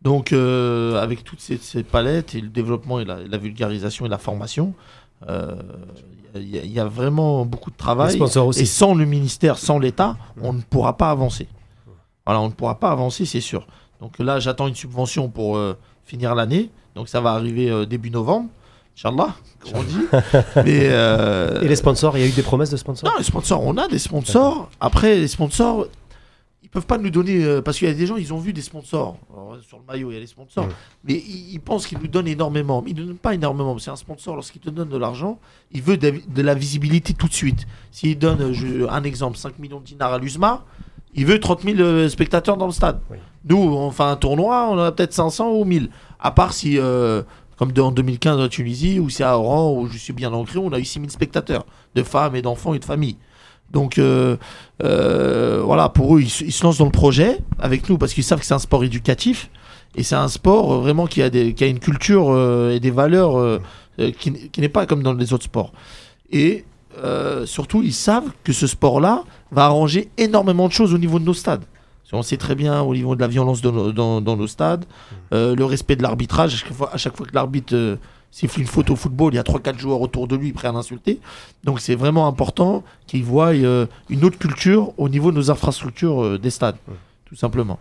Donc, 0.02 0.32
euh, 0.32 1.02
avec 1.02 1.24
toutes 1.24 1.40
ces, 1.40 1.56
ces 1.56 1.82
palettes 1.82 2.34
et 2.36 2.40
le 2.40 2.48
développement 2.48 3.00
et 3.00 3.04
la, 3.04 3.18
la 3.24 3.38
vulgarisation 3.38 4.06
et 4.06 4.08
la 4.08 4.18
formation, 4.18 4.72
euh, 5.28 5.56
il 6.36 6.48
y, 6.48 6.58
a- 6.58 6.62
il 6.64 6.70
y 6.72 6.78
a 6.78 6.84
vraiment 6.84 7.44
beaucoup 7.44 7.70
de 7.72 7.76
travail. 7.76 8.12
sponsors 8.14 8.44
Et 8.46 8.48
aussi. 8.48 8.66
sans 8.66 8.94
le 8.94 9.04
ministère, 9.04 9.58
sans 9.58 9.78
l'État, 9.80 10.16
on 10.42 10.52
ne 10.52 10.60
pourra 10.62 10.96
pas 10.96 11.10
avancer. 11.10 11.48
Voilà, 12.26 12.40
on 12.40 12.48
ne 12.48 12.52
pourra 12.52 12.78
pas 12.78 12.90
avancer, 12.90 13.24
c'est 13.26 13.40
sûr. 13.40 13.66
Donc 14.00 14.18
là, 14.18 14.38
j'attends 14.40 14.66
une 14.66 14.74
subvention 14.74 15.28
pour 15.28 15.56
euh, 15.56 15.76
finir 16.04 16.34
l'année. 16.34 16.70
Donc 16.94 17.08
ça 17.08 17.20
va 17.20 17.32
arriver 17.32 17.70
euh, 17.70 17.84
début 17.86 18.10
novembre. 18.10 18.48
Inch'Allah, 18.96 19.34
comme 19.60 19.80
on 19.80 19.82
dit. 19.82 19.98
Mais, 20.64 20.86
euh, 20.90 21.60
Et 21.62 21.68
les 21.68 21.76
sponsors, 21.76 22.16
il 22.16 22.20
y 22.20 22.24
a 22.24 22.28
eu 22.28 22.32
des 22.32 22.42
promesses 22.44 22.70
de 22.70 22.76
sponsors? 22.76 23.10
Non, 23.10 23.16
les 23.18 23.24
sponsors, 23.24 23.60
on 23.64 23.76
a 23.76 23.88
des 23.88 23.98
sponsors. 23.98 24.70
Après, 24.78 25.16
les 25.16 25.26
sponsors, 25.26 25.86
ils 26.62 26.68
peuvent 26.68 26.86
pas 26.86 26.96
nous 26.98 27.10
donner. 27.10 27.60
parce 27.62 27.76
qu'il 27.78 27.88
y 27.88 27.90
a 27.90 27.94
des 27.94 28.06
gens, 28.06 28.16
ils 28.16 28.32
ont 28.32 28.38
vu 28.38 28.52
des 28.52 28.62
sponsors. 28.62 29.16
Alors, 29.32 29.56
sur 29.66 29.78
le 29.78 29.84
maillot, 29.84 30.12
il 30.12 30.14
y 30.14 30.16
a 30.16 30.20
les 30.20 30.28
sponsors. 30.28 30.64
Ouais. 30.66 30.70
Mais 31.02 31.14
ils, 31.14 31.54
ils 31.54 31.60
pensent 31.60 31.86
qu'ils 31.88 31.98
nous 31.98 32.06
donnent 32.06 32.28
énormément. 32.28 32.82
Mais 32.82 32.92
ils 32.92 32.96
ne 32.96 33.02
donnent 33.04 33.16
pas 33.18 33.34
énormément. 33.34 33.76
C'est 33.80 33.90
un 33.90 33.96
sponsor, 33.96 34.36
lorsqu'il 34.36 34.60
te 34.60 34.70
donne 34.70 34.88
de 34.88 34.96
l'argent, 34.96 35.40
il 35.72 35.82
veut 35.82 35.96
de, 35.96 36.14
de 36.28 36.42
la 36.42 36.54
visibilité 36.54 37.14
tout 37.14 37.26
de 37.26 37.34
suite. 37.34 37.66
S'il 37.90 38.16
donne, 38.16 38.52
je- 38.52 38.86
un 38.88 39.02
exemple, 39.02 39.36
5 39.36 39.58
millions 39.58 39.80
de 39.80 39.84
dinars 39.84 40.12
à 40.12 40.18
l'USMA, 40.18 40.64
il 41.14 41.26
veut 41.26 41.38
30 41.40 41.62
000 41.62 41.78
euh, 41.80 42.08
spectateurs 42.08 42.56
dans 42.56 42.66
le 42.66 42.72
stade. 42.72 43.00
Oui. 43.10 43.18
Nous, 43.48 43.56
on 43.58 43.90
fait 43.90 44.02
un 44.04 44.16
tournoi, 44.16 44.68
on 44.70 44.74
en 44.74 44.78
a 44.78 44.92
peut-être 44.92 45.12
500 45.12 45.50
ou 45.52 45.64
1000. 45.64 45.90
À 46.20 46.30
part 46.30 46.52
si. 46.52 46.78
euh, 46.78 47.22
comme 47.56 47.72
en 47.78 47.92
2015 47.92 48.40
en 48.40 48.48
Tunisie, 48.48 48.98
où 48.98 49.08
c'est 49.10 49.22
à 49.22 49.38
Oran, 49.38 49.72
où 49.72 49.86
je 49.86 49.96
suis 49.96 50.12
bien 50.12 50.32
ancré, 50.32 50.58
on 50.58 50.72
a 50.72 50.78
eu 50.80 50.84
6000 50.84 51.08
spectateurs, 51.10 51.64
de 51.94 52.02
femmes 52.02 52.34
et 52.34 52.42
d'enfants 52.42 52.74
et 52.74 52.80
de 52.80 52.84
familles. 52.84 53.16
Donc 53.70 53.98
euh, 53.98 54.36
euh, 54.82 55.62
voilà, 55.64 55.88
pour 55.88 56.16
eux, 56.16 56.20
ils, 56.20 56.30
se- 56.30 56.42
ils 56.42 56.50
se 56.52 56.64
lancent 56.64 56.78
dans 56.78 56.84
le 56.84 56.90
projet 56.90 57.38
avec 57.60 57.88
nous 57.88 57.96
parce 57.96 58.12
qu'ils 58.12 58.24
savent 58.24 58.40
que 58.40 58.44
c'est 58.46 58.54
un 58.54 58.58
sport 58.58 58.82
éducatif 58.82 59.50
et 59.94 60.02
c'est 60.02 60.16
un 60.16 60.26
sport 60.26 60.80
vraiment 60.80 61.06
qui 61.06 61.22
a, 61.22 61.30
des, 61.30 61.54
qui 61.54 61.62
a 61.62 61.68
une 61.68 61.78
culture 61.78 62.36
et 62.72 62.80
des 62.80 62.90
valeurs 62.90 63.60
qui, 64.18 64.50
qui 64.50 64.60
n'est 64.60 64.68
pas 64.68 64.84
comme 64.86 65.04
dans 65.04 65.12
les 65.14 65.32
autres 65.32 65.44
sports. 65.44 65.72
Et 66.32 66.64
euh, 67.02 67.46
surtout, 67.46 67.82
ils 67.82 67.92
savent 67.94 68.30
que 68.44 68.52
ce 68.52 68.66
sport-là 68.66 69.24
va 69.50 69.64
arranger 69.64 70.08
énormément 70.18 70.68
de 70.68 70.72
choses 70.72 70.92
au 70.94 70.98
niveau 70.98 71.18
de 71.18 71.24
nos 71.24 71.34
stades. 71.34 71.64
Qu'on 72.10 72.22
sait 72.22 72.36
très 72.36 72.54
bien 72.54 72.80
au 72.80 72.94
niveau 72.94 73.16
de 73.16 73.20
la 73.20 73.26
violence 73.26 73.60
de 73.60 73.70
nos- 73.72 73.90
dans, 73.90 74.20
dans 74.20 74.36
nos 74.36 74.46
stades, 74.46 74.84
euh, 75.32 75.56
le 75.56 75.64
respect 75.64 75.96
de 75.96 76.02
l'arbitrage. 76.02 76.54
À 76.54 76.56
chaque 76.58 76.72
fois, 76.72 76.90
à 76.92 76.96
chaque 76.96 77.16
fois 77.16 77.26
que 77.26 77.34
l'arbitre 77.34 77.74
euh, 77.74 77.96
siffle 78.30 78.60
une 78.60 78.66
faute 78.68 78.88
au 78.90 78.94
football, 78.94 79.32
il 79.32 79.36
y 79.36 79.38
a 79.40 79.42
3-4 79.42 79.78
joueurs 79.78 80.00
autour 80.00 80.28
de 80.28 80.36
lui 80.36 80.52
prêts 80.52 80.68
à 80.68 80.72
l'insulter. 80.72 81.18
Donc 81.64 81.80
c'est 81.80 81.96
vraiment 81.96 82.28
important 82.28 82.84
qu'ils 83.08 83.24
voient 83.24 83.52
euh, 83.54 83.86
une 84.10 84.24
autre 84.24 84.38
culture 84.38 84.92
au 84.96 85.08
niveau 85.08 85.32
de 85.32 85.36
nos 85.38 85.50
infrastructures 85.50 86.22
euh, 86.22 86.38
des 86.38 86.50
stades, 86.50 86.76
tout 87.24 87.34
simplement. 87.34 87.80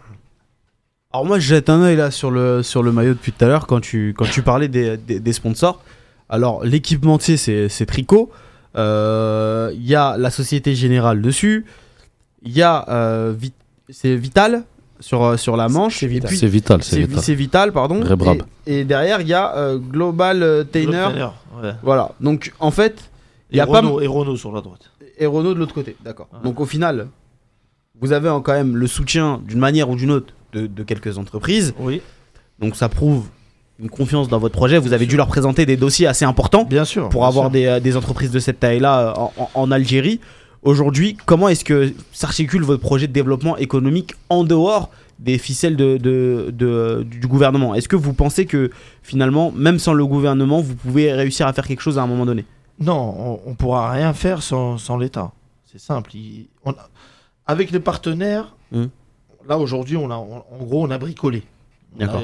Alors 1.12 1.26
moi 1.28 1.38
je 1.38 1.48
jette 1.48 1.70
un 1.70 1.82
œil 1.84 1.96
là 1.98 2.10
sur 2.10 2.32
le, 2.32 2.64
sur 2.64 2.82
le 2.82 2.92
maillot 2.92 3.14
depuis 3.14 3.34
tout 3.34 3.46
à 3.46 3.48
l'heure 3.48 3.68
quand 3.68 3.82
tu, 3.82 4.16
quand 4.18 4.26
tu 4.26 4.42
parlais 4.42 4.68
des, 4.68 4.98
des, 4.98 5.20
des 5.20 5.34
sponsors. 5.34 5.80
Alors 6.28 6.64
l'équipementier 6.64 7.38
c'est 7.38 7.70
c'est 7.70 7.86
Tricot, 8.74 8.80
Euh, 8.82 9.72
il 9.76 9.86
y 9.88 9.96
a 9.96 10.18
la 10.18 10.30
Société 10.32 10.76
Générale 10.76 11.22
dessus, 11.22 11.66
il 12.44 12.52
y 12.52 12.62
a 12.62 12.86
euh, 12.90 13.34
Vi- 13.38 13.54
c'est 13.90 14.16
Vital 14.16 14.64
sur, 15.00 15.24
euh, 15.24 15.38
sur 15.38 15.56
la 15.58 15.68
manche, 15.70 16.00
C'est 16.00 16.08
Vital. 16.08 16.32
C'est 16.36 16.48
vital, 16.48 16.84
c'est 16.84 17.36
vital. 17.36 17.72
pardon. 17.72 18.02
Et, 18.66 18.80
et 18.80 18.84
derrière 18.86 19.22
il 19.22 19.28
y 19.28 19.34
a 19.34 19.56
euh, 19.56 19.78
Global 19.78 20.66
Tainer. 20.72 21.08
Ouais. 21.62 21.72
Voilà, 21.84 22.12
donc 22.20 22.52
en 22.60 22.72
fait, 22.72 22.96
il 23.52 23.56
y 23.56 23.60
Et, 23.60 23.62
a 23.62 23.68
pas 23.68 23.80
Renault, 23.82 24.02
et 24.02 24.08
Renault 24.08 24.38
sur 24.38 24.52
la 24.52 24.62
droite. 24.62 24.90
et 25.20 25.26
Renault 25.28 25.54
de 25.54 25.60
l'autre 25.60 25.74
côté, 25.76 25.96
d'accord. 26.04 26.28
Ouais. 26.34 26.40
Donc 26.44 26.60
au 26.60 26.66
final, 26.66 27.08
vous 28.02 28.12
avez 28.12 28.30
en- 28.30 28.42
quand 28.42 28.54
même 28.54 28.76
le 28.76 28.88
soutien 28.88 29.40
d'une 29.48 29.60
manière 29.60 29.90
ou 29.90 29.96
d'une 29.96 30.10
autre 30.12 30.34
de, 30.54 30.66
de 30.68 30.84
quelques 30.84 31.18
entreprises. 31.18 31.74
Oui, 31.80 32.02
Donc 32.60 32.76
ça 32.76 32.90
prouve 32.90 33.28
une 33.80 33.90
confiance 33.90 34.28
dans 34.30 34.40
votre 34.40 34.54
projet. 34.56 34.78
Vous 34.78 34.94
avez 34.94 35.06
dû 35.06 35.18
leur 35.18 35.28
présenter 35.28 35.66
des 35.66 35.78
dossiers 35.78 36.08
assez 36.08 36.26
importants 36.26 36.64
bien 36.64 36.86
sûr. 36.86 37.10
pour 37.10 37.22
bien 37.22 37.28
avoir 37.30 37.46
sûr. 37.46 37.52
des, 37.52 37.66
euh, 37.66 37.80
des 37.80 37.98
entreprises 37.98 38.32
de 38.32 38.40
cette 38.40 38.60
taille-là 38.60 39.16
euh, 39.18 39.46
en, 39.56 39.72
Algérie. 39.72 40.20
Aujourd'hui, 40.62 41.18
comment 41.26 41.50
est-ce 41.50 41.66
que 41.66 41.92
s'articule 42.12 42.64
votre 42.64 42.82
projet 42.82 43.08
de 43.08 43.12
développement 43.14 43.58
économique 43.58 44.14
en 44.30 44.44
dehors 44.44 44.90
des 45.20 45.38
ficelles 45.38 45.76
de, 45.76 45.98
de- 45.98 46.52
de- 46.54 47.04
du 47.10 47.28
gouvernement? 47.28 47.76
Est-ce 47.76 47.90
que 47.90 47.96
vous 47.98 48.14
pensez 48.14 48.46
que 48.46 48.70
finalement, 49.02 49.52
même 49.52 49.80
sans 49.80 49.94
le 49.94 50.06
gouvernement, 50.06 50.62
vous 50.62 50.76
pouvez 50.76 51.12
réussir 51.12 51.48
à 51.48 51.54
faire 51.54 51.68
quelque 51.68 51.82
chose 51.82 51.98
à 51.98 52.04
un 52.04 52.08
moment 52.08 52.26
donné? 52.26 52.46
Non, 52.80 53.40
on, 53.46 53.52
on 53.52 53.56
pourra 53.56 53.92
rien 53.92 54.14
faire 54.14 54.42
sans, 54.42 54.78
sans 54.78 54.98
l'État. 54.98 55.32
C'est 55.72 55.80
simple. 55.80 56.12
Il- 56.16 56.48
on 56.64 56.72
a- 56.72 56.90
avec 57.46 57.72
les 57.72 57.80
partenaires, 57.80 58.56
Hmm. 58.72 58.86
là 59.48 59.58
aujourd'hui, 59.60 59.98
on 59.98 60.10
a, 60.12 60.16
on- 60.16 60.44
en 60.50 60.64
gros, 60.64 60.84
on 60.88 60.92
a 60.92 60.98
bricolé. 60.98 61.44
D'accord. 61.98 62.22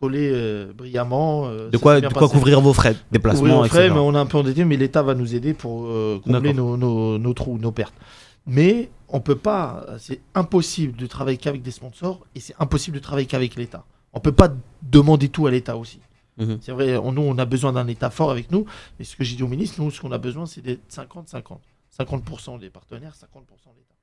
Bricolé 0.00 0.30
euh, 0.32 0.72
brillamment. 0.72 1.46
euh, 1.46 1.68
De 1.70 1.76
quoi, 1.78 2.00
de 2.00 2.08
quoi 2.08 2.28
couvrir 2.28 2.60
vos 2.60 2.72
frais, 2.72 2.92
Couvrir 2.94 3.06
déplacements, 3.12 3.64
frais, 3.64 3.78
etc. 3.86 3.94
mais 3.94 4.00
on 4.00 4.14
est 4.14 4.18
un 4.18 4.26
peu 4.26 4.38
endetté, 4.38 4.64
mais 4.64 4.76
l'État 4.76 5.02
va 5.02 5.14
nous 5.14 5.34
aider 5.34 5.52
pour 5.54 5.84
euh, 5.86 6.20
combler 6.24 6.52
nos, 6.54 6.76
nos- 6.76 7.18
nos 7.18 7.34
trous, 7.34 7.58
nos 7.58 7.72
pertes. 7.72 7.94
Mais 8.46 8.88
on 9.08 9.20
peut 9.20 9.36
pas, 9.36 9.84
c'est 9.98 10.20
impossible 10.34 10.96
de 10.96 11.06
travailler 11.06 11.36
qu'avec 11.36 11.62
des 11.62 11.70
sponsors 11.70 12.20
et 12.34 12.40
c'est 12.40 12.54
impossible 12.58 12.96
de 12.96 13.02
travailler 13.02 13.26
qu'avec 13.26 13.54
l'État. 13.56 13.84
On 14.12 14.20
peut 14.20 14.32
pas 14.32 14.48
demander 14.82 15.28
tout 15.28 15.46
à 15.46 15.50
l'État 15.50 15.76
aussi. 15.76 16.00
Mhm. 16.38 16.58
C'est 16.62 16.72
vrai, 16.72 16.96
on- 16.96 17.12
nous 17.12 17.22
on 17.22 17.36
a 17.38 17.44
besoin 17.44 17.72
d'un 17.72 17.86
État 17.86 18.08
fort 18.10 18.30
avec 18.30 18.50
nous, 18.50 18.64
mais 18.98 19.04
ce 19.04 19.14
que 19.16 19.24
j'ai 19.24 19.36
dit 19.36 19.42
au 19.42 19.48
ministre, 19.48 19.80
nous 19.82 19.90
ce 19.90 20.00
qu'on 20.00 20.12
a 20.12 20.18
besoin 20.18 20.46
c'est 20.46 20.62
d'être 20.62 20.80
50-50. 20.88 21.58
50% 21.98 22.58
des 22.58 22.70
partenaires, 22.70 23.14
50% 23.14 23.74
l'État. 23.76 23.94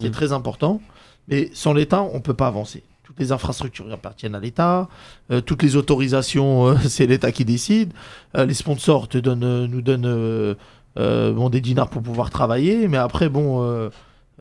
C'est 0.00 0.08
Mhm. 0.08 0.12
très 0.12 0.32
important, 0.32 0.80
mais 1.28 1.50
sans 1.52 1.72
l'État 1.72 2.02
on 2.02 2.20
peut 2.20 2.34
pas 2.34 2.48
avancer. 2.48 2.82
Toutes 3.08 3.20
les 3.20 3.32
infrastructures 3.32 3.90
appartiennent 3.90 4.34
à 4.34 4.38
l'État, 4.38 4.86
euh, 5.30 5.40
toutes 5.40 5.62
les 5.62 5.76
autorisations, 5.76 6.66
euh, 6.66 6.76
c'est 6.88 7.06
l'État 7.06 7.32
qui 7.32 7.46
décide. 7.46 7.94
Euh, 8.36 8.44
les 8.44 8.52
sponsors 8.52 9.08
te 9.08 9.16
donnent, 9.16 9.64
nous 9.64 9.80
donnent 9.80 10.54
bon, 10.94 11.48
des 11.48 11.62
dinars 11.62 11.88
pour 11.88 12.02
pouvoir 12.02 12.28
travailler, 12.28 12.86
mais 12.86 12.98
après, 12.98 13.30
bon, 13.30 13.90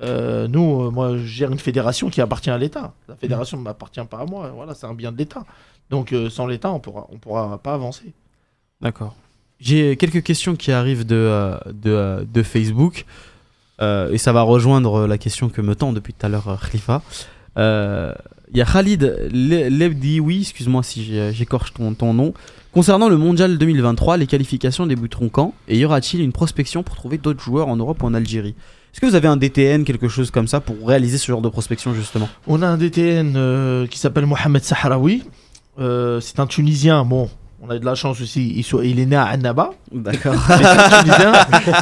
nous, 0.02 0.92
moi, 0.92 1.18
je 1.18 1.26
gère 1.26 1.50
une 1.50 1.60
fédération 1.60 2.10
qui 2.10 2.20
appartient 2.20 2.50
à 2.50 2.58
l'État. 2.58 2.94
La 3.08 3.16
fédération 3.16 3.58
ne 3.58 3.64
m'appartient 3.64 4.04
pas 4.04 4.20
à 4.20 4.26
moi. 4.26 4.52
Voilà, 4.54 4.74
c'est 4.74 4.86
un 4.86 4.94
bien 4.94 5.14
de 5.14 5.18
l'État. 5.18 5.46
Donc, 5.90 6.14
sans 6.30 6.46
l'État, 6.46 6.70
on 6.74 6.82
pourra, 6.82 7.08
on 7.10 7.18
pourra 7.18 7.58
pas 7.60 7.74
avancer. 7.74 8.12
D'accord. 8.82 9.16
J'ai 9.62 9.96
quelques 9.96 10.24
questions 10.24 10.58
qui 10.58 10.74
arrivent 10.74 11.06
de, 11.06 11.58
de, 11.72 12.28
de 12.30 12.44
Facebook. 12.44 13.06
Euh, 13.82 14.12
et 14.12 14.18
ça 14.18 14.34
va 14.34 14.42
rejoindre 14.42 15.08
la 15.08 15.18
question 15.18 15.50
que 15.50 15.62
me 15.62 15.76
tend 15.76 15.94
depuis 15.94 16.14
tout 16.14 16.26
à 16.26 16.30
l'heure 16.30 16.60
Khalifa. 16.62 17.02
Euh, 17.58 18.14
Il 18.52 18.58
y 18.58 18.62
a 18.62 18.66
Khalid 18.66 19.30
Le- 19.34 19.70
Lebdioui, 19.70 20.42
excuse-moi 20.42 20.82
si 20.84 21.04
j'ai- 21.04 21.32
j'écorche 21.34 21.74
ton, 21.74 21.94
ton 21.94 22.14
nom. 22.14 22.34
Concernant 22.72 23.10
le 23.10 23.18
mondial 23.18 23.58
2023, 23.58 24.18
les 24.18 24.28
qualifications 24.28 24.86
débuteront 24.86 25.30
quand? 25.30 25.54
Et 25.68 25.78
y 25.78 25.86
aura-t-il 25.86 26.22
une 26.22 26.32
prospection 26.32 26.84
pour 26.84 26.96
trouver 26.96 27.18
d'autres 27.18 27.42
joueurs 27.44 27.68
en 27.68 27.76
Europe 27.76 28.02
ou 28.04 28.06
en 28.06 28.14
Algérie? 28.14 28.56
Est-ce 28.94 29.02
que 29.02 29.06
vous 29.06 29.16
avez 29.16 29.28
un 29.28 29.38
DTN, 29.38 29.84
quelque 29.84 30.08
chose 30.08 30.32
comme 30.32 30.48
ça, 30.48 30.60
pour 30.60 30.76
réaliser 30.88 31.18
ce 31.18 31.28
genre 31.28 31.42
de 31.42 31.50
prospection 31.50 31.94
justement? 31.94 32.30
On 32.48 32.62
a 32.62 32.68
un 32.68 32.78
DTN 32.78 33.34
euh, 33.36 33.86
qui 33.88 34.00
s'appelle 34.00 34.26
Mohamed 34.26 34.64
Sahraoui. 34.64 35.24
Euh, 35.80 36.20
c'est 36.22 36.40
un 36.40 36.48
Tunisien. 36.48 37.04
Bon, 37.04 37.30
on 37.62 37.70
a 37.70 37.78
de 37.78 37.86
la 37.86 37.96
chance 37.96 38.22
aussi. 38.22 38.54
Il, 38.56 38.64
soit, 38.64 38.86
il 38.86 39.00
est 39.00 39.06
né 39.06 39.16
à 39.16 39.26
Annaba. 39.26 39.72
D'accord. 39.94 40.36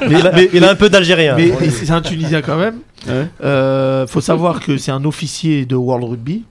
Mais 0.10 0.50
Il 0.54 0.64
a 0.64 0.72
un 0.72 0.76
peu 0.76 0.90
d'algérien. 0.90 1.36
mais- 1.38 1.54
mais 1.60 1.70
c'est 1.70 1.92
un 1.92 2.02
Tunisien 2.02 2.42
quand 2.42 2.58
même. 2.58 2.80
Ouais. 3.08 3.28
Euh, 3.44 4.08
faut 4.08 4.22
savoir 4.22 4.60
que 4.60 4.78
c'est 4.78 4.92
un 4.92 5.06
officier 5.06 5.66
de 5.66 5.76
World 5.76 6.06
Rugby. 6.06 6.44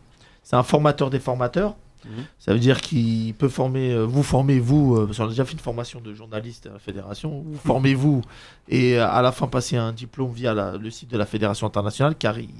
C'est 0.55 0.59
un 0.59 0.62
formateur 0.62 1.11
des 1.11 1.19
formateurs. 1.19 1.75
Mhm. 2.05 2.11
Ça 2.38 2.53
veut 2.53 2.61
dire 2.61 2.81
qu'il 2.81 3.35
peut 3.35 3.49
former, 3.49 3.90
euh, 3.93 4.05
vous 4.05 4.23
formez 4.23 4.61
vous, 4.61 4.95
euh, 4.95 5.07
parce 5.07 5.19
qu'on 5.19 5.25
a 5.25 5.29
déjà 5.31 5.45
fait 5.45 5.55
une 5.55 5.59
formation 5.59 6.01
de 6.01 6.14
journaliste 6.14 6.67
à 6.67 6.75
la 6.75 6.79
fédération, 6.79 7.43
vous 7.45 7.59
formez-vous 7.64 8.23
et 8.69 8.99
euh, 8.99 9.09
à 9.09 9.21
la 9.21 9.33
fin 9.33 9.49
passer 9.49 9.77
un 9.77 9.90
diplôme 9.93 10.31
via 10.31 10.55
la- 10.55 10.77
le 10.77 10.90
site 10.90 11.11
de 11.11 11.19
la 11.19 11.27
fédération 11.27 11.67
internationale 11.67 12.14
car 12.17 12.38
il, 12.38 12.51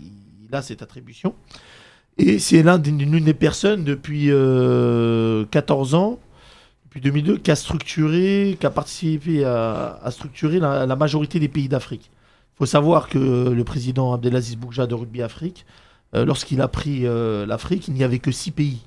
il 0.49 0.53
a 0.55 0.61
cette 0.63 0.83
attribution. 0.83 1.35
Et 2.19 2.41
c'est 2.41 2.65
l'un 2.65 2.79
des- 2.79 2.91
l'une 2.91 3.25
des 3.25 3.35
personnes 3.35 3.85
depuis 3.85 4.27
euh, 4.31 5.45
14 5.53 5.95
ans, 5.95 6.19
depuis 6.87 7.01
2002, 7.03 7.37
qui 7.39 7.51
a 7.53 7.57
structuré, 7.57 8.57
qui 8.59 8.67
a 8.67 8.71
participé 8.71 9.45
à, 9.45 10.01
à 10.03 10.11
structurer 10.11 10.59
la, 10.59 10.85
la 10.87 10.97
majorité 10.97 11.39
des 11.39 11.49
pays 11.49 11.69
d'Afrique. 11.69 12.11
Il 12.55 12.59
faut 12.59 12.67
savoir 12.67 13.09
que 13.09 13.19
le 13.51 13.65
président 13.65 14.13
Abdelaziz 14.15 14.57
Boukja 14.57 14.87
de 14.87 14.95
Rugby 14.95 15.23
Afrique, 15.23 15.65
euh, 16.15 16.25
lorsqu'il 16.25 16.61
a 16.61 16.69
pris 16.69 17.07
euh, 17.07 17.47
l'Afrique, 17.47 17.89
il 17.89 17.95
n'y 17.95 18.05
avait 18.05 18.19
que 18.19 18.31
6 18.31 18.53
pays. 18.53 18.83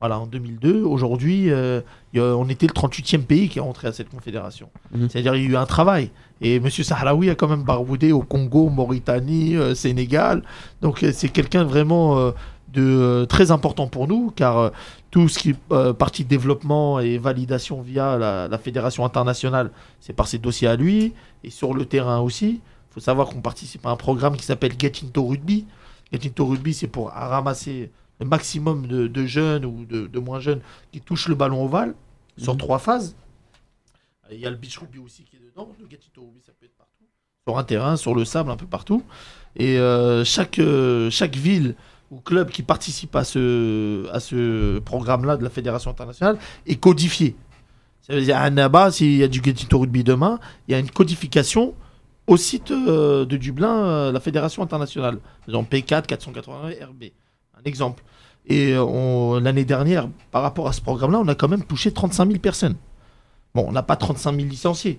Voilà, 0.00 0.18
en 0.18 0.26
2002. 0.26 0.82
Aujourd'hui, 0.82 1.50
euh, 1.50 1.80
on 2.14 2.48
était 2.48 2.66
le 2.66 2.72
38e 2.72 3.22
pays 3.22 3.48
qui 3.48 3.58
est 3.58 3.62
rentré 3.62 3.86
à 3.86 3.92
cette 3.92 4.10
confédération. 4.10 4.68
Mhm. 4.92 5.08
C'est-à-dire 5.08 5.36
il 5.36 5.42
y 5.42 5.46
a 5.46 5.50
eu 5.50 5.56
un 5.56 5.66
travail. 5.66 6.10
Et 6.40 6.56
M. 6.56 6.68
Sahraoui 6.70 7.30
a 7.30 7.36
quand 7.36 7.48
même 7.48 7.62
baroudé 7.62 8.10
au 8.10 8.22
Congo, 8.22 8.68
Mauritanie, 8.68 9.56
Sénégal. 9.76 10.42
Donc 10.80 11.04
c'est 11.12 11.28
quelqu'un 11.28 11.62
vraiment 11.62 12.32
de 12.72 13.24
très 13.28 13.52
important 13.52 13.86
pour 13.86 14.08
nous, 14.08 14.32
car 14.34 14.72
tout 15.12 15.28
ce 15.28 15.38
qui 15.38 15.50
est 15.50 15.92
partie 15.92 16.24
développement 16.24 16.98
et 16.98 17.16
validation 17.16 17.80
via 17.80 18.18
la, 18.18 18.48
la 18.48 18.58
fédération 18.58 19.04
internationale, 19.04 19.70
c'est 20.00 20.14
par 20.14 20.26
ses 20.26 20.38
dossiers 20.38 20.66
à 20.66 20.74
lui. 20.74 21.12
Et 21.44 21.50
sur 21.50 21.74
le 21.74 21.84
terrain 21.84 22.18
aussi, 22.18 22.60
il 22.90 22.94
faut 22.94 22.98
savoir 22.98 23.28
qu'on 23.28 23.40
participe 23.40 23.86
à 23.86 23.90
un 23.90 23.96
programme 23.96 24.36
qui 24.36 24.44
s'appelle 24.44 24.72
Get 24.76 24.94
Into 25.04 25.24
Rugby. 25.24 25.64
Get 26.12 26.28
Into 26.28 26.46
Rugby, 26.46 26.74
c'est 26.74 26.88
pour 26.88 27.10
ramasser 27.10 27.90
le 28.20 28.26
maximum 28.26 28.86
de, 28.86 29.06
de 29.06 29.26
jeunes 29.26 29.64
ou 29.64 29.84
de, 29.84 30.06
de 30.06 30.18
moins 30.18 30.40
jeunes 30.40 30.60
qui 30.92 31.00
touchent 31.00 31.28
le 31.28 31.34
ballon 31.34 31.64
ovale 31.64 31.94
sur 32.36 32.52
Mhm. 32.54 32.58
trois 32.58 32.78
phases. 32.78 33.16
Il 34.30 34.38
y 34.38 34.46
a 34.46 34.50
le 34.50 34.56
beach 34.56 34.78
rugby 34.78 34.98
aussi 34.98 35.24
qui 35.24 35.36
est 35.36 35.40
dedans. 35.40 35.68
Le 35.80 35.86
Get 35.90 35.98
Into 36.08 36.22
Rugby, 36.22 36.40
ça 36.46 36.52
peut 36.58 36.64
être 36.66 36.76
partout. 36.76 37.04
Sur 37.46 37.58
un 37.58 37.64
terrain, 37.64 37.96
sur 37.96 38.14
le 38.14 38.24
sable, 38.24 38.50
un 38.50 38.56
peu 38.56 38.66
partout. 38.66 39.02
Et 39.56 39.78
euh, 39.78 40.24
chaque, 40.24 40.58
euh, 40.58 41.10
chaque 41.10 41.36
ville 41.36 41.74
ou 42.10 42.20
club 42.20 42.50
qui 42.50 42.62
participe 42.62 43.14
à 43.16 43.24
ce, 43.24 44.08
à 44.12 44.20
ce 44.20 44.78
programme-là 44.78 45.36
de 45.36 45.42
la 45.42 45.50
Fédération 45.50 45.90
internationale 45.90 46.38
est 46.66 46.76
codifié. 46.76 47.34
Ça 48.02 48.14
veut 48.14 48.22
dire 48.22 48.36
à 48.36 48.40
Annaba, 48.42 48.90
s'il 48.90 49.16
y 49.16 49.22
a 49.22 49.28
du 49.28 49.42
Get 49.42 49.54
Into 49.62 49.78
Rugby 49.80 50.04
demain, 50.04 50.38
il 50.68 50.72
y 50.72 50.74
a 50.74 50.78
une 50.78 50.90
codification 50.90 51.74
au 52.26 52.36
site 52.36 52.70
euh, 52.70 53.24
de 53.24 53.36
Dublin, 53.36 53.84
euh, 53.84 54.12
la 54.12 54.20
Fédération 54.20 54.62
internationale. 54.62 55.18
Exemple, 55.48 55.74
P4 55.76 56.06
480 56.06 56.68
RB. 56.88 57.04
Un 57.58 57.62
exemple. 57.64 58.02
Et 58.46 58.72
euh, 58.72 58.84
on- 58.84 59.38
l'année 59.40 59.64
dernière, 59.64 60.08
par 60.30 60.42
rapport 60.42 60.68
à 60.68 60.72
ce 60.72 60.80
programme-là, 60.80 61.18
on 61.20 61.28
a 61.28 61.34
quand 61.34 61.48
même 61.48 61.64
touché 61.64 61.92
35 61.92 62.26
000 62.26 62.38
personnes. 62.38 62.76
Bon, 63.54 63.64
on 63.68 63.72
n'a 63.72 63.82
pas 63.82 63.96
35 63.96 64.34
000 64.36 64.48
licenciés. 64.48 64.98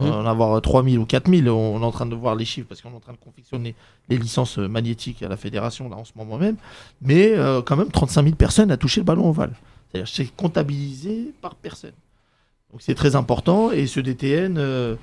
On 0.00 0.04
va 0.04 0.16
en 0.16 0.26
avoir 0.26 0.60
3 0.60 0.82
000 0.82 1.00
ou 1.00 1.06
4 1.06 1.30
000. 1.30 1.46
On 1.56 1.80
est 1.80 1.84
en 1.84 1.92
train 1.92 2.06
de 2.06 2.14
voir 2.16 2.34
les 2.34 2.44
chiffres 2.44 2.66
parce 2.68 2.80
qu'on 2.82 2.90
est 2.90 2.96
en 2.96 3.00
train 3.00 3.12
de 3.12 3.18
confectionner 3.18 3.76
les 4.08 4.18
licences 4.18 4.58
magnétiques 4.58 5.22
à 5.22 5.28
la 5.28 5.36
fédération 5.36 5.88
là 5.88 5.94
en 5.96 6.04
ce 6.04 6.10
moment 6.16 6.38
même. 6.38 6.56
Mais 7.00 7.28
euh, 7.36 7.62
quand 7.62 7.76
même, 7.76 7.90
35 7.92 8.22
000 8.24 8.34
personnes 8.34 8.72
à 8.72 8.76
toucher 8.76 9.00
le 9.00 9.04
ballon 9.04 9.28
ovale. 9.28 9.52
C'est-à-dire 9.92 10.08
c'est 10.12 10.26
comptabilisé 10.34 11.32
par 11.40 11.54
personne. 11.54 11.92
Donc 12.72 12.82
c'est 12.82 12.96
très 12.96 13.14
important. 13.14 13.70
Et 13.70 13.86
ce 13.86 14.00
DTN, 14.00 14.56
euh, 14.58 14.96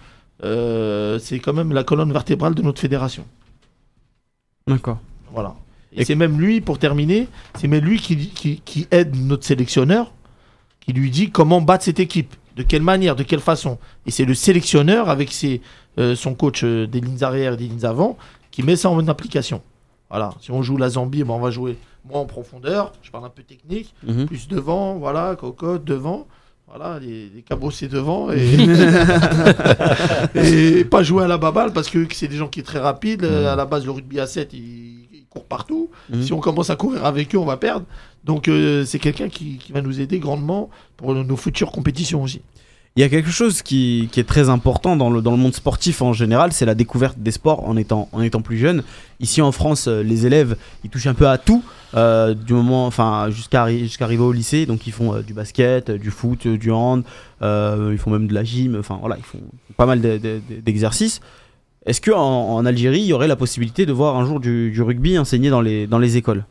euh, 0.43 1.19
c'est 1.19 1.39
quand 1.39 1.53
même 1.53 1.71
la 1.73 1.83
colonne 1.83 2.11
vertébrale 2.11 2.55
de 2.55 2.61
notre 2.61 2.79
fédération. 2.79 3.25
D'accord. 4.67 4.99
Voilà. 5.31 5.55
Et, 5.95 6.05
c'est 6.05 6.15
même 6.15 6.39
lui, 6.39 6.61
pour 6.61 6.79
terminer, 6.79 7.27
c'est 7.55 7.67
même 7.67 7.83
lui 7.83 7.99
qui, 7.99 8.29
qui, 8.29 8.61
qui, 8.65 8.87
aide 8.91 9.15
notre 9.15 9.45
sélectionneur, 9.45 10.11
qui 10.79 10.93
lui 10.93 11.11
dit 11.11 11.29
comment 11.29 11.61
battre 11.61 11.83
cette 11.83 11.99
équipe, 11.99 12.33
de 12.55 12.63
quelle 12.63 12.81
manière, 12.81 13.15
de 13.15 13.23
quelle 13.23 13.39
façon. 13.39 13.77
Et 14.05 14.11
c'est 14.11 14.25
le 14.25 14.33
sélectionneur, 14.33 15.09
avec 15.09 15.31
ses, 15.31 15.61
euh, 15.99 16.15
son 16.15 16.33
coach 16.33 16.63
euh, 16.63 16.87
des 16.87 16.99
lignes 16.99 17.23
arrière 17.23 17.53
et 17.53 17.57
des 17.57 17.67
lignes 17.67 17.85
avant, 17.85 18.17
qui 18.51 18.63
met 18.63 18.75
ça 18.75 18.89
en 18.89 19.07
application. 19.07 19.61
Voilà. 20.09 20.31
Si 20.41 20.51
on 20.51 20.61
joue 20.63 20.77
la 20.77 20.89
Zambie, 20.89 21.23
ben 21.23 21.33
on 21.33 21.39
va 21.39 21.51
jouer 21.51 21.77
moins 22.05 22.21
en 22.21 22.25
profondeur, 22.25 22.91
je 23.01 23.11
parle 23.11 23.25
un 23.25 23.29
peu 23.29 23.43
technique, 23.43 23.93
Mhm. 24.03 24.25
plus 24.25 24.47
devant, 24.47 24.95
voilà, 24.95 25.35
cocotte, 25.35 25.83
devant. 25.85 26.27
Voilà, 26.68 26.99
les, 26.99 27.30
les 27.30 27.41
cabossés 27.43 27.88
devant 27.88 28.32
et, 28.32 28.38
et 30.80 30.84
pas 30.86 31.03
jouer 31.03 31.24
à 31.24 31.28
la 31.28 31.38
baballe 31.38 31.72
parce 31.72 31.89
que 31.89 32.07
c'est 32.11 32.28
des 32.28 32.38
gens 32.38 32.47
qui 32.47 32.61
sont 32.61 32.66
très 32.66 32.80
rapides. 32.80 33.24
Euh, 33.24 33.51
À 33.51 33.55
la 33.55 33.66
base, 33.66 33.86
le 33.86 33.91
rugby 33.91 34.20
à 34.20 34.28
7, 34.28 34.49
il, 34.53 34.59
il 35.14 35.26
court 35.30 35.45
partout. 35.45 35.89
Mhm. 36.09 36.24
Si 36.24 36.34
on 36.34 36.39
commence 36.39 36.70
à 36.70 36.76
courir 36.76 37.05
avec 37.05 37.36
eux, 37.36 37.38
on 37.38 37.45
va 37.45 37.57
perdre. 37.57 37.86
Donc, 38.24 38.47
euh, 38.47 38.86
c'est 38.86 38.99
quelqu'un 38.99 39.30
qui, 39.30 39.57
qui 39.57 39.72
va 39.72 39.82
nous 39.82 39.99
aider 39.99 40.20
grandement 40.20 40.70
pour 40.97 41.14
nos 41.14 41.36
futures 41.38 41.72
compétitions 41.72 42.24
aussi. 42.24 42.41
Il 42.95 43.01
y 43.01 43.03
a 43.03 43.09
quelque 43.09 43.32
chose 43.32 43.64
qui, 43.64 44.07
qui 44.11 44.20
est 44.20 44.24
très 44.24 44.49
important 44.49 44.95
dans 44.95 45.09
le, 45.09 45.22
dans 45.22 45.32
le 45.32 45.38
monde 45.38 45.55
sportif 45.55 46.01
en 46.03 46.14
général, 46.14 46.51
c'est 46.53 46.66
la 46.66 46.76
découverte 46.76 47.18
des 47.18 47.32
sports 47.32 47.68
en 47.68 47.76
étant, 47.76 48.07
en 48.11 48.22
étant 48.22 48.41
plus 48.41 48.57
jeune. 48.57 48.84
Ici 49.20 49.41
en 49.41 49.51
France, 49.51 49.88
euh, 49.88 50.03
les 50.03 50.28
élèves, 50.28 50.55
ils 50.84 50.91
touchent 50.91 51.07
un 51.07 51.16
peu 51.16 51.28
à 51.28 51.39
tout, 51.39 51.64
euh, 51.95 52.33
du 52.33 52.53
moment, 52.53 52.87
enfin 52.87 53.29
jusqu'à 53.29 53.69
jusqu'à 53.69 54.05
arriver 54.05 54.23
au 54.23 54.31
lycée. 54.31 54.65
Donc 54.65 54.87
ils 54.87 54.93
font 54.93 55.13
euh, 55.13 55.21
du 55.21 55.33
basket, 55.33 55.89
euh, 55.89 55.97
du 55.97 56.11
foot, 56.11 56.47
du 56.47 56.71
hand, 56.71 57.03
ils 57.41 57.97
font 57.97 58.09
même 58.11 58.27
de 58.27 58.33
la 58.33 58.43
gym. 58.43 58.77
Enfin 58.79 58.97
voilà, 58.99 59.17
ils 59.17 59.23
font 59.23 59.41
pas 59.77 59.85
mal 59.85 60.01
de- 60.01 60.17
de- 60.17 60.41
de- 60.49 60.61
d'exercices. 60.61 61.21
Est-ce 61.85 61.99
que 62.01 62.11
en, 62.11 62.65
Algérie, 62.65 63.01
il 63.01 63.05
y 63.07 63.13
aurait 63.13 63.27
la 63.27 63.35
possibilité 63.35 63.85
de 63.85 63.91
voir 63.91 64.15
un 64.15 64.25
jour 64.25 64.39
du, 64.39 64.81
rugby 64.81 65.17
enseigné 65.19 65.49
dans 65.49 65.61
les, 65.61 65.85
dans 65.85 65.99
les 65.99 66.15
écoles? 66.17 66.45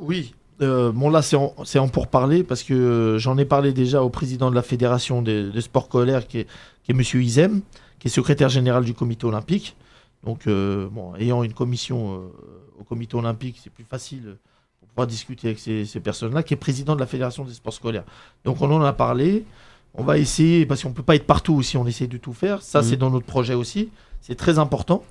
Oui. 0.00 0.34
Bon 0.58 1.08
là 1.08 1.22
c'est 1.22 1.36
en, 1.36 1.54
en 1.56 1.88
pourparler 1.88 2.42
parce 2.42 2.62
que 2.62 3.16
j'en 3.18 3.38
ai 3.38 3.46
parlé 3.46 3.72
déjà 3.72 4.02
au 4.02 4.10
président 4.10 4.50
de 4.50 4.54
la 4.54 4.60
fédération 4.60 5.22
de, 5.22 5.50
de 5.50 5.60
sport 5.62 5.88
qui 5.88 6.40
est, 6.40 6.46
qui 6.84 6.90
est 6.90 6.94
Monsieur 6.94 7.22
Izem, 7.22 7.62
qui 7.98 8.08
est 8.08 8.10
secrétaire 8.10 8.50
général 8.50 8.84
du 8.84 8.92
comité 8.92 9.24
olympique. 9.24 9.74
Donc 10.22 10.46
bon, 10.46 11.14
ayant 11.18 11.42
une 11.44 11.54
commission 11.54 12.24
au 12.78 12.84
comité 12.84 13.16
olympique, 13.16 13.58
c'est 13.62 13.72
plus 13.72 13.84
facile 13.84 14.36
pour 14.90 15.04
pouvoir 15.04 15.06
discuter 15.06 15.48
avec 15.48 15.58
ces, 15.58 15.84
ces 15.84 16.00
personnes-là, 16.00 16.42
qui 16.42 16.54
est 16.54 16.56
président 16.56 16.94
de 16.94 17.00
la 17.00 17.06
fédération 17.06 17.44
des 17.44 17.52
sports 17.54 17.72
scolaires. 17.72 18.04
Donc 18.44 18.60
on 18.60 18.70
en 18.70 18.82
a 18.82 18.92
parlé. 18.92 19.44
On 19.94 20.04
va 20.04 20.18
essayer, 20.18 20.66
parce 20.66 20.82
qu'on 20.82 20.92
peut 20.92 21.02
pas 21.02 21.16
être 21.16 21.26
partout 21.26 21.54
aussi, 21.54 21.76
on 21.76 21.86
essaie 21.86 22.06
de 22.06 22.16
tout 22.16 22.32
faire. 22.32 22.62
Ça 22.62 22.80
Mhm. 22.80 22.84
c'est 22.88 22.96
dans 22.96 23.10
notre 23.10 23.26
projet 23.26 23.54
aussi. 23.54 23.88
C'est 24.20 24.36
très 24.36 24.58
important 24.58 25.02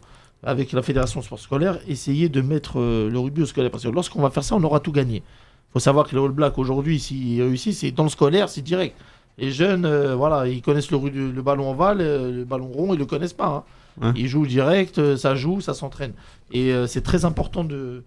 avec 0.44 0.72
la 0.72 0.82
fédération 0.82 1.22
sport 1.22 1.40
scolaire, 1.40 1.80
essayer 1.88 2.30
de 2.30 2.40
mettre 2.42 2.80
euh, 2.80 3.10
le 3.10 3.20
rugby 3.20 3.42
au 3.42 3.46
scolaire. 3.46 3.72
Parce 3.72 3.84
que 3.84 3.90
lorsqu'on 3.90 4.22
va 4.22 4.30
faire 4.30 4.44
ça, 4.44 4.56
on 4.56 4.64
aura 4.64 4.80
tout 4.80 4.92
gagné. 4.94 5.18
Il 5.18 5.72
faut 5.74 5.80
savoir 5.80 6.08
que 6.08 6.16
les 6.16 6.22
All 6.24 6.32
Blacks 6.32 6.58
aujourd'hui, 6.58 7.00
s'ils 7.00 7.42
réussissent, 7.42 7.80
c'est 7.80 7.92
dans 7.92 8.04
le 8.04 8.10
scolaire, 8.10 8.48
c'est 8.50 8.62
direct. 8.62 8.96
Les 9.38 9.52
jeunes, 9.52 9.86
euh, 9.86 10.16
voilà, 10.16 10.48
ils 10.48 10.62
connaissent 10.62 10.92
le, 10.92 10.98
le 11.10 11.42
ballon 11.42 11.72
ovale, 11.72 12.00
euh, 12.02 12.32
le 12.32 12.44
ballon 12.46 12.68
rond, 12.68 12.94
ils 12.94 13.00
le 13.00 13.06
connaissent 13.06 13.34
pas. 13.34 13.66
hein. 14.02 14.14
Ils 14.16 14.28
jouent 14.28 14.46
direct, 14.48 15.16
ça 15.18 15.36
joue, 15.36 15.60
ça 15.62 15.74
s'entraîne. 15.74 16.14
Et 16.54 16.72
euh, 16.74 16.88
c'est 16.88 17.02
très 17.02 17.26
important 17.26 17.64
de, 17.66 18.04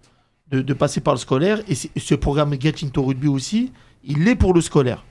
de, 0.61 0.73
passer 0.73 1.01
par 1.01 1.13
le 1.13 1.19
scolaire. 1.19 1.59
Et 1.67 1.75
ce 1.75 2.15
programme 2.15 2.59
Get 2.59 2.75
Into 2.83 3.03
Rugby 3.03 3.27
aussi, 3.27 3.71
il 4.03 4.27
est 4.27 4.35
pour 4.35 4.53
le 4.53 4.61
scolaire. 4.61 5.03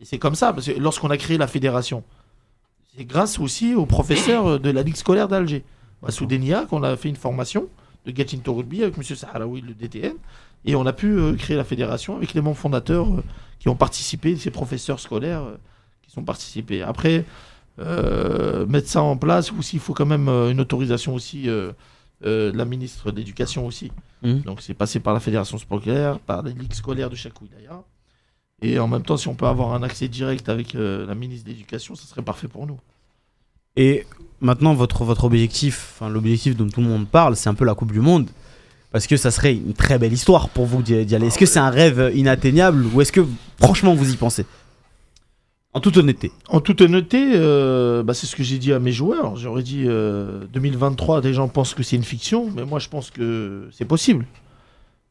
Et 0.00 0.04
c'est 0.04 0.18
comme 0.18 0.34
ça, 0.34 0.52
parce 0.52 0.66
que 0.66 0.78
lorsqu'on 0.78 1.10
a 1.10 1.16
créé 1.16 1.36
la 1.36 1.46
fédération, 1.46 2.02
c'est 2.96 3.04
grâce 3.04 3.38
aussi 3.38 3.74
aux 3.74 3.86
professeurs 3.86 4.58
de 4.58 4.70
la 4.70 4.82
Ligue 4.82 4.96
scolaire 4.96 5.28
d'Alger. 5.28 5.64
À 6.06 6.10
Soudenia, 6.10 6.64
qu'on 6.64 6.82
a 6.82 6.96
fait 6.96 7.10
une 7.10 7.16
formation 7.16 7.68
de 8.06 8.16
Get 8.16 8.34
Into 8.34 8.54
Rugby 8.54 8.82
avec 8.82 8.96
M. 8.96 9.02
Sahraoui, 9.04 9.60
le 9.60 9.74
DTN. 9.74 10.14
Et 10.64 10.74
on 10.74 10.86
a 10.86 10.92
pu 10.92 11.06
euh, 11.18 11.34
créer 11.34 11.56
la 11.56 11.64
fédération 11.64 12.16
avec 12.16 12.34
les 12.34 12.40
membres 12.40 12.56
fondateurs 12.56 13.06
euh, 13.06 13.22
qui 13.58 13.68
ont 13.68 13.76
participé, 13.76 14.36
ces 14.36 14.50
professeurs 14.50 15.00
scolaires 15.00 15.42
euh, 15.42 15.56
qui 16.02 16.10
sont 16.10 16.22
participés. 16.22 16.82
Après, 16.82 17.24
mettre 18.68 18.88
ça 18.88 19.00
en 19.00 19.16
place, 19.16 19.52
aussi, 19.52 19.76
il 19.76 19.80
faut 19.80 19.94
quand 19.94 20.04
même 20.04 20.28
une 20.28 20.60
autorisation 20.60 21.14
aussi 21.14 21.48
euh, 22.24 22.52
la 22.54 22.64
ministre 22.64 23.10
de 23.10 23.16
l'Éducation 23.16 23.66
aussi. 23.66 23.90
Mhm. 24.22 24.42
Donc 24.42 24.60
c'est 24.60 24.74
passé 24.74 25.00
par 25.00 25.14
la 25.14 25.20
fédération 25.20 25.58
scolaire, 25.58 26.18
par 26.18 26.42
les 26.42 26.52
ligues 26.52 26.74
scolaires 26.74 27.10
de 27.10 27.16
chaque 27.16 27.40
wilaya. 27.40 27.82
Et 28.62 28.78
en 28.78 28.88
même 28.88 29.02
temps, 29.02 29.16
si 29.16 29.28
on 29.28 29.34
peut 29.34 29.46
avoir 29.46 29.72
un 29.72 29.82
accès 29.82 30.08
direct 30.08 30.48
avec 30.48 30.74
euh, 30.74 31.06
la 31.06 31.14
ministre 31.14 31.46
de 31.46 31.50
l'Éducation, 31.50 31.94
ça 31.94 32.06
serait 32.06 32.22
parfait 32.22 32.48
pour 32.48 32.66
nous. 32.66 32.78
Et 33.76 34.04
maintenant, 34.40 34.74
votre, 34.74 35.04
votre 35.04 35.24
objectif, 35.24 35.94
enfin 35.94 36.10
l'objectif 36.10 36.56
dont 36.56 36.68
tout 36.68 36.80
le 36.82 36.88
monde 36.88 37.08
parle, 37.08 37.36
c'est 37.36 37.48
un 37.48 37.54
peu 37.54 37.64
la 37.64 37.74
Coupe 37.74 37.92
du 37.92 38.00
Monde. 38.00 38.28
Parce 38.92 39.06
que 39.06 39.16
ça 39.16 39.30
serait 39.30 39.54
une 39.54 39.72
très 39.72 39.98
belle 39.98 40.12
histoire 40.12 40.48
pour 40.48 40.66
vous 40.66 40.82
d'y 40.82 41.06
d'y 41.06 41.14
aller. 41.14 41.28
Est-ce 41.28 41.38
que 41.38 41.46
c'est 41.46 41.60
un 41.60 41.70
rêve 41.70 42.10
inatteignable 42.14 42.86
ou 42.92 43.00
est-ce 43.00 43.12
que 43.12 43.24
franchement 43.60 43.94
vous 43.94 44.12
y 44.12 44.16
pensez? 44.16 44.44
En 45.72 45.80
toute 45.80 45.96
honnêteté. 45.96 46.32
En 46.48 46.60
toute 46.60 46.80
honnêteté, 46.80 47.32
euh, 47.34 48.02
bah, 48.02 48.12
c'est 48.12 48.26
ce 48.26 48.34
que 48.34 48.42
j'ai 48.42 48.58
dit 48.58 48.72
à 48.72 48.80
mes 48.80 48.90
joueurs. 48.90 49.36
J'aurais 49.36 49.62
dit 49.62 49.84
euh, 49.86 50.44
2023, 50.52 51.20
des 51.20 51.32
gens 51.32 51.46
pensent 51.46 51.74
que 51.74 51.84
c'est 51.84 51.96
une 51.96 52.02
fiction, 52.02 52.50
mais 52.54 52.64
moi 52.64 52.80
je 52.80 52.88
pense 52.88 53.10
que 53.10 53.68
c'est 53.72 53.84
possible. 53.84 54.26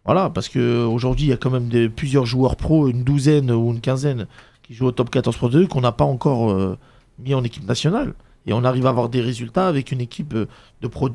Voilà, 0.04 0.30
parce 0.30 0.50
qu'aujourd'hui, 0.50 1.28
il 1.28 1.30
y 1.30 1.34
a 1.34 1.38
quand 1.38 1.50
même 1.50 1.90
plusieurs 1.90 2.26
joueurs 2.26 2.56
pros, 2.56 2.90
une 2.90 3.04
douzaine 3.04 3.52
ou 3.52 3.72
une 3.72 3.80
quinzaine, 3.80 4.28
qui 4.64 4.74
jouent 4.74 4.88
au 4.88 4.92
top 4.92 5.10
14 5.10 5.36
Pro 5.38 5.50
2 5.50 5.68
qu'on 5.68 5.82
n'a 5.82 5.92
pas 5.92 6.06
encore 6.06 6.52
euh, 6.52 6.78
mis 7.20 7.34
en 7.34 7.44
équipe 7.44 7.68
nationale. 7.68 8.14
Et 8.46 8.54
on 8.54 8.64
arrive 8.64 8.86
à 8.86 8.90
avoir 8.90 9.10
des 9.10 9.22
résultats 9.22 9.68
avec 9.68 9.92
une 9.92 10.02
équipe 10.02 10.34
euh, 10.34 10.48
de, 10.82 10.88
pro, 10.88 11.10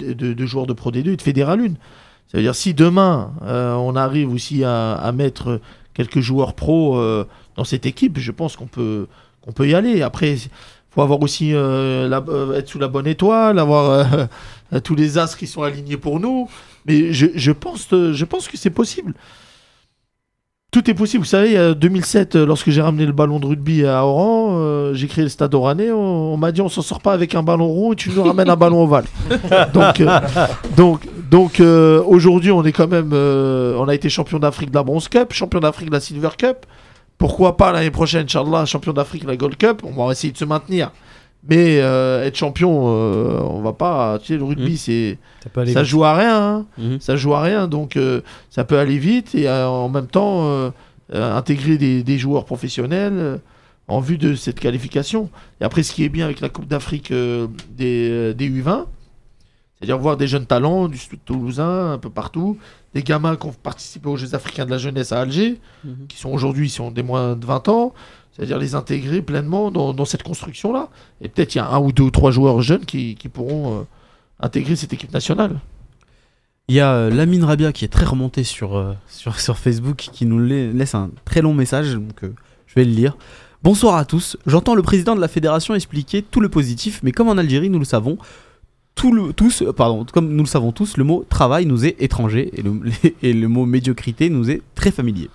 joueurs 0.47 0.67
de 0.67 0.73
Pro 0.73 0.91
D2 0.91 1.11
et 1.11 1.17
de 1.17 1.23
Fédéral 1.23 1.61
1. 1.61 1.69
Ça 2.29 2.39
veut 2.39 2.43
dire 2.43 2.55
si 2.55 2.75
demain 2.75 3.33
euh, 3.43 3.75
on 3.75 3.97
arrive 3.97 4.33
aussi 4.33 4.65
à, 4.65 4.95
à 4.95 5.13
mettre 5.13 5.61
quelques 5.95 6.21
joueurs 6.21 6.55
euh, 6.69 7.25
dans 7.57 7.65
cette 7.65 7.87
équipe, 7.87 8.19
je 8.19 8.33
pense 8.33 8.57
qu'on 8.57 8.67
peut, 8.67 9.07
qu'on 9.45 9.53
peut 9.53 9.69
y 9.69 9.75
aller. 9.75 10.03
Après, 10.03 10.33
il 10.33 10.41
faut 10.91 11.03
avoir 11.03 11.21
aussi 11.23 11.51
euh, 11.55 12.09
la- 12.09 12.25
euh, 12.29 12.59
être 12.59 12.69
sous 12.69 12.79
la 12.79 12.89
bonne 12.89 13.07
étoile, 13.07 13.59
avoir 13.59 13.91
euh, 14.73 14.79
tous 14.85 14.95
les 14.95 15.19
as 15.19 15.35
qui 15.37 15.47
sont 15.47 15.63
alignés 15.63 15.97
pour 15.97 16.21
nous. 16.21 16.49
Mais 16.87 17.13
je, 17.13 17.27
je 17.35 17.53
pense, 17.53 17.89
je 17.91 18.25
pense 18.25 18.49
que 18.49 18.57
c'est 18.57 18.71
possible. 18.71 19.15
Tout 20.71 20.91
est 20.91 20.95
possible. 20.95 21.23
Vous 21.23 21.29
savez, 21.31 21.57
en 21.59 21.73
2007, 21.73 22.35
euh, 22.35 22.47
lorsque 22.47 22.71
j'ai 22.71 22.83
ramené 22.83 23.07
le 23.07 23.13
ballon 23.13 23.39
de 23.39 23.47
rugby 23.47 23.87
à 23.87 24.05
Oran, 24.05 24.93
j'ai 24.93 25.07
créé 25.07 25.23
le 25.23 25.31
stade 25.31 25.55
oranais, 25.55 25.93
on, 25.93 26.35
on 26.35 26.37
m'a 26.37 26.51
dit 26.51 26.61
on 26.63 26.69
s'en 26.69 26.83
sort 26.83 27.01
pas 27.01 27.13
avec 27.13 27.35
un 27.37 27.43
ballon 27.45 27.69
rond 27.69 27.93
et 27.93 27.97
tu 27.97 28.11
nous 28.11 28.23
ramènes 28.25 28.51
un 28.51 28.57
ballon 28.57 28.83
ovale. 28.83 29.05
Donc, 29.73 30.03
donc, 30.77 31.07
donc 31.31 31.61
aujourd'hui, 31.61 32.51
on 32.51 32.65
est 32.65 32.73
quand 32.73 32.89
même, 32.89 33.13
on 33.13 33.87
a 33.89 33.95
été 33.95 34.09
champion 34.09 34.39
d'Afrique 34.41 34.71
de 34.71 34.75
la 34.77 34.83
Bronze 34.83 35.09
Cup, 35.09 35.33
champion 35.33 35.61
d'Afrique 35.61 35.89
de 35.89 35.95
la 35.95 36.01
Silver 36.01 36.31
Cup. 36.37 36.67
Pourquoi 37.19 37.57
pas 37.57 37.73
l'année 37.73 37.91
prochaine, 37.91 38.25
Inch'Allah, 38.25 38.65
champion 38.67 38.93
d'Afrique 38.93 39.25
la 39.25 39.37
Gold 39.37 39.57
Cup 39.57 39.83
On 39.85 40.05
va 40.07 40.13
essayer 40.13 40.33
de 40.33 40.39
se 40.39 40.45
maintenir. 40.45 40.91
Mais 41.49 41.79
euh, 41.81 42.25
être 42.25 42.37
champion, 42.37 42.87
euh, 42.89 43.39
on 43.43 43.61
va 43.61 43.73
pas. 43.75 44.19
Tu 44.19 44.29
sais, 44.29 44.37
le 44.39 44.45
rugby, 44.45 44.73
Mhm. 44.73 44.77
c'est 44.77 45.19
Ça 45.75 45.85
joue 45.85 46.03
à 46.05 46.15
rien. 46.15 46.43
hein. 46.43 46.67
Mhm. 46.79 47.01
Ça 47.01 47.17
joue 47.17 47.35
à 47.35 47.43
rien, 47.43 47.69
donc 47.69 47.97
euh, 47.97 48.23
ça 48.51 48.65
peut 48.65 48.79
aller 48.79 48.97
vite 48.99 49.35
et 49.35 49.47
euh, 49.49 49.69
en 49.69 49.89
même 49.91 50.07
temps 50.07 50.71
intégrer 51.13 51.77
des, 51.77 52.03
des 52.03 52.19
joueurs 52.19 52.47
professionnels 52.47 53.41
en 53.89 54.01
vue 54.01 54.17
de 54.17 54.35
cette 54.35 54.59
qualification. 54.59 55.29
Et 55.61 55.65
après, 55.65 55.83
ce 55.83 55.93
qui 55.93 56.03
est 56.03 56.09
bien 56.09 56.25
avec 56.25 56.41
la 56.41 56.49
Coupe 56.49 56.67
d'Afrique 56.67 57.13
des, 57.13 58.33
des 58.35 58.49
U20, 58.51 58.87
c'est-à-dire 59.79 59.99
voir 59.99 60.17
des 60.17 60.27
jeunes 60.27 60.47
talents 60.47 60.89
du 60.89 60.99
Toulousain 61.27 61.93
un 61.93 61.99
peu 61.99 62.09
partout, 62.09 62.57
des 62.95 63.03
gamins 63.03 63.37
qui 63.37 63.47
ont 63.47 63.53
participé 63.53 64.09
aux 64.09 64.17
Jeux 64.17 64.35
africains 64.35 64.65
de 64.67 64.71
la 64.71 64.79
jeunesse 64.79 65.13
à 65.13 65.21
Alger, 65.21 65.61
Mhm. 65.85 66.07
qui 66.09 66.17
sont 66.17 66.31
aujourd'hui 66.31 66.71
sont 66.71 66.91
des 66.91 67.03
moins 67.03 67.35
de 67.37 67.45
20 67.45 67.69
ans, 67.69 67.93
c'est-à-dire 68.33 68.59
les 68.59 68.75
intégrer 68.75 69.21
pleinement 69.23 69.71
dans, 69.71 69.93
dans 69.93 70.05
cette 70.05 70.23
construction-là. 70.23 70.89
Et 71.21 71.29
peut-être 71.29 71.55
il 71.55 71.59
y 71.59 71.61
a 71.61 71.69
un 71.69 71.79
ou 71.81 71.93
deux 71.93 72.05
ou 72.05 72.11
trois 72.11 72.31
joueurs 72.31 72.63
jeunes 72.63 72.85
qui, 72.85 73.15
qui 73.17 73.29
pourront 73.29 73.81
euh, 73.81 73.83
intégrer 74.41 74.77
cette 74.77 74.93
équipe 74.93 75.13
nationale. 75.13 75.61
Il 76.69 76.75
y 76.77 76.81
a 76.81 76.93
euh, 76.95 77.11
Lamine 77.11 77.45
Rabia 77.45 77.73
qui 77.73 77.85
est 77.85 77.89
très 77.89 78.07
remonté 78.07 78.43
sur, 78.43 78.77
euh, 78.77 78.95
sur, 79.09 79.39
sur 79.39 79.59
Facebook 79.59 79.97
qui 79.97 80.25
nous 80.25 80.39
la- 80.39 80.69
laisse 80.73 80.95
un 80.95 81.11
très 81.25 81.43
long 81.43 81.53
message, 81.55 81.95
donc 81.95 82.25
euh, 82.25 82.33
je 82.67 82.75
vais 82.77 82.85
le 82.85 82.93
lire. 82.93 83.17
Bonsoir 83.63 83.97
à 83.97 84.05
tous. 84.05 84.37
J'entends 84.47 84.75
le 84.75 84.83
président 84.83 85.15
de 85.17 85.21
la 85.21 85.29
fédération 85.29 85.75
expliquer 85.75 86.23
tout 86.23 86.41
le 86.41 86.49
positif, 86.49 87.01
mais 87.03 87.13
comme 87.13 87.29
en 87.29 87.39
Algérie, 87.39 87.71
nous 87.71 87.79
le 87.79 87.85
savons, 87.85 88.19
tous, 88.95 89.63
euh, 89.63 89.73
comme 90.13 90.35
nous 90.35 90.43
le 90.43 90.49
savons 90.49 90.73
tous, 90.73 90.97
le 90.97 91.05
mot 91.05 91.25
travail 91.29 91.67
nous 91.67 91.85
est 91.85 91.97
étranger 92.01 92.51
et 93.21 93.33
le, 93.33 93.49
mot 93.49 93.67
médiocrité 93.67 94.31
nous 94.31 94.51
est 94.51 94.63
très 94.75 94.91
familier. 94.91 95.31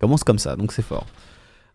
Commence 0.00 0.24
comme 0.24 0.38
ça, 0.38 0.56
donc 0.56 0.72
c'est 0.72 0.82
fort. 0.82 1.06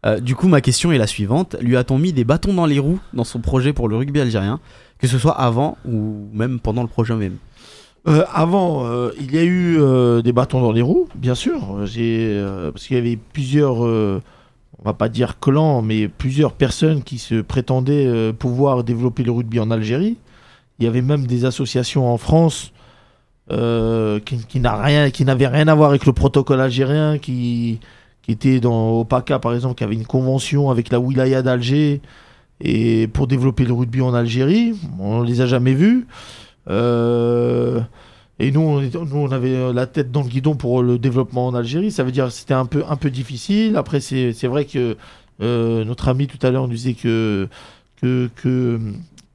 Euh, 0.05 0.19
du 0.19 0.35
coup, 0.35 0.47
ma 0.47 0.61
question 0.61 0.91
est 0.91 0.97
la 0.97 1.07
suivante. 1.07 1.55
Lui 1.61 1.77
a-t-on 1.77 1.97
mis 1.97 2.13
des 2.13 2.23
bâtons 2.23 2.53
dans 2.53 2.65
les 2.65 2.79
roues 2.79 2.99
dans 3.13 3.23
son 3.23 3.39
projet 3.39 3.73
pour 3.73 3.87
le 3.87 3.95
rugby 3.97 4.19
algérien, 4.19 4.59
que 4.99 5.07
ce 5.07 5.17
soit 5.17 5.39
avant 5.39 5.77
ou 5.85 6.27
même 6.33 6.59
pendant 6.59 6.81
le 6.81 6.87
projet 6.87 7.15
même 7.15 7.37
Euh, 8.07 8.25
avant, 8.33 8.87
il 9.19 9.33
y 9.33 9.37
a 9.37 9.43
eu 9.43 9.77
des 10.23 10.33
bâtons 10.33 10.61
dans 10.61 10.71
les 10.71 10.81
roues, 10.81 11.07
bien 11.15 11.35
sûr. 11.35 11.85
J'ai, 11.85 12.43
parce 12.71 12.87
qu'il 12.87 12.97
y 12.97 12.99
avait 12.99 13.17
plusieurs, 13.33 13.81
on 13.81 14.83
va 14.83 14.93
pas 14.93 15.09
dire 15.09 15.39
clan, 15.39 15.83
mais 15.83 16.07
plusieurs 16.07 16.53
personnes 16.53 17.03
qui 17.03 17.19
se 17.19 17.41
prétendaient 17.41 18.33
pouvoir 18.33 18.83
développer 18.83 19.23
le 19.23 19.31
rugby 19.31 19.59
en 19.59 19.69
Algérie. 19.69 20.17
Il 20.81 20.85
y 20.85 20.87
avait 20.87 21.03
même 21.03 21.27
des 21.27 21.45
associations 21.45 22.11
en 22.11 22.17
France 22.17 22.71
euh, 23.51 24.19
qui, 24.19 24.37
qui 24.47 24.59
n'avaient 24.59 25.47
rien 25.47 25.67
à 25.67 25.75
voir 25.75 25.91
avec 25.91 26.07
le 26.07 26.11
protocole 26.13 26.59
algérien, 26.59 27.19
qui, 27.19 27.79
qui 28.23 28.31
étaient 28.31 28.59
dans 28.59 28.89
au 28.89 29.03
PACA 29.05 29.37
par 29.37 29.53
exemple, 29.53 29.75
qui 29.75 29.83
avait 29.83 29.93
une 29.95 30.07
convention 30.07 30.71
avec 30.71 30.91
la 30.91 30.99
wilaya 30.99 31.43
d'Alger 31.43 32.01
pour 33.13 33.27
développer 33.27 33.63
le 33.65 33.73
rugby 33.73 34.01
en 34.01 34.13
Algérie. 34.15 34.73
On 34.99 35.21
les 35.21 35.41
a 35.41 35.45
jamais 35.45 35.73
vus. 35.73 36.07
Euh, 36.69 37.79
et 38.39 38.51
nous 38.51 38.61
on, 38.61 38.81
était- 38.81 38.97
nous, 38.97 39.17
on 39.17 39.31
avait 39.31 39.71
la 39.73 39.85
tête 39.85 40.11
dans 40.11 40.23
le 40.23 40.29
guidon 40.29 40.55
pour 40.55 40.81
le 40.81 40.97
développement 40.97 41.45
en 41.47 41.53
Algérie. 41.55 41.91
Ça 41.91 42.03
veut 42.03 42.11
dire 42.11 42.25
que 42.25 42.31
c'était 42.31 42.53
un 42.55 42.65
peu, 42.65 42.83
un 42.89 42.95
peu 42.95 43.09
difficile. 43.11 43.75
Après, 43.77 43.99
c'est 43.99 44.33
c'est 44.33 44.47
vrai 44.47 44.65
que 44.65 44.97
euh, 45.41 45.83
notre 45.85 46.07
ami 46.07 46.25
tout 46.27 46.37
à 46.45 46.49
l'heure 46.51 46.67
nous 46.67 46.73
disait 46.73 46.93
que, 46.93 47.47
que, 48.01 48.29
que, 48.35 48.79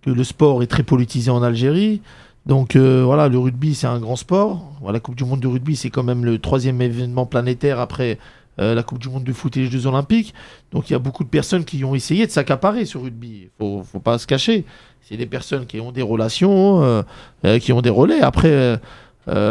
le 0.07 0.25
sport 0.25 0.63
est 0.63 0.67
très 0.67 0.83
politisé 0.83 1.31
en 1.31 1.43
Algérie. 1.43 2.01
Donc 2.47 2.77
euh, 2.77 3.03
voilà, 3.05 3.29
le 3.29 3.39
rugby, 3.39 3.75
c'est 3.75 3.89
un 3.89 3.99
grand 3.99 4.17
sport. 4.17 4.73
La 4.91 5.01
Coupe 5.01 5.17
du 5.17 5.25
Monde 5.25 5.41
de 5.41 5.49
rugby, 5.49 5.75
c'est 5.75 5.91
quand 5.91 6.05
même 6.05 6.25
le 6.25 6.39
troisième 6.39 6.81
événement 6.81 7.27
planétaire 7.27 7.81
après 7.81 8.19
euh, 8.61 8.75
la 8.75 8.83
Coupe 8.85 8.99
du 8.99 9.09
Monde 9.09 9.25
de 9.25 9.33
foot 9.33 9.57
et 9.57 9.61
les 9.61 9.71
Jeux 9.71 9.87
Olympiques. 9.87 10.33
Donc 10.71 10.89
il 10.89 10.93
y 10.93 10.97
a 10.97 11.01
beaucoup 11.01 11.25
de 11.25 11.29
personnes 11.29 11.65
qui 11.65 11.85
ont 11.85 11.95
essayé 11.95 12.25
de 12.25 12.31
s'accaparer 12.31 12.85
ce 12.85 12.99
rugby. 12.99 13.43
Il 13.43 13.49
faut, 13.59 13.83
faut 13.83 13.99
pas 13.99 14.19
se 14.19 14.27
cacher. 14.29 14.65
C'est 15.03 15.17
des 15.17 15.27
personnes 15.27 15.67
qui 15.67 15.81
ont 15.81 15.93
des 15.93 16.03
relations, 16.03 16.83
euh, 17.45 17.59
qui 17.59 17.73
ont 17.73 17.81
des 17.81 17.91
relais. 17.91 18.21
Après, 18.21 18.81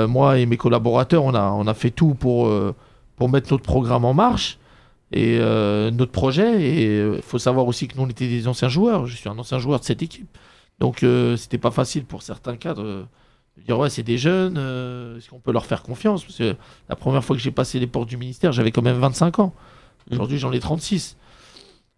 moi 0.08 0.38
et 0.38 0.46
mes 0.46 0.58
collaborateurs, 0.58 1.24
on 1.24 1.34
a, 1.34 1.74
fait 1.74 1.92
tout 1.92 2.14
pour 2.14 2.50
mettre 3.30 3.52
notre 3.52 3.64
programme 3.64 4.04
en 4.04 4.14
marche 4.14 4.58
et 5.16 5.40
euh, 5.40 5.90
notre 5.90 6.12
projet. 6.12 6.62
Et 6.62 7.00
il 7.00 7.22
faut 7.22 7.40
savoir 7.40 7.66
aussi 7.66 7.88
que 7.88 7.98
nous, 7.98 8.04
on 8.04 8.10
était 8.10 8.28
des 8.28 8.48
anciens 8.48 8.70
joueurs. 8.70 9.08
Je 9.08 9.16
suis 9.16 9.30
un 9.30 9.38
ancien 9.40 9.58
joueur 9.58 9.80
de 9.80 9.86
cette 9.86 10.04
équipe. 10.04 10.38
Donc, 10.80 11.04
euh, 11.04 11.38
c'était 11.38 11.58
pas 11.58 11.72
facile 11.72 12.06
pour 12.06 12.22
certains 12.22 12.58
cadres 12.58 12.84
euh, 12.84 13.04
de 13.58 13.64
dire 13.64 13.80
Ouais, 13.80 13.90
c'est 13.90 14.04
des 14.04 14.18
jeunes, 14.18 14.58
euh, 14.58 15.18
est-ce 15.18 15.30
qu'on 15.30 15.40
peut 15.40 15.54
leur 15.54 15.66
faire 15.66 15.84
confiance? 15.84 16.24
Parce 16.24 16.38
que 16.38 16.56
la 16.90 16.96
première 16.96 17.24
fois 17.24 17.36
que 17.36 17.42
j'ai 17.42 17.52
passé 17.52 17.80
les 17.80 17.88
portes 17.88 18.10
du 18.10 18.18
ministère, 18.18 18.52
j'avais 18.52 18.72
quand 18.72 18.82
même 18.82 18.98
25 18.98 19.40
ans. 19.40 19.54
Aujourd'hui, 20.12 20.38
j'en 20.38 20.52
ai 20.52 20.60
36. 20.60 21.18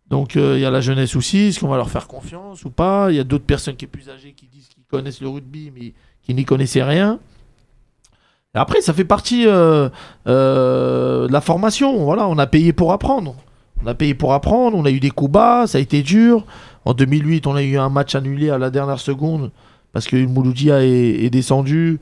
Donc, 0.09 0.37
euh, 0.37 0.57
il 0.57 0.61
y 0.61 0.65
a 0.65 0.71
la 0.71 0.79
jeunesse 0.79 1.15
aussi. 1.15 1.39
Est-ce 1.39 1.59
qu'on 1.59 1.67
va 1.67 1.77
leur 1.77 1.89
faire 1.89 2.07
confiance 2.07 2.63
ou 2.63 2.69
pas? 2.69 3.07
Il 3.09 3.15
y 3.15 3.19
a 3.19 3.23
d'autres 3.23 3.45
personnes 3.45 3.75
qui 3.75 3.85
sont 3.85 3.91
plus 3.91 4.09
âgées 4.09 4.33
qui 4.33 4.47
disent 4.47 4.67
qu'ils 4.67 4.85
connaissent 4.85 5.21
le 5.21 5.27
rugby, 5.27 5.71
mais 5.73 5.93
qui 6.21 6.33
n'y 6.33 6.45
connaissaient 6.45 6.83
rien. 6.83 7.19
Après, 8.57 8.81
ça 8.81 8.93
fait 8.93 9.05
partie 9.05 9.45
euh, 9.47 9.89
euh, 10.27 11.27
de 11.27 11.31
la 11.31 11.41
formation. 11.41 12.03
Voilà, 12.03 12.27
on 12.27 12.37
a 12.37 12.47
payé 12.47 12.73
pour 12.73 12.91
apprendre. 12.91 13.35
On 13.83 13.87
a 13.87 13.93
payé 13.93 14.13
pour 14.13 14.33
apprendre. 14.33 14.77
On 14.77 14.85
a 14.85 14.91
eu 14.91 14.99
des 14.99 15.11
coups 15.11 15.31
bas, 15.31 15.67
ça 15.67 15.77
a 15.77 15.81
été 15.81 16.01
dur. 16.01 16.43
En 16.85 16.93
2008, 16.93 17.47
on 17.47 17.55
a 17.55 17.63
eu 17.63 17.77
un 17.77 17.89
match 17.89 18.15
annulé 18.15 18.49
à 18.49 18.57
la 18.57 18.69
dernière 18.69 18.99
seconde 18.99 19.51
parce 19.93 20.07
que 20.07 20.15
Mouloudia 20.25 20.83
est, 20.83 21.29
descendu. 21.29 21.99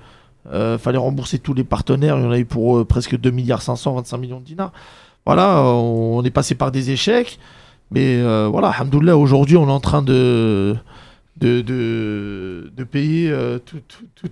Euh, 0.54 0.78
fallait 0.78 0.98
rembourser 0.98 1.40
tous 1.40 1.54
les 1.54 1.64
partenaires. 1.64 2.18
Il 2.18 2.24
y 2.24 2.28
en 2.28 2.32
a 2.32 2.40
eu 2.40 2.46
pour 2.46 2.78
euh, 2.78 2.86
presque 2.86 3.18
2 3.18 3.32
milliards 3.32 3.62
500, 3.62 3.96
25 3.96 4.18
millions 4.18 4.40
de 4.40 4.46
dinars. 4.46 4.72
Voilà, 5.26 5.64
on, 5.64 6.24
est 6.24 6.30
passé 6.30 6.54
par 6.56 6.72
des 6.72 6.92
échecs. 6.92 7.40
Mais 7.92 8.22
voilà, 8.48 8.70
alhamdoulilah, 8.70 9.18
aujourd'hui, 9.18 9.58
on 9.58 9.68
est 9.68 9.72
en 9.72 9.80
train 9.80 10.02
de, 10.04 10.76
de, 11.38 11.62
de, 11.62 12.84
payer 12.84 13.34
tout, 13.66 13.80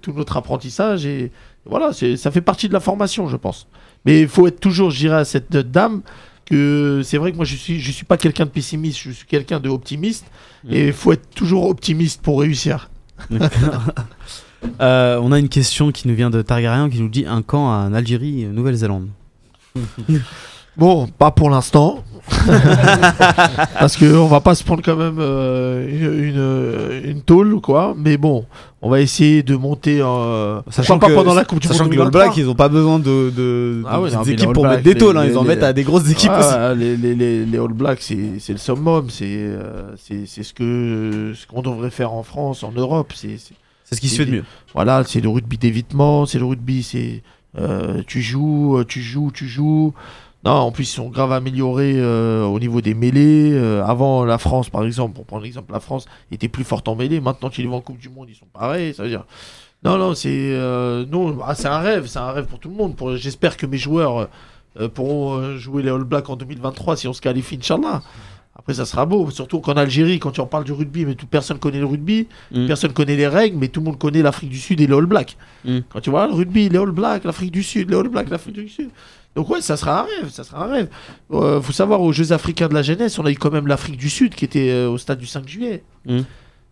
tout- 0.01 0.13
notre 0.13 0.37
apprentissage. 0.37 1.07
Voilà, 1.65 1.91
ça 1.93 2.31
fait 2.31 2.41
partie 2.41 2.67
de 2.67 2.73
la 2.73 2.79
formation, 2.79 3.27
je 3.27 3.37
pense. 3.37 3.67
Mais 4.05 4.21
il 4.21 4.27
faut 4.27 4.47
être 4.47 4.59
toujours, 4.59 4.91
je 4.91 4.97
dirais 4.97 5.17
à 5.17 5.25
cette 5.25 5.55
dame, 5.55 6.01
que 6.45 7.01
c'est 7.03 7.17
vrai 7.17 7.31
que 7.31 7.37
moi, 7.37 7.45
je 7.45 7.55
suis, 7.55 7.79
je 7.79 7.91
suis 7.91 8.05
pas 8.05 8.17
quelqu'un 8.17 8.45
de 8.45 8.49
pessimiste, 8.49 8.99
je 8.99 9.11
suis 9.11 9.25
quelqu'un 9.25 9.59
de 9.59 9.69
optimiste. 9.69 10.25
Et 10.69 10.87
il 10.87 10.93
faut 10.93 11.13
être 11.13 11.29
toujours 11.35 11.67
optimiste 11.67 12.21
pour 12.21 12.41
réussir. 12.41 12.89
Euh, 14.79 15.19
on 15.21 15.33
a 15.33 15.39
une 15.39 15.49
question 15.49 15.91
qui 15.91 16.07
nous 16.07 16.15
vient 16.15 16.29
de 16.29 16.41
Targaryen 16.41 16.89
qui 16.89 17.01
nous 17.01 17.09
dit 17.09 17.25
un 17.27 17.41
camp 17.41 17.67
en 17.67 17.93
Algérie, 17.93 18.45
Nouvelle-Zélande. 18.45 19.09
Bon, 20.77 21.05
pas 21.05 21.31
pour 21.31 21.49
l'instant. 21.49 22.01
Parce 23.79 23.97
qu'on 23.97 24.27
va 24.27 24.39
pas 24.41 24.55
se 24.55 24.63
prendre 24.63 24.81
quand 24.83 24.95
même 24.95 25.17
euh, 25.19 27.01
une, 27.03 27.09
une, 27.11 27.21
tôle, 27.21 27.59
quoi. 27.61 27.93
Mais 27.97 28.17
bon, 28.17 28.45
on 28.81 28.89
va 28.89 29.01
essayer 29.01 29.43
de 29.43 29.55
monter. 29.55 29.99
Euh, 30.01 30.61
Sachant 30.69 30.99
que- 30.99 31.07
pas 31.07 31.13
pendant 31.13 31.33
la 31.33 31.45
Coupe 31.45 31.59
du 31.59 31.67
Monde 31.67 31.77
que 31.77 31.83
les 31.83 31.89
All 31.89 32.11
2023. 32.11 32.21
Blacks, 32.21 32.37
ils 32.37 32.49
ont 32.49 32.55
pas 32.55 32.69
besoin 32.69 32.99
de, 32.99 33.29
de, 33.29 33.83
Ah 33.87 33.97
de 33.97 34.03
petites 34.03 34.17
non, 34.17 34.23
équipes 34.23 34.53
pour 34.53 34.65
mettre 34.67 34.83
des 34.83 34.95
tôles, 34.95 35.17
hein, 35.17 35.25
ils 35.25 35.37
en 35.37 35.43
les- 35.43 35.49
mettent 35.49 35.63
à 35.63 35.73
des 35.73 35.83
grosses 35.83 36.09
équipes 36.09 36.31
aussi. 36.37 36.55
les, 36.77 36.97
les, 36.97 37.45
les, 37.45 37.57
All 37.57 37.73
Blacks, 37.73 38.01
c'est 38.01 38.51
le 38.53 38.57
summum. 38.57 39.09
C'est 39.09 39.25
euh, 39.29 39.93
c'est 39.97 40.25
ce 40.43 40.53
que 40.53 41.33
ce 41.35 41.45
qu'on 41.47 41.61
devrait 41.61 41.91
faire 41.91 42.13
en 42.13 42.23
France, 42.23 42.63
en 42.63 42.71
Europe. 42.71 43.13
C'est 43.15 43.37
ce 43.37 43.99
qui 44.01 44.09
se 44.09 44.15
fait 44.17 44.25
de 44.25 44.31
mieux. 44.31 44.43
voilà, 44.73 45.03
c'est 45.05 45.21
le 45.21 45.29
rugby 45.29 45.57
d'évitement, 45.57 46.25
c'est 46.25 46.39
le 46.39 46.45
rugby, 46.45 46.83
c'est 46.83 47.21
euh, 47.59 48.01
tu 48.07 48.21
joues, 48.21 48.77
euh, 48.79 48.85
tu 48.85 49.01
joues, 49.01 49.31
tu 49.31 49.47
joues. 49.47 49.93
Non, 50.45 50.51
en 50.51 50.71
plus 50.71 50.83
ils 50.83 50.95
sont 50.95 51.09
grave 51.09 51.31
améliorés 51.31 51.93
euh, 51.97 52.43
au 52.43 52.59
niveau 52.59 52.81
des 52.81 52.93
mêlées. 52.93 53.51
Euh, 53.53 53.83
avant 53.85 54.25
la 54.25 54.37
France, 54.37 54.69
par 54.69 54.83
exemple, 54.83 55.15
pour 55.15 55.25
prendre 55.25 55.43
l'exemple, 55.43 55.71
la 55.71 55.79
France 55.79 56.05
était 56.31 56.49
plus 56.49 56.63
forte 56.65 56.87
en 56.87 56.95
mêlée. 56.95 57.21
Maintenant, 57.21 57.49
tu 57.49 57.61
les 57.61 57.67
vois 57.67 57.77
en 57.77 57.81
Coupe 57.81 57.97
du 57.97 58.09
Monde, 58.09 58.27
ils 58.29 58.35
sont 58.35 58.47
pareils. 58.51 58.93
Ça 58.93 59.03
veut 59.03 59.09
dire, 59.09 59.25
non, 59.83 59.97
non, 59.97 60.13
c'est 60.15 60.29
euh, 60.31 61.05
non, 61.09 61.31
bah, 61.31 61.53
c'est 61.55 61.67
un 61.67 61.79
rêve, 61.79 62.07
c'est 62.07 62.19
un 62.19 62.31
rêve 62.31 62.45
pour 62.45 62.59
tout 62.59 62.69
le 62.69 62.75
monde. 62.75 62.95
Pour, 62.95 63.15
j'espère 63.15 63.55
que 63.57 63.65
mes 63.65 63.77
joueurs 63.77 64.27
pourront 64.95 65.55
jouer 65.57 65.83
les 65.83 65.91
All 65.91 66.03
Blacks 66.03 66.29
en 66.29 66.35
2023 66.35 66.97
si 66.97 67.07
on 67.07 67.13
se 67.13 67.21
qualifie, 67.21 67.55
Inch'Allah. 67.57 68.01
Après, 68.55 68.75
ça 68.75 68.85
sera 68.85 69.05
beau, 69.05 69.29
surtout 69.31 69.61
qu'en 69.61 69.73
Algérie, 69.73 70.19
quand 70.19 70.31
tu 70.31 70.39
en 70.41 70.45
parles 70.45 70.63
du 70.63 70.73
rugby, 70.73 71.05
mais 71.05 71.15
toute 71.15 71.29
personne 71.29 71.57
connaît 71.57 71.79
le 71.79 71.85
rugby, 71.85 72.27
Mm. 72.51 72.67
personne 72.67 72.93
connaît 72.93 73.15
les 73.15 73.27
règles, 73.27 73.57
mais 73.57 73.67
tout 73.67 73.79
le 73.79 73.85
monde 73.87 73.97
connaît 73.97 74.21
l'Afrique 74.21 74.51
du 74.51 74.59
Sud 74.59 74.79
et 74.79 74.85
les 74.87 74.93
All 74.93 75.07
Blacks. 75.07 75.37
Mm. 75.65 75.79
Quand 75.89 75.99
tu 76.01 76.11
vois 76.11 76.27
le 76.27 76.33
rugby, 76.33 76.69
les 76.69 76.77
All 76.77 76.91
Blacks, 76.91 77.23
l'Afrique 77.23 77.51
du 77.51 77.63
Sud, 77.63 77.89
les 77.89 77.97
All 77.97 78.09
Blacks, 78.09 78.29
l'Afrique 78.29 78.53
du 78.55 78.69
Sud. 78.69 78.89
Donc 79.35 79.49
ouais, 79.49 79.61
ça 79.61 79.77
sera 79.77 80.01
un 80.01 80.03
rêve, 80.03 80.29
ça 80.29 80.43
sera 80.43 80.65
un 80.65 80.71
rêve. 80.71 80.89
Euh, 81.31 81.61
faut 81.61 81.71
savoir, 81.71 82.01
aux 82.01 82.11
Jeux 82.11 82.31
africains 82.31 82.67
de 82.67 82.73
la 82.73 82.83
jeunesse, 82.83 83.17
on 83.17 83.25
a 83.25 83.31
eu 83.31 83.35
quand 83.35 83.51
même 83.51 83.67
l'Afrique 83.67 83.97
du 83.97 84.09
Sud 84.09 84.35
qui 84.35 84.45
était 84.45 84.69
euh, 84.69 84.89
au 84.89 84.97
stade 84.97 85.17
du 85.17 85.25
5 85.25 85.47
juillet. 85.47 85.83
Mm. 86.05 86.19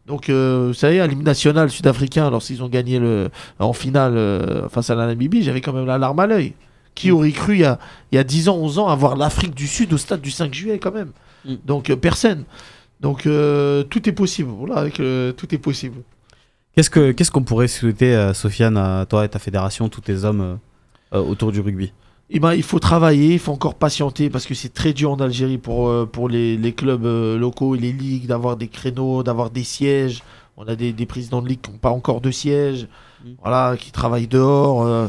Donc, 0.05 0.29
euh, 0.29 0.65
vous 0.67 0.73
savez, 0.73 0.99
à 0.99 1.07
l'hymne 1.07 1.23
national 1.23 1.69
sud-africain, 1.69 2.29
lorsqu'ils 2.29 2.63
ont 2.63 2.69
gagné 2.69 2.99
le, 2.99 3.29
en 3.59 3.73
finale 3.73 4.67
face 4.69 4.89
à 4.89 4.95
la 4.95 5.07
Namibie, 5.07 5.43
j'avais 5.43 5.61
quand 5.61 5.73
même 5.73 5.85
la 5.85 5.97
larme 5.97 6.19
à 6.19 6.27
l'œil. 6.27 6.53
Qui 6.93 7.11
aurait 7.11 7.31
cru 7.31 7.55
il 7.55 7.61
y, 7.61 7.65
a, 7.65 7.79
il 8.11 8.15
y 8.15 8.17
a 8.17 8.23
10 8.23 8.49
ans, 8.49 8.57
11 8.57 8.79
ans, 8.79 8.87
avoir 8.87 9.15
l'Afrique 9.15 9.55
du 9.55 9.67
Sud 9.67 9.93
au 9.93 9.97
stade 9.97 10.19
du 10.19 10.31
5 10.31 10.53
juillet 10.53 10.77
quand 10.77 10.91
même 10.91 11.11
Mm. 11.45 11.55
Donc, 11.65 11.93
personne. 11.95 12.45
Donc, 12.99 13.25
euh, 13.25 13.83
tout 13.83 14.07
est 14.07 14.13
possible. 14.13 14.49
Voilà, 14.51 14.75
avec, 14.75 14.99
euh, 14.99 15.31
tout 15.31 15.53
est 15.53 15.57
possible. 15.57 16.01
Qu'est-ce 16.75 16.89
que 16.89 17.11
qu'est-ce 17.11 17.31
qu'on 17.31 17.43
pourrait 17.43 17.67
souhaiter, 17.67 18.15
euh, 18.15 18.33
Sofiane, 18.33 18.77
à 18.77 19.05
toi 19.05 19.25
et 19.25 19.29
ta 19.29 19.39
fédération, 19.39 19.89
tous 19.89 20.01
tes 20.01 20.23
hommes 20.23 20.59
autour 21.11 21.51
du 21.51 21.59
rugby? 21.59 21.91
Eh 22.33 22.39
ben, 22.39 22.53
il 22.53 22.63
faut 22.63 22.79
travailler, 22.79 23.33
il 23.33 23.39
faut 23.39 23.51
encore 23.51 23.75
patienter 23.75 24.29
parce 24.29 24.45
que 24.45 24.53
c'est 24.53 24.73
très 24.73 24.93
dur 24.93 25.11
en 25.11 25.19
Algérie 25.19 25.57
pour, 25.57 25.89
euh, 25.89 26.05
pour 26.05 26.29
les, 26.29 26.55
les 26.55 26.71
clubs 26.73 27.05
euh, 27.05 27.37
locaux 27.37 27.75
et 27.75 27.79
les 27.79 27.91
ligues 27.91 28.25
d'avoir 28.25 28.55
des 28.55 28.69
créneaux, 28.69 29.21
d'avoir 29.21 29.49
des 29.49 29.65
sièges. 29.65 30.23
On 30.55 30.65
a 30.67 30.75
des, 30.75 30.93
des 30.93 31.05
présidents 31.05 31.41
de 31.41 31.49
ligue 31.49 31.59
qui 31.61 31.71
n'ont 31.71 31.77
pas 31.77 31.89
encore 31.91 32.21
de 32.21 32.31
sièges, 32.31 32.87
Mm. 33.23 33.29
voilà, 33.43 33.77
qui 33.77 33.91
travaillent 33.91 34.27
dehors. 34.27 34.81
euh, 34.83 35.07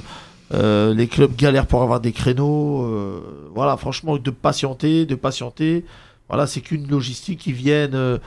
euh, 0.53 0.93
les 0.95 1.07
clubs 1.09 1.35
galèrent 1.35 1.67
pour 1.67 1.83
avoir 1.83 1.99
des 2.01 2.13
créneaux. 2.13 2.83
euh, 2.85 3.21
voilà, 3.55 3.77
franchement, 3.79 4.19
de 4.19 4.31
patienter, 4.31 5.07
de 5.07 5.15
patienter. 5.15 5.85
Voilà, 6.29 6.47
c'est 6.47 6.61
qu'une 6.61 6.87
logistique 6.89 7.41
qui 7.41 7.53
vienne 7.53 7.95
euh, 7.95 8.19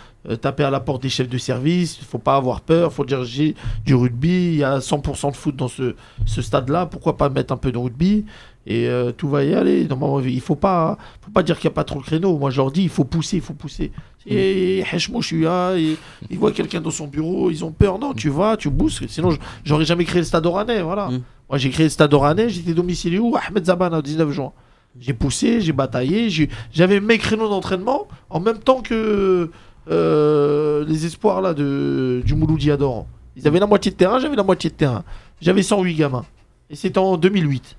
taper 0.41 0.63
à 0.63 0.71
la 0.71 0.79
porte 0.79 1.01
des 1.03 1.09
chefs 1.09 1.29
de 1.29 1.37
service. 1.37 1.97
Il 1.99 2.05
faut 2.05 2.17
pas 2.17 2.35
avoir 2.35 2.61
peur. 2.61 2.89
Il 2.91 2.95
faut 2.95 3.05
dire 3.05 3.23
j'ai 3.25 3.55
du 3.85 3.93
rugby. 3.93 4.47
Il 4.53 4.55
y 4.55 4.63
a 4.63 4.79
100% 4.79 5.31
de 5.31 5.35
foot 5.35 5.55
dans 5.55 5.67
ce, 5.67 5.95
ce 6.25 6.41
stade-là. 6.41 6.87
Pourquoi 6.87 7.15
pas 7.17 7.29
mettre 7.29 7.53
un 7.53 7.57
peu 7.57 7.71
de 7.71 7.77
rugby? 7.77 8.25
Et 8.67 8.87
euh, 8.87 9.11
tout 9.11 9.27
va 9.29 9.43
y 9.43 9.53
aller. 9.53 9.85
Normalement, 9.87 10.19
il 10.21 10.41
faut 10.41 10.55
pas, 10.55 10.97
faut 11.21 11.31
pas 11.31 11.43
dire 11.43 11.57
qu'il 11.59 11.67
n'y 11.69 11.73
a 11.73 11.75
pas 11.75 11.83
trop 11.83 11.99
de 11.99 12.05
créneaux. 12.05 12.37
Moi, 12.37 12.49
je 12.49 12.57
leur 12.57 12.71
dis, 12.71 12.83
il 12.83 12.89
faut 12.89 13.03
pousser, 13.03 13.37
il 13.37 13.41
faut 13.43 13.53
pousser. 13.53 13.91
Et 14.27 14.79
Heshmo, 14.91 15.21
je 15.21 15.27
suis 15.27 15.41
là, 15.41 15.75
ils 15.77 16.37
voient 16.39 16.51
quelqu'un 16.51 16.81
dans 16.81 16.89
son 16.91 17.05
bureau, 17.07 17.51
ils 17.51 17.63
ont 17.63 17.71
peur. 17.71 17.99
Non, 17.99 18.13
tu 18.13 18.29
vas, 18.29 18.57
tu 18.57 18.69
bousses. 18.71 19.05
Sinon, 19.07 19.29
je- 19.31 19.37
j'aurais 19.63 19.85
jamais 19.85 20.03
créé 20.05 20.21
le 20.21 20.25
stade 20.25 20.45
oranais. 20.47 20.81
Voilà. 20.81 21.09
Mm. 21.09 21.21
Moi, 21.49 21.57
j'ai 21.59 21.69
créé 21.69 21.85
le 21.85 21.89
stade 21.91 22.11
oranais, 22.13 22.49
j'étais 22.49 22.73
domicilié 22.73 23.19
où? 23.19 23.35
Ahmed 23.37 23.65
Zabana, 23.65 23.99
au 23.99 24.01
19 24.01 24.31
juin. 24.31 24.51
J'ai 24.99 25.13
poussé, 25.13 25.61
j'ai 25.61 25.73
bataillé, 25.73 26.29
j'avais 26.73 26.99
mes 27.01 27.17
créneaux 27.17 27.49
d'entraînement 27.49 28.07
en 28.29 28.39
même 28.39 28.59
temps 28.59 28.81
que 28.81 29.51
euh, 29.91 30.85
les 30.87 31.05
espoirs 31.05 31.41
là, 31.41 31.53
de, 31.53 32.21
du 32.25 32.33
Mouloudi 32.33 32.71
Adoran. 32.71 33.07
Ils 33.35 33.47
avaient 33.47 33.59
la 33.59 33.67
moitié 33.67 33.91
de 33.91 33.97
terrain, 33.97 34.19
j'avais 34.19 34.35
la 34.37 34.43
moitié 34.43 34.69
de 34.69 34.75
terrain. 34.75 35.03
J'avais 35.41 35.61
108 35.63 35.95
gamins. 35.95 36.25
Et 36.69 36.75
c'était 36.75 36.97
en 36.97 37.17
2008. 37.17 37.75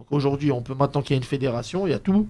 Donc 0.00 0.06
aujourd'hui, 0.10 0.50
on 0.50 0.62
peut 0.62 0.74
maintenant 0.74 1.02
qu'il 1.02 1.12
y 1.14 1.18
a 1.18 1.20
une 1.20 1.22
fédération, 1.36 1.86
il 1.86 1.90
y 1.90 1.94
a 1.94 1.98
tout. 1.98 2.26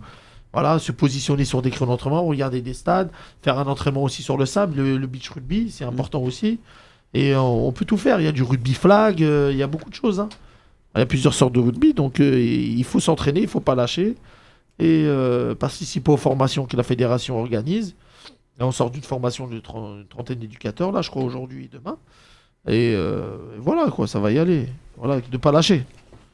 Voilà, 0.52 0.80
se 0.80 0.90
positionner 0.90 1.44
sur 1.44 1.62
des 1.62 1.70
créneaux 1.70 1.92
d'entraînement, 1.92 2.24
regarder 2.24 2.60
des 2.60 2.74
stades, 2.74 3.10
faire 3.42 3.56
un 3.60 3.66
entraînement 3.68 4.02
aussi 4.02 4.22
sur 4.24 4.36
le 4.36 4.44
sable, 4.46 4.76
le, 4.76 4.96
le 4.98 5.06
beach 5.06 5.30
rugby, 5.30 5.70
c'est 5.70 5.84
important 5.84 6.20
aussi. 6.20 6.58
Et 7.14 7.32
euh, 7.34 7.40
on 7.40 7.70
peut 7.70 7.84
tout 7.84 7.96
faire. 7.96 8.20
Il 8.20 8.24
y 8.24 8.28
a 8.28 8.32
du 8.32 8.42
rugby 8.42 8.74
flag, 8.74 9.22
euh, 9.22 9.50
il 9.52 9.58
y 9.58 9.62
a 9.62 9.68
beaucoup 9.68 9.88
de 9.90 9.94
choses. 9.94 10.18
hein. 10.18 10.28
Il 10.96 10.98
y 10.98 11.02
a 11.02 11.06
plusieurs 11.06 11.34
sortes 11.34 11.52
de 11.52 11.60
rugby, 11.60 11.94
donc 11.94 12.18
euh, 12.18 12.40
il 12.40 12.82
faut 12.82 12.98
s'entraîner, 12.98 13.42
il 13.42 13.48
faut 13.48 13.60
pas 13.60 13.76
lâcher. 13.76 14.16
et 14.80 15.04
euh, 15.06 15.54
participer 15.54 16.10
aux 16.10 16.16
formations 16.16 16.66
que 16.66 16.76
la 16.76 16.82
fédération 16.82 17.38
organise. 17.38 17.94
Et 18.58 18.62
on 18.64 18.72
sort 18.72 18.90
d'une 18.90 19.02
formation 19.02 19.46
de 19.46 19.60
trentaine 19.60 20.38
d'éducateurs, 20.38 20.90
là, 20.92 21.02
je 21.02 21.10
crois, 21.10 21.22
aujourd'hui 21.22 21.66
et 21.66 21.68
demain. 21.68 21.96
Et 22.66 22.92
euh, 22.94 23.36
voilà, 23.58 23.90
quoi, 23.90 24.06
ça 24.06 24.18
va 24.20 24.32
y 24.32 24.38
aller. 24.38 24.68
Voilà, 24.96 25.20
de 25.20 25.36
pas 25.38 25.52
lâcher. 25.52 25.84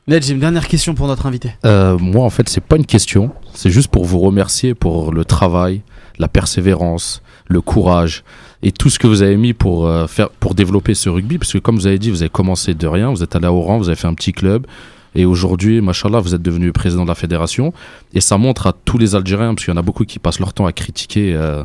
Ned, 0.09 0.22
j'ai 0.22 0.34
une 0.34 0.38
dernière 0.38 0.68
question 0.68 0.94
pour 0.94 1.09
notre 1.09 1.26
invité. 1.26 1.50
Euh, 1.64 1.98
moi, 1.98 2.24
en 2.24 2.30
fait, 2.30 2.48
c'est 2.48 2.61
pas 2.61 2.76
une 2.76 2.86
question. 2.86 3.32
C'est 3.54 3.70
juste 3.70 3.88
pour 3.88 4.04
vous 4.04 4.20
remercier 4.20 4.72
pour 4.72 5.12
le 5.12 5.24
travail, 5.24 5.82
la 6.20 6.28
persévérance, 6.28 7.22
le 7.48 7.61
courage 7.61 8.22
et 8.62 8.70
tout 8.70 8.88
ce 8.88 9.00
que 9.00 9.09
vous 9.09 9.22
avez 9.22 9.36
mis 9.36 9.52
pour, 9.52 9.88
euh, 9.88 10.07
faire, 10.07 10.30
pour 10.30 10.54
développer 10.54 10.94
ce 10.94 11.09
rugby. 11.09 11.38
Parce 11.38 11.52
que, 11.52 11.59
comme 11.59 11.74
vous 11.74 11.88
avez 11.88 11.98
dit, 11.98 12.11
vous 12.11 12.22
avez 12.22 12.30
commencé 12.30 12.72
de 12.72 12.86
rien, 12.86 13.11
vous 13.11 13.24
êtes 13.24 13.34
allé 13.34 13.46
à 13.46 13.52
Oran, 13.52 13.78
vous 13.78 13.88
avez 13.88 13.96
fait 13.96 14.07
un 14.07 14.14
petit 14.14 14.30
club. 14.30 14.68
Et 15.16 15.24
aujourd'hui, 15.24 15.80
machallah, 15.80 16.20
vous 16.20 16.36
êtes 16.36 16.42
devenu 16.42 16.70
président 16.70 17.02
de 17.02 17.09
la 17.09 17.16
fédération. 17.16 17.72
Et 18.14 18.20
ça 18.20 18.38
montre 18.38 18.68
à 18.68 18.74
tous 18.84 18.98
les 18.98 19.16
Algériens, 19.16 19.57
parce 19.57 19.64
qu'il 19.64 19.74
y 19.74 19.76
en 19.76 19.80
a 19.80 19.82
beaucoup 19.82 20.04
qui 20.04 20.20
passent 20.20 20.38
leur 20.38 20.52
temps 20.52 20.66
à 20.66 20.72
critiquer, 20.72 21.34
euh, 21.34 21.64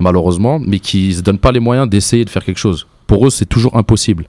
malheureusement, 0.00 0.58
mais 0.58 0.80
qui 0.80 1.14
se 1.14 1.20
donnent 1.20 1.38
pas 1.38 1.52
les 1.52 1.60
moyens 1.60 1.88
d'essayer 1.88 2.24
de 2.24 2.30
faire 2.30 2.44
quelque 2.44 2.58
chose. 2.58 2.88
Pour 3.06 3.24
eux, 3.24 3.30
c'est 3.30 3.46
toujours 3.46 3.76
impossible. 3.76 4.26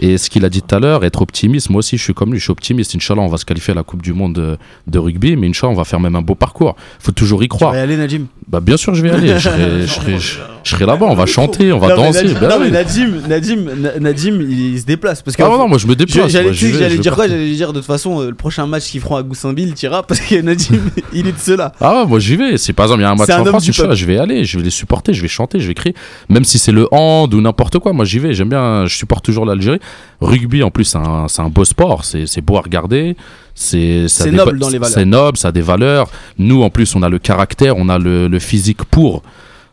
Et 0.00 0.18
ce 0.18 0.30
qu'il 0.30 0.44
a 0.44 0.48
dit 0.48 0.62
tout 0.62 0.74
à 0.74 0.80
l'heure, 0.80 1.04
être 1.04 1.22
optimiste, 1.22 1.70
moi 1.70 1.80
aussi 1.80 1.96
je 1.96 2.02
suis 2.02 2.14
comme 2.14 2.32
lui, 2.32 2.38
je 2.38 2.44
suis 2.44 2.52
optimiste. 2.52 2.94
Inch'Allah, 2.94 3.22
on 3.22 3.28
va 3.28 3.36
se 3.36 3.44
qualifier 3.44 3.72
à 3.72 3.74
la 3.74 3.82
Coupe 3.82 4.02
du 4.02 4.12
Monde 4.12 4.58
de, 4.86 4.98
rugby, 4.98 5.36
mais 5.36 5.48
Inch'Allah, 5.48 5.72
on 5.72 5.76
va 5.76 5.84
faire 5.84 6.00
même 6.00 6.16
un 6.16 6.22
beau 6.22 6.34
parcours. 6.34 6.76
faut 6.98 7.12
toujours 7.12 7.42
y 7.42 7.48
croire. 7.48 7.74
y 7.76 8.26
Bah, 8.52 8.60
bien 8.60 8.76
sûr, 8.76 8.94
je 8.94 9.02
vais 9.02 9.10
aller. 9.10 9.28
Je 9.28 9.38
serai, 9.38 9.80
je 9.80 9.86
serai- 9.86 10.18
je- 10.18 10.38
je 10.62 10.70
serai 10.70 10.84
là-bas, 10.84 11.06
on 11.08 11.14
va 11.14 11.24
chanter, 11.24 11.72
on 11.72 11.78
va 11.78 11.88
Non, 11.88 11.96
danser. 11.96 12.24
Najim, 12.24 12.38
Bah 12.38 12.48
non, 12.50 12.60
mais. 12.60 12.70
Nadim, 12.70 13.10
Nadim, 13.26 13.56
Na- 13.80 13.98
Nadim, 13.98 14.40
il, 14.42 14.74
il 14.74 14.80
se 14.80 14.84
déplace. 14.84 15.22
Parce 15.22 15.36
que 15.36 15.42
Ah 15.42 15.48
non, 15.48 15.56
non, 15.58 15.68
moi 15.68 15.78
je 15.78 15.86
me 15.86 15.92
Je- 15.92 15.96
déplace. 15.96 16.30
J'allais 16.30 16.52
je 16.52 16.96
dire 17.00 17.14
quoi? 17.14 17.26
J'allais 17.28 17.50
dire 17.50 17.72
de 17.72 17.78
toute 17.78 17.86
façon 17.86 18.20
euh, 18.20 18.28
le 18.28 18.34
prochain 18.34 18.66
match 18.66 18.84
qu'ils 18.90 19.00
feront 19.00 19.16
à 19.16 19.22
Goussainville, 19.22 19.72
il 19.76 19.84
ira 19.84 20.02
parce 20.02 20.20
que 20.20 20.40
Nadim 20.42 20.76
il 21.14 21.26
est 21.26 21.32
de 21.32 21.38
ceux-là. 21.38 21.72
Ah 21.80 22.02
ouais, 22.02 22.06
moi 22.06 22.18
j'y 22.18 22.36
vais. 22.36 22.58
C'est 22.58 22.74
par 22.74 22.84
exemple, 22.84 23.00
il 23.00 23.04
y 23.04 23.06
a 23.06 23.10
un 23.10 23.14
match 23.14 23.30
un 23.30 23.40
en 23.40 23.44
France, 23.46 23.66
Inch'Allah, 23.68 23.88
peuple. 23.88 24.00
je 24.00 24.06
vais 24.06 24.18
aller, 24.18 24.44
je 24.44 24.58
vais 24.58 24.64
les 24.64 24.70
supporter, 24.70 25.14
je 25.14 25.22
vais 25.22 25.28
chanter, 25.28 25.58
je 25.58 25.66
vais 25.66 25.74
crier. 25.74 25.94
Même 26.28 26.44
si 26.44 26.58
c'est 26.58 26.72
le 26.72 26.86
hand 26.92 27.32
ou 27.32 27.40
n'importe 27.40 27.78
quoi, 27.78 27.94
moi 27.94 28.04
j'y 28.04 28.18
vais. 28.18 28.34
J'aime 28.34 28.50
bien, 28.50 28.84
je 28.86 28.94
supporte 28.94 29.24
toujours 29.24 29.46
l'Algérie. 29.46 29.80
Rugby 30.22 30.62
en 30.62 30.70
plus, 30.70 30.84
c'est 30.84 30.98
un, 30.98 31.48
beau 31.48 31.64
sport, 31.64 32.04
c'est 32.04 32.26
c'est 32.26 32.40
beau 32.40 32.56
à 32.56 32.60
regarder. 32.60 33.16
C'est 33.54 34.06
noble 34.32 34.58
dans 34.58 34.68
les 34.68 34.78
valeurs. 34.78 34.94
C'est 34.94 35.04
noble, 35.04 35.36
ça 35.38 35.48
a 35.48 35.52
des 35.52 35.60
valeurs. 35.60 36.08
Nous 36.38 36.62
en 36.62 36.70
plus, 36.70 36.94
on 36.96 37.02
a 37.02 37.08
le 37.08 37.18
caractère, 37.18 37.76
on 37.76 37.88
a 37.88 37.98
le, 37.98 38.28
le 38.28 38.38
physique 38.38 38.84
pour. 38.84 39.22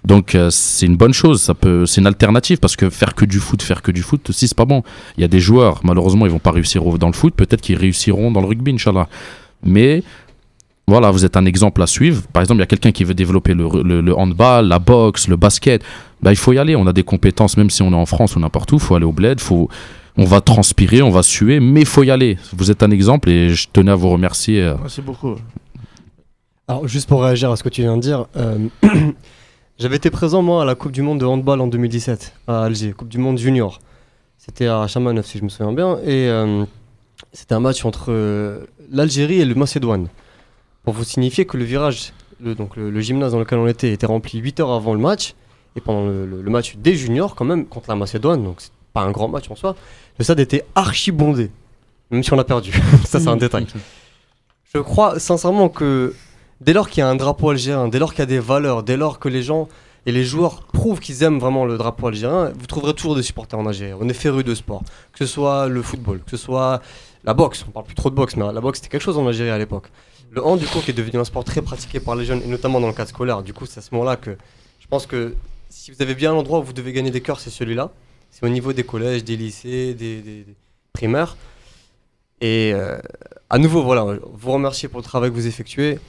Donc 0.05 0.33
euh, 0.33 0.49
c'est 0.49 0.85
une 0.85 0.95
bonne 0.95 1.13
chose, 1.13 1.41
ça 1.41 1.53
peut, 1.53 1.85
c'est 1.85 1.99
une 1.99 2.07
alternative 2.07 2.57
parce 2.59 2.77
que 2.77 2.89
faire 2.89 3.15
que 3.15 3.25
du 3.25 3.39
foot, 3.39 3.61
faire 3.61 3.81
que 3.81 3.91
du 3.91 4.01
foot 4.01 4.29
aussi 4.29 4.47
c'est 4.47 4.55
pas 4.57 4.63
bon. 4.65 4.81
Il 5.17 5.21
y 5.21 5.23
a 5.25 5.27
des 5.27 5.41
joueurs, 5.41 5.81
malheureusement 5.83 6.25
ils 6.25 6.31
vont 6.31 6.39
pas 6.39 6.51
réussir 6.51 6.81
dans 6.97 7.07
le 7.07 7.13
foot, 7.13 7.33
peut-être 7.35 7.59
qu'ils 7.59 7.75
réussiront 7.75 8.31
dans 8.31 8.39
le 8.39 8.47
rugby, 8.47 8.71
Inch'Allah. 8.71 9.09
Mais 9.63 10.01
voilà, 10.87 11.11
vous 11.11 11.25
êtes 11.25 11.35
un 11.35 11.45
exemple 11.45 11.81
à 11.83 11.87
suivre. 11.87 12.23
Par 12.33 12.41
exemple, 12.41 12.59
il 12.59 12.61
y 12.61 12.63
a 12.63 12.67
quelqu'un 12.67 12.91
qui 12.93 13.03
veut 13.03 13.13
développer 13.13 13.53
le, 13.53 13.67
le- 13.83 13.99
le 14.01 14.17
handball, 14.17 14.67
la 14.69 14.79
boxe, 14.79 15.27
le 15.27 15.35
basket. 15.35 15.83
Bah, 16.23 16.31
il 16.31 16.37
faut 16.37 16.51
y 16.53 16.57
aller. 16.57 16.75
On 16.77 16.87
a 16.87 16.93
des 16.93 17.03
compétences, 17.03 17.57
même 17.57 17.69
si 17.69 17.81
on 17.83 17.91
est 17.91 17.95
en 17.95 18.05
France 18.07 18.35
ou 18.35 18.39
n'importe 18.39 18.71
où. 18.71 18.75
Il 18.77 18.81
faut 18.81 18.95
aller 18.95 19.05
au 19.05 19.11
bled. 19.11 19.39
Faut, 19.39 19.69
on 20.19 20.25
va 20.25 20.41
transpirer, 20.41 21.01
on 21.01 21.09
va 21.09 21.23
suer, 21.23 21.59
mais 21.61 21.79
il 21.81 21.85
faut 21.87 22.03
y 22.03 22.11
aller. 22.11 22.37
Vous 22.53 22.69
êtes 22.71 22.83
un 22.83 22.91
exemple 22.91 23.29
et 23.29 23.49
je 23.51 23.67
tenais 23.71 23.91
à 23.91 23.95
vous 23.95 24.09
remercier. 24.09 24.61
euh. 24.61 24.75
Merci 24.81 25.01
beaucoup. 25.01 25.35
Alors, 26.67 26.87
juste 26.87 27.07
pour 27.07 27.23
réagir 27.23 27.49
à 27.51 27.55
ce 27.55 27.63
que 27.63 27.69
tu 27.69 27.81
viens 27.81 27.95
de 27.95 28.01
dire, 28.01 28.25
euh, 28.35 28.67
j'avais 29.79 29.95
été 29.95 30.09
présent, 30.09 30.41
moi, 30.41 30.61
à 30.61 30.65
la 30.65 30.75
Coupe 30.75 30.91
du 30.91 31.01
Monde 31.01 31.19
de 31.19 31.25
handball 31.25 31.61
en 31.61 31.67
2017, 31.67 32.33
à 32.47 32.63
Alger, 32.65 32.91
Coupe 32.91 33.07
du 33.09 33.17
Monde 33.17 33.37
junior. 33.37 33.79
C'était 34.37 34.67
à 34.67 34.85
Chamanov, 34.87 35.25
si 35.25 35.37
je 35.37 35.43
me 35.43 35.49
souviens 35.49 35.73
bien. 35.73 35.97
Et 36.03 36.27
euh, 36.29 36.65
c'était 37.33 37.55
un 37.55 37.59
match 37.59 37.85
entre 37.85 38.07
euh, 38.09 38.65
l'Algérie 38.91 39.39
et 39.41 39.45
le 39.45 39.55
Macédoine. 39.55 40.07
Pour 40.83 40.93
vous 40.93 41.03
signifier 41.03 41.45
que 41.45 41.57
le 41.57 41.63
virage, 41.63 42.13
le, 42.41 42.55
donc 42.55 42.75
le, 42.75 42.89
le 42.89 42.99
gymnase 43.01 43.31
dans 43.31 43.39
lequel 43.39 43.59
on 43.59 43.67
était, 43.67 43.91
était 43.91 44.05
rempli 44.05 44.39
8 44.39 44.59
heures 44.59 44.71
avant 44.71 44.93
le 44.93 44.99
match. 44.99 45.33
Et 45.75 45.81
pendant 45.81 46.05
le, 46.05 46.25
le- 46.25 46.41
le 46.41 46.49
match 46.51 46.75
des 46.77 46.95
juniors, 46.95 47.35
quand 47.35 47.45
même, 47.45 47.65
contre 47.65 47.89
la 47.89 47.95
Macédoine, 47.95 48.43
donc 48.43 48.55
c'est 48.59 48.71
pas 48.93 49.01
un 49.01 49.11
grand 49.11 49.27
match 49.27 49.49
en 49.49 49.55
soi, 49.55 49.75
le 50.17 50.23
stade 50.23 50.39
était 50.39 50.65
archi 50.75 51.11
bondé. 51.11 51.51
Même 52.11 52.23
si 52.23 52.33
on 52.33 52.39
a 52.39 52.43
perdu. 52.43 52.71
Ça, 53.05 53.19
c'est 53.19 53.27
un 53.27 53.37
détail. 53.37 53.67
Je 54.73 54.79
crois 54.79 55.19
sincèrement 55.19 55.69
que 55.69 56.15
dès 56.61 56.73
lors 56.73 56.89
qu'il 56.89 57.01
y 57.01 57.03
a 57.03 57.07
un 57.07 57.15
drapeau 57.15 57.49
algérien, 57.49 57.87
dès 57.87 57.99
lors 57.99 58.11
qu'il 58.11 58.19
y 58.19 58.23
a 58.23 58.27
des 58.27 58.39
valeurs, 58.39 58.83
dès 58.83 58.97
lors 58.97 59.19
que 59.19 59.29
les 59.29 59.43
gens 59.43 59.67
et 60.05 60.11
les 60.11 60.23
joueurs 60.23 60.63
prouvent 60.63 60.99
qu'ils 60.99 61.23
aiment 61.23 61.39
vraiment 61.39 61.65
le 61.65 61.77
drapeau 61.77 62.07
algérien, 62.07 62.51
vous 62.57 62.65
trouverez 62.65 62.93
toujours 62.93 63.15
des 63.15 63.23
supporters 63.23 63.59
en 63.59 63.65
Algérie. 63.65 63.93
On 63.99 64.07
est 64.09 64.13
féru 64.13 64.43
de 64.43 64.55
sport. 64.55 64.81
Que 65.11 65.19
ce 65.19 65.25
soit 65.25 65.67
le 65.67 65.81
football, 65.81 66.19
que 66.19 66.31
ce 66.31 66.37
soit 66.37 66.81
la 67.23 67.33
boxe. 67.33 67.65
On 67.67 67.71
parle 67.71 67.85
plus 67.85 67.95
trop 67.95 68.09
de 68.09 68.15
boxe, 68.15 68.35
mais 68.35 68.51
la 68.51 68.61
boxe 68.61 68.79
c'était 68.79 68.89
quelque 68.89 69.01
chose 69.01 69.17
en 69.17 69.27
Algérie 69.27 69.49
à 69.49 69.57
l'époque. 69.57 69.89
Le 70.31 70.45
hand, 70.45 70.59
du 70.59 70.67
coup, 70.67 70.79
qui 70.79 70.91
est 70.91 70.93
devenu 70.93 71.19
un 71.19 71.23
sport 71.23 71.43
très 71.43 71.61
pratiqué 71.61 71.99
par 71.99 72.15
les 72.15 72.23
jeunes, 72.23 72.41
et 72.43 72.47
notamment 72.47 72.79
dans 72.79 72.87
le 72.87 72.93
cadre 72.93 73.09
scolaire. 73.09 73.41
Du 73.41 73.53
coup, 73.53 73.65
c'est 73.65 73.79
à 73.79 73.81
ce 73.81 73.89
moment-là 73.93 74.15
que 74.15 74.37
je 74.79 74.87
pense 74.87 75.05
que 75.05 75.35
si 75.69 75.91
vous 75.91 76.01
avez 76.01 76.15
bien 76.15 76.33
l'endroit 76.33 76.59
où 76.59 76.63
vous 76.63 76.73
devez 76.73 76.93
gagner 76.93 77.11
des 77.11 77.21
cœurs, 77.21 77.39
c'est 77.39 77.49
celui-là. 77.49 77.91
C'est 78.31 78.45
au 78.45 78.49
niveau 78.49 78.73
des 78.73 78.83
collèges, 78.83 79.23
des 79.23 79.35
lycées, 79.35 79.93
des, 79.93 80.45
primaires. 80.93 81.37
Et 82.41 82.71
euh, 82.73 82.97
à 83.49 83.57
nouveau, 83.57 83.83
voilà, 83.83 84.05
vous 84.33 84.51
remercier 84.51 84.87
pour 84.87 84.99
le 84.99 85.03
travail 85.03 85.29
que 85.29 85.35
vous 85.35 85.47
effectuez 85.47 85.99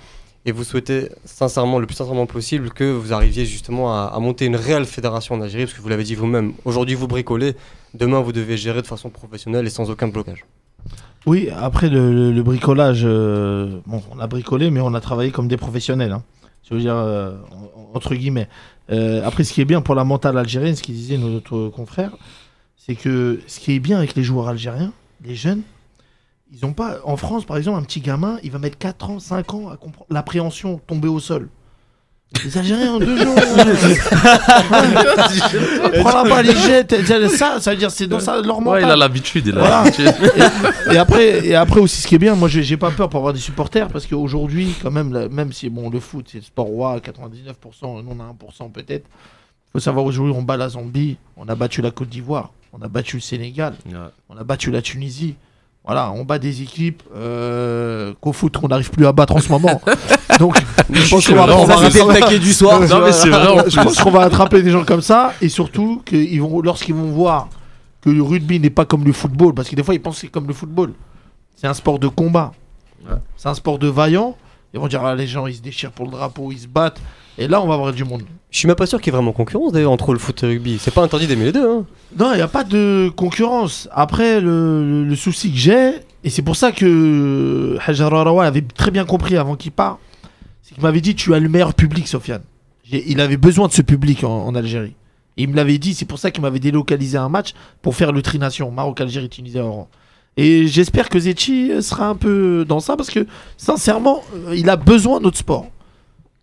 et 0.46 0.52
vous 0.52 0.64
souhaitez 0.64 1.10
sincèrement, 1.24 1.78
le 1.78 1.86
plus 1.86 1.96
sincèrement 1.96 2.26
possible, 2.26 2.70
que 2.70 2.84
vous 2.84 3.12
arriviez 3.12 3.44
justement 3.44 3.92
à, 3.94 4.18
monter 4.20 4.46
une 4.46 4.56
réelle 4.56 4.86
fédération 4.86 5.34
en 5.34 5.40
Algérie, 5.40 5.64
parce 5.64 5.76
que 5.76 5.82
vous 5.82 5.88
l'avez 5.88 6.04
dit 6.04 6.14
vous-même, 6.14 6.54
aujourd'hui 6.64 6.94
vous 6.94 7.08
bricolez, 7.08 7.56
demain 7.94 8.20
vous 8.20 8.32
devez 8.32 8.56
gérer 8.56 8.80
de 8.80 8.86
façon 8.86 9.10
professionnelle 9.10 9.66
et 9.66 9.70
sans 9.70 9.90
aucun 9.90 10.08
blocage. 10.08 10.46
Oui, 11.26 11.50
après 11.54 11.90
le, 11.90 12.42
bricolage, 12.42 13.02
euh, 13.04 13.80
on 13.86 14.18
a 14.18 14.26
bricolé, 14.26 14.70
mais 14.70 14.80
on 14.80 14.94
a 14.94 15.00
travaillé 15.00 15.30
comme 15.30 15.48
des 15.48 15.58
professionnels. 15.58 16.12
hein. 16.12 16.22
Je 16.68 16.74
veux 16.74 16.80
dire, 16.80 16.96
euh, 16.96 17.36
en- 17.50 17.96
entre 17.96 18.14
guillemets. 18.14 18.48
Euh, 18.90 19.24
après, 19.24 19.44
ce 19.44 19.52
qui 19.52 19.60
est 19.60 19.64
bien 19.64 19.80
pour 19.80 19.94
la 19.94 20.04
mentale 20.04 20.36
algérienne, 20.36 20.76
ce 20.76 20.82
qu'il 20.82 20.94
disait 20.94 21.18
notre 21.18 21.68
confrère, 21.68 22.16
c'est 22.76 22.94
que 22.94 23.40
ce 23.46 23.60
qui 23.60 23.72
est 23.72 23.78
bien 23.78 23.98
avec 23.98 24.14
les 24.14 24.22
joueurs 24.22 24.48
algériens, 24.48 24.92
les 25.22 25.34
jeunes, 25.34 25.62
ils 26.52 26.64
ont 26.64 26.72
pas. 26.72 26.98
En 27.04 27.16
France, 27.16 27.44
par 27.44 27.56
exemple, 27.56 27.78
un 27.78 27.82
petit 27.82 28.00
gamin, 28.00 28.38
il 28.42 28.50
va 28.50 28.58
mettre 28.58 28.78
4 28.78 29.10
ans, 29.10 29.18
5 29.20 29.54
ans 29.54 29.68
à 29.68 29.76
comprendre 29.76 30.06
l'appréhension, 30.10 30.80
tomber 30.86 31.08
au 31.08 31.20
sol. 31.20 31.48
Les 32.44 32.56
Algériens 32.56 32.94
en 32.94 32.98
deux 33.00 33.16
jours. 33.16 33.34
Prends 36.00 36.22
la 36.22 36.28
balle, 36.28 36.46
ils 36.46 36.56
jettent. 36.56 36.94
Ça, 37.36 37.60
ça 37.60 37.70
veut 37.72 37.76
dire 37.76 37.90
c'est 37.90 38.06
dans 38.06 38.20
ça 38.20 38.40
leur 38.40 38.60
mental. 38.60 38.82
Ouais, 38.82 38.88
il 38.88 38.90
a 38.90 38.96
l'habitude. 38.96 39.46
il 39.48 39.58
a 39.58 39.60
Voilà. 39.60 39.84
l'habitude. 39.84 40.14
Et 40.92 40.96
après, 40.96 41.46
et 41.46 41.54
après 41.54 41.80
aussi, 41.80 42.00
ce 42.02 42.06
qui 42.06 42.14
est 42.14 42.18
bien, 42.18 42.34
moi, 42.36 42.48
j'ai 42.48 42.76
pas 42.76 42.90
peur 42.92 43.08
pour 43.08 43.18
avoir 43.18 43.32
des 43.32 43.40
supporters 43.40 43.88
parce 43.88 44.06
qu'aujourd'hui, 44.06 44.74
quand 44.82 44.90
même, 44.92 45.12
là, 45.12 45.28
même 45.28 45.52
si 45.52 45.68
bon, 45.68 45.90
le 45.90 45.98
foot, 46.00 46.28
c'est 46.30 46.38
le 46.38 46.44
sport 46.44 46.66
roi, 46.66 46.98
99%, 46.98 47.52
nous 47.82 48.04
on 48.08 48.20
a 48.20 48.32
1% 48.32 48.70
peut-être. 48.72 49.06
faut 49.72 49.80
savoir 49.80 50.04
aujourd'hui, 50.04 50.32
on 50.36 50.42
bat 50.42 50.56
la 50.56 50.68
Zambie, 50.70 51.16
on 51.36 51.48
a 51.48 51.54
battu 51.56 51.82
la 51.82 51.90
Côte 51.90 52.08
d'Ivoire, 52.08 52.52
on 52.72 52.80
a 52.80 52.88
battu 52.88 53.16
le 53.16 53.22
Sénégal, 53.22 53.74
on 54.28 54.36
a 54.36 54.44
battu 54.44 54.70
la 54.70 54.82
Tunisie. 54.82 55.34
Voilà, 55.84 56.12
on 56.12 56.24
bat 56.24 56.38
des 56.38 56.62
équipes 56.62 57.02
euh, 57.16 58.12
qu'au 58.20 58.32
foot, 58.32 58.54
on 58.62 58.68
n'arrive 58.68 58.90
plus 58.90 59.06
à 59.06 59.12
battre 59.12 59.34
en 59.34 59.40
ce 59.40 59.48
moment. 59.48 59.80
Donc, 60.38 60.62
je 60.92 61.10
pense 61.10 61.26
qu'on 61.26 61.34
va, 61.34 61.46
le 61.46 62.20
taquet 62.20 62.38
du 62.38 62.52
soir. 62.52 62.80
Non, 62.88 63.00
mais 63.04 63.12
c'est 63.12 63.30
vrai 63.30 63.48
en 63.48 63.64
je 63.68 63.80
pense 63.80 63.98
qu'on 63.98 64.10
va 64.10 64.22
attraper 64.22 64.62
des 64.62 64.70
gens 64.70 64.84
comme 64.84 65.00
ça 65.00 65.32
et 65.40 65.48
surtout 65.48 66.02
que 66.04 66.16
ils 66.16 66.40
vont, 66.40 66.60
lorsqu'ils 66.60 66.94
vont 66.94 67.10
voir 67.10 67.48
que 68.02 68.10
le 68.10 68.22
rugby 68.22 68.60
n'est 68.60 68.70
pas 68.70 68.84
comme 68.84 69.04
le 69.04 69.12
football, 69.12 69.54
parce 69.54 69.68
que 69.68 69.76
des 69.76 69.82
fois 69.82 69.94
ils 69.94 70.00
pensent 70.00 70.16
que 70.16 70.20
c'est 70.22 70.28
comme 70.28 70.46
le 70.46 70.54
football. 70.54 70.92
C'est 71.56 71.66
un 71.66 71.74
sport 71.74 71.98
de 71.98 72.08
combat. 72.08 72.52
Ouais. 73.04 73.16
C'est 73.36 73.48
un 73.48 73.54
sport 73.54 73.78
de 73.78 73.88
vaillant. 73.88 74.36
Ils 74.74 74.80
vont 74.80 74.86
dire 74.88 75.04
ah, 75.04 75.14
les 75.14 75.26
gens 75.26 75.46
ils 75.46 75.54
se 75.54 75.60
déchirent 75.62 75.92
pour 75.92 76.04
le 76.06 76.12
drapeau, 76.12 76.52
ils 76.52 76.58
se 76.60 76.66
battent. 76.68 77.00
Et 77.38 77.48
là 77.48 77.60
on 77.62 77.66
va 77.66 77.74
avoir 77.74 77.92
du 77.92 78.04
monde. 78.04 78.22
Je 78.50 78.58
suis 78.58 78.66
même 78.66 78.76
pas 78.76 78.86
sûr 78.86 79.00
qu'il 79.00 79.12
y 79.12 79.14
ait 79.14 79.16
vraiment 79.16 79.32
concurrence 79.32 79.72
d'ailleurs 79.72 79.92
entre 79.92 80.12
le 80.12 80.18
foot 80.18 80.42
et 80.42 80.46
le 80.46 80.52
rugby. 80.54 80.78
C'est 80.80 80.92
pas 80.92 81.02
interdit 81.02 81.26
d'aimer 81.26 81.46
les 81.46 81.52
deux. 81.52 81.68
Hein. 81.68 81.84
Non, 82.18 82.32
il 82.32 82.36
n'y 82.36 82.42
a 82.42 82.48
pas 82.48 82.64
de 82.64 83.10
concurrence. 83.16 83.88
Après, 83.92 84.40
le, 84.40 85.04
le- 85.04 85.16
souci 85.16 85.50
que 85.52 85.56
j'ai, 85.58 85.92
et 86.24 86.30
c'est 86.30 86.42
pour 86.42 86.56
ça 86.56 86.72
que 86.72 87.78
Hajar 87.86 88.12
Arawa 88.12 88.44
avait 88.44 88.62
très 88.62 88.90
bien 88.90 89.04
compris 89.04 89.36
avant 89.36 89.54
qu'il 89.56 89.70
parte, 89.72 90.00
c'est 90.62 90.74
qu'il 90.74 90.82
m'avait 90.82 91.00
dit 91.00 91.14
Tu 91.14 91.32
as 91.34 91.38
le 91.38 91.48
meilleur 91.48 91.74
public, 91.74 92.08
Sofiane. 92.08 92.42
Il 92.90 93.20
avait 93.20 93.36
besoin 93.36 93.68
de 93.68 93.72
ce 93.72 93.82
public 93.82 94.24
en, 94.24 94.46
en 94.46 94.54
Algérie. 94.56 94.94
Et 95.36 95.44
il 95.44 95.48
me 95.48 95.54
l'avait 95.54 95.78
dit, 95.78 95.94
c'est 95.94 96.04
pour 96.06 96.18
ça 96.18 96.32
qu'il 96.32 96.42
m'avait 96.42 96.58
délocalisé 96.58 97.16
un 97.16 97.28
match 97.28 97.54
pour 97.82 97.94
faire 97.94 98.10
le 98.10 98.20
trination 98.20 98.70
Maroc, 98.72 99.00
Algérie, 99.00 99.28
Tunisie, 99.28 99.60
Oran. 99.60 99.88
Et 100.40 100.66
j'espère 100.68 101.10
que 101.10 101.18
Zetchi 101.18 101.70
sera 101.82 102.08
un 102.08 102.14
peu 102.14 102.64
dans 102.66 102.80
ça 102.80 102.96
parce 102.96 103.10
que, 103.10 103.26
sincèrement, 103.58 104.22
euh, 104.34 104.54
il 104.56 104.70
a 104.70 104.76
besoin 104.76 105.18
de 105.18 105.24
notre 105.24 105.36
sport. 105.36 105.66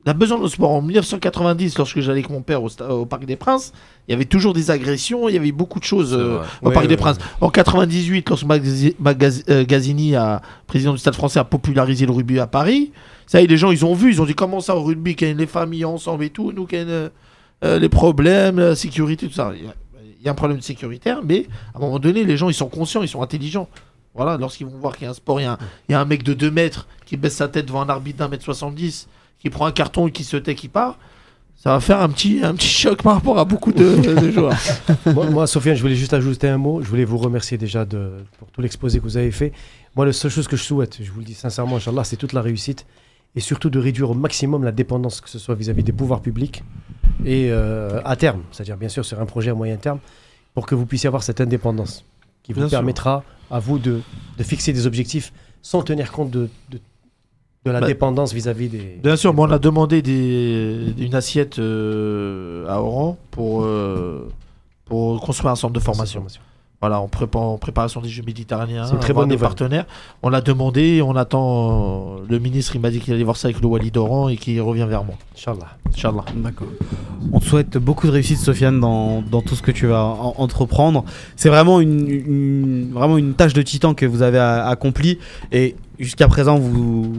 Il 0.05 0.09
a 0.11 0.13
besoin 0.13 0.37
de 0.37 0.43
notre 0.43 0.53
sport. 0.53 0.69
En 0.69 0.83
1990, 0.83 1.75
lorsque 1.79 1.99
j'allais 1.99 2.19
avec 2.19 2.29
mon 2.29 2.43
père 2.43 2.61
au, 2.61 3.05
Parc 3.07 3.25
des 3.25 3.35
Princes, 3.35 3.73
il 4.07 4.11
y 4.11 4.13
avait 4.13 4.25
toujours 4.25 4.53
des 4.53 4.69
agressions, 4.69 5.27
il 5.29 5.33
y 5.33 5.37
avait 5.39 5.51
beaucoup 5.51 5.79
de 5.79 5.83
choses 5.83 6.13
euh, 6.13 6.41
au 6.61 6.67
Ouais, 6.67 6.73
Parc 6.75 6.85
des 6.85 6.91
ouais, 6.93 6.97
Princes. 6.97 7.17
En 7.41 7.49
98, 7.49 8.29
lorsque 8.29 8.45
Magaz- 8.45 8.93
Magaz- 9.01 9.43
euh, 9.49 10.39
président 10.67 10.93
du 10.93 10.99
Stade 10.99 11.15
français, 11.15 11.39
a 11.39 11.43
popularisé 11.43 12.05
le 12.05 12.11
rugby 12.11 12.37
à 12.37 12.45
Paris, 12.45 12.91
ça 13.25 13.41
y 13.41 13.45
est, 13.45 13.47
les 13.47 13.57
gens, 13.57 13.71
ils 13.71 13.83
ont 13.83 13.95
vu, 13.95 14.11
ils 14.11 14.21
ont 14.21 14.25
dit 14.25 14.35
comment 14.35 14.59
ça 14.59 14.75
au 14.75 14.83
rugby, 14.83 15.15
qu'il 15.15 15.27
y 15.27 15.31
a 15.31 15.33
les 15.33 15.47
familles 15.47 15.85
ensemble 15.85 16.23
et 16.23 16.29
tout, 16.29 16.51
nous, 16.51 16.67
qu'il 16.67 16.77
y 16.77 16.81
a 16.83 16.85
euh, 16.85 17.79
les 17.79 17.89
problèmes, 17.89 18.59
la 18.59 18.75
sécurité, 18.75 19.27
tout 19.27 19.33
ça. 19.33 19.53
Il 19.57 19.65
y, 19.65 19.67
a, 19.67 19.73
il 20.19 20.25
y 20.25 20.29
a 20.29 20.31
un 20.31 20.35
problème 20.35 20.61
sécuritaire, 20.61 21.21
mais 21.23 21.47
à 21.73 21.77
un 21.77 21.81
moment 21.81 21.99
donné, 21.99 22.23
les 22.23 22.37
gens, 22.37 22.47
ils 22.49 22.53
sont 22.53 22.69
conscients, 22.69 23.01
ils 23.01 23.09
sont 23.09 23.23
intelligents. 23.23 23.67
Voilà, 24.17 24.37
lorsqu'ils 24.37 24.65
vont 24.65 24.77
voir 24.77 24.95
qu'il 24.95 25.05
y 25.05 25.07
a 25.07 25.11
un 25.11 25.13
sport, 25.13 25.39
il 25.39 25.43
y 25.43 25.45
a 25.45 25.53
un, 25.53 25.57
il 25.87 25.91
y 25.93 25.95
a 25.95 26.01
un 26.01 26.05
mec 26.05 26.23
de 26.23 26.33
2 26.33 26.51
mètres 26.51 26.87
qui 27.05 27.15
baisse 27.17 27.35
sa 27.35 27.47
tête 27.47 27.67
devant 27.67 27.81
un 27.81 27.89
arbitre 27.89 28.17
d'un 28.17 28.27
mètre 28.27 28.43
70, 28.43 29.07
qui 29.39 29.49
prend 29.49 29.65
un 29.65 29.71
carton 29.71 30.07
et 30.07 30.11
qui 30.11 30.23
se 30.23 30.37
tait, 30.37 30.55
qui 30.55 30.67
part. 30.67 30.97
Ça 31.55 31.71
va 31.71 31.79
faire 31.79 32.01
un 32.01 32.09
petit, 32.09 32.41
un 32.43 32.53
petit 32.53 32.67
choc 32.67 33.01
par 33.01 33.15
rapport 33.15 33.39
à 33.39 33.45
beaucoup 33.45 33.71
de, 33.71 33.95
de 34.19 34.31
joueurs. 34.31 34.53
moi, 35.07 35.29
moi, 35.29 35.47
Sofiane, 35.47 35.75
je 35.75 35.81
voulais 35.81 35.95
juste 35.95 36.13
ajouter 36.13 36.47
un 36.47 36.57
mot. 36.57 36.81
Je 36.81 36.87
voulais 36.87 37.05
vous 37.05 37.17
remercier 37.17 37.57
déjà 37.57 37.85
de, 37.85 38.11
pour 38.37 38.49
tout 38.49 38.61
l'exposé 38.61 38.99
que 38.99 39.03
vous 39.03 39.17
avez 39.17 39.31
fait. 39.31 39.53
Moi, 39.95 40.05
la 40.05 40.13
seule 40.13 40.31
chose 40.31 40.47
que 40.47 40.55
je 40.55 40.63
souhaite, 40.63 40.97
je 41.01 41.11
vous 41.11 41.19
le 41.19 41.25
dis 41.25 41.33
sincèrement, 41.33 41.77
Inch'Allah, 41.77 42.03
c'est 42.03 42.17
toute 42.17 42.33
la 42.33 42.41
réussite 42.41 42.85
et 43.35 43.39
surtout 43.39 43.69
de 43.69 43.79
réduire 43.79 44.09
au 44.11 44.13
maximum 44.13 44.63
la 44.63 44.71
dépendance, 44.71 45.21
que 45.21 45.29
ce 45.29 45.39
soit 45.39 45.55
vis-à-vis 45.55 45.83
des 45.83 45.91
pouvoirs 45.91 46.21
publics 46.21 46.63
et 47.25 47.49
euh, 47.51 48.01
à 48.05 48.15
terme, 48.15 48.41
c'est-à-dire 48.51 48.77
bien 48.77 48.89
sûr 48.89 49.05
sur 49.05 49.19
un 49.19 49.25
projet 49.25 49.51
à 49.51 49.53
moyen 49.53 49.77
terme, 49.77 49.99
pour 50.53 50.65
que 50.65 50.75
vous 50.75 50.85
puissiez 50.85 51.07
avoir 51.07 51.23
cette 51.23 51.41
indépendance 51.41 52.03
qui 52.43 52.53
vous 52.53 52.61
Bien 52.61 52.69
sûr. 52.69 52.77
À 53.51 53.59
vous 53.59 53.79
de, 53.79 54.01
de 54.37 54.43
fixer 54.43 54.73
des 54.73 54.85
objectifs 54.87 55.31
sans 55.61 55.81
tenir 55.81 56.11
compte 56.11 56.31
de, 56.31 56.49
de, 56.69 56.79
de 57.65 57.71
la 57.71 57.81
Bah, 57.81 57.87
dépendance 57.87 58.33
vis-à-vis 58.33 58.69
des. 58.69 58.99
Bien 59.03 59.15
sûr, 59.15 59.33
moi 59.33 59.47
on 59.47 59.51
a 59.51 59.59
demandé 59.59 60.01
des, 60.01 60.93
une 60.97 61.15
assiette 61.15 61.59
euh, 61.59 62.67
à 62.67 62.81
Oran 62.81 63.17
pour, 63.31 63.63
euh, 63.63 64.29
pour 64.85 65.19
construire 65.21 65.51
un 65.51 65.55
centre 65.55 65.73
de 65.73 65.79
formation. 65.79 66.25
Voilà, 66.79 67.01
en, 67.01 67.07
prépa- 67.07 67.39
en 67.39 67.57
préparation 67.57 68.01
des 68.01 68.09
Jeux 68.09 68.21
méditerranéens, 68.21 68.85
C'est 68.85 68.99
très 68.99 69.11
bonne 69.11 69.29
des 69.29 69.37
partenaires. 69.37 69.85
On 70.21 70.29
l'a 70.29 70.41
demandé, 70.41 71.01
on 71.01 71.15
attend. 71.15 72.17
euh, 72.19 72.25
le 72.29 72.37
ministre, 72.37 72.75
il 72.75 72.81
m'a 72.81 72.91
dit 72.91 72.99
qu'il 72.99 73.15
allait 73.15 73.23
voir 73.23 73.35
ça 73.35 73.47
avec 73.47 73.59
le 73.61 73.67
Wali 73.67 73.89
d'Oran 73.89 74.29
et 74.29 74.37
qu'il 74.37 74.61
revient 74.61 74.85
vers 74.87 75.03
moi. 75.03 75.15
Inch'Allah. 75.35 75.69
Inch'Allah. 75.91 76.23
D'accord. 76.35 76.67
On 77.33 77.39
te 77.39 77.45
souhaite 77.45 77.77
beaucoup 77.79 78.05
de 78.05 78.11
réussite, 78.11 78.37
Sofiane, 78.37 78.79
dans, 78.79 79.23
dans 79.23 79.41
tout 79.41 79.55
ce 79.55 79.63
que 79.63 79.71
tu 79.71 79.87
vas 79.87 80.03
en- 80.03 80.35
entreprendre. 80.37 81.03
C'est 81.35 81.49
vraiment 81.49 81.79
une, 81.81 82.07
une- 82.09 82.91
vraiment 82.93 83.17
une 83.17 83.33
tâche 83.33 83.53
de 83.53 83.63
titan 83.63 83.95
que 83.95 84.05
vous 84.05 84.21
avez 84.21 84.37
accomplie. 84.37 85.17
Et 85.51 85.75
jusqu'à 85.97 86.27
présent, 86.27 86.57
vous, 86.59 87.11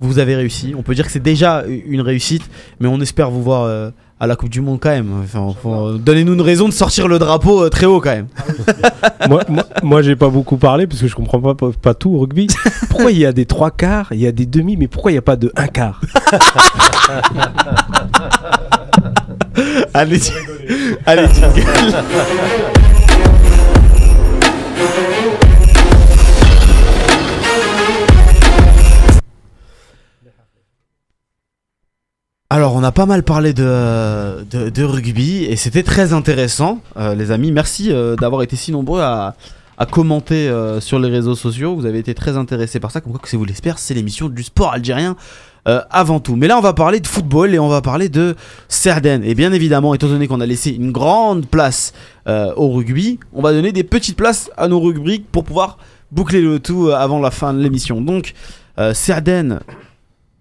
vous 0.00 0.18
avez 0.18 0.36
réussi. 0.36 0.74
On 0.74 0.82
peut 0.82 0.94
dire 0.94 1.04
que 1.04 1.12
c'est 1.12 1.20
déjà 1.22 1.64
une 1.66 2.00
réussite, 2.00 2.48
mais 2.80 2.88
on 2.88 2.98
espère 3.02 3.30
vous 3.30 3.42
voir 3.42 3.64
euh, 3.64 3.90
à 4.18 4.26
la 4.26 4.34
Coupe 4.36 4.48
du 4.48 4.60
Monde 4.62 4.78
quand 4.80 4.90
même. 4.90 5.10
Enfin, 5.22 5.46
faut- 5.62 5.92
Donnez-nous 5.98 6.34
une 6.34 6.40
raison 6.40 6.68
de 6.68 6.72
sortir 6.72 7.06
le 7.08 7.18
drapeau 7.18 7.64
euh, 7.64 7.68
très 7.68 7.84
haut 7.86 8.00
quand 8.00 8.10
même. 8.14 8.28
moi, 9.28 9.42
moi, 9.48 9.64
moi, 9.82 10.02
j'ai 10.02 10.16
pas 10.16 10.28
beaucoup 10.30 10.56
parlé 10.56 10.86
parce 10.86 11.00
que 11.00 11.06
je 11.08 11.14
comprends 11.14 11.40
pas, 11.40 11.54
pas, 11.54 11.70
pas 11.80 11.94
tout 11.94 12.10
au 12.10 12.20
rugby. 12.20 12.46
Pourquoi 12.88 13.12
il 13.12 13.18
y 13.18 13.26
a 13.26 13.32
des 13.32 13.44
trois 13.46 13.70
quarts, 13.70 14.08
il 14.12 14.20
y 14.20 14.26
a 14.26 14.32
des 14.32 14.46
demi, 14.46 14.76
mais 14.76 14.88
pourquoi 14.88 15.10
il 15.10 15.14
n'y 15.14 15.18
a 15.18 15.22
pas 15.22 15.36
de 15.36 15.52
un 15.56 15.66
quart? 15.66 16.00
Allez, 19.94 20.20
allez, 21.06 21.26
jingle. 21.34 21.64
a 32.86 32.92
pas 32.92 33.06
mal 33.06 33.24
parlé 33.24 33.52
de, 33.52 34.84
rugby 34.84 35.44
et 35.44 35.56
c'était 35.56 35.82
très 35.82 36.12
intéressant, 36.12 36.80
euh, 36.96 37.16
les 37.16 37.32
amis. 37.32 37.50
Merci 37.50 37.90
euh, 37.90 38.14
d'avoir 38.14 38.42
été 38.42 38.54
si 38.54 38.70
nombreux 38.70 39.00
à, 39.02 39.34
commenter 39.90 40.48
euh, 40.48 40.80
sur 40.80 41.00
les 41.00 41.10
réseaux 41.10 41.34
sociaux. 41.34 41.74
Vous 41.74 41.84
avez 41.84 41.98
été 41.98 42.14
très 42.14 42.36
intéressés 42.36 42.78
par 42.78 42.92
ça. 42.92 43.00
Comme 43.00 43.12
quoi, 43.12 43.20
que 43.20 43.28
c'est 43.28 43.36
vous 43.36 43.44
l'espère, 43.44 43.80
c'est 43.80 43.92
l'émission 43.92 44.28
du 44.28 44.42
sport 44.42 44.72
algérien 44.72 45.16
avant 45.90 46.20
tout. 46.20 46.36
Mais 46.36 46.46
là, 46.46 46.56
on 46.56 46.60
va 46.60 46.74
parler 46.74 47.00
de 47.00 47.08
football 47.08 47.52
et 47.52 47.58
on 47.58 47.66
va 47.66 47.82
parler 47.82 48.08
de 48.08 48.36
Cerden. 48.68 49.24
Et 49.24 49.34
bien 49.34 49.52
évidemment, 49.52 49.94
étant 49.94 50.06
donné 50.06 50.28
qu'on 50.28 50.40
a 50.40 50.46
laissé 50.46 50.70
une 50.70 50.92
grande 50.92 51.44
place 51.46 51.92
au 52.28 52.70
rugby, 52.70 53.18
on 53.32 53.42
va 53.42 53.50
donner 53.50 53.72
des 53.72 53.82
petites 53.82 54.16
places 54.16 54.48
à 54.56 54.68
nos 54.68 54.78
rubriques 54.78 55.26
pour 55.32 55.42
pouvoir 55.42 55.78
boucler 56.12 56.40
le 56.40 56.60
tout 56.60 56.90
avant 56.90 57.18
la 57.18 57.32
fin 57.32 57.52
de 57.52 57.58
l'émission. 57.58 58.00
Donc, 58.00 58.34
Cerden 58.92 59.58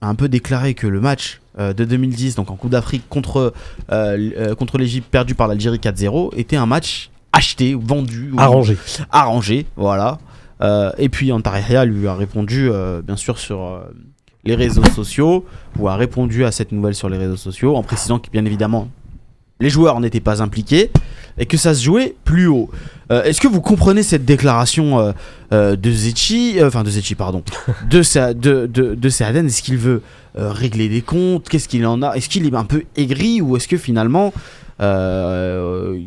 a 0.06 0.10
un 0.10 0.16
peu 0.16 0.30
déclaré 0.30 0.74
que 0.74 0.88
le 0.88 1.02
match 1.02 1.42
euh, 1.60 1.74
de 1.74 1.84
2010, 1.86 2.36
donc 2.36 2.52
en 2.52 2.56
Coupe 2.56 2.72
d'Afrique 2.72 3.04
contre, 3.10 3.54
euh, 3.92 4.32
euh, 4.38 4.56
contre 4.56 4.78
l'Égypte 4.78 5.10
perdu 5.10 5.36
par 5.36 5.48
l'Algérie 5.48 5.78
4-0, 5.80 6.32
était 6.38 6.56
un 6.56 6.66
match 6.66 7.10
acheté, 7.34 7.76
vendu, 7.76 8.32
Arrangé. 8.38 8.78
arrangé, 9.12 9.66
voilà. 9.76 10.20
Euh, 10.62 10.92
et 10.98 11.10
puis 11.10 11.32
Antaria 11.32 11.84
lui 11.86 12.08
a 12.08 12.16
répondu, 12.16 12.70
euh, 12.70 13.02
bien 13.02 13.18
sûr, 13.18 13.38
sur 13.38 13.64
euh, 13.64 13.82
les 14.44 14.56
réseaux 14.56 14.86
sociaux, 14.86 15.46
ou 15.78 15.90
a 15.90 15.96
répondu 15.96 16.46
à 16.46 16.52
cette 16.52 16.72
nouvelle 16.72 16.96
sur 16.96 17.10
les 17.10 17.18
réseaux 17.18 17.36
sociaux, 17.36 17.76
en 17.76 17.84
précisant 17.84 18.20
que, 18.20 18.30
bien 18.30 18.46
évidemment, 18.46 18.88
les 19.60 19.70
joueurs 19.70 20.00
n'étaient 20.00 20.20
pas 20.20 20.42
impliqués 20.42 20.92
et 21.38 21.46
que 21.46 21.58
ça 21.58 21.74
se 21.74 21.84
jouait 21.84 22.16
plus 22.24 22.48
haut. 22.48 22.70
Euh, 23.12 23.24
Est-ce 23.24 23.42
que 23.42 23.48
vous 23.48 23.62
comprenez 23.62 24.04
cette 24.04 24.26
déclaration 24.26 25.00
euh, 25.00 25.12
euh, 25.54 25.76
de 25.76 25.92
Zetchi, 25.92 26.60
euh, 26.60 26.68
enfin 26.68 26.84
de 26.84 26.90
Zetchi, 26.90 27.16
pardon, 27.16 27.44
de, 27.90 28.02
Sa- 28.04 28.34
de, 28.34 28.66
de, 28.68 28.96
Est-ce 29.08 29.62
qu'il 29.62 29.78
veut 29.78 30.02
euh, 30.38 30.52
régler 30.52 30.90
des 30.90 31.02
comptes? 31.02 31.48
Qu'est-ce 31.50 31.68
qu'il 31.68 31.86
en 31.86 32.02
a? 32.02 32.14
Est-ce 32.16 32.30
qu'il 32.30 32.46
est 32.46 32.56
un 32.56 32.64
peu 32.66 32.84
aigri 32.96 33.42
ou 33.42 33.58
est-ce 33.58 33.68
que 33.68 33.78
finalement 33.78 34.34
euh, 34.82 36.00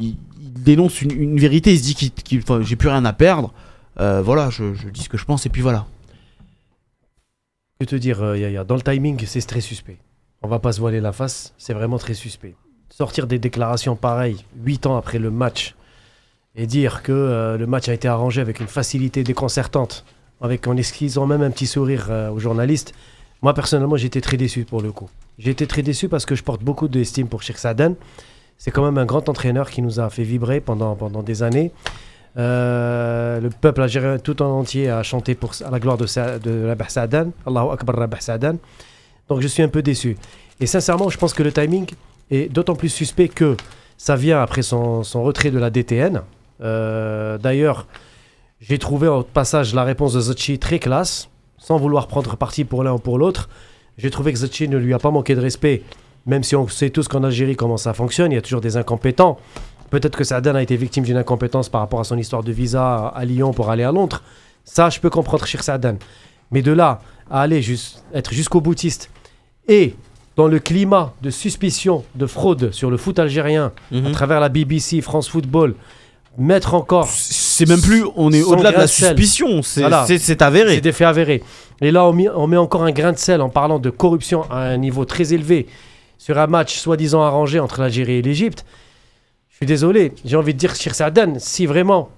il, 0.00 0.16
il 0.40 0.52
dénonce 0.62 1.02
une, 1.02 1.10
une 1.12 1.38
vérité 1.40 1.72
Il 1.72 1.78
se 1.78 1.84
dit 1.84 1.94
qu'il, 1.94 2.42
j'ai 2.62 2.76
plus 2.76 2.88
rien 2.88 3.04
à 3.04 3.12
perdre. 3.12 3.52
Euh, 4.00 4.22
voilà, 4.22 4.50
je, 4.50 4.74
je 4.74 4.88
dis 4.88 5.02
ce 5.02 5.08
que 5.08 5.16
je 5.18 5.24
pense 5.24 5.46
et 5.46 5.48
puis 5.48 5.62
voilà. 5.62 5.86
Que 7.80 7.84
te 7.86 7.96
dire, 7.96 8.36
Yaya? 8.36 8.64
Dans 8.64 8.76
le 8.76 8.82
timing, 8.82 9.22
c'est 9.26 9.40
très 9.42 9.60
suspect. 9.60 9.98
On 10.42 10.48
va 10.48 10.58
pas 10.58 10.72
se 10.72 10.80
voiler 10.80 11.00
la 11.00 11.12
face, 11.12 11.54
c'est 11.58 11.74
vraiment 11.74 11.98
très 11.98 12.14
suspect. 12.14 12.54
Sortir 12.96 13.26
des 13.26 13.40
déclarations 13.40 13.96
pareilles, 13.96 14.44
8 14.62 14.86
ans 14.86 14.96
après 14.96 15.18
le 15.18 15.28
match, 15.32 15.74
et 16.54 16.68
dire 16.68 17.02
que 17.02 17.10
euh, 17.10 17.58
le 17.58 17.66
match 17.66 17.88
a 17.88 17.92
été 17.92 18.06
arrangé 18.06 18.40
avec 18.40 18.60
une 18.60 18.68
facilité 18.68 19.24
déconcertante, 19.24 20.04
avec 20.40 20.68
en 20.68 20.76
esquissant 20.76 21.26
même 21.26 21.42
un 21.42 21.50
petit 21.50 21.66
sourire 21.66 22.06
euh, 22.10 22.30
aux 22.30 22.38
journalistes, 22.38 22.94
moi 23.42 23.52
personnellement 23.52 23.96
été 23.96 24.20
très 24.20 24.36
déçu 24.36 24.64
pour 24.64 24.80
le 24.80 24.92
coup. 24.92 25.10
Été 25.44 25.66
très 25.66 25.82
déçu 25.82 26.08
parce 26.08 26.24
que 26.24 26.36
je 26.36 26.44
porte 26.44 26.62
beaucoup 26.62 26.86
d'estime 26.86 27.26
pour 27.26 27.42
Sheikh 27.42 27.58
Sadan. 27.58 27.94
C'est 28.58 28.70
quand 28.70 28.84
même 28.84 28.98
un 28.98 29.06
grand 29.06 29.28
entraîneur 29.28 29.70
qui 29.70 29.82
nous 29.82 29.98
a 29.98 30.08
fait 30.08 30.22
vibrer 30.22 30.60
pendant, 30.60 30.94
pendant 30.94 31.24
des 31.24 31.42
années. 31.42 31.72
Euh, 32.36 33.40
le 33.40 33.50
peuple 33.50 33.82
algérien 33.82 34.18
tout 34.18 34.40
en 34.40 34.60
entier 34.60 34.88
a 34.88 35.02
chanté 35.02 35.34
pour, 35.34 35.50
à 35.66 35.70
la 35.72 35.80
gloire 35.80 35.96
de, 35.96 36.06
Sa- 36.06 36.38
de 36.38 36.68
Rabah. 36.68 36.86
Allahu 37.44 37.72
Akbar 37.72 37.96
Rabah 37.96 38.20
Saadan. 38.20 38.54
Donc 39.28 39.40
je 39.40 39.48
suis 39.48 39.64
un 39.64 39.68
peu 39.68 39.82
déçu. 39.82 40.16
Et 40.60 40.66
sincèrement, 40.66 41.08
je 41.08 41.18
pense 41.18 41.34
que 41.34 41.42
le 41.42 41.50
timing 41.50 41.86
est 42.30 42.52
d'autant 42.52 42.74
plus 42.74 42.88
suspect 42.88 43.28
que 43.28 43.56
ça 43.96 44.16
vient 44.16 44.40
après 44.42 44.62
son, 44.62 45.02
son 45.02 45.22
retrait 45.22 45.50
de 45.50 45.58
la 45.58 45.70
DTN. 45.70 46.22
Euh, 46.62 47.38
D'ailleurs, 47.38 47.86
j'ai 48.60 48.78
trouvé 48.78 49.08
au 49.08 49.22
passage 49.22 49.74
la 49.74 49.84
réponse 49.84 50.14
de 50.14 50.20
Zachi 50.20 50.58
très 50.58 50.78
classe, 50.78 51.28
sans 51.58 51.76
vouloir 51.78 52.06
prendre 52.08 52.36
parti 52.36 52.64
pour 52.64 52.82
l'un 52.84 52.92
ou 52.92 52.98
pour 52.98 53.18
l'autre. 53.18 53.48
J'ai 53.98 54.10
trouvé 54.10 54.32
que 54.32 54.38
Zachi 54.38 54.68
ne 54.68 54.76
lui 54.78 54.94
a 54.94 54.98
pas 54.98 55.10
manqué 55.10 55.34
de 55.34 55.40
respect, 55.40 55.82
même 56.26 56.42
si 56.42 56.56
on 56.56 56.66
sait 56.68 56.90
tous 56.90 57.06
qu'en 57.08 57.22
Algérie 57.24 57.56
comment 57.56 57.76
ça 57.76 57.92
fonctionne, 57.94 58.32
il 58.32 58.36
y 58.36 58.38
a 58.38 58.42
toujours 58.42 58.60
des 58.60 58.76
incompétents. 58.76 59.38
Peut-être 59.90 60.16
que 60.16 60.24
Saadan 60.24 60.54
a 60.56 60.62
été 60.62 60.76
victime 60.76 61.04
d'une 61.04 61.16
incompétence 61.18 61.68
par 61.68 61.80
rapport 61.82 62.00
à 62.00 62.04
son 62.04 62.18
histoire 62.18 62.42
de 62.42 62.50
visa 62.50 63.06
à 63.08 63.24
Lyon 63.24 63.52
pour 63.52 63.70
aller 63.70 63.84
à 63.84 63.92
Londres. 63.92 64.22
Ça, 64.64 64.90
je 64.90 64.98
peux 64.98 65.10
comprendre 65.10 65.46
chez 65.46 65.58
Saadan. 65.58 65.96
Mais 66.50 66.62
de 66.62 66.72
là 66.72 67.00
à 67.30 67.42
aller 67.42 67.62
jus- 67.62 67.96
être 68.12 68.32
jusqu'au 68.32 68.60
boutiste 68.60 69.10
et 69.68 69.94
dans 70.36 70.46
le 70.48 70.58
climat 70.58 71.14
de 71.22 71.30
suspicion 71.30 72.04
de 72.14 72.26
fraude 72.26 72.72
sur 72.72 72.90
le 72.90 72.96
foot 72.96 73.18
algérien 73.18 73.72
à 73.92 74.10
travers 74.10 74.40
la 74.40 74.48
BBC, 74.48 75.00
France 75.00 75.28
Football, 75.28 75.74
mettre 76.38 76.74
encore 76.74 77.06
C'est 77.08 77.68
même 77.68 77.80
plus, 77.80 78.04
on 78.16 78.32
est 78.32 78.42
au-delà 78.42 78.72
de 78.72 78.76
la 78.78 78.86
suspicion, 78.88 79.62
c'est, 79.62 79.80
Voilà. 79.82 80.04
avéré. 80.40 80.74
C'est 80.74 80.80
des 80.80 80.92
faits 80.92 81.06
avérés. 81.06 81.42
Et 81.80 81.90
là, 81.92 82.04
on 82.06 82.12
met, 82.12 82.28
on 82.28 82.46
met 82.48 82.56
encore 82.56 82.82
un 82.82 82.90
grain 82.90 83.12
de 83.12 83.18
sel 83.18 83.40
en 83.40 83.48
parlant 83.48 83.78
de 83.78 83.90
corruption 83.90 84.42
à 84.50 84.58
un 84.62 84.76
niveau 84.76 85.04
très 85.04 85.32
élevé 85.32 85.66
sur 86.18 86.36
un 86.38 86.46
match 86.48 86.76
soi-disant 86.78 87.22
arrangé 87.22 87.60
entre 87.60 87.80
l'Algérie 87.80 88.14
et 88.14 88.22
l'Égypte. 88.22 88.64
Je 89.50 89.56
suis 89.58 89.66
désolé, 89.66 90.12
j'ai 90.24 90.36
envie 90.36 90.54
de 90.54 90.58
dire, 90.58 90.74
Shir 90.74 90.94
Saadan, 90.96 91.34
si 91.38 91.66
vraiment 91.66 92.10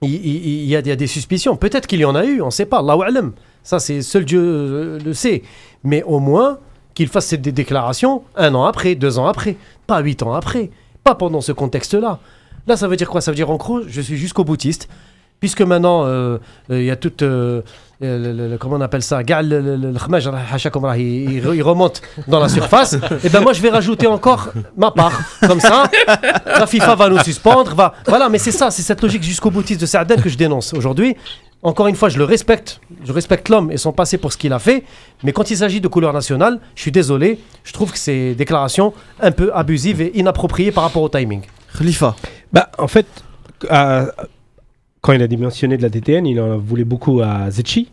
il, 0.00 0.12
il- 0.14 0.46
il 0.46 0.64
y, 0.64 0.74
a, 0.74 0.80
il 0.80 0.86
y 0.88 0.90
a 0.90 0.96
des 0.96 1.06
suspicions, 1.06 1.54
peut-être 1.56 1.86
qu'il 1.86 2.00
y 2.00 2.04
en 2.04 2.16
a 2.16 2.24
eu, 2.24 2.40
on 2.42 2.46
ne 2.46 2.50
sait 2.50 2.66
pas, 2.66 2.78
Allahu 2.80 3.02
A'lam. 3.06 3.32
Ça, 3.62 3.78
c'est 3.78 4.02
seul 4.02 4.24
Dieu 4.24 4.40
euh, 4.42 4.98
le 5.04 5.14
sait. 5.14 5.42
Mais 5.84 6.02
au 6.02 6.18
moins 6.18 6.58
qu'il 6.94 7.08
fasse 7.08 7.26
ces 7.26 7.38
dé- 7.38 7.52
déclarations 7.52 8.22
un 8.36 8.54
an 8.54 8.64
après, 8.64 8.94
deux 8.94 9.18
ans 9.18 9.26
après, 9.26 9.56
pas 9.86 10.00
huit 10.00 10.22
ans 10.22 10.34
après, 10.34 10.70
pas 11.04 11.14
pendant 11.14 11.40
ce 11.40 11.52
contexte-là. 11.52 12.18
Là, 12.66 12.76
ça 12.76 12.86
veut 12.88 12.96
dire 12.96 13.08
quoi? 13.10 13.20
Ça 13.20 13.30
veut 13.30 13.36
dire 13.36 13.50
en 13.50 13.56
gros, 13.56 13.80
je 13.86 14.00
suis 14.00 14.16
jusqu'au 14.16 14.44
boutiste, 14.44 14.88
puisque 15.40 15.62
maintenant, 15.62 16.04
euh, 16.04 16.38
euh, 16.70 16.80
il 16.80 16.84
y 16.84 16.90
a 16.90 16.96
toute. 16.96 17.22
euh, 17.22 17.62
comment 18.60 18.76
on 18.76 18.80
appelle 18.80 19.02
ça? 19.02 19.20
Il, 19.22 19.30
il- 21.54 21.62
remonte 21.62 22.02
dans 22.28 22.40
la 22.40 22.48
surface. 22.48 22.94
et 23.24 23.28
ben 23.28 23.40
moi, 23.40 23.52
je 23.52 23.62
vais 23.62 23.70
rajouter 23.70 24.06
encore 24.06 24.50
ma 24.76 24.90
part. 24.90 25.20
Comme 25.46 25.60
ça, 25.60 25.84
la 26.46 26.66
FIFA 26.66 26.94
va 26.96 27.08
nous 27.08 27.18
suspendre. 27.20 27.74
Va... 27.74 27.94
Voilà, 28.06 28.28
mais 28.28 28.38
c'est 28.38 28.52
ça, 28.52 28.70
c'est 28.70 28.82
cette 28.82 29.02
logique 29.02 29.22
jusqu'au 29.22 29.50
boutiste 29.50 29.80
de 29.80 29.86
Sardin 29.86 30.16
que 30.16 30.28
je 30.28 30.36
dénonce 30.36 30.72
aujourd'hui. 30.74 31.16
Encore 31.62 31.86
une 31.86 31.94
fois, 31.94 32.08
je 32.08 32.18
le 32.18 32.24
respecte. 32.24 32.80
Je 33.04 33.12
respecte 33.12 33.48
l'homme 33.48 33.70
et 33.70 33.76
son 33.76 33.92
passé 33.92 34.18
pour 34.18 34.32
ce 34.32 34.36
qu'il 34.36 34.52
a 34.52 34.58
fait. 34.58 34.82
Mais 35.22 35.32
quand 35.32 35.50
il 35.50 35.56
s'agit 35.56 35.80
de 35.80 35.86
couleur 35.86 36.12
nationale, 36.12 36.58
je 36.74 36.82
suis 36.82 36.90
désolé. 36.90 37.38
Je 37.62 37.72
trouve 37.72 37.92
que 37.92 37.98
c'est 37.98 38.34
déclarations 38.34 38.92
un 39.20 39.30
peu 39.30 39.54
abusives 39.54 40.00
et 40.00 40.18
inappropriées 40.18 40.72
par 40.72 40.82
rapport 40.82 41.02
au 41.02 41.08
timing. 41.08 41.42
Khalifa. 41.78 42.16
Bah, 42.52 42.70
en 42.78 42.88
fait, 42.88 43.06
quand 43.60 45.12
il 45.12 45.22
a 45.22 45.28
démissionné 45.28 45.76
de 45.76 45.82
la 45.82 45.88
DTN, 45.88 46.26
il 46.26 46.40
en 46.40 46.58
voulait 46.58 46.84
beaucoup 46.84 47.20
à 47.22 47.48
Zetchi. 47.50 47.90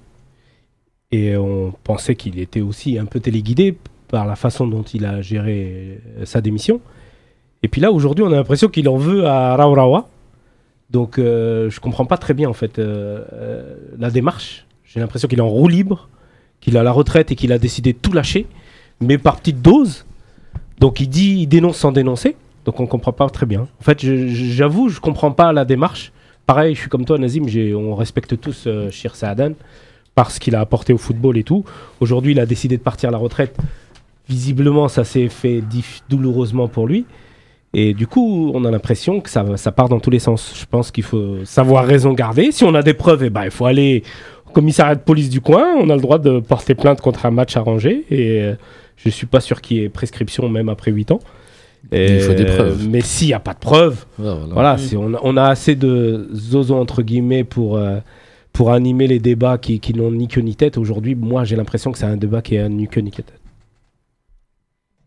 Et 1.12 1.38
on 1.38 1.74
pensait 1.84 2.16
qu'il 2.16 2.40
était 2.40 2.62
aussi 2.62 2.98
un 2.98 3.06
peu 3.06 3.20
téléguidé 3.20 3.78
par 4.08 4.26
la 4.26 4.36
façon 4.36 4.68
dont 4.68 4.84
il 4.84 5.06
a 5.06 5.22
géré 5.22 6.02
sa 6.24 6.42
démission. 6.42 6.82
Et 7.62 7.68
puis 7.68 7.82
là, 7.82 7.92
aujourd'hui, 7.92 8.24
on 8.24 8.32
a 8.32 8.36
l'impression 8.36 8.68
qu'il 8.68 8.90
en 8.90 8.98
veut 8.98 9.26
à 9.26 9.56
Raurawa. 9.56 10.08
Donc, 10.90 11.20
euh, 11.20 11.70
je 11.70 11.80
comprends 11.80 12.06
pas 12.06 12.18
très 12.18 12.34
bien, 12.34 12.50
en 12.50 12.54
fait, 12.54 12.80
euh, 12.80 13.24
euh, 13.34 13.76
la 13.98 14.10
démarche. 14.10 14.66
J'ai 14.86 15.00
l'impression 15.00 15.28
qu'il 15.28 15.38
est 15.38 15.44
en 15.44 15.50
roue 15.50 15.68
libre, 15.68 16.10
qu'il 16.62 16.78
a 16.78 16.84
la 16.84 16.92
retraite 16.92 17.32
et 17.32 17.36
qu'il 17.36 17.52
a 17.54 17.60
décidé 17.60 17.94
de 17.94 17.98
tout 18.00 18.12
lâcher, 18.12 18.48
mais 19.00 19.18
par 19.18 19.38
petites 19.38 19.62
doses. 19.62 20.06
Donc, 20.80 21.00
il 21.00 21.08
dit, 21.10 21.42
il 21.42 21.48
dénonce 21.48 21.78
sans 21.78 21.92
dénoncer. 21.92 22.36
Donc, 22.66 22.80
on 22.80 22.88
comprend 22.88 23.12
pas 23.12 23.30
très 23.30 23.46
bien. 23.46 23.62
En 23.80 23.84
fait, 23.84 24.04
je- 24.04 24.28
je- 24.28 24.46
j'avoue, 24.46 24.90
je 24.90 25.00
comprends 25.00 25.32
pas 25.32 25.54
la 25.54 25.64
démarche. 25.66 26.12
Pareil, 26.48 26.74
je 26.74 26.80
suis 26.82 26.90
comme 26.90 27.06
toi, 27.06 27.18
Nazim, 27.20 27.46
on 27.76 27.94
respecte 27.96 28.40
tous 28.42 28.68
Shir 28.90 29.16
Saadan 29.16 29.52
parce 30.16 30.40
qu'il 30.40 30.56
a 30.56 30.60
apporté 30.60 30.92
au 30.94 30.98
football 30.98 31.38
et 31.38 31.44
tout. 31.44 31.64
Aujourd'hui, 32.00 32.32
il 32.32 32.40
a 32.40 32.48
décidé 32.48 32.78
de 32.78 32.82
partir 32.82 33.10
à 33.10 33.12
la 33.12 33.20
retraite. 33.20 33.56
Visiblement, 34.28 34.88
ça 34.88 35.04
s'est 35.04 35.30
fait 35.30 35.64
douloureusement 36.10 36.68
pour 36.68 36.88
lui. 36.88 37.06
Et 37.74 37.94
du 37.94 38.08
coup, 38.08 38.52
on 38.56 38.66
a 38.66 38.72
l'impression 38.72 39.22
que 39.22 39.30
ça, 39.30 39.44
va- 39.44 39.58
ça 39.58 39.72
part 39.72 39.90
dans 39.90 40.00
tous 40.00 40.10
les 40.10 40.18
sens. 40.20 40.54
Je 40.60 40.66
pense 40.66 40.90
qu'il 40.92 41.04
faut 41.04 41.46
savoir 41.46 41.86
raison 41.86 42.14
garder. 42.14 42.52
Si 42.52 42.64
on 42.64 42.74
a 42.74 42.82
des 42.82 42.96
preuves, 42.96 43.24
eh 43.26 43.30
ben, 43.30 43.44
il 43.46 43.52
faut 43.52 43.66
aller 43.68 44.04
au 44.48 44.52
commissariat 44.52 44.96
de 44.96 45.02
police 45.02 45.30
du 45.30 45.40
coin. 45.40 45.76
On 45.78 45.90
a 45.92 45.96
le 45.96 46.02
droit 46.02 46.18
de 46.18 46.40
porter 46.40 46.74
plainte 46.74 47.00
contre 47.00 47.26
un 47.28 47.32
match 47.32 47.56
arrangé. 47.58 48.06
Et 48.10 48.42
euh, 48.42 48.56
je 48.98 49.10
suis 49.10 49.28
pas 49.28 49.40
sûr 49.40 49.62
qu'il 49.62 49.78
y 49.78 49.84
ait 49.84 49.90
prescription 49.90 50.50
même 50.50 50.68
après 50.70 50.90
8 50.92 51.12
ans. 51.12 51.20
Et, 51.92 52.16
Il 52.16 52.22
faut 52.22 52.34
des 52.34 52.46
preuves. 52.46 52.88
mais 52.90 53.02
s'il 53.02 53.28
n'y 53.28 53.34
a 53.34 53.40
pas 53.40 53.54
de 53.54 53.60
preuves, 53.60 54.06
Ouais, 54.18 54.26
voilà. 54.26 54.46
voilà, 54.54 54.78
si 54.80 54.98
on, 54.98 55.14
a- 55.14 55.20
on 55.24 55.38
a 55.38 55.44
assez 55.44 55.76
de 55.76 56.28
zozo 56.34 56.76
entre 56.76 57.04
guillemets 57.04 57.44
pour, 57.46 57.78
euh, 57.78 58.00
pour 58.52 58.72
animer 58.72 59.08
les 59.08 59.20
débats 59.20 59.58
qui, 59.60 59.80
qui 59.80 59.94
n'ont 59.94 60.12
ni 60.12 60.28
queue 60.28 60.42
ni 60.42 60.56
tête. 60.56 60.78
Aujourd'hui, 60.78 61.16
moi 61.16 61.46
j'ai 61.46 61.56
l'impression 61.56 61.92
que 61.94 61.98
c'est 62.00 62.06
un 62.06 62.18
débat 62.18 62.42
qui 62.42 62.58
a 62.58 62.68
ni 62.68 62.88
queue 62.88 63.00
ni 63.02 63.12
tête. 63.12 63.32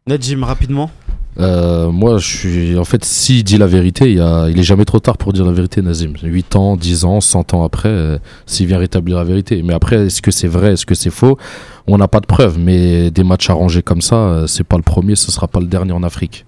Najim, 0.07 0.43
rapidement. 0.45 0.91
Euh, 1.39 1.91
moi, 1.91 2.18
je 2.18 2.26
suis. 2.26 2.78
En 2.78 2.85
fait, 2.85 3.05
s'il 3.05 3.45
dit 3.45 3.57
la 3.57 3.66
vérité, 3.66 4.12
il, 4.12 4.18
est 4.18 4.62
jamais 4.62 4.85
trop 4.85 5.01
tard 5.01 5.16
pour 5.16 5.33
dire 5.33 5.45
la 5.45 5.53
vérité, 5.53 5.83
Nazim. 5.83 6.12
8 6.22 6.57
ans, 6.57 6.76
10 6.76 7.05
ans, 7.05 7.20
100 7.20 7.55
ans 7.55 7.64
après, 7.64 7.89
euh, 7.89 8.18
s'il 8.47 8.66
vient 8.66 8.78
rétablir 8.78 9.16
la 9.16 9.24
vérité. 9.24 9.62
Mais 9.62 9.74
après, 9.74 10.07
est-ce 10.07 10.22
que 10.22 10.30
c'est 10.30 10.49
vrai, 10.49 10.72
est-ce 10.72 10.87
que 10.87 10.95
c'est 10.95 11.11
faux? 11.11 11.39
On 11.87 11.99
n'a 11.99 12.09
pas 12.09 12.20
de 12.20 12.26
preuves. 12.26 12.59
Mais 12.59 13.11
des 13.11 13.24
matchs 13.24 13.51
arrangés 13.51 13.83
comme 13.83 14.03
ça, 14.03 14.16
euh, 14.16 14.47
c'est 14.47 14.64
pas 14.64 14.76
le 14.76 14.83
premier, 14.83 15.16
ce 15.16 15.33
sera 15.33 15.49
pas 15.49 15.61
le 15.61 15.66
dernier 15.66 15.93
en 15.93 16.03
Afrique. 16.03 16.45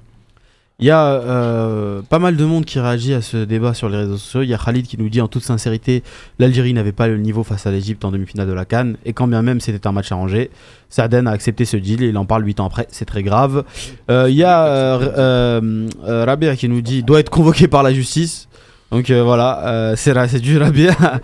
Il 0.81 0.87
y 0.87 0.91
a 0.91 1.07
euh, 1.07 2.03
pas 2.03 2.19
mal 2.19 2.37
de 2.37 2.45
monde 2.45 2.65
qui 2.65 2.81
réagit 2.81 3.15
à 3.15 3.23
ce 3.23 3.37
débat 3.37 3.75
sur 3.75 3.89
les 3.89 3.97
réseaux 3.97 4.17
sociaux. 4.17 4.43
Il 4.43 4.49
y 4.49 4.55
a 4.55 4.59
Khalid 4.59 4.89
qui 4.89 4.99
nous 4.99 5.09
dit 5.09 5.21
en 5.21 5.29
toute 5.29 5.45
sincérité 5.45 6.03
l'Algérie 6.41 6.75
n'avait 6.75 6.91
pas 6.91 7.07
le 7.07 7.17
niveau 7.17 7.45
face 7.45 7.65
à 7.67 7.71
l'Égypte 7.71 8.05
en 8.05 8.11
demi-finale 8.11 8.49
de 8.49 8.53
la 8.53 8.65
Cannes. 8.65 8.97
Et 9.05 9.13
quand 9.13 9.29
bien 9.29 9.41
même 9.43 9.61
c'était 9.61 9.87
un 9.87 9.93
match 9.93 10.11
arrangé, 10.11 10.51
Saaden 10.91 11.29
a 11.29 11.31
accepté 11.31 11.65
ce 11.65 11.77
deal 11.77 12.03
et 12.03 12.09
il 12.09 12.19
en 12.19 12.25
parle 12.25 12.45
8 12.45 12.59
ans 12.59 12.67
après. 12.67 12.89
C'est 12.91 13.05
très 13.05 13.23
grave. 13.23 13.63
Euh, 14.11 14.27
Il 14.29 14.35
y 14.35 14.43
a 14.43 14.67
euh, 14.67 15.89
Rabia 16.03 16.57
qui 16.57 16.69
nous 16.69 16.81
dit 16.81 17.05
doit 17.05 17.21
être 17.21 17.31
convoqué 17.31 17.69
par 17.69 17.85
la 17.85 17.95
justice. 17.95 18.49
Donc 18.91 19.13
voilà, 19.13 19.95
c'est 19.97 20.41
du 20.41 20.59
Rabia. 20.59 20.97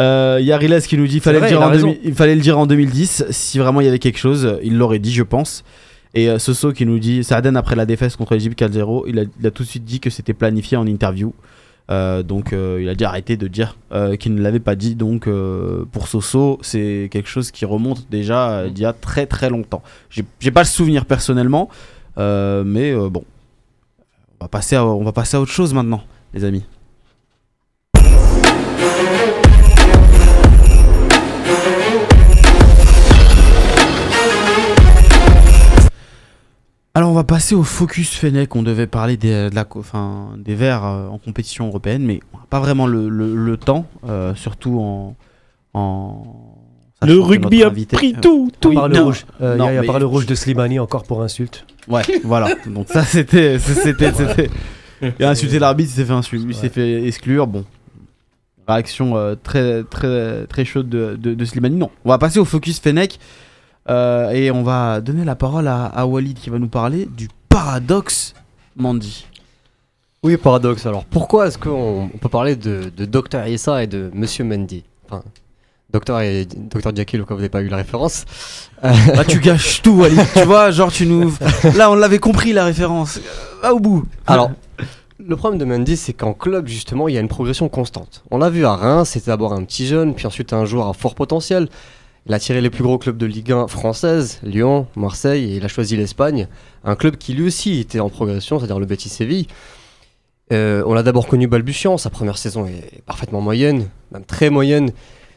Euh, 0.00 0.38
Il 0.40 0.46
y 0.46 0.52
a 0.52 0.56
Riles 0.56 0.80
qui 0.80 0.96
nous 0.96 1.06
dit 1.06 1.20
fallait, 1.20 1.38
vrai, 1.38 1.50
le 1.50 1.56
dire 1.56 1.60
il 1.60 1.64
a 1.64 1.66
en 1.66 1.70
raison. 1.70 1.88
2000 1.88 2.00
il 2.02 2.14
fallait 2.14 2.34
le 2.34 2.40
dire 2.40 2.58
en 2.58 2.64
2010. 2.64 3.26
Si 3.28 3.58
vraiment 3.58 3.82
il 3.82 3.84
y 3.84 3.88
avait 3.88 3.98
quelque 3.98 4.18
chose, 4.18 4.58
il 4.62 4.78
l'aurait 4.78 4.98
dit, 4.98 5.12
je 5.12 5.22
pense. 5.22 5.64
Et 6.14 6.28
euh, 6.28 6.38
Soso 6.38 6.72
qui 6.72 6.86
nous 6.86 6.98
dit 6.98 7.24
Saaden 7.24 7.56
après 7.56 7.76
la 7.76 7.86
défaite 7.86 8.16
contre 8.16 8.34
l'Égypte 8.34 8.60
4-0, 8.60 9.04
il 9.06 9.18
a, 9.18 9.50
tout 9.50 9.62
de 9.62 9.68
suite 9.68 9.84
dit 9.84 10.00
que 10.00 10.10
c'était 10.10 10.34
planifié 10.34 10.76
en 10.76 10.86
interview. 10.86 11.32
Euh, 11.90 12.22
donc 12.22 12.52
euh, 12.52 12.78
il 12.80 12.88
a 12.88 12.94
dit 12.94 13.04
arrêter 13.04 13.36
de 13.36 13.48
dire 13.48 13.76
qu'il 14.18 14.34
ne 14.34 14.42
l'avait 14.42 14.60
pas 14.60 14.76
dit. 14.76 14.94
Donc 14.94 15.28
pour 15.92 16.08
Soso, 16.08 16.58
c'est 16.62 17.08
quelque 17.10 17.28
chose 17.28 17.50
qui 17.50 17.64
remonte 17.64 18.06
déjà 18.10 18.68
d'il 18.68 18.82
y 18.82 18.86
a 18.86 18.92
très 18.92 19.26
très 19.26 19.48
longtemps. 19.48 19.82
J'ai 20.10 20.50
pas 20.50 20.62
le 20.62 20.66
souvenir 20.66 21.06
personnellement, 21.06 21.68
mais 22.16 22.94
bon, 22.94 23.24
on 24.40 24.44
va, 24.44 24.48
passer 24.48 24.76
à, 24.76 24.84
on 24.84 25.04
va 25.04 25.12
passer 25.12 25.36
à 25.36 25.40
autre 25.40 25.52
chose 25.52 25.72
maintenant, 25.72 26.02
les 26.34 26.44
amis. 26.44 26.64
Va 37.22 37.26
passer 37.26 37.54
au 37.54 37.62
focus 37.62 38.10
Fennec. 38.14 38.54
On 38.56 38.62
devait 38.62 38.86
parler 38.86 39.16
des, 39.16 39.48
de 39.50 39.54
la, 39.54 39.66
enfin, 39.76 40.30
des 40.38 40.54
Verts 40.54 40.84
euh, 40.84 41.08
en 41.08 41.18
compétition 41.18 41.66
européenne, 41.68 42.02
mais 42.04 42.20
on 42.32 42.38
n'a 42.38 42.46
pas 42.48 42.60
vraiment 42.60 42.86
le, 42.86 43.08
le- 43.08 43.34
le 43.34 43.56
temps, 43.56 43.86
euh, 44.08 44.34
surtout 44.34 44.78
en, 44.80 45.16
en 45.74 46.24
Le 47.02 47.18
rugby 47.20 47.62
a 47.62 47.68
invité- 47.68 47.96
pris 47.96 48.14
euh, 48.16 48.20
tout, 48.20 48.50
tout. 48.60 48.70
le 48.70 48.88
non, 48.88 49.04
rouge, 49.04 49.24
euh, 49.40 49.56
non, 49.56 49.64
il 49.64 49.66
y 49.66 49.68
a- 49.68 49.72
il 49.72 49.74
y 49.74 49.78
a 49.78 49.80
mais- 49.82 49.86
par 49.86 49.98
le 49.98 50.06
rouge 50.06 50.26
de 50.26 50.34
Slimani 50.34 50.78
encore 50.78 51.04
pour 51.04 51.22
insulte. 51.22 51.64
Ouais, 51.88 52.02
voilà. 52.24 52.54
Donc 52.66 52.88
ça 52.88 53.02
c'était, 53.04 53.58
c'était, 53.58 54.12
c'était. 54.12 54.50
Il 55.18 55.24
a 55.24 55.30
insulté 55.30 55.58
l'arbitre, 55.58 55.90
il 55.92 55.96
s'est 55.96 56.04
fait 56.04 56.12
insulter, 56.12 56.46
il 56.48 56.54
s'est 56.54 56.62
Ouais. 56.62 56.68
fait 56.68 57.06
exclure. 57.06 57.46
Bon, 57.48 57.64
réaction 58.68 59.16
euh, 59.16 59.34
très, 59.42 59.82
très, 59.84 60.46
très 60.46 60.64
chaude 60.64 60.88
de, 60.88 61.16
de, 61.16 61.34
de 61.34 61.44
Slimani. 61.44 61.76
Non, 61.76 61.90
on 62.04 62.08
va 62.10 62.18
passer 62.18 62.38
au 62.38 62.44
focus 62.44 62.78
Fennec 62.80 63.18
euh, 63.88 64.30
et 64.30 64.50
on 64.50 64.62
va 64.62 65.00
donner 65.00 65.24
la 65.24 65.34
parole 65.34 65.68
à, 65.68 65.84
à 65.86 66.06
Walid 66.06 66.38
qui 66.38 66.50
va 66.50 66.58
nous 66.58 66.68
parler 66.68 67.06
du 67.06 67.28
paradoxe 67.48 68.34
Mandy. 68.76 69.26
Oui, 70.22 70.36
paradoxe. 70.36 70.86
Alors, 70.86 71.04
pourquoi 71.04 71.48
est-ce 71.48 71.58
qu'on 71.58 72.08
on 72.14 72.18
peut 72.18 72.28
parler 72.28 72.54
de, 72.54 72.92
de 72.96 73.04
Dr 73.04 73.46
Issa 73.46 73.82
et 73.82 73.86
de 73.86 74.10
Monsieur 74.14 74.44
Mendy 74.44 74.84
Enfin, 75.04 75.22
Docteur 75.92 76.20
et 76.20 76.46
Dr 76.46 76.94
Jekyll, 76.94 77.20
au 77.20 77.24
cas 77.26 77.34
où 77.34 77.36
vous 77.36 77.42
n'avez 77.42 77.50
pas 77.50 77.60
eu 77.60 77.68
la 77.68 77.76
référence. 77.76 78.24
Là 78.82 79.24
tu 79.28 79.40
gâches 79.40 79.82
tout 79.82 79.92
Walid. 79.92 80.20
tu 80.32 80.42
vois, 80.46 80.70
genre 80.70 80.90
tu 80.90 81.06
nous. 81.06 81.34
Là 81.76 81.90
on 81.90 81.94
l'avait 81.96 82.18
compris 82.18 82.52
la 82.52 82.64
référence. 82.64 83.20
Va 83.62 83.74
au 83.74 83.80
bout. 83.80 84.04
Alors, 84.26 84.52
le 85.18 85.36
problème 85.36 85.58
de 85.58 85.64
Mendy, 85.64 85.96
c'est 85.96 86.12
qu'en 86.14 86.32
club, 86.32 86.66
justement, 86.66 87.08
il 87.08 87.14
y 87.14 87.18
a 87.18 87.20
une 87.20 87.28
progression 87.28 87.68
constante. 87.68 88.22
On 88.30 88.38
l'a 88.38 88.48
vu 88.48 88.64
à 88.64 88.74
Reims, 88.74 89.10
c'était 89.10 89.30
d'abord 89.30 89.52
un 89.52 89.64
petit 89.64 89.86
jeune, 89.86 90.14
puis 90.14 90.26
ensuite 90.26 90.52
un 90.52 90.64
joueur 90.64 90.88
à 90.88 90.94
fort 90.94 91.14
potentiel. 91.14 91.68
Il 92.26 92.34
a 92.34 92.38
tiré 92.38 92.60
les 92.60 92.70
plus 92.70 92.84
gros 92.84 92.98
clubs 92.98 93.16
de 93.16 93.26
Ligue 93.26 93.50
1 93.50 93.66
française, 93.66 94.38
Lyon, 94.44 94.86
Marseille, 94.94 95.52
et 95.52 95.56
il 95.56 95.64
a 95.64 95.68
choisi 95.68 95.96
l'Espagne, 95.96 96.46
un 96.84 96.94
club 96.94 97.16
qui 97.16 97.34
lui 97.34 97.46
aussi 97.46 97.80
était 97.80 97.98
en 97.98 98.10
progression, 98.10 98.58
c'est-à-dire 98.58 98.78
le 98.78 98.86
Betis 98.86 99.08
Séville. 99.08 99.46
Euh, 100.52 100.84
on 100.86 100.94
l'a 100.94 101.02
d'abord 101.02 101.26
connu 101.26 101.48
balbutiant, 101.48 101.98
sa 101.98 102.10
première 102.10 102.38
saison 102.38 102.66
est 102.66 103.02
parfaitement 103.06 103.40
moyenne, 103.40 103.88
même 104.12 104.24
très 104.24 104.50
moyenne. 104.50 104.92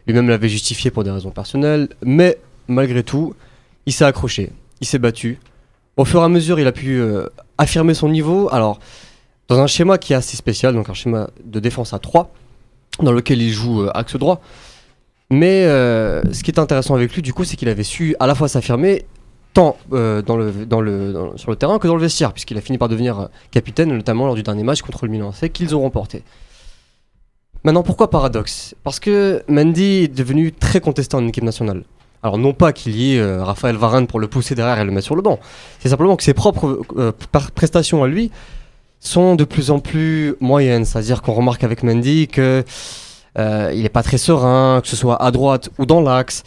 Lui-même 0.05 0.29
l'avait 0.29 0.49
justifié 0.49 0.91
pour 0.91 1.03
des 1.03 1.09
raisons 1.09 1.31
personnelles, 1.31 1.89
mais 2.03 2.37
malgré 2.67 3.01
tout, 3.01 3.33
il 3.87 3.93
s'est 3.93 4.05
accroché, 4.05 4.51
il 4.81 4.85
s'est 4.85 4.99
battu. 4.99 5.39
Au 5.97 6.05
fur 6.05 6.21
et 6.21 6.23
à 6.23 6.29
mesure, 6.29 6.59
il 6.59 6.67
a 6.67 6.71
pu 6.71 6.99
euh, 6.99 7.27
affirmer 7.57 7.95
son 7.95 8.09
niveau. 8.09 8.49
Alors, 8.51 8.79
dans 9.47 9.59
un 9.59 9.67
schéma 9.67 9.97
qui 9.97 10.13
est 10.13 10.15
assez 10.15 10.37
spécial, 10.37 10.75
donc 10.75 10.89
un 10.89 10.93
schéma 10.93 11.29
de 11.43 11.59
défense 11.59 11.93
à 11.93 11.99
3, 11.99 12.31
dans 12.99 13.11
lequel 13.11 13.41
il 13.41 13.51
joue 13.51 13.83
euh, 13.83 13.91
axe 13.97 14.15
droit. 14.17 14.41
Mais 15.31 15.65
euh, 15.65 16.21
ce 16.31 16.43
qui 16.43 16.51
est 16.51 16.59
intéressant 16.59 16.95
avec 16.95 17.13
lui, 17.13 17.21
du 17.21 17.33
coup, 17.33 17.43
c'est 17.43 17.57
qu'il 17.57 17.69
avait 17.69 17.83
su 17.83 18.15
à 18.19 18.27
la 18.27 18.35
fois 18.35 18.47
s'affirmer 18.47 19.05
tant 19.55 19.77
euh, 19.93 20.21
dans 20.21 20.35
le, 20.37 21.31
sur 21.37 21.49
le 21.49 21.55
terrain 21.55 21.79
que 21.79 21.87
dans 21.87 21.95
le 21.95 22.01
vestiaire, 22.01 22.33
puisqu'il 22.33 22.57
a 22.57 22.61
fini 22.61 22.77
par 22.77 22.89
devenir 22.89 23.19
euh, 23.19 23.25
capitaine, 23.49 23.91
notamment 23.91 24.27
lors 24.27 24.35
du 24.35 24.43
dernier 24.43 24.63
match 24.63 24.83
contre 24.83 25.05
le 25.05 25.11
Milan 25.11 25.29
AC 25.31 25.51
qu'ils 25.51 25.75
ont 25.75 25.81
remporté. 25.81 26.21
Maintenant, 27.63 27.81
pourquoi 27.81 28.11
paradoxe? 28.11 28.75
Parce 28.83 28.99
que 28.99 29.43
Mendy 29.47 30.03
est 30.03 30.15
devenu 30.15 30.51
très 30.51 30.81
contesté 30.81 31.15
en 31.15 31.25
équipe 31.25 31.43
nationale. 31.43 31.83
Alors 32.21 32.37
non 32.37 32.53
pas 32.53 32.73
qu'il 32.73 32.95
y 32.95 33.15
ait 33.15 33.19
euh, 33.19 33.43
Raphaël 33.43 33.75
Varane 33.75 34.07
pour 34.07 34.19
le 34.19 34.27
pousser 34.27 34.55
derrière 34.55 34.79
et 34.79 34.83
le 34.83 34.91
mettre 34.91 35.05
sur 35.05 35.15
le 35.15 35.21
banc, 35.21 35.39
c'est 35.79 35.89
simplement 35.89 36.15
que 36.15 36.23
ses 36.23 36.33
propres 36.33 36.83
prestations 37.55 38.03
à 38.03 38.07
lui 38.07 38.31
sont 38.99 39.35
de 39.35 39.43
plus 39.43 39.71
en 39.71 39.79
plus 39.79 40.35
moyennes. 40.41 40.85
C'est-à-dire 40.85 41.21
qu'on 41.21 41.33
remarque 41.33 41.63
avec 41.63 41.81
Mendy 41.81 42.27
que 42.27 42.63
euh, 43.37 43.71
il 43.73 43.83
n'est 43.83 43.89
pas 43.89 44.03
très 44.03 44.17
serein, 44.17 44.81
que 44.81 44.87
ce 44.87 44.95
soit 44.95 45.21
à 45.21 45.31
droite 45.31 45.69
ou 45.77 45.85
dans 45.85 46.01
l'axe, 46.01 46.43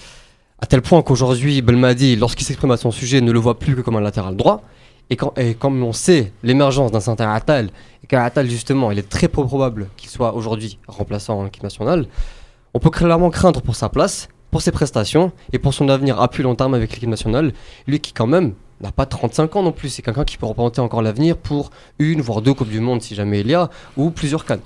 à 0.61 0.67
tel 0.67 0.83
point 0.83 1.03
qu'aujourd'hui 1.03 1.63
Belmadi, 1.63 2.17
lorsqu'il 2.17 2.47
s'exprime 2.47 2.71
à 2.71 2.77
son 2.77 2.91
sujet, 2.91 3.21
ne 3.21 3.31
le 3.31 3.39
voit 3.39 3.59
plus 3.59 3.77
que 3.77 3.81
comme 3.81 3.97
un 3.97 4.01
latéral 4.01 4.37
droit. 4.37 4.63
Et, 5.11 5.17
comme 5.17 5.83
on 5.83 5.95
sait 5.95 6.33
l'émergence 6.43 6.93
d'un 6.93 7.01
certain 7.01 7.33
Attal, 7.33 7.71
et 8.05 8.07
qu'Attal 8.07 8.49
justement, 8.51 8.91
il 8.91 8.99
est 8.99 9.09
très 9.09 9.29
peu 9.29 9.43
probable 9.43 9.89
qu'il 9.97 10.11
soit 10.11 10.35
aujourd'hui 10.35 10.79
remplaçant 10.87 11.39
en 11.39 11.47
équipe 11.47 11.63
nationale, 11.63 12.07
on 12.75 12.79
peut 12.79 12.91
clairement 12.91 13.31
craindre 13.31 13.63
pour 13.63 13.75
sa 13.75 13.89
place, 13.89 14.29
pour 14.51 14.61
ses 14.61 14.71
prestations 14.71 15.33
et 15.53 15.59
pour 15.59 15.73
son 15.73 15.89
avenir 15.89 16.21
à 16.21 16.29
plus 16.29 16.43
long 16.43 16.55
terme 16.55 16.75
avec 16.75 16.93
l'équipe 16.93 17.09
nationale. 17.09 17.55
Lui 17.87 18.01
qui 18.01 18.13
quand 18.13 18.27
même 18.27 18.53
n'a 18.83 18.93
pas 18.93 19.07
35 19.07 19.57
ans 19.57 19.63
non 19.63 19.73
plus, 19.73 19.89
c'est 19.89 20.03
quelqu'un 20.03 20.25
qui 20.25 20.37
peut 20.37 20.47
représenter 20.47 20.83
encore 20.83 21.01
l'avenir 21.01 21.39
pour 21.39 21.71
une 21.99 22.21
voire 22.21 22.43
deux 22.43 22.53
Coupes 22.53 22.69
du 22.69 22.81
Monde 22.81 23.01
si 23.01 23.15
jamais 23.15 23.41
il 23.41 23.47
y 23.47 23.55
a, 23.55 23.71
ou 23.97 24.11
plusieurs 24.11 24.45
cannes. 24.45 24.61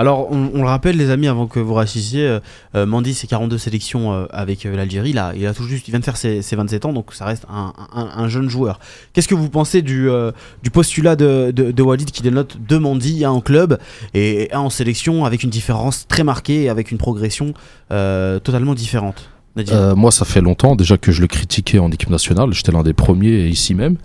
Alors, 0.00 0.30
on, 0.30 0.62
le 0.62 0.68
rappelle, 0.68 0.96
les 0.96 1.10
amis, 1.10 1.26
avant 1.26 1.48
que 1.48 1.58
vous 1.58 1.74
rassissiez, 1.74 2.22
euh, 2.24 2.38
euh, 2.76 2.86
Mandy, 2.86 3.14
c'est 3.14 3.26
42 3.26 3.58
sélections 3.58 4.12
euh, 4.12 4.26
avec 4.30 4.62
l'Algérie. 4.62 5.12
Là, 5.12 5.32
il 5.34 5.44
a 5.44 5.52
tout 5.52 5.64
juste, 5.64 5.88
il 5.88 5.90
vient 5.90 5.98
de 5.98 6.04
faire 6.04 6.16
ses, 6.16 6.40
ses 6.40 6.54
27 6.54 6.84
ans, 6.84 6.92
donc 6.92 7.12
ça 7.12 7.24
reste 7.24 7.44
un, 7.52 7.72
un- 7.92 8.08
un 8.16 8.28
jeune 8.28 8.48
joueur. 8.48 8.78
Qu'est-ce 9.12 9.26
que 9.26 9.34
vous 9.34 9.48
pensez 9.50 9.82
du, 9.82 10.08
du 10.62 10.70
postulat 10.70 11.16
de, 11.16 11.50
de, 11.50 11.82
Walid 11.82 12.12
qui 12.12 12.22
dénote 12.22 12.58
deux 12.60 12.78
Mandy, 12.78 13.24
un 13.24 13.30
en 13.32 13.40
club 13.40 13.78
et 14.14 14.48
un 14.52 14.60
en 14.60 14.70
sélection, 14.70 15.24
avec 15.24 15.42
une 15.42 15.50
différence 15.50 16.06
très 16.06 16.22
marquée, 16.22 16.64
et 16.64 16.68
avec 16.68 16.92
une 16.92 16.98
progression 16.98 17.54
totalement 17.88 18.74
différente? 18.74 19.30
Moi, 19.96 20.12
ça 20.12 20.24
fait 20.24 20.40
longtemps 20.40 20.76
déjà 20.76 20.96
que 20.96 21.10
je 21.10 21.20
le 21.22 21.26
critiquais 21.26 21.80
en 21.80 21.90
équipe 21.90 22.10
nationale. 22.10 22.52
J'étais 22.52 22.70
l'un 22.70 22.84
des 22.84 22.92
premiers 22.92 23.48
ici 23.48 23.74
même. 23.74 23.96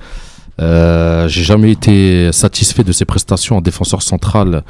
J'ai 0.60 1.44
jamais 1.44 1.72
été 1.72 2.32
satisfait 2.32 2.84
de 2.84 2.92
ses 2.92 3.06
prestations 3.06 3.58
en 3.58 3.62
défenseur 3.62 4.02
central 4.02 4.64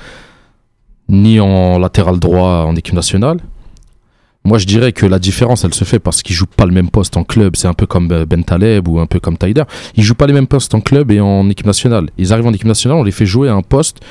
ni 1.10 1.40
en 1.40 1.78
latéral 1.80 2.20
droit 2.20 2.66
en 2.66 2.76
équipe 2.76 2.94
nationale. 2.96 3.40
Moi, 4.46 4.58
je 4.58 4.66
dirais 4.66 4.92
que 4.92 5.06
la 5.06 5.20
différence, 5.20 5.64
elle 5.64 5.74
se 5.74 5.86
fait 5.86 6.00
parce 6.00 6.22
qu'ils 6.22 6.36
jouent 6.36 6.46
pas 6.46 6.66
le 6.66 6.74
même 6.74 6.90
poste 6.90 7.16
en 7.16 7.24
club. 7.24 7.56
C'est 7.56 7.68
un 7.68 7.74
peu 7.74 7.86
comme 7.86 8.12
euh, 8.12 8.26
Ben 8.26 8.44
Taleb 8.44 8.88
ou 8.90 9.00
un 9.00 9.06
peu 9.06 9.22
comme 9.22 9.38
Taider. 9.38 9.64
Ils 9.96 10.04
jouent 10.04 10.16
pas 10.16 10.28
les 10.28 10.34
mêmes 10.34 10.48
postes 10.48 10.76
en 10.76 10.82
club 10.82 11.12
et 11.12 11.22
en 11.22 11.50
équipe 11.50 11.66
nationale. 11.66 12.10
Ils 12.18 12.34
arrivent 12.34 12.48
en 12.48 12.54
équipe 12.54 12.68
nationale, 12.68 12.98
on 12.98 13.04
les 13.04 13.12
fait 13.12 13.26
jouer 13.26 13.48
à 13.48 13.54
un 13.54 13.62
poste 13.62 14.02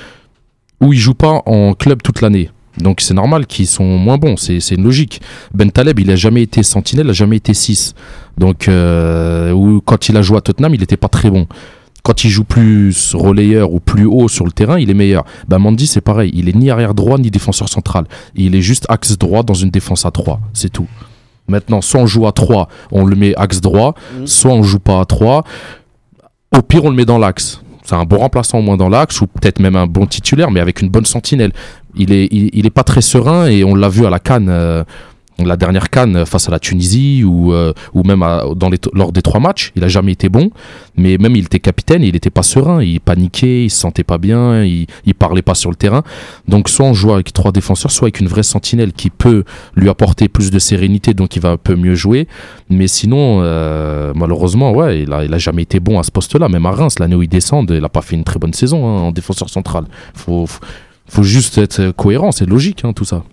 où 0.80 0.92
ils 0.92 0.98
jouent 0.98 1.14
pas 1.14 1.42
en 1.44 1.74
club 1.74 2.02
toute 2.02 2.22
l'année. 2.22 2.50
Donc 2.78 3.02
c'est 3.02 3.12
normal 3.12 3.46
qu'ils 3.46 3.66
sont 3.66 3.84
moins 3.84 4.16
bons, 4.16 4.38
c'est 4.38 4.58
c'est 4.60 4.76
une 4.76 4.84
logique. 4.84 5.20
Ben 5.52 5.70
Taleb, 5.70 6.00
il 6.00 6.10
a 6.10 6.16
jamais 6.16 6.42
été 6.42 6.62
sentinelle, 6.62 7.06
il 7.06 7.10
a 7.10 7.12
jamais 7.12 7.36
été 7.36 7.52
6. 7.52 7.94
Donc 8.38 8.66
euh, 8.66 9.52
ou 9.52 9.82
quand 9.82 10.08
il 10.08 10.16
a 10.16 10.22
joué 10.22 10.38
à 10.38 10.40
Tottenham, 10.40 10.74
il 10.74 10.80
n'était 10.80 10.96
pas 10.96 11.08
très 11.08 11.30
bon. 11.30 11.46
Quand 12.02 12.24
il 12.24 12.30
joue 12.30 12.42
plus 12.44 13.14
relayeur 13.14 13.72
ou 13.72 13.78
plus 13.80 14.06
haut 14.06 14.26
sur 14.28 14.44
le 14.44 14.50
terrain, 14.50 14.78
il 14.78 14.90
est 14.90 14.94
meilleur. 14.94 15.24
Ben 15.48 15.58
Mandy, 15.58 15.86
c'est 15.86 16.00
pareil, 16.00 16.32
il 16.34 16.48
est 16.48 16.54
ni 16.56 16.68
arrière 16.70 16.94
droit 16.94 17.16
ni 17.18 17.30
défenseur 17.30 17.68
central. 17.68 18.06
Il 18.34 18.56
est 18.56 18.60
juste 18.62 18.86
axe 18.88 19.16
droit 19.16 19.42
dans 19.44 19.54
une 19.54 19.70
défense 19.70 20.04
à 20.04 20.10
3, 20.10 20.40
c'est 20.52 20.70
tout. 20.72 20.88
Maintenant, 21.48 21.80
soit 21.80 22.00
on 22.00 22.06
joue 22.06 22.26
à 22.26 22.32
3, 22.32 22.68
on 22.90 23.04
le 23.04 23.14
met 23.14 23.34
axe 23.36 23.60
droit, 23.60 23.94
Mhm. 24.18 24.26
soit 24.26 24.50
on 24.52 24.62
joue 24.62 24.78
pas 24.80 25.00
à 25.00 25.04
3. 25.04 25.44
Au 26.56 26.62
pire, 26.62 26.84
on 26.84 26.90
le 26.90 26.96
met 26.96 27.04
dans 27.04 27.18
l'axe. 27.18 27.62
C'est 27.84 27.94
un 27.94 28.04
bon 28.04 28.18
remplaçant 28.18 28.58
au 28.58 28.62
moins 28.62 28.76
dans 28.76 28.88
l'axe, 28.88 29.20
ou 29.20 29.26
peut-être 29.26 29.58
même 29.60 29.76
un 29.76 29.86
bon 29.86 30.06
titulaire, 30.06 30.50
mais 30.50 30.60
avec 30.60 30.82
une 30.82 30.88
bonne 30.88 31.04
sentinelle. 31.04 31.52
Il 31.96 32.12
est, 32.12 32.28
il, 32.30 32.50
il 32.52 32.64
est 32.66 32.70
pas 32.70 32.84
très 32.84 33.00
serein 33.02 33.46
et 33.46 33.64
on 33.64 33.74
l'a 33.74 33.88
vu 33.88 34.06
à 34.06 34.10
la 34.10 34.18
Cannes, 34.18 34.48
euh, 34.48 34.84
la 35.46 35.56
dernière 35.56 35.90
Cannes 35.90 36.24
face 36.26 36.48
à 36.48 36.50
la 36.50 36.58
Tunisie 36.58 37.24
ou, 37.24 37.52
euh, 37.52 37.72
ou 37.94 38.02
même 38.02 38.20
dans 38.56 38.70
lors 38.92 39.12
des 39.12 39.22
trois 39.22 39.40
matchs. 39.40 39.72
Il 39.76 39.84
a 39.84 39.88
jamais 39.88 40.12
été 40.12 40.28
bon, 40.28 40.50
mais 40.96 41.18
même 41.18 41.36
il 41.36 41.44
était 41.44 41.60
capitaine, 41.60 42.02
il 42.02 42.16
était 42.16 42.30
pas 42.30 42.42
serein, 42.42 42.82
il 42.82 43.00
paniquait, 43.00 43.64
il 43.64 43.70
se 43.70 43.78
sentait 43.78 44.04
pas 44.04 44.18
bien, 44.18 44.64
il, 44.64 44.86
il 45.04 45.14
parlait 45.14 45.42
pas 45.42 45.54
sur 45.54 45.70
le 45.70 45.76
terrain. 45.76 46.02
Donc 46.48 46.68
soit 46.68 46.86
on 46.86 46.94
joue 46.94 47.12
avec 47.12 47.32
trois 47.32 47.52
défenseurs, 47.52 47.90
soit 47.90 48.06
avec 48.06 48.20
une 48.20 48.28
vraie 48.28 48.42
sentinelle 48.42 48.92
qui 48.92 49.10
peut 49.10 49.44
lui 49.74 49.88
apporter 49.88 50.28
plus 50.28 50.50
de 50.50 50.58
sérénité, 50.58 51.14
donc 51.14 51.36
il 51.36 51.42
va 51.42 51.50
un 51.50 51.56
peu 51.56 51.76
mieux 51.76 51.94
jouer. 51.94 52.28
Mais 52.70 52.86
sinon, 52.86 53.40
euh, 53.42 54.12
malheureusement, 54.14 54.72
ouais, 54.72 55.02
il 55.02 55.12
a, 55.12 55.24
il 55.24 55.32
a 55.32 55.38
jamais 55.38 55.62
été 55.62 55.80
bon 55.80 55.98
à 55.98 56.02
ce 56.02 56.10
poste-là. 56.10 56.48
Même 56.48 56.66
à 56.66 56.70
Reims, 56.70 56.98
l'année 56.98 57.14
où 57.14 57.22
il 57.22 57.28
descend, 57.28 57.70
il 57.70 57.84
a 57.84 57.88
pas 57.88 58.02
fait 58.02 58.16
une 58.16 58.24
très 58.24 58.38
bonne 58.38 58.52
saison 58.52 58.86
hein, 58.86 59.00
en 59.02 59.12
défenseur 59.12 59.48
central. 59.48 59.84
Faut, 60.14 60.46
faut, 60.46 60.60
faut 61.06 61.22
juste 61.22 61.58
être 61.58 61.90
cohérent, 61.92 62.32
c'est 62.32 62.46
logique 62.46 62.84
hein, 62.84 62.92
tout 62.92 63.04
ça. 63.04 63.24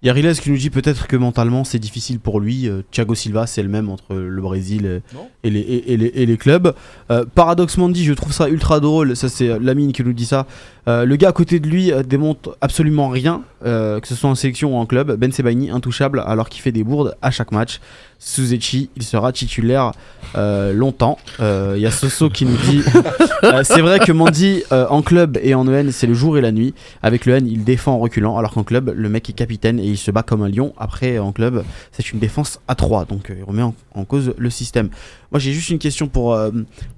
Il 0.00 0.06
y 0.06 0.10
a 0.10 0.12
Riles 0.12 0.32
qui 0.38 0.52
nous 0.52 0.56
dit 0.56 0.70
peut-être 0.70 1.08
que 1.08 1.16
mentalement 1.16 1.64
c'est 1.64 1.80
difficile 1.80 2.20
pour 2.20 2.38
lui. 2.38 2.68
Euh, 2.68 2.82
Thiago 2.92 3.16
Silva, 3.16 3.48
c'est 3.48 3.64
le 3.64 3.68
même 3.68 3.88
entre 3.88 4.14
le 4.14 4.40
Brésil 4.40 4.86
et, 4.86 5.48
et 5.48 5.50
les, 5.50 5.58
et, 5.58 5.92
et 5.92 5.96
les, 5.96 6.06
et 6.14 6.24
les 6.24 6.36
clubs. 6.36 6.72
Euh, 7.10 7.24
paradoxement 7.34 7.88
dit, 7.88 8.04
je 8.04 8.12
trouve 8.12 8.32
ça 8.32 8.48
ultra 8.48 8.78
drôle. 8.78 9.16
Ça, 9.16 9.28
c'est 9.28 9.48
euh, 9.48 9.58
Lamine 9.60 9.92
qui 9.92 10.04
nous 10.04 10.12
dit 10.12 10.26
ça. 10.26 10.46
Euh, 10.86 11.04
le 11.04 11.16
gars 11.16 11.30
à 11.30 11.32
côté 11.32 11.58
de 11.58 11.68
lui 11.68 11.90
démontre 12.06 12.56
absolument 12.60 13.08
rien, 13.08 13.42
euh, 13.66 13.98
que 13.98 14.06
ce 14.06 14.14
soit 14.14 14.30
en 14.30 14.36
sélection 14.36 14.76
ou 14.76 14.78
en 14.78 14.86
club. 14.86 15.16
Ben 15.16 15.32
Sebaini, 15.32 15.68
intouchable, 15.68 16.22
alors 16.24 16.48
qu'il 16.48 16.62
fait 16.62 16.70
des 16.70 16.84
bourdes 16.84 17.16
à 17.20 17.32
chaque 17.32 17.50
match. 17.50 17.80
Suzechi, 18.18 18.90
il 18.96 19.04
sera 19.04 19.32
titulaire 19.32 19.92
euh, 20.36 20.72
longtemps. 20.72 21.18
Euh, 21.40 21.74
Il 21.76 21.82
y 21.82 21.86
a 21.86 21.90
Soso 21.90 22.28
qui 22.28 22.44
nous 22.44 22.56
dit 22.56 22.82
euh, 23.44 23.62
c'est 23.62 23.80
vrai 23.80 24.00
que 24.00 24.10
Mandy 24.10 24.62
en 24.70 25.02
club 25.02 25.38
et 25.40 25.54
en 25.54 25.66
EN, 25.68 25.92
c'est 25.92 26.06
le 26.06 26.14
jour 26.14 26.36
et 26.36 26.40
la 26.40 26.50
nuit. 26.50 26.74
Avec 27.02 27.26
le 27.26 27.34
N, 27.34 27.46
il 27.46 27.64
défend 27.64 27.92
en 27.94 27.98
reculant, 27.98 28.36
alors 28.36 28.52
qu'en 28.52 28.64
club, 28.64 28.92
le 28.94 29.08
mec 29.08 29.30
est 29.30 29.34
capitaine 29.34 29.78
et 29.78 29.86
il 29.86 29.96
se 29.96 30.10
bat 30.10 30.22
comme 30.22 30.42
un 30.42 30.48
lion. 30.48 30.74
Après, 30.78 31.18
en 31.18 31.32
club, 31.32 31.64
c'est 31.92 32.10
une 32.12 32.18
défense 32.18 32.60
à 32.66 32.74
3, 32.74 33.04
donc 33.04 33.32
il 33.36 33.44
remet 33.44 33.62
en, 33.62 33.74
en 33.94 34.04
cause 34.04 34.34
le 34.36 34.50
système. 34.50 34.90
Moi, 35.30 35.38
j'ai 35.38 35.52
juste 35.52 35.70
une 35.70 35.78
question 35.78 36.08
pour, 36.08 36.36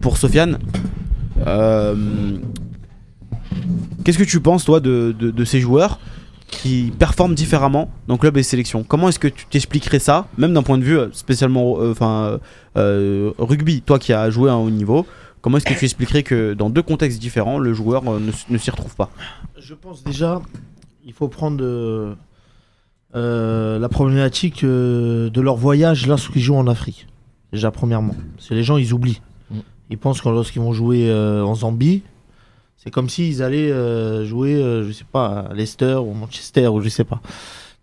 pour 0.01 0.17
Sofiane. 0.17 0.59
Qu'est-ce 4.05 4.19
que 4.19 4.25
tu 4.25 4.41
penses, 4.41 4.65
toi, 4.65 4.81
de, 4.81 5.15
de, 5.19 5.31
de 5.31 5.45
ces 5.45 5.61
joueurs? 5.61 6.01
Qui 6.51 6.93
performent 6.99 7.35
différemment 7.35 7.91
dans 8.09 8.17
club 8.17 8.37
et 8.37 8.43
sélection 8.43 8.83
Comment 8.83 9.09
est-ce 9.09 9.19
que 9.19 9.29
tu 9.29 9.47
t'expliquerais 9.47 9.99
ça, 9.99 10.27
même 10.37 10.53
d'un 10.53 10.63
point 10.63 10.79
de 10.79 10.85
vue 10.85 10.99
euh, 10.99 11.09
spécialement 11.13 11.77
euh, 11.81 11.93
enfin 11.93 12.39
euh, 12.77 13.33
rugby, 13.39 13.83
toi 13.83 13.99
qui 13.99 14.13
as 14.13 14.31
joué 14.31 14.51
à 14.51 14.55
un 14.55 14.59
haut 14.59 14.71
niveau 14.71 15.07
Comment 15.41 15.57
est-ce 15.57 15.65
que 15.65 15.75
tu 15.75 15.85
expliquerais 15.87 16.23
que 16.23 16.53
dans 16.53 16.69
deux 16.69 16.83
contextes 16.83 17.19
différents, 17.19 17.59
le 17.59 17.73
joueur 17.73 18.03
euh, 18.07 18.19
ne, 18.19 18.31
ne 18.51 18.59
s'y 18.59 18.71
retrouve 18.71 18.95
pas? 18.95 19.11
Je 19.59 19.75
pense 19.75 20.05
déjà, 20.05 20.43
il 21.05 21.15
faut 21.15 21.29
prendre 21.29 21.65
euh, 21.65 22.15
euh, 23.15 23.79
la 23.79 23.89
problématique 23.89 24.65
euh, 24.65 25.31
de 25.31 25.41
leur 25.41 25.57
voyage 25.57 26.07
lorsqu'ils 26.07 26.43
jouent 26.43 26.57
en 26.57 26.67
Afrique. 26.67 27.07
Déjà, 27.53 27.71
premièrement. 27.71 28.15
Que 28.49 28.55
les 28.55 28.63
gens, 28.63 28.77
ils 28.77 28.93
oublient. 28.93 29.23
Mm. 29.51 29.59
Ils 29.91 29.99
pensent 29.99 30.21
que 30.21 30.29
lorsqu'ils 30.29 30.61
vont 30.61 30.75
jouer 30.75 31.09
euh, 31.09 31.43
en 31.43 31.55
Zambie, 31.55 32.03
c'est 32.83 32.91
comme 32.91 33.11
s'ils 33.11 33.43
allaient 33.43 33.71
euh, 33.71 34.25
jouer, 34.25 34.55
euh, 34.55 34.87
je 34.87 34.93
sais 34.93 35.05
pas, 35.11 35.47
à 35.51 35.55
Leicester 35.55 35.97
ou 35.97 36.15
Manchester 36.15 36.69
ou 36.69 36.81
je 36.81 36.89
sais 36.89 37.05
pas. 37.05 37.21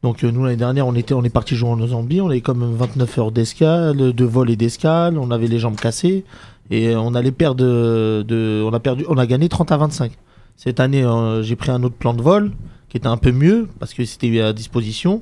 Donc 0.01 0.23
euh, 0.23 0.31
nous 0.31 0.43
l'année 0.43 0.57
dernière 0.57 0.87
on 0.87 0.95
était 0.95 1.13
on 1.13 1.23
est 1.23 1.29
parti 1.29 1.55
jouer 1.55 1.69
en 1.69 1.87
Zambie, 1.87 2.19
on 2.19 2.29
avait 2.29 2.41
comme 2.41 2.75
29 2.75 3.19
heures 3.19 3.31
d'escale, 3.31 3.95
de 3.95 4.25
vol 4.25 4.49
et 4.49 4.55
d'escale, 4.55 5.19
on 5.19 5.29
avait 5.29 5.47
les 5.47 5.59
jambes 5.59 5.75
cassées 5.75 6.25
et 6.71 6.95
on 6.95 7.13
allait 7.13 7.31
perdre 7.31 7.63
de, 7.63 8.63
on 8.65 8.73
a 8.73 8.79
perdu 8.79 9.05
on 9.07 9.17
a 9.17 9.27
gagné 9.27 9.49
30 9.49 9.71
à 9.71 9.77
25. 9.77 10.13
Cette 10.55 10.79
année 10.79 11.05
j'ai 11.41 11.55
pris 11.55 11.69
un 11.69 11.83
autre 11.83 11.95
plan 11.95 12.15
de 12.15 12.21
vol 12.21 12.51
qui 12.89 12.97
était 12.97 13.07
un 13.07 13.17
peu 13.17 13.31
mieux 13.31 13.67
parce 13.79 13.93
que 13.93 14.03
c'était 14.03 14.41
à 14.41 14.53
disposition. 14.53 15.21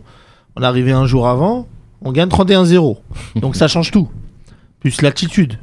On 0.55 0.61
est 0.61 0.65
arrivé 0.65 0.93
un 0.93 1.05
jour 1.05 1.28
avant, 1.28 1.67
on 2.01 2.13
gagne 2.13 2.30
31-0. 2.30 2.97
Donc 3.36 3.57
ça 3.57 3.67
change 3.67 3.91
tout. 3.91 4.09
Plus 4.80 5.01
l'altitude. 5.01 5.57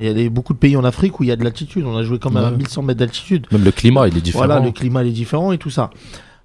Il 0.00 0.06
y 0.06 0.10
a 0.10 0.14
des- 0.14 0.28
beaucoup 0.28 0.52
de 0.54 0.58
pays 0.58 0.76
en 0.76 0.84
Afrique 0.84 1.20
où 1.20 1.22
il 1.22 1.28
y 1.28 1.32
a 1.32 1.36
de 1.36 1.44
l'altitude. 1.44 1.84
On 1.86 1.96
a 1.96 2.02
joué 2.02 2.18
quand 2.18 2.30
même 2.30 2.44
à 2.44 2.50
Ouais. 2.50 2.56
1100 2.56 2.82
mètres 2.82 2.98
d'altitude. 2.98 3.46
Même 3.52 3.64
le 3.64 3.70
climat, 3.70 4.08
il 4.08 4.16
est 4.16 4.20
différent. 4.20 4.44
Voilà, 4.46 4.60
le 4.60 4.72
climat 4.72 5.02
il 5.04 5.08
est 5.10 5.12
différent 5.12 5.52
et 5.52 5.58
tout 5.58 5.70
ça. 5.70 5.90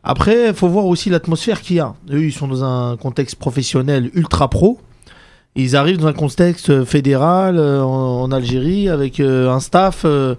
Après, 0.04 0.50
il 0.50 0.54
faut 0.54 0.68
voir 0.70 0.86
aussi 0.86 1.10
l'atmosphère 1.10 1.62
qu'il 1.62 1.78
y 1.78 1.80
a. 1.80 1.94
Eux, 2.12 2.24
ils 2.24 2.32
sont 2.32 2.48
dans 2.48 2.64
un 2.64 2.96
contexte 2.98 3.36
professionnel 3.38 4.12
ultra 4.14 4.50
pro. 4.50 4.80
Ils 5.56 5.76
arrivent 5.76 5.98
dans 5.98 6.08
un 6.08 6.14
contexte 6.14 6.86
fédéral 6.86 7.58
euh, 7.58 7.82
en, 7.84 8.22
en 8.22 8.32
Algérie 8.32 8.88
avec 8.88 9.20
euh, 9.20 9.50
un 9.52 9.60
staff. 9.60 10.04
euh, 10.06 10.36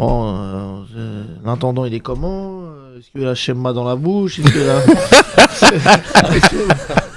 bon, 0.00 0.26
euh, 0.28 0.78
euh, 0.96 1.22
l'intendant, 1.44 1.84
il 1.84 1.94
est 1.94 2.00
comment 2.00 2.62
Euh, 2.64 2.98
Est-ce 2.98 3.10
qu'il 3.12 3.26
a 3.26 3.34
schéma 3.34 3.72
dans 3.72 3.84
la 3.84 3.94
bouche 3.96 4.38
Est-ce 4.40 4.50
qu'il 4.50 4.68
a- 4.68 4.80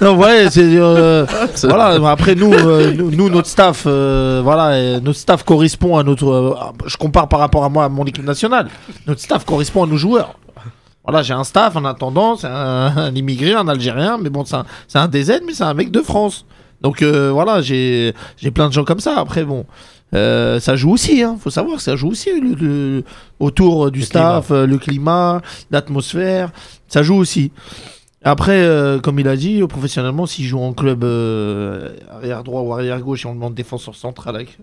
Non, 0.00 0.16
ouais, 0.16 0.48
c'est. 0.50 0.62
euh, 0.76 1.24
voilà, 1.64 1.98
après, 2.10 2.34
nous, 2.34 2.52
euh, 2.52 2.92
nous, 2.92 3.10
nous, 3.10 3.28
notre 3.30 3.48
staff, 3.48 3.86
voilà, 3.86 5.00
notre 5.00 5.18
staff 5.18 5.42
correspond 5.44 5.96
à 5.96 6.02
notre. 6.02 6.56
je 6.86 6.96
compare 6.96 7.28
par 7.28 7.40
rapport 7.40 7.64
à 7.64 7.68
moi, 7.68 7.84
à 7.84 7.88
mon 7.88 8.04
équipe 8.04 8.24
nationale. 8.24 8.68
Notre 9.06 9.20
staff 9.20 9.44
correspond 9.44 9.84
à 9.84 9.86
nos 9.86 9.96
joueurs. 9.96 10.34
Voilà, 11.06 11.22
j'ai 11.22 11.34
un 11.34 11.44
staff 11.44 11.76
en 11.76 11.84
attendant, 11.84 12.36
c'est 12.36 12.46
un, 12.46 12.52
un 12.96 13.14
immigré, 13.14 13.52
un 13.54 13.68
Algérien, 13.68 14.18
mais 14.20 14.30
bon, 14.30 14.44
c'est 14.44 14.56
un, 14.56 14.64
un 14.94 15.08
DZ, 15.08 15.40
mais 15.46 15.52
c'est 15.52 15.64
un 15.64 15.74
mec 15.74 15.90
de 15.90 16.00
France. 16.00 16.44
Donc 16.80 17.02
voilà, 17.02 17.62
j'ai 17.62 18.14
j'ai 18.36 18.50
plein 18.50 18.68
de 18.68 18.72
gens 18.72 18.84
comme 18.84 19.00
ça. 19.00 19.14
Après, 19.18 19.44
bon, 19.44 19.64
euh, 20.14 20.60
ça 20.60 20.76
joue 20.76 20.92
aussi, 20.92 21.22
hein, 21.22 21.36
faut 21.40 21.50
savoir 21.50 21.76
que 21.78 21.82
ça 21.82 21.96
joue 21.96 22.08
aussi 22.08 22.30
le- 22.40 22.54
le- 22.54 23.04
autour 23.40 23.90
du 23.90 24.00
Le 24.00 24.04
staff, 24.04 24.50
euh, 24.50 24.66
le 24.66 24.78
climat, 24.78 25.40
l'atmosphère, 25.70 26.50
ça 26.88 27.02
joue 27.02 27.16
aussi. 27.16 27.50
Après, 28.22 28.62
euh, 28.62 29.00
comme 29.00 29.18
il 29.18 29.28
a 29.28 29.36
dit, 29.36 29.60
professionnellement, 29.68 30.24
s'il 30.26 30.46
joue 30.46 30.58
en 30.60 30.72
club 30.72 31.04
euh, 31.04 31.90
arrière 32.10 32.42
droit 32.42 32.62
ou 32.62 32.72
arrière 32.72 33.00
gauche 33.00 33.24
et 33.24 33.28
on 33.28 33.34
demande 33.34 33.54
défenseur 33.54 33.94
central 33.94 34.34
avec, 34.36 34.56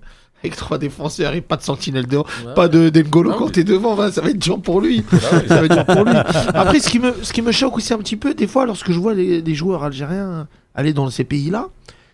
avec 0.44 0.56
trois 0.56 0.80
défenseurs 0.80 1.34
et 1.36 1.42
pas 1.42 1.58
de 1.58 1.62
sentinelle 1.62 2.08
dehors, 2.08 2.26
pas 2.56 2.68
de 2.68 2.90
d'Engolo 2.90 3.32
Ah 3.34 3.36
quand 3.38 3.52
t'es 3.52 3.64
devant, 3.64 3.94
va, 3.94 4.12
ça 4.12 4.22
va 4.22 4.30
être 4.30 4.40
dur 4.40 4.60
pour 4.60 4.82
lui. 4.82 5.04
ça 5.48 5.60
va 5.60 5.66
être 5.66 5.76
dur 5.76 5.86
pour 5.86 6.06
lui. 6.06 6.16
Après, 6.56 6.80
ce 6.80 6.90
qui, 6.90 6.98
me, 6.98 7.14
ce 7.22 7.32
qui 7.34 7.44
me 7.44 7.52
choque 7.52 7.78
aussi 7.78 7.94
un 7.94 8.00
petit 8.00 8.16
peu, 8.16 8.34
des 8.34 8.48
fois, 8.48 8.66
lorsque 8.66 8.92
je 8.92 8.98
vois 9.00 9.14
les, 9.14 9.42
les 9.42 9.54
joueurs 9.54 9.84
algériens 9.84 10.48
aller 10.74 10.94
dans 10.94 11.10
ces 11.12 11.24
pays-là, 11.26 11.68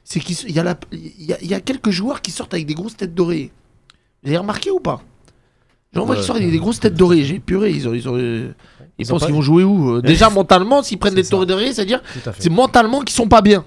c'est 0.10 0.22
qu'il 0.22 0.52
y, 0.52 0.58
a 0.60 0.64
la- 0.64 0.78
y, 0.94 1.34
a, 1.34 1.38
il 1.42 1.50
y 1.50 1.54
a 1.54 1.60
quelques 1.60 1.90
joueurs 1.90 2.22
qui 2.22 2.32
sortent 2.32 2.54
avec 2.54 2.66
des 2.66 2.76
grosses 2.76 2.96
têtes 2.96 3.14
dorées. 3.14 3.52
Vous 4.24 4.30
avez 4.30 4.38
remarqué 4.38 4.72
ou 4.72 4.80
pas? 4.80 5.02
J'en 5.94 6.06
vois 6.06 6.16
qui 6.16 6.24
sortent 6.24 6.40
avec 6.40 6.50
des 6.52 6.60
grosses 6.60 6.80
têtes 6.80 6.94
dorées. 6.94 7.26
J'ai 7.26 7.40
puré, 7.40 7.72
ils, 7.72 7.90
ont, 7.90 7.94
ils, 7.94 8.08
ont, 8.08 8.18
ils 8.18 9.06
pensent 9.06 9.26
qu'ils 9.26 9.34
vont 9.36 9.42
jouer 9.42 9.66
où 9.66 9.96
Euh, 9.98 10.02
Déjà, 10.02 10.30
mentalement, 10.30 10.82
s'ils 10.82 10.98
prennent 10.98 11.14
des 11.14 11.24
têtes 11.24 11.32
dorées, 11.50 11.74
c'est-à-dire 11.74 12.02
c'est 12.40 12.50
mentalement 12.50 13.02
qu'ils 13.02 13.16
sont 13.16 13.28
pas 13.28 13.42
bien. 13.42 13.66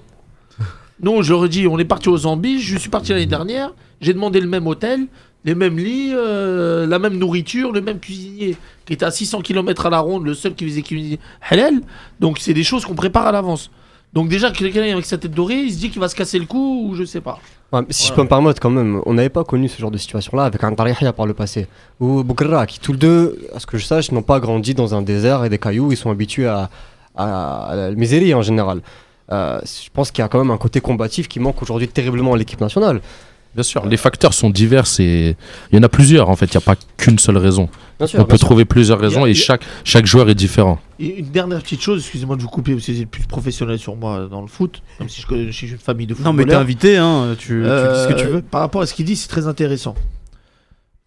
Non, 1.03 1.21
je 1.21 1.47
dit, 1.47 1.67
on 1.67 1.77
est 1.77 1.85
parti 1.85 2.09
aux 2.09 2.17
Zambie, 2.17 2.59
je 2.59 2.77
suis 2.77 2.89
parti 2.89 3.11
l'année 3.11 3.25
dernière, 3.27 3.73
j'ai 4.01 4.13
demandé 4.13 4.39
le 4.39 4.47
même 4.47 4.65
hôtel, 4.65 5.07
les 5.45 5.53
mêmes 5.55 5.77
lits, 5.77 6.11
euh, 6.13 6.85
la 6.87 6.97
même 6.99 7.17
nourriture, 7.17 7.71
le 7.71 7.81
même 7.81 7.99
cuisinier 7.99 8.55
qui 8.85 8.93
était 8.93 9.05
à 9.05 9.11
600 9.11 9.41
km 9.41 9.85
à 9.85 9.89
la 9.91 9.99
ronde, 9.99 10.25
le 10.25 10.33
seul 10.33 10.53
qui 10.55 10.65
faisait 10.67 10.81
cuisiner 10.83 11.19
halal. 11.49 11.81
Donc 12.19 12.37
c'est 12.39 12.53
des 12.53 12.63
choses 12.63 12.83
qu'on 12.85 12.95
prépare 12.95 13.25
à 13.27 13.31
l'avance. 13.31 13.69
Donc 14.13 14.27
déjà, 14.27 14.51
quelqu'un 14.51 14.81
avec 14.91 15.05
sa 15.05 15.17
tête 15.17 15.31
dorée, 15.31 15.55
il 15.61 15.71
se 15.73 15.77
dit 15.79 15.89
qu'il 15.89 16.01
va 16.01 16.09
se 16.09 16.15
casser 16.15 16.37
le 16.37 16.45
cou 16.45 16.87
ou 16.89 16.95
je 16.95 17.05
sais 17.05 17.21
pas. 17.21 17.39
Ouais, 17.71 17.81
si 17.89 18.07
je 18.07 18.13
peux 18.13 18.23
me 18.23 18.27
permettre 18.27 18.59
quand 18.59 18.69
même, 18.69 19.01
on 19.05 19.13
n'avait 19.13 19.29
pas 19.29 19.45
connu 19.45 19.69
ce 19.69 19.79
genre 19.79 19.91
de 19.91 19.97
situation-là 19.97 20.43
avec 20.43 20.61
un 20.65 20.73
par 20.73 21.25
le 21.25 21.33
passé. 21.33 21.67
Ou 22.01 22.21
Boukra, 22.23 22.65
qui 22.67 22.79
tous 22.81 22.91
les 22.91 22.97
deux, 22.97 23.47
à 23.55 23.59
ce 23.59 23.65
que 23.65 23.77
je 23.77 23.85
sache, 23.85 24.11
n'ont 24.11 24.21
pas 24.21 24.41
grandi 24.41 24.73
dans 24.73 24.93
un 24.95 25.01
désert 25.01 25.45
et 25.45 25.49
des 25.49 25.57
cailloux, 25.57 25.93
ils 25.93 25.97
sont 25.97 26.11
habitués 26.11 26.47
à, 26.47 26.69
à- 27.15 27.67
à 27.71 27.75
la 27.75 27.91
misérie 27.91 28.33
en 28.33 28.41
général. 28.41 28.81
Euh, 29.31 29.61
je 29.63 29.89
pense 29.93 30.11
qu'il 30.11 30.21
y 30.21 30.25
a 30.25 30.27
quand 30.27 30.39
même 30.39 30.51
un 30.51 30.57
côté 30.57 30.81
combatif 30.81 31.29
qui 31.29 31.39
manque 31.39 31.61
aujourd'hui 31.61 31.87
terriblement 31.87 32.33
à 32.33 32.37
l'équipe 32.37 32.59
nationale. 32.59 32.99
Bien 33.53 33.63
sûr, 33.63 33.85
les 33.85 33.97
facteurs 33.97 34.33
sont 34.33 34.49
divers 34.49 34.85
et 34.99 35.35
il 35.71 35.75
y 35.75 35.79
en 35.79 35.83
a 35.83 35.89
plusieurs 35.89 36.29
en 36.29 36.35
fait, 36.37 36.45
il 36.45 36.57
n'y 36.57 36.63
a 36.63 36.65
pas 36.65 36.75
qu'une 36.97 37.19
seule 37.19 37.37
raison. 37.37 37.67
Bien 37.97 38.07
sûr, 38.07 38.19
On 38.21 38.25
peut 38.25 38.37
sûr. 38.37 38.47
trouver 38.47 38.63
plusieurs 38.63 38.99
Il 38.99 39.05
a- 39.05 39.07
raisons 39.09 39.25
et 39.25 39.31
il 39.31 39.35
chaque, 39.35 39.63
chaque 39.83 40.05
joueur 40.05 40.29
est 40.29 40.35
différent. 40.35 40.79
Et 40.99 41.19
une 41.19 41.29
dernière 41.31 41.61
petite 41.61 41.81
chose, 41.81 41.99
excusez-moi 42.01 42.37
de 42.37 42.41
vous 42.41 42.47
couper 42.47 42.73
parce 42.73 42.85
que 42.85 42.93
c'est 42.93 43.05
plus 43.05 43.23
professionnel 43.25 43.77
sur 43.77 43.95
moi 43.97 44.27
dans 44.31 44.39
le 44.41 44.47
foot, 44.47 44.81
même 45.01 45.09
si 45.09 45.21
je, 45.21 45.51
suis 45.51 45.67
une 45.69 45.77
famille 45.77 46.07
de 46.07 46.13
Non, 46.13 46.31
mais 46.31 46.43
t'es 46.43 46.51
footballeurs. 46.51 46.61
invité, 46.61 46.97
hein, 46.97 47.35
tu, 47.37 47.45
tu 47.47 47.55
dis 47.61 47.65
ce 47.67 48.07
que 48.07 48.13
tu 48.19 48.25
Euh, 48.27 48.29
veux. 48.35 48.41
Par 48.41 48.61
rapport 48.61 48.81
à 48.81 48.85
ce 48.85 48.93
qu'il 48.93 49.05
dit, 49.05 49.15
c'est 49.17 49.27
très 49.27 49.47
intéressant. 49.47 49.95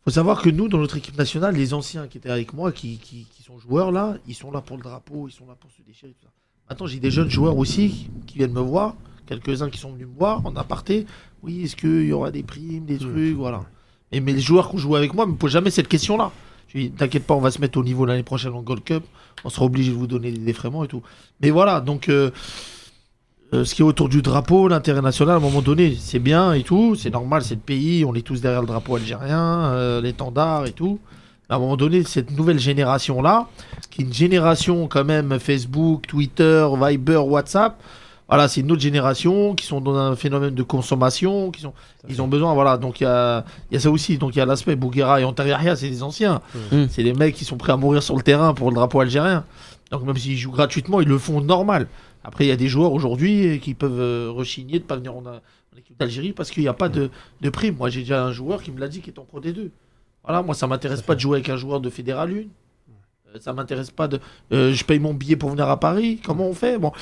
faut 0.04 0.10
savoir 0.10 0.42
que 0.42 0.50
nous, 0.50 0.68
dans 0.68 0.78
notre 0.78 0.98
équipe 0.98 1.16
nationale, 1.16 1.54
les 1.56 1.72
anciens 1.72 2.06
qui 2.08 2.18
étaient 2.18 2.28
avec 2.30 2.52
moi, 2.52 2.72
qui, 2.72 2.98
qui- 2.98 3.26
qui 3.34 3.42
sont 3.42 3.58
joueurs 3.58 3.90
là, 3.90 4.16
ils 4.28 4.34
sont 4.34 4.50
là 4.50 4.60
pour 4.60 4.76
le 4.76 4.82
drapeau, 4.82 5.28
ils 5.28 5.32
sont 5.32 5.46
là 5.46 5.54
pour 5.58 5.70
se 5.70 5.80
déchirer. 5.86 6.12
Tout 6.12 6.26
ça. 6.26 6.30
Maintenant, 6.68 6.86
j'ai 6.86 6.98
des 7.00 7.10
jeunes 7.10 7.30
joueurs 7.30 7.56
aussi 7.56 8.08
qui 8.26 8.36
viennent 8.36 8.52
me 8.52 8.60
voir, 8.60 8.96
quelques-uns 9.26 9.70
qui 9.70 9.78
sont 9.78 9.92
venus 9.92 10.06
me 10.06 10.18
voir 10.18 10.44
en 10.44 10.54
aparté. 10.56 11.06
Oui, 11.44 11.64
est-ce 11.64 11.76
qu'il 11.76 12.06
y 12.06 12.12
aura 12.12 12.30
des 12.30 12.42
primes, 12.42 12.86
des 12.86 12.96
trucs, 12.96 13.36
voilà. 13.36 13.64
Et 14.12 14.20
mais 14.20 14.32
les 14.32 14.40
joueurs 14.40 14.70
qui 14.70 14.76
ont 14.76 14.78
joué 14.78 14.96
avec 14.96 15.12
moi 15.12 15.26
ne 15.26 15.32
me 15.32 15.36
posent 15.36 15.52
jamais 15.52 15.70
cette 15.70 15.88
question-là. 15.88 16.32
Je 16.68 16.78
lui 16.78 16.88
dis, 16.88 16.90
t'inquiète 16.92 17.26
pas, 17.26 17.34
on 17.34 17.40
va 17.40 17.50
se 17.50 17.60
mettre 17.60 17.78
au 17.78 17.84
niveau 17.84 18.06
l'année 18.06 18.22
prochaine 18.22 18.54
en 18.54 18.62
Gold 18.62 18.82
Cup. 18.82 19.04
On 19.44 19.50
sera 19.50 19.66
obligé 19.66 19.90
de 19.90 19.96
vous 19.96 20.06
donner 20.06 20.32
des 20.32 20.38
défraiements 20.38 20.84
et 20.84 20.88
tout. 20.88 21.02
Mais 21.42 21.50
voilà, 21.50 21.82
donc 21.82 22.08
euh, 22.08 22.30
euh, 23.52 23.64
ce 23.64 23.74
qui 23.74 23.82
est 23.82 23.84
autour 23.84 24.08
du 24.08 24.22
drapeau, 24.22 24.68
l'intérêt 24.68 25.02
national, 25.02 25.34
à 25.34 25.36
un 25.36 25.40
moment 25.40 25.60
donné, 25.60 25.94
c'est 26.00 26.18
bien 26.18 26.54
et 26.54 26.62
tout. 26.62 26.94
C'est 26.94 27.10
normal, 27.10 27.42
c'est 27.42 27.56
le 27.56 27.60
pays, 27.60 28.06
on 28.06 28.14
est 28.14 28.22
tous 28.22 28.40
derrière 28.40 28.62
le 28.62 28.66
drapeau 28.66 28.96
algérien, 28.96 29.66
euh, 29.66 30.00
l'étendard 30.00 30.64
et 30.64 30.72
tout. 30.72 30.98
À 31.50 31.56
un 31.56 31.58
moment 31.58 31.76
donné, 31.76 32.02
cette 32.04 32.30
nouvelle 32.30 32.58
génération-là, 32.58 33.48
qui 33.90 34.00
est 34.00 34.04
une 34.06 34.14
génération 34.14 34.88
quand 34.88 35.04
même 35.04 35.38
Facebook, 35.38 36.06
Twitter, 36.06 36.66
Viber, 36.80 37.18
WhatsApp, 37.18 37.78
voilà, 38.28 38.48
c'est 38.48 38.60
une 38.62 38.72
autre 38.72 38.80
génération 38.80 39.54
qui 39.54 39.66
sont 39.66 39.80
dans 39.80 39.94
un 39.96 40.16
phénomène 40.16 40.54
de 40.54 40.62
consommation, 40.62 41.50
qui 41.50 41.60
sont, 41.60 41.74
ils 42.08 42.22
ont 42.22 42.28
besoin, 42.28 42.54
voilà, 42.54 42.78
donc 42.78 43.00
il 43.00 43.04
y 43.04 43.06
a, 43.06 43.44
y 43.70 43.76
a 43.76 43.80
ça 43.80 43.90
aussi, 43.90 44.16
donc 44.18 44.34
il 44.34 44.38
y 44.38 44.42
a 44.42 44.46
l'aspect 44.46 44.76
Bouguera 44.76 45.20
et 45.20 45.24
Antaria, 45.24 45.76
c'est 45.76 45.88
des 45.90 46.02
anciens, 46.02 46.40
Mm. 46.72 46.86
c'est 46.88 47.02
des 47.02 47.12
mecs 47.12 47.34
qui 47.34 47.44
sont 47.44 47.56
prêts 47.56 47.72
à 47.72 47.76
mourir 47.76 48.02
sur 48.02 48.16
le 48.16 48.22
terrain 48.22 48.54
pour 48.54 48.70
le 48.70 48.74
drapeau 48.76 49.00
algérien, 49.00 49.44
donc 49.90 50.02
même 50.04 50.16
s'ils 50.16 50.36
jouent 50.38 50.52
gratuitement, 50.52 51.00
ils 51.00 51.08
le 51.08 51.18
font 51.18 51.40
normal. 51.40 51.86
Après, 52.26 52.46
il 52.46 52.48
y 52.48 52.52
a 52.52 52.56
des 52.56 52.68
joueurs 52.68 52.92
aujourd'hui 52.92 53.46
euh, 53.46 53.56
qui 53.58 53.74
peuvent 53.74 54.00
euh, 54.00 54.30
rechigner 54.30 54.78
de 54.78 54.84
pas 54.84 54.96
venir 54.96 55.14
en, 55.14 55.22
en 55.26 55.76
équipe 55.76 55.98
d'Algérie 55.98 56.32
parce 56.32 56.50
qu'il 56.50 56.62
n'y 56.62 56.68
a 56.68 56.72
pas 56.72 56.88
de, 56.88 57.10
de 57.42 57.50
prime. 57.50 57.76
Moi, 57.76 57.90
j'ai 57.90 58.00
déjà 58.00 58.24
un 58.24 58.32
joueur 58.32 58.62
qui 58.62 58.72
me 58.72 58.80
l'a 58.80 58.88
dit 58.88 59.00
qui 59.02 59.10
est 59.10 59.18
en 59.18 59.24
Pro 59.24 59.40
D2. 59.40 59.68
Voilà, 60.24 60.40
moi, 60.42 60.54
ça 60.54 60.66
m'intéresse 60.66 61.02
pas 61.02 61.14
de 61.14 61.20
jouer 61.20 61.36
avec 61.36 61.50
un 61.50 61.56
joueur 61.58 61.80
de 61.80 61.90
Fédéral 61.90 62.30
1. 62.30 62.34
Euh, 62.34 63.38
ça 63.40 63.52
m'intéresse 63.52 63.90
pas 63.90 64.08
de. 64.08 64.20
euh, 64.52 64.72
je 64.72 64.84
paye 64.86 64.98
mon 65.00 65.12
billet 65.12 65.36
pour 65.36 65.50
venir 65.50 65.68
à 65.68 65.78
Paris. 65.78 66.18
Comment 66.24 66.46
on 66.46 66.54
fait? 66.54 66.78
Bon, 66.78 66.92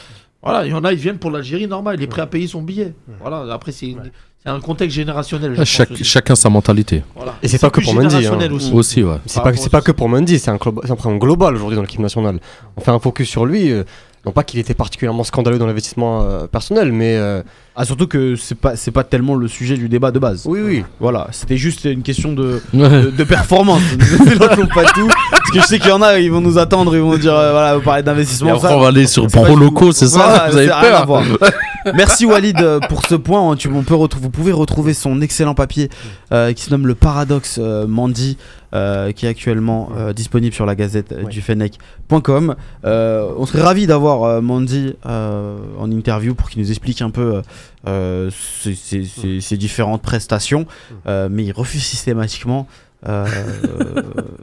voilà, 0.42 0.66
il 0.66 0.70
y 0.70 0.74
en 0.74 0.84
a, 0.84 0.92
ils 0.92 0.98
viennent 0.98 1.18
pour 1.18 1.30
l'Algérie, 1.30 1.66
normal. 1.66 1.96
Il 1.98 2.02
est 2.02 2.06
prêt 2.08 2.22
à 2.22 2.26
payer 2.26 2.46
son 2.46 2.62
billet. 2.62 2.94
Voilà, 3.20 3.52
après, 3.52 3.72
c'est 3.72 3.86
une- 3.88 4.10
c'est 4.42 4.48
un 4.50 4.58
contexte 4.58 4.96
générationnel. 4.96 5.52
je 5.52 5.58
pense 5.58 5.68
Chaque, 5.68 5.90
aussi. 5.92 6.02
chacun 6.02 6.34
sa 6.34 6.50
mentalité. 6.50 7.04
Voilà. 7.14 7.34
Et 7.44 7.48
c'est 7.48 7.60
pas 7.60 7.70
que 7.70 7.80
pour 7.80 7.94
Mendy, 7.94 8.26
hein. 8.26 8.50
aussi. 8.52 8.72
Aussi, 8.72 9.02
ouais. 9.04 9.18
C'est 9.26 9.40
pas, 9.70 9.80
que 9.82 9.92
pour 9.92 10.08
Mendy, 10.08 10.38
c'est 10.40 10.50
un, 10.50 10.56
globa- 10.56 10.80
c'est 10.84 10.90
un 10.90 10.96
problème 10.96 11.20
global 11.20 11.54
aujourd'hui 11.54 11.76
dans 11.76 11.82
l'équipe 11.82 12.00
nationale. 12.00 12.40
On 12.76 12.80
fait 12.80 12.90
un 12.90 12.98
focus 12.98 13.28
sur 13.28 13.46
lui, 13.46 13.70
euh, 13.70 13.84
non 14.26 14.32
pas 14.32 14.42
qu'il 14.42 14.58
était 14.58 14.74
particulièrement 14.74 15.22
scandaleux 15.22 15.58
dans 15.58 15.66
l'investissement 15.68 16.22
euh, 16.22 16.48
personnel, 16.48 16.90
mais 16.90 17.14
euh, 17.16 17.42
Ah, 17.74 17.84
surtout 17.86 18.06
que 18.06 18.36
c'est 18.36 18.54
pas, 18.54 18.76
c'est 18.76 18.90
pas 18.90 19.02
tellement 19.02 19.34
le 19.34 19.48
sujet 19.48 19.76
du 19.78 19.88
débat 19.88 20.10
de 20.10 20.18
base. 20.18 20.44
oui, 20.46 20.60
oui. 20.62 20.84
Voilà, 21.00 21.28
c'était 21.32 21.56
juste 21.56 21.84
une 21.86 22.02
question 22.02 22.32
de, 22.34 22.60
de, 22.74 23.10
de 23.10 23.24
performance. 23.24 23.80
N'enlevons 24.20 24.66
pas 24.66 24.84
tout. 24.92 25.08
Parce 25.30 25.50
que 25.50 25.60
je 25.60 25.66
sais 25.66 25.78
qu'il 25.78 25.88
y 25.88 25.92
en 25.92 26.02
a, 26.02 26.18
ils 26.18 26.30
vont 26.30 26.42
nous 26.42 26.58
attendre, 26.58 26.94
ils 26.94 27.00
vont 27.00 27.16
dire, 27.16 27.34
euh, 27.34 27.52
voilà, 27.52 27.76
vous 27.76 27.82
parlez 27.82 28.00
Et 28.00 28.02
d'investissement. 28.02 28.54
après, 28.54 28.68
ça- 28.68 28.76
on 28.76 28.80
va 28.80 28.88
aller 28.88 29.06
sur 29.06 29.24
c'est 29.30 29.38
pas 29.38 29.44
Pro 29.46 29.54
du- 29.56 29.60
Loco, 29.64 29.90
c'est 29.92 30.06
Voilà, 30.06 30.36
ça 30.38 30.48
Vous 30.50 30.56
avez 30.58 30.68
peur 30.68 31.06
voir. 31.06 31.22
Merci 31.94 32.26
Walid 32.26 32.60
euh, 32.60 32.78
pour 32.88 33.04
ce 33.06 33.14
point. 33.16 33.56
Tu, 33.56 33.68
on 33.68 33.82
peut 33.82 33.94
vous 33.94 34.30
pouvez 34.30 34.52
retrouver 34.52 34.94
son 34.94 35.20
excellent 35.20 35.54
papier 35.54 35.88
euh, 36.32 36.52
qui 36.52 36.62
se 36.64 36.70
nomme 36.70 36.86
Le 36.86 36.94
Paradoxe 36.94 37.56
euh, 37.60 37.88
Mandy, 37.88 38.36
euh, 38.72 39.10
qui 39.10 39.26
est 39.26 39.28
actuellement 39.28 39.88
euh, 39.96 40.12
disponible 40.12 40.54
sur 40.54 40.64
la 40.64 40.76
gazette 40.76 41.10
euh, 41.10 41.24
Ouais. 41.24 41.30
du 41.30 41.40
Fennec.com. 41.40 42.54
Euh, 42.84 43.26
on 43.36 43.46
serait 43.46 43.62
ravi 43.62 43.88
d'avoir 43.88 44.22
euh, 44.22 44.40
Mandy 44.40 44.94
euh, 45.06 45.56
en 45.80 45.90
interview 45.90 46.34
pour 46.36 46.50
qu'il 46.50 46.62
nous 46.62 46.70
explique 46.70 47.02
un 47.02 47.10
peu 47.10 47.42
euh, 47.86 48.30
euh, 48.66 49.40
ses, 49.40 49.56
différentes 49.56 50.02
prestations, 50.02 50.66
Euh, 51.06 51.28
mais 51.30 51.44
il 51.44 51.52
refuse 51.52 51.82
systématiquement. 51.84 52.66
euh, 53.08 53.26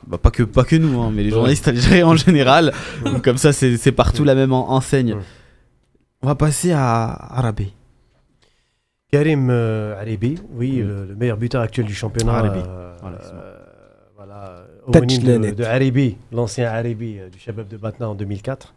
bah, 0.05 0.17
pas 0.17 0.31
que 0.31 0.43
pas 0.43 0.65
que 0.65 0.75
nous 0.75 0.99
hein, 0.99 1.11
mais 1.13 1.23
les 1.23 1.29
journalistes 1.29 1.67
algériens 1.69 2.07
en 2.07 2.15
général. 2.17 2.73
Donc, 3.05 3.23
comme 3.23 3.37
ça 3.37 3.53
c'est 3.53 3.91
partout 3.93 4.25
la 4.25 4.35
même 4.35 4.51
en- 4.51 4.71
enseigne. 4.71 5.15
On 6.21 6.27
va 6.27 6.35
passer 6.35 6.73
à 6.73 7.05
Arabé 7.37 7.71
Karim 9.11 9.49
euh, 9.49 9.99
Alibi, 9.99 10.37
oui, 10.51 10.77
le, 10.77 11.05
le 11.05 11.15
meilleur 11.15 11.37
buteur 11.37 11.61
actuel 11.61 11.85
du 11.85 11.93
championnat. 11.95 12.43
Euh, 12.45 12.93
Voilà, 13.01 13.17
euh, 13.33 13.57
voilà, 14.15 14.63
de, 14.87 15.51
de 15.51 16.15
l'ancien 16.33 16.67
euh, 17.19 17.29
du 17.29 17.39
Shabab 17.39 17.67
de 17.67 17.77
Batna 17.77 18.09
en 18.09 18.15
2004. 18.15 18.73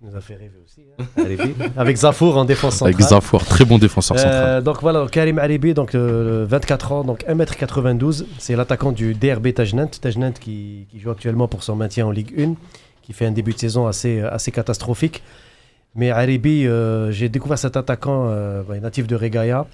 Il 0.00 0.10
nous 0.10 0.16
a 0.16 0.20
fait 0.20 0.34
rêver 0.36 0.58
aussi. 0.64 0.82
hein. 0.96 1.70
Avec 1.76 1.96
Zafour 1.96 2.36
en 2.36 2.44
défense 2.44 2.74
centrale. 2.76 2.94
Avec 2.94 3.04
Zafour, 3.06 3.44
très 3.44 3.64
bon 3.64 3.78
défenseur 3.78 4.16
central. 4.16 4.44
Euh, 4.46 4.60
donc 4.60 4.80
voilà, 4.80 5.06
Karim 5.10 5.38
Alibi, 5.40 5.74
donc 5.74 5.94
euh, 5.96 6.46
24 6.48 6.92
ans, 6.92 7.02
donc 7.04 7.24
1m92, 7.28 8.24
c'est 8.38 8.54
l'attaquant 8.54 8.92
du 8.92 9.14
DRB 9.14 9.52
Tajnant, 9.52 9.88
Tajnant 9.88 10.30
qui, 10.32 10.86
qui 10.90 11.00
joue 11.00 11.10
actuellement 11.10 11.48
pour 11.48 11.64
son 11.64 11.74
maintien 11.74 12.06
en 12.06 12.12
Ligue 12.12 12.32
1, 12.38 12.54
qui 13.02 13.12
fait 13.12 13.26
un 13.26 13.32
début 13.32 13.52
de 13.54 13.58
saison 13.58 13.88
assez, 13.88 14.20
assez 14.20 14.52
catastrophique. 14.52 15.22
Mais 15.96 16.12
Alibi, 16.12 16.66
euh, 16.66 17.10
j'ai 17.10 17.28
découvert 17.28 17.58
cet 17.58 17.76
attaquant 17.76 18.26
euh, 18.28 18.62
bah, 18.62 18.78
natif 18.78 19.08
de 19.08 19.16
Regaya. 19.16 19.66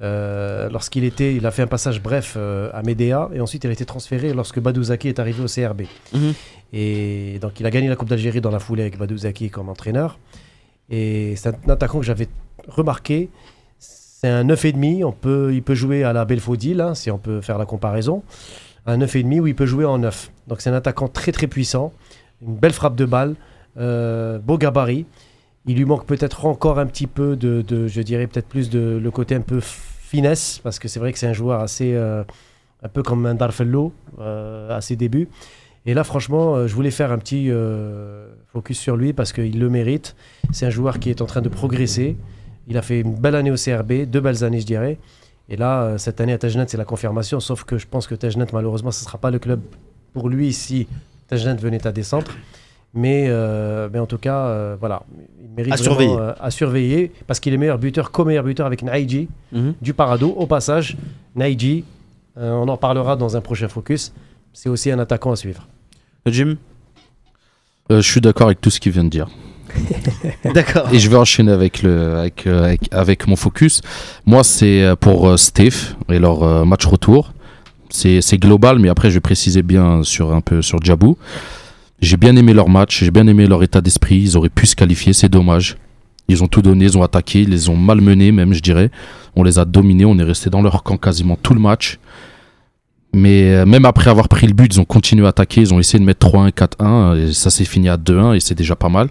Euh, 0.00 0.68
lorsqu'il 0.70 1.02
était, 1.04 1.34
il 1.34 1.44
a 1.44 1.50
fait 1.50 1.62
un 1.62 1.66
passage 1.66 2.00
bref 2.00 2.34
euh, 2.36 2.70
à 2.72 2.82
Médéa 2.82 3.28
et 3.34 3.40
ensuite 3.40 3.64
il 3.64 3.70
a 3.70 3.72
été 3.72 3.84
transféré 3.84 4.32
lorsque 4.32 4.60
Badouzaki 4.60 5.08
est 5.08 5.18
arrivé 5.18 5.42
au 5.42 5.46
CRB. 5.46 5.82
Mhm. 6.12 6.34
Et 6.72 7.38
donc 7.40 7.58
il 7.58 7.66
a 7.66 7.70
gagné 7.70 7.88
la 7.88 7.96
Coupe 7.96 8.08
d'Algérie 8.08 8.40
dans 8.40 8.50
la 8.50 8.60
foulée 8.60 8.82
avec 8.82 8.96
Badouzaki 8.98 9.50
comme 9.50 9.68
entraîneur. 9.68 10.18
Et 10.90 11.34
c'est 11.36 11.48
un 11.48 11.70
attaquant 11.70 11.98
que 11.98 12.04
j'avais 12.06 12.28
remarqué. 12.68 13.28
C'est 13.78 14.28
un 14.28 14.44
9,5. 14.44 15.04
On 15.04 15.12
peut, 15.12 15.50
il 15.52 15.62
peut 15.62 15.74
jouer 15.74 16.04
à 16.04 16.12
la 16.12 16.24
Belfodil, 16.24 16.80
hein, 16.80 16.94
si 16.94 17.10
on 17.10 17.18
peut 17.18 17.40
faire 17.40 17.58
la 17.58 17.66
comparaison. 17.66 18.22
Un 18.86 18.98
9,5 18.98 19.40
où 19.40 19.46
il 19.46 19.54
peut 19.54 19.66
jouer 19.66 19.84
en 19.84 19.98
9. 19.98 20.30
Donc 20.46 20.60
c'est 20.60 20.70
un 20.70 20.74
attaquant 20.74 21.08
très 21.08 21.32
très 21.32 21.46
puissant. 21.46 21.92
Une 22.46 22.56
belle 22.56 22.72
frappe 22.72 22.96
de 22.96 23.04
balle. 23.04 23.34
euh, 23.78 24.38
beau 24.38 24.58
gabarit. 24.58 25.06
Il 25.68 25.76
lui 25.76 25.84
manque 25.84 26.06
peut-être 26.06 26.46
encore 26.46 26.78
un 26.78 26.86
petit 26.86 27.06
peu 27.06 27.36
de, 27.36 27.62
je 27.86 28.00
dirais 28.00 28.26
peut-être 28.26 28.48
plus 28.48 28.70
de 28.70 28.98
le 29.00 29.10
côté 29.10 29.34
un 29.34 29.42
peu 29.42 29.60
finesse, 30.08 30.60
parce 30.64 30.78
que 30.78 30.88
c'est 30.88 30.98
vrai 30.98 31.12
que 31.12 31.18
c'est 31.18 31.26
un 31.26 31.34
joueur 31.34 31.60
assez, 31.60 31.92
euh, 31.94 32.24
un 32.82 32.88
peu 32.88 33.02
comme 33.02 33.26
un 33.26 33.34
Darfello 33.34 33.92
euh, 34.18 34.74
à 34.74 34.80
ses 34.80 34.96
débuts. 34.96 35.28
Et 35.84 35.92
là, 35.92 36.04
franchement, 36.04 36.54
euh, 36.54 36.66
je 36.66 36.74
voulais 36.74 36.90
faire 36.90 37.12
un 37.12 37.18
petit 37.18 37.50
focus 38.50 38.78
sur 38.78 38.96
lui 38.96 39.12
parce 39.12 39.34
qu'il 39.34 39.60
le 39.60 39.68
mérite. 39.68 40.16
C'est 40.52 40.64
un 40.64 40.70
joueur 40.70 40.98
qui 40.98 41.10
est 41.10 41.20
en 41.20 41.26
train 41.26 41.42
de 41.42 41.50
progresser. 41.50 42.16
Il 42.66 42.78
a 42.78 42.82
fait 42.82 43.00
une 43.00 43.14
belle 43.14 43.34
année 43.34 43.50
au 43.50 43.56
CRB, 43.56 44.04
deux 44.06 44.20
belles 44.20 44.44
années, 44.44 44.60
je 44.60 44.66
dirais. 44.66 44.98
Et 45.50 45.56
là, 45.56 45.98
cette 45.98 46.20
année 46.22 46.32
à 46.32 46.38
Tajnant, 46.38 46.64
c'est 46.66 46.78
la 46.78 46.86
confirmation. 46.86 47.40
Sauf 47.40 47.64
que 47.64 47.76
je 47.76 47.86
pense 47.86 48.06
que 48.06 48.14
Tajnant, 48.14 48.46
malheureusement, 48.54 48.90
ce 48.90 49.02
ne 49.02 49.04
sera 49.04 49.18
pas 49.18 49.30
le 49.30 49.38
club 49.38 49.60
pour 50.14 50.30
lui 50.30 50.54
si 50.54 50.88
Tajnant 51.26 51.56
venait 51.56 51.86
à 51.86 51.92
descendre. 51.92 52.32
Mais, 52.94 53.30
en 53.30 54.06
tout 54.06 54.18
cas, 54.18 54.76
voilà, 54.76 55.02
il 55.37 55.37
mérite 55.58 55.72
À 55.74 55.76
vraiment, 55.76 55.90
surveiller. 55.98 56.16
euh, 56.18 56.32
à 56.40 56.50
surveiller 56.50 57.12
parce 57.26 57.40
qu'il 57.40 57.52
est 57.52 57.56
meilleur 57.58 57.78
buteur, 57.78 58.10
co-meilleur 58.10 58.44
buteur 58.44 58.66
avec 58.66 58.82
Naïji 58.82 59.28
du 59.82 59.92
Parado. 59.94 60.30
Au 60.30 60.46
passage, 60.46 60.96
Naïji, 61.36 61.84
euh, 62.38 62.52
on 62.52 62.68
en 62.68 62.76
parlera 62.76 63.16
dans 63.16 63.36
un 63.36 63.40
prochain 63.40 63.68
focus. 63.68 64.12
C'est 64.52 64.68
aussi 64.68 64.90
un 64.90 64.98
attaquant 64.98 65.32
à 65.32 65.36
suivre. 65.36 65.66
Jim 66.26 66.56
Euh, 67.90 68.00
je 68.00 68.10
suis 68.10 68.20
d'accord 68.20 68.46
avec 68.46 68.60
tout 68.60 68.70
ce 68.70 68.80
qu'il 68.80 68.92
vient 68.92 69.04
de 69.04 69.08
dire. 69.10 69.28
D'accord. 70.54 70.88
Et 70.92 70.98
je 70.98 71.10
vais 71.10 71.16
enchaîner 71.16 71.52
avec, 71.52 71.82
le, 71.82 72.16
avec, 72.16 72.46
avec, 72.46 72.80
avec 72.90 73.26
mon 73.26 73.36
focus. 73.36 73.82
Moi, 74.24 74.42
c'est 74.42 74.92
pour 75.00 75.28
euh, 75.28 75.36
Steve 75.36 75.94
et 76.08 76.18
leur 76.18 76.42
euh, 76.42 76.64
match 76.64 76.86
retour. 76.86 77.32
C'est 77.90 78.20
c'est 78.20 78.38
global, 78.38 78.78
mais 78.78 78.88
après, 78.88 79.08
je 79.10 79.14
vais 79.14 79.20
préciser 79.20 79.62
bien 79.62 80.02
sur 80.02 80.32
un 80.32 80.40
peu 80.40 80.60
sur 80.62 80.78
Djabou. 80.82 81.16
J'ai 82.00 82.16
bien 82.16 82.36
aimé 82.36 82.52
leur 82.52 82.68
match, 82.68 83.00
j'ai 83.02 83.10
bien 83.10 83.26
aimé 83.26 83.46
leur 83.46 83.62
état 83.62 83.80
d'esprit. 83.80 84.18
Ils 84.18 84.36
auraient 84.36 84.48
pu 84.48 84.66
se 84.66 84.76
qualifier, 84.76 85.12
c'est 85.12 85.28
dommage. 85.28 85.76
Ils 86.28 86.44
ont 86.44 86.46
tout 86.46 86.62
donné, 86.62 86.84
ils 86.84 86.98
ont 86.98 87.02
attaqué, 87.02 87.40
ils 87.42 87.48
les 87.48 87.68
ont 87.68 87.76
malmenés, 87.76 88.32
même, 88.32 88.52
je 88.52 88.60
dirais. 88.60 88.90
On 89.34 89.42
les 89.42 89.58
a 89.58 89.64
dominés, 89.64 90.04
on 90.04 90.18
est 90.18 90.24
resté 90.24 90.50
dans 90.50 90.62
leur 90.62 90.82
camp 90.82 90.96
quasiment 90.96 91.36
tout 91.42 91.54
le 91.54 91.60
match. 91.60 91.98
Mais 93.14 93.50
euh, 93.50 93.66
même 93.66 93.86
après 93.86 94.10
avoir 94.10 94.28
pris 94.28 94.46
le 94.46 94.52
but, 94.52 94.74
ils 94.74 94.80
ont 94.80 94.84
continué 94.84 95.26
à 95.26 95.30
attaquer. 95.30 95.62
Ils 95.62 95.74
ont 95.74 95.80
essayé 95.80 95.98
de 95.98 96.04
mettre 96.04 96.28
3-1, 96.28 96.52
4-1. 96.52 97.16
Et 97.16 97.32
ça 97.32 97.50
s'est 97.50 97.64
fini 97.64 97.88
à 97.88 97.96
2-1 97.96 98.36
et 98.36 98.40
c'est 98.40 98.54
déjà 98.54 98.76
pas 98.76 98.90
mal. 98.90 99.08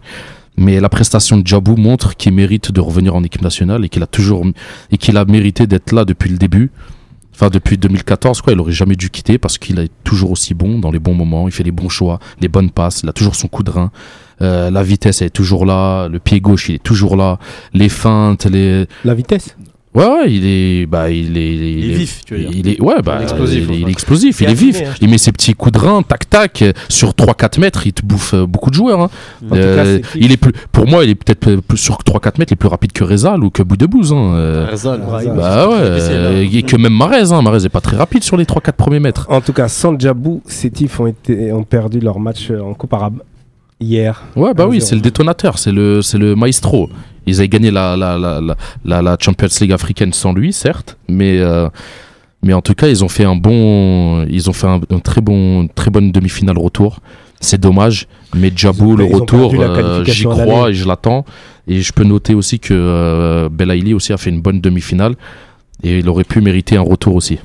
Mais 0.56 0.80
la 0.80 0.90
prestation 0.90 1.38
de 1.38 1.46
Djabou 1.46 1.76
montre 1.76 2.16
qu'il 2.16 2.34
mérite 2.34 2.72
de 2.72 2.80
revenir 2.82 3.16
en 3.16 3.24
équipe 3.24 3.42
nationale 3.42 3.86
et 3.86 3.90
qu'il 3.90 4.02
a 4.02 4.08
toujours 4.08 4.46
et 4.92 4.98
qu'il 4.98 5.18
a 5.18 5.26
mérité 5.26 5.68
d'être 5.68 5.92
là 5.92 6.06
depuis 6.06 6.30
le 6.30 6.38
début. 6.38 6.72
Enfin, 7.40 7.52
depuis 7.52 7.78
2014, 7.78 8.42
quoi, 8.42 8.54
il 8.54 8.60
aurait 8.60 8.72
jamais 8.72 8.96
dû 8.96 9.12
quitter 9.12 9.38
parce 9.38 9.60
qu'il 9.60 9.78
est 9.78 9.92
toujours 10.04 10.32
aussi 10.32 10.56
bon 10.56 10.80
dans 10.80 10.90
les 10.90 10.98
bons 10.98 11.14
moments. 11.14 11.48
Il 11.48 11.52
fait 11.52 11.62
les 11.62 11.72
bons 11.72 11.88
choix, 11.88 12.18
les 12.42 12.48
bonnes 12.48 12.72
passes. 12.72 13.02
Il 13.04 13.10
a 13.10 13.14
toujours 13.14 13.36
son 13.36 13.48
coup 13.48 13.62
de 13.62 13.70
rein. 13.70 13.92
Euh, 14.42 14.72
la 14.72 14.82
vitesse 14.82 15.22
elle 15.22 15.28
est 15.28 15.32
toujours 15.32 15.64
là. 15.64 16.08
Le 16.08 16.18
pied 16.18 16.42
gauche, 16.42 16.70
il 16.70 16.76
est 16.76 16.84
toujours 16.84 17.16
là. 17.16 17.38
Les 17.76 17.90
feintes, 17.90 18.46
les. 18.46 18.88
La 19.06 19.14
vitesse? 19.14 19.56
Ouais, 19.96 20.06
ouais, 20.06 20.32
il 20.32 20.46
est, 20.46 20.86
bah, 20.86 21.10
il 21.10 21.36
est, 21.38 21.56
Il 21.56 21.92
est 21.92 21.96
vif, 21.96 22.22
tu 22.26 22.36
veux 22.36 22.40
dire. 22.42 22.50
Il 22.54 22.68
est, 22.70 22.80
ouais, 22.82 23.02
bah, 23.04 23.16
Il 23.18 23.22
est 23.22 23.24
explosif, 23.24 23.64
il 23.68 23.74
est, 23.74 23.80
il 23.80 23.88
est 23.88 23.92
explosif, 23.92 24.42
il 24.42 24.50
est 24.50 24.54
vif. 24.54 24.82
hein, 24.86 24.94
il 25.02 25.10
met 25.10 25.18
ses 25.18 25.32
petits 25.32 25.56
coups 25.56 25.72
de 25.74 25.80
rein, 25.84 26.04
tac, 26.04 26.30
tac, 26.30 26.64
sur 26.88 27.12
3-4 27.14 27.60
mètres, 27.60 27.88
il 27.88 27.94
te 27.94 28.06
bouffe 28.06 28.36
euh, 28.36 28.46
beaucoup 28.46 28.70
de 28.70 28.76
joueurs. 28.76 29.02
hein. 29.02 29.10
En 29.46 29.50
tout 29.50 29.56
cas, 29.56 29.58
Euh, 29.58 30.00
c'est 30.04 30.20
qui 30.20 30.26
il 30.26 30.32
est 30.32 30.38
plus, 30.38 30.52
pour 30.72 30.88
moi, 30.88 31.04
il 31.04 31.10
est 31.12 31.16
peut-être 31.16 31.48
euh, 31.50 31.62
plus 31.68 31.78
sur 31.80 31.96
3-4 31.98 32.38
mètres, 32.38 32.52
il 32.52 32.54
est 32.54 32.56
plus 32.58 32.70
rapide 32.70 32.92
que 32.92 33.04
Rezal 33.04 33.44
ou 33.44 33.50
que 33.50 33.64
Boudebouze. 33.64 34.14
Hein. 34.14 34.34
euh. 34.36 34.68
Rezal, 34.72 35.02
Rezal. 35.04 35.36
Bah 35.36 35.68
ouais, 35.70 35.76
euh, 35.80 36.46
et 36.52 36.62
que 36.62 36.76
même 36.76 36.94
Marez, 36.94 37.32
hein. 37.32 37.42
Marez 37.42 37.66
est 37.66 37.70
pas 37.70 37.82
très 37.82 37.98
rapide 37.98 38.24
sur 38.24 38.38
les 38.38 38.46
3-4 38.46 38.74
premiers 38.74 39.00
mètres. 39.00 39.26
En 39.30 39.42
tout 39.42 39.54
cas, 39.54 39.68
sans 39.68 39.98
Djabou, 39.98 40.44
Sétif 40.46 41.00
ont, 41.00 41.08
été, 41.08 41.52
ont 41.52 41.64
perdu 41.64 42.00
leur 42.02 42.20
match 42.20 42.52
en 42.52 42.76
Coupe 42.76 42.94
arabe 42.94 43.24
hier. 43.80 44.24
Ouais, 44.36 44.54
bah 44.54 44.68
oui, 44.68 44.78
1-0. 44.78 44.82
c'est 44.82 44.96
le 44.96 45.02
détonateur, 45.02 45.58
c'est 45.58 45.72
le, 45.72 46.02
c'est 46.04 46.18
le 46.20 46.36
maestro. 46.36 46.90
Ils 47.28 47.40
avaient 47.40 47.50
gagné 47.50 47.72
la, 47.72 47.96
la, 47.96 48.18
la, 48.18 49.02
la, 49.02 49.18
Champions 49.20 49.48
League 49.62 49.74
africaine 49.74 50.14
sans 50.14 50.34
lui, 50.34 50.54
certes, 50.54 50.98
mais, 51.10 51.40
euh, 51.40 51.70
mais 52.42 52.54
en 52.54 52.62
tout 52.62 52.74
cas, 52.74 52.88
ils 52.88 53.04
ont 53.04 53.10
fait 53.10 53.26
un 53.26 53.36
bon, 53.36 54.26
ils 54.30 54.50
ont 54.50 54.54
fait 54.54 54.68
un, 54.68 54.80
un 54.90 55.00
très 55.00 55.22
bon, 55.22 55.62
une 55.64 55.70
très 55.70 55.92
bonne 55.92 56.12
demi-finale 56.12 56.58
retour. 56.58 57.00
C'est 57.40 57.60
dommage, 57.60 58.08
mais 58.36 58.52
Djabou, 58.56 58.96
le 58.96 59.04
retour, 59.04 59.54
euh, 59.54 60.04
j'y 60.06 60.24
crois 60.24 60.72
et 60.72 60.74
je 60.74 60.88
l'attends. 60.88 61.24
Et 61.68 61.82
je 61.82 61.94
peux 61.94 62.04
noter 62.04 62.34
aussi 62.34 62.60
que 62.60 62.74
euh, 62.74 63.50
Belaïli 63.50 63.94
aussi 63.94 64.14
a 64.14 64.18
fait 64.18 64.30
une 64.30 64.42
bonne 64.42 64.62
demi-finale 64.62 65.16
et 65.84 66.00
il 66.00 66.10
aurait 66.10 66.24
pu 66.24 66.42
mériter 66.42 66.78
un 66.78 66.82
retour 66.82 67.16
aussi. 67.16 67.40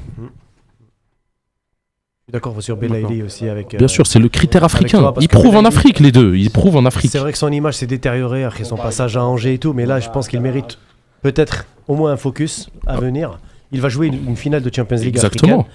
D'accord, 2.32 2.62
sur 2.62 2.78
Belaïli 2.78 3.22
aussi 3.22 3.46
avec. 3.46 3.76
Bien 3.76 3.84
euh, 3.84 3.88
sûr, 3.88 4.06
c'est 4.06 4.18
le 4.18 4.28
critère 4.30 4.64
avec 4.64 4.74
africain. 4.74 5.00
toi, 5.00 5.12
parce 5.12 5.24
Ils 5.24 5.28
prouvent 5.28 5.56
en 5.56 5.66
Afrique 5.66 6.00
les 6.00 6.12
deux. 6.12 6.34
Ils 6.34 6.50
prouvent 6.50 6.76
en 6.76 6.86
Afrique. 6.86 7.10
C'est 7.10 7.18
vrai 7.18 7.30
que 7.30 7.38
son 7.38 7.52
image 7.52 7.74
s'est 7.74 7.86
détériorée 7.86 8.44
après 8.44 8.64
son 8.64 8.76
passage 8.76 9.18
à 9.18 9.24
Angers 9.24 9.54
et 9.54 9.58
tout, 9.58 9.74
mais 9.74 9.84
là, 9.84 10.00
je 10.00 10.08
pense 10.08 10.28
qu'il 10.28 10.40
mérite 10.40 10.78
peut-être 11.20 11.66
au 11.88 11.94
moins 11.94 12.12
un 12.12 12.16
focus 12.16 12.70
à 12.86 12.96
venir. 12.96 13.38
Il 13.70 13.82
va 13.82 13.90
jouer 13.90 14.06
une, 14.06 14.36
finale 14.36 14.62
de 14.62 14.74
Champions 14.74 14.96
League 14.96 15.08
Exactement. 15.08 15.60
africaine. 15.60 15.72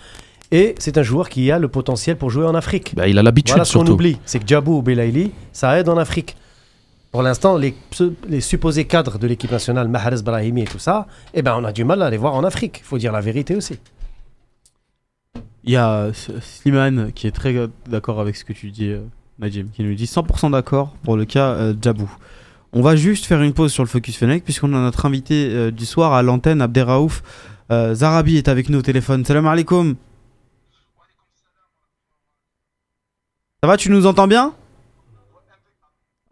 Et 0.51 0.75
c'est 0.79 0.97
un 0.97 1.03
joueur 1.03 1.29
qui 1.29 1.51
a 1.51 1.59
le 1.59 1.67
potentiel 1.67 2.15
pour 2.15 2.31
jouer 2.31 2.45
en 2.45 2.55
Afrique. 2.55 2.95
Bah, 2.95 3.07
il 3.07 3.19
a 3.19 3.23
l'habitude 3.23 3.51
Voilà 3.51 3.65
ce 3.65 3.77
qu'on 3.77 3.85
oublie, 3.85 4.17
c'est 4.25 4.39
que 4.39 4.47
Djabou 4.47 4.77
ou 4.77 4.81
Belaïli, 4.81 5.31
ça 5.51 5.77
aide 5.77 5.89
en 5.89 5.97
Afrique. 5.97 6.37
Pour 7.11 7.21
l'instant, 7.21 7.57
les 7.57 8.41
supposés 8.41 8.85
cadres 8.85 9.19
de 9.19 9.27
l'équipe 9.27 9.51
nationale, 9.51 9.87
Mahrez 9.87 10.21
Brahimi 10.23 10.61
et 10.61 10.65
tout 10.65 10.79
ça, 10.79 11.07
eh 11.33 11.41
ben, 11.41 11.55
on 11.57 11.63
a 11.63 11.71
du 11.71 11.83
mal 11.83 12.01
à 12.01 12.09
les 12.09 12.17
voir 12.17 12.33
en 12.35 12.43
Afrique. 12.43 12.79
Il 12.79 12.85
faut 12.85 12.97
dire 12.97 13.11
la 13.11 13.21
vérité 13.21 13.55
aussi. 13.55 13.79
Il 15.67 15.73
y 15.73 15.75
a 15.75 15.91
euh, 15.91 16.13
Slimane 16.13 17.11
qui 17.11 17.27
est 17.27 17.31
très 17.31 17.53
d'accord 17.87 18.21
avec 18.21 18.37
ce 18.37 18.45
que 18.45 18.53
tu 18.53 18.71
dis, 18.71 18.87
euh, 18.87 19.01
Najim, 19.37 19.67
qui 19.73 19.83
nous 19.83 19.95
dit 19.95 20.05
100% 20.05 20.51
d'accord 20.51 20.95
pour 21.03 21.17
le 21.17 21.25
cas 21.25 21.49
euh, 21.49 21.73
Djabou. 21.79 22.09
On 22.71 22.81
va 22.81 22.95
juste 22.95 23.25
faire 23.25 23.41
une 23.41 23.51
pause 23.51 23.73
sur 23.73 23.83
le 23.83 23.89
Focus 23.89 24.15
Fennec 24.15 24.45
puisqu'on 24.45 24.73
a 24.73 24.77
notre 24.77 25.05
invité 25.05 25.49
euh, 25.51 25.69
du 25.69 25.85
soir 25.85 26.13
à 26.13 26.23
l'antenne, 26.23 26.61
Abderraouf. 26.61 27.21
Zarabi 27.69 28.37
est 28.37 28.47
avec 28.47 28.69
nous 28.69 28.79
au 28.79 28.81
téléphone. 28.81 29.25
Salam 29.25 29.45
alaikum. 29.45 29.97
Ça 33.61 33.67
va, 33.67 33.75
tu 33.75 33.91
nous 33.91 34.05
entends 34.05 34.27
bien? 34.27 34.53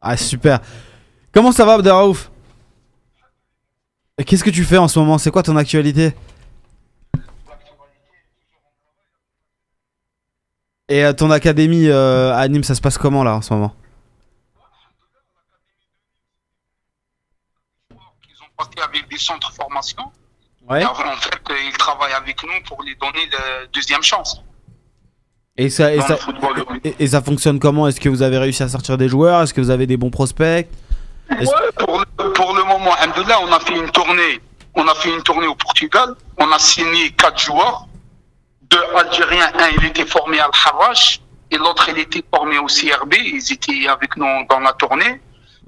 Ah 0.01 0.15
super. 0.15 0.61
Comment 1.33 1.51
ça 1.51 1.65
va 1.65 1.73
Abderraouf? 1.73 2.31
Qu'est-ce 4.25 4.45
que 4.45 4.49
tu 4.49 4.63
fais 4.63 4.77
en 4.77 4.87
ce 4.87 4.97
moment? 4.97 5.17
C'est 5.17 5.29
quoi 5.29 5.43
ton 5.43 5.57
actualité? 5.57 6.13
Et 10.87 11.03
euh, 11.03 11.13
ton 11.13 11.31
académie 11.31 11.87
euh, 11.87 12.35
à 12.35 12.47
Nîmes, 12.47 12.63
ça 12.63 12.75
se 12.75 12.81
passe 12.81 12.97
comment 12.97 13.23
là 13.23 13.35
en 13.35 13.41
ce 13.41 13.53
moment? 13.53 13.75
Ils 17.91 18.43
ont 18.43 18.53
passé 18.55 18.71
avec 18.83 19.09
des 19.09 19.17
centres 19.17 19.49
de 19.49 19.55
formation. 19.55 20.03
Ouais. 20.69 20.81
Et 20.81 20.85
en 20.85 20.93
fait, 20.93 21.39
ils 21.67 21.77
travaillent 21.77 22.13
avec 22.13 22.41
nous 22.43 22.63
pour 22.67 22.83
les 22.83 22.95
donner 22.95 23.27
la 23.31 23.65
deuxième 23.73 24.03
chance. 24.03 24.43
Et 25.57 25.69
ça, 25.69 25.93
et 25.93 26.01
ça, 26.01 26.13
le 26.13 26.17
football. 26.17 26.65
et, 26.83 26.95
et 26.99 27.07
ça 27.07 27.21
fonctionne 27.21 27.59
comment? 27.59 27.87
Est-ce 27.87 27.99
que 27.99 28.09
vous 28.09 28.21
avez 28.21 28.37
réussi 28.37 28.61
à 28.61 28.67
sortir 28.67 28.97
des 28.97 29.07
joueurs? 29.09 29.41
Est-ce 29.41 29.53
que 29.53 29.61
vous 29.61 29.69
avez 29.69 29.87
des 29.87 29.97
bons 29.97 30.11
prospects? 30.11 30.67
Ouais, 31.31 31.45
pour, 31.77 31.99
le, 31.99 32.33
pour 32.33 32.53
le 32.53 32.63
moment, 32.63 32.91
on 32.91 33.51
a 33.51 33.59
fait 33.59 33.75
une 33.75 33.89
tournée. 33.89 34.41
On 34.75 34.87
a 34.87 34.93
fait 34.93 35.15
une 35.15 35.23
tournée 35.23 35.47
au 35.47 35.55
Portugal. 35.55 36.13
On 36.37 36.51
a 36.51 36.59
signé 36.59 37.09
quatre 37.11 37.39
joueurs. 37.39 37.87
Deux 38.75 38.97
Algériens, 38.97 39.51
un 39.57 39.69
il 39.77 39.85
était 39.85 40.05
formé 40.05 40.37
à 40.39 40.45
Al-Harrach 40.45 41.21
et 41.49 41.57
l'autre 41.57 41.87
il 41.87 41.97
était 41.99 42.23
formé 42.33 42.57
au 42.57 42.65
CRB. 42.65 43.13
Ils 43.13 43.53
étaient 43.53 43.87
avec 43.87 44.17
nous 44.17 44.45
dans 44.49 44.59
la 44.59 44.73
tournée. 44.73 45.21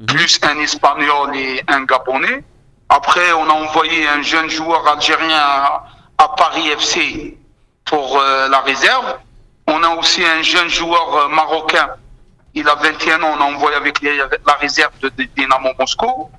Plus 0.05 0.39
un 0.43 0.59
Espagnol 0.59 1.35
et 1.35 1.63
un 1.69 1.83
Gabonais. 1.85 2.43
Après, 2.89 3.31
on 3.33 3.49
a 3.49 3.53
envoyé 3.53 4.07
un 4.07 4.21
jeune 4.21 4.49
joueur 4.49 4.85
algérien 4.87 5.37
à, 5.39 5.85
à 6.17 6.27
Paris 6.35 6.67
FC 6.69 7.37
pour 7.85 8.19
euh, 8.19 8.49
la 8.49 8.59
réserve. 8.59 9.17
On 9.67 9.81
a 9.83 9.89
aussi 9.95 10.23
un 10.25 10.41
jeune 10.41 10.67
joueur 10.69 11.15
euh, 11.15 11.27
marocain 11.29 11.89
il 12.53 12.67
a 12.67 12.73
21 12.75 13.21
ans, 13.21 13.35
on 13.37 13.41
a 13.41 13.45
envoyé 13.45 13.77
avec 13.77 14.01
les- 14.01 14.17
la 14.17 14.53
réserve 14.59 14.91
de, 14.99 15.09
de 15.09 15.23
Dynamo 15.35 15.69
Moscou. 15.79 16.29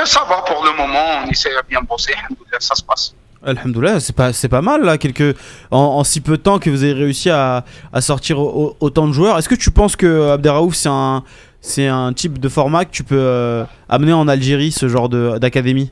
Et 0.00 0.04
ça 0.04 0.24
va 0.24 0.38
pour 0.42 0.64
le 0.64 0.72
moment, 0.72 1.20
on 1.24 1.28
essaie 1.28 1.54
à 1.56 1.62
bien 1.62 1.80
bosser, 1.82 2.14
ça 2.58 2.74
se 2.74 2.82
passe. 2.82 3.14
Alhamdoulilah, 3.42 4.00
c'est 4.00 4.14
pas, 4.14 4.32
c'est 4.34 4.48
pas 4.50 4.60
mal 4.60 4.82
là, 4.84 4.98
quelques... 4.98 5.34
en, 5.70 5.78
en 5.78 6.04
si 6.04 6.20
peu 6.20 6.36
de 6.36 6.42
temps 6.42 6.58
que 6.58 6.68
vous 6.68 6.82
avez 6.84 6.92
réussi 6.92 7.30
à, 7.30 7.64
à 7.92 8.00
sortir 8.02 8.38
au- 8.38 8.50
au- 8.68 8.76
autant 8.80 9.08
de 9.08 9.12
joueurs. 9.12 9.38
Est-ce 9.38 9.48
que 9.48 9.54
tu 9.54 9.70
penses 9.70 9.96
que 9.96 10.30
Abderraouf 10.32 10.74
c'est 10.74 10.90
un, 10.90 11.24
c'est 11.62 11.86
un 11.88 12.12
type 12.12 12.38
de 12.38 12.48
format 12.50 12.84
que 12.84 12.90
tu 12.90 13.02
peux 13.02 13.16
euh, 13.18 13.64
amener 13.88 14.12
en 14.12 14.28
Algérie, 14.28 14.72
ce 14.72 14.88
genre 14.88 15.08
de- 15.08 15.38
d'académie? 15.38 15.90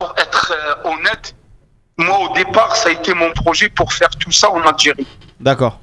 Pour 0.00 0.14
être 0.16 0.52
euh, 0.52 0.90
honnête, 0.90 1.34
moi 1.96 2.18
au 2.30 2.34
départ, 2.34 2.74
ça 2.74 2.88
a 2.88 2.92
été 2.92 3.14
mon 3.14 3.30
projet 3.32 3.68
pour 3.68 3.92
faire 3.92 4.10
tout 4.10 4.32
ça 4.32 4.50
en 4.50 4.60
Algérie. 4.62 5.06
D'accord. 5.38 5.78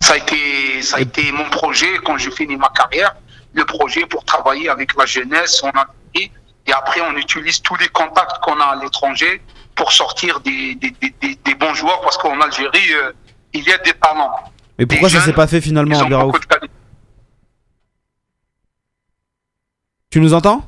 Ça 0.00 0.14
a 0.14 0.16
été, 0.18 0.36
ça 0.82 0.98
a 0.98 1.00
été 1.00 1.32
mon 1.32 1.48
projet 1.48 1.86
quand 2.04 2.18
j'ai 2.18 2.30
fini 2.30 2.56
ma 2.56 2.68
carrière, 2.68 3.14
le 3.54 3.64
projet 3.64 4.04
pour 4.04 4.24
travailler 4.24 4.68
avec 4.68 4.94
la 4.98 5.06
jeunesse 5.06 5.62
en 5.62 5.68
Algérie. 5.70 6.32
Et 6.66 6.72
après, 6.72 7.00
on 7.00 7.16
utilise 7.16 7.60
tous 7.60 7.76
les 7.76 7.88
contacts 7.88 8.38
qu'on 8.42 8.58
a 8.60 8.64
à 8.64 8.76
l'étranger 8.76 9.42
pour 9.74 9.90
sortir 9.92 10.40
des, 10.40 10.74
des, 10.76 10.90
des, 10.92 11.14
des- 11.20 11.34
des 11.44 11.54
bons 11.54 11.74
joueurs 11.74 12.00
parce 12.02 12.16
qu'en 12.18 12.40
Algérie, 12.40 12.92
euh, 12.94 13.12
il 13.52 13.64
y 13.64 13.72
a 13.72 13.78
des 13.78 13.92
talents. 13.94 14.32
Mais 14.78 14.86
pourquoi 14.86 15.08
ça 15.08 15.18
s'est 15.20 15.26
jeunes, 15.26 15.34
pas 15.34 15.46
fait 15.46 15.60
finalement, 15.60 15.98
Abderraouf. 16.00 16.36
Tu 20.10 20.20
nous 20.20 20.34
entends? 20.34 20.64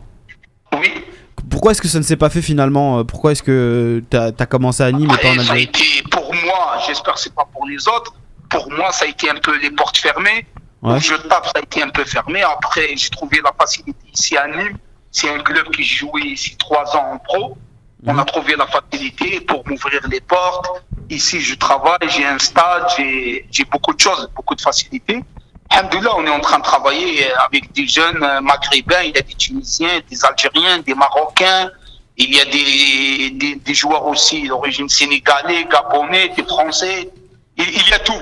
Oui. 0.72 1.04
Pourquoi 1.50 1.72
est-ce 1.72 1.82
que 1.82 1.88
ça 1.88 1.98
ne 1.98 2.02
s'est 2.04 2.16
pas 2.16 2.30
fait 2.30 2.42
finalement? 2.42 3.04
Pourquoi 3.04 3.32
est-ce 3.32 3.42
que 3.42 4.02
t'as 4.10 4.30
as 4.38 4.46
commencé 4.46 4.82
à 4.82 4.90
Nîmes 4.90 5.10
et 5.10 5.16
pas 5.18 5.28
en 5.28 5.32
Après, 5.32 5.44
ça 5.44 5.50
a 5.52 5.54
Algérie? 5.54 5.62
été, 5.64 6.02
pour 6.10 6.34
moi, 6.34 6.78
j'espère 6.86 7.14
que 7.14 7.20
c'est 7.20 7.34
pas 7.34 7.44
pour 7.52 7.66
les 7.66 7.86
autres, 7.88 8.14
pour 8.48 8.70
moi, 8.72 8.90
ça 8.92 9.04
a 9.04 9.08
été 9.08 9.28
un 9.30 9.36
peu 9.36 9.56
les 9.60 9.70
portes 9.70 9.98
fermées. 9.98 10.46
Ouais. 10.82 11.00
Je 11.00 11.14
tape, 11.14 11.46
ça 11.46 11.52
a 11.56 11.60
été 11.60 11.82
un 11.82 11.90
peu 11.90 12.04
fermé. 12.04 12.42
Après, 12.42 12.96
j'ai 12.96 13.10
trouvé 13.10 13.40
la 13.44 13.52
facilité 13.58 13.98
ici 14.12 14.36
à 14.36 14.46
Nîmes. 14.48 14.76
C'est 15.14 15.30
un 15.30 15.38
club 15.38 15.70
qui 15.70 15.84
jouait 15.84 16.22
ici 16.22 16.56
trois 16.56 16.84
ans 16.96 17.12
en 17.12 17.18
pro. 17.18 17.56
On 18.04 18.18
a 18.18 18.24
trouvé 18.24 18.56
la 18.56 18.66
facilité 18.66 19.40
pour 19.42 19.66
m'ouvrir 19.68 20.00
les 20.08 20.20
portes. 20.20 20.82
Ici, 21.08 21.40
je 21.40 21.54
travaille, 21.54 22.08
j'ai 22.08 22.26
un 22.26 22.40
stade, 22.40 22.88
j'ai 22.98 23.64
beaucoup 23.70 23.94
de 23.94 24.00
choses, 24.00 24.28
beaucoup 24.34 24.56
de 24.56 24.60
facilités. 24.60 25.22
Alhamdoulilah, 25.70 26.16
on 26.16 26.26
est 26.26 26.30
en 26.30 26.40
train 26.40 26.58
de 26.58 26.64
travailler 26.64 27.32
avec 27.46 27.70
des 27.72 27.86
jeunes 27.86 28.22
euh, 28.24 28.40
maghrébins, 28.40 29.02
il 29.02 29.14
y 29.14 29.18
a 29.18 29.22
des 29.22 29.34
Tunisiens, 29.34 30.00
des 30.10 30.24
Algériens, 30.24 30.78
des 30.80 30.94
Marocains, 30.94 31.70
il 32.16 32.34
y 32.34 32.40
a 32.40 32.44
des, 32.44 33.30
des, 33.30 33.54
des 33.54 33.74
joueurs 33.74 34.06
aussi 34.06 34.48
d'origine 34.48 34.88
sénégalais, 34.88 35.64
gabonais, 35.70 36.28
des 36.36 36.44
Français. 36.44 37.08
Il, 37.56 37.68
il 37.68 37.88
y 37.88 37.92
a 37.92 38.00
tout. 38.00 38.20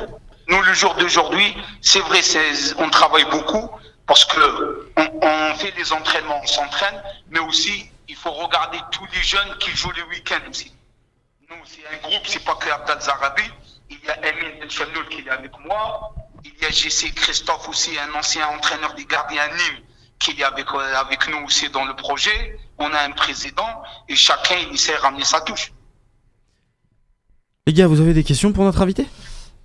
Nous, 0.48 0.62
le 0.62 0.74
jour 0.74 0.94
d'aujourd'hui, 0.94 1.56
c'est 1.80 2.00
vrai, 2.00 2.20
on 2.78 2.88
travaille 2.90 3.26
beaucoup 3.30 3.70
parce 4.06 4.24
que 4.24 4.90
on, 4.96 5.26
on 5.26 5.54
fait 5.54 5.72
des 5.72 5.92
entraînements, 5.92 6.40
on 6.42 6.46
s'entraîne, 6.46 7.02
mais 7.30 7.38
aussi, 7.40 7.86
il 8.08 8.16
faut 8.16 8.32
regarder 8.32 8.78
tous 8.90 9.06
les 9.14 9.22
jeunes 9.22 9.56
qui 9.58 9.70
jouent 9.70 9.92
le 9.96 10.04
week-end 10.10 10.40
aussi. 10.50 10.72
Nous, 11.48 11.56
c'est 11.64 11.86
un 11.94 12.08
groupe, 12.08 12.26
c'est 12.26 12.44
pas 12.44 12.54
que 12.56 12.70
Abdel 12.70 13.00
Zarabi. 13.00 13.42
Il 13.90 13.98
y 14.06 14.10
a 14.10 14.16
Emin 14.18 14.60
El 14.62 14.68
qui 15.08 15.20
est 15.26 15.30
avec 15.30 15.52
moi. 15.66 16.14
Il 16.44 16.52
y 16.60 16.64
a 16.64 16.70
JC 16.70 17.14
Christophe 17.14 17.68
aussi, 17.68 17.90
un 17.98 18.18
ancien 18.18 18.46
entraîneur 18.48 18.94
des 18.94 19.04
gardiens 19.04 19.46
Nîmes, 19.48 19.84
qui 20.18 20.32
est 20.32 20.44
avec, 20.44 20.66
euh, 20.74 20.94
avec 20.96 21.28
nous 21.28 21.44
aussi 21.46 21.68
dans 21.70 21.84
le 21.84 21.94
projet. 21.94 22.58
On 22.78 22.92
a 22.92 23.00
un 23.00 23.10
président 23.12 23.82
et 24.08 24.16
chacun 24.16 24.56
il 24.68 24.74
essaie 24.74 24.92
de 24.92 24.98
ramener 24.98 25.24
sa 25.24 25.40
touche. 25.42 25.72
Les 27.66 27.72
gars, 27.72 27.86
vous 27.86 28.00
avez 28.00 28.12
des 28.14 28.24
questions 28.24 28.52
pour 28.52 28.64
notre 28.64 28.82
invité? 28.82 29.06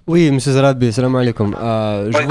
Oui, 0.06 0.30
monsieur 0.32 0.52
Zalabé, 0.54 0.92
salam 0.92 1.16
alaikum. 1.16 1.56
Euh, 1.60 2.12
je, 2.12 2.18
Ouais, 2.18 2.26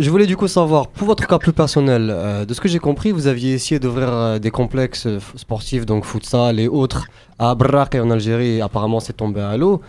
je 0.00 0.10
voulais 0.10 0.26
du 0.26 0.36
coup 0.36 0.48
savoir, 0.48 0.88
pour 0.88 1.06
votre 1.06 1.26
cas 1.26 1.38
plus 1.38 1.52
personnel, 1.52 2.08
euh, 2.10 2.44
de 2.44 2.52
ce 2.54 2.60
que 2.60 2.68
j'ai 2.68 2.78
compris, 2.78 3.12
vous 3.12 3.26
aviez 3.26 3.52
essayé 3.54 3.78
d'ouvrir 3.78 4.08
euh, 4.10 4.38
des 4.38 4.50
complexes 4.50 5.06
euh, 5.06 5.18
sportifs, 5.36 5.86
donc 5.86 6.04
futsal 6.04 6.58
et 6.58 6.68
autres, 6.68 7.06
à 7.38 7.54
Brak 7.54 7.94
et 7.94 8.00
en 8.00 8.10
Algérie, 8.10 8.56
et 8.56 8.60
apparemment 8.62 8.98
c'est 9.00 9.12
tombé 9.16 9.40
à 9.40 9.56
l'eau. 9.56 9.80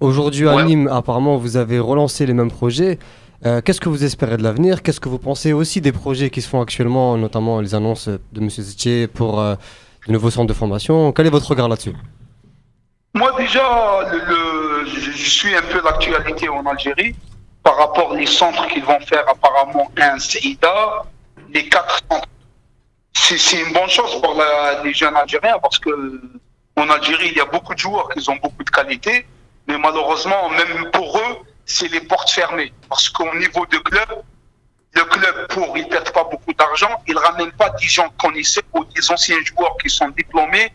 Aujourd'hui 0.00 0.48
à 0.48 0.54
Ouais. 0.56 0.64
Nîmes, 0.64 0.88
apparemment 0.88 1.36
vous 1.36 1.56
avez 1.56 1.78
relancé 1.78 2.26
les 2.26 2.34
mêmes 2.34 2.50
projets. 2.50 2.98
Euh, 3.44 3.60
Qu'est-ce 3.62 3.80
que 3.80 3.88
vous 3.88 4.04
espérez 4.04 4.36
de 4.38 4.42
l'avenir? 4.42 4.82
Qu'est-ce 4.82 5.00
que 5.00 5.08
vous 5.08 5.18
pensez 5.18 5.52
aussi 5.52 5.80
des 5.80 5.92
projets 5.92 6.30
qui 6.30 6.40
se 6.40 6.48
font 6.48 6.60
actuellement, 6.62 7.16
notamment 7.18 7.60
les 7.60 7.74
annonces 7.74 8.08
de 8.08 8.40
M. 8.40 8.48
Zetier 8.48 9.06
pour 9.08 9.40
de 9.42 9.56
nouveaux 10.12 10.30
centres 10.30 10.46
de 10.48 10.54
formation? 10.54 11.12
Quel 11.12 11.26
est 11.26 11.30
votre 11.30 11.48
regard 11.50 11.68
là-dessus? 11.68 11.92
Moi 13.14 13.32
déjà, 13.38 13.62
le, 14.12 14.18
le- 14.18 14.86
je, 14.86 15.10
je 15.10 15.30
suis 15.30 15.54
un 15.54 15.62
peu 15.70 15.80
l'actualité 15.84 16.48
en 16.48 16.64
Algérie 16.66 17.14
par 17.66 17.76
rapport 17.78 18.12
aux 18.12 18.26
centres 18.26 18.68
qu'ils 18.68 18.84
vont 18.84 19.00
faire 19.00 19.28
apparemment 19.28 19.90
un 19.98 20.20
CIDA, 20.20 21.04
les 21.52 21.68
quatre 21.68 21.98
centres. 22.08 22.28
C'est 23.12 23.60
une 23.60 23.72
bonne 23.72 23.88
chose 23.88 24.22
pour 24.22 24.40
les 24.84 24.94
jeunes 24.94 25.16
Algériens 25.16 25.58
parce 25.60 25.80
que 25.80 25.90
en 26.76 26.88
Algérie, 26.88 27.30
il 27.32 27.36
y 27.36 27.40
a 27.40 27.44
beaucoup 27.46 27.74
de 27.74 27.78
joueurs 27.80 28.08
qui 28.10 28.30
ont 28.30 28.36
beaucoup 28.36 28.62
de 28.62 28.70
qualité, 28.70 29.26
mais 29.66 29.78
malheureusement, 29.78 30.48
même 30.50 30.92
pour 30.92 31.18
eux, 31.18 31.38
c'est 31.64 31.88
les 31.88 32.02
portes 32.02 32.30
fermées. 32.30 32.72
Parce 32.88 33.08
qu'au 33.08 33.34
niveau 33.36 33.66
de 33.66 33.78
club, 33.78 34.10
le 34.94 35.02
club, 35.02 35.48
pour, 35.48 35.76
il 35.76 35.88
perd 35.88 36.08
pas 36.12 36.22
beaucoup 36.22 36.52
d'argent, 36.52 37.02
il 37.08 37.18
ramène 37.18 37.50
pas 37.50 37.70
des 37.70 37.88
gens 37.88 38.08
connaissés 38.16 38.62
ou 38.74 38.84
des 38.84 39.10
anciens 39.10 39.42
joueurs 39.42 39.76
qui 39.82 39.90
sont 39.90 40.10
diplômés 40.10 40.72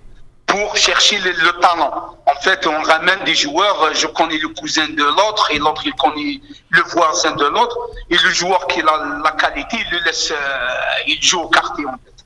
pour 0.52 0.76
chercher 0.76 1.18
le, 1.20 1.32
le 1.32 1.52
talent. 1.66 1.94
En 2.34 2.38
fait, 2.46 2.62
on 2.68 2.82
ramène 2.94 3.24
des 3.24 3.36
joueurs, 3.36 3.80
euh, 3.84 3.92
je 3.94 4.08
connais 4.08 4.38
le 4.38 4.50
cousin 4.50 4.88
de 5.02 5.04
l'autre 5.18 5.46
et 5.54 5.60
l'autre 5.66 5.84
il 5.86 5.94
connaît 6.04 6.40
le 6.70 6.82
voisin 6.94 7.32
de 7.42 7.46
l'autre 7.46 7.78
et 8.10 8.18
le 8.26 8.30
joueur 8.40 8.62
qui 8.68 8.82
a 8.82 8.86
la 9.28 9.32
qualité, 9.32 9.78
il 9.84 9.90
le 9.98 10.04
laisse, 10.06 10.32
euh, 10.32 11.08
il 11.08 11.22
joue 11.22 11.42
au 11.42 11.50
quartier 11.50 11.86
en 11.86 11.94
fait. 12.04 12.18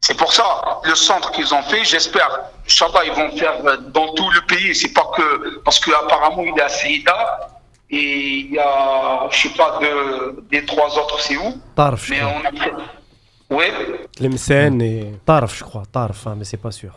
C'est 0.00 0.16
pour 0.16 0.32
ça, 0.32 0.46
le 0.84 0.94
centre 0.94 1.30
qu'ils 1.32 1.52
ont 1.54 1.62
fait, 1.62 1.84
j'espère, 1.84 2.30
Inch'Allah, 2.66 3.02
ils 3.04 3.12
vont 3.12 3.30
faire 3.36 3.54
euh, 3.66 3.76
dans 3.96 4.08
tout 4.14 4.30
le 4.30 4.40
pays. 4.42 4.74
C'est 4.74 4.92
pas 4.92 5.06
que, 5.14 5.58
parce 5.64 5.78
qu'apparemment, 5.80 6.42
il 6.42 6.54
y 6.56 6.60
a 6.60 6.68
Seida 6.68 7.50
et 7.90 7.98
il 8.44 8.52
y 8.54 8.58
a, 8.58 9.28
je 9.30 9.38
sais 9.42 9.54
pas, 9.60 9.78
de, 9.82 10.40
des 10.50 10.64
trois 10.64 10.90
autres, 10.98 11.20
c'est 11.20 11.36
où 11.36 11.60
Tarf, 11.76 12.04
je 12.06 12.10
Mais 12.14 12.20
crois. 12.20 12.32
on 12.42 12.44
a 12.48 12.52
fait. 12.64 12.72
Oui, 13.50 13.64
Tlemcen 14.16 14.80
et, 14.80 15.12
Tarf, 15.26 15.56
je 15.58 15.64
crois. 15.64 15.82
Tarf, 15.92 16.26
hein, 16.28 16.34
mais 16.36 16.44
c'est 16.44 16.56
pas 16.56 16.70
sûr. 16.70 16.92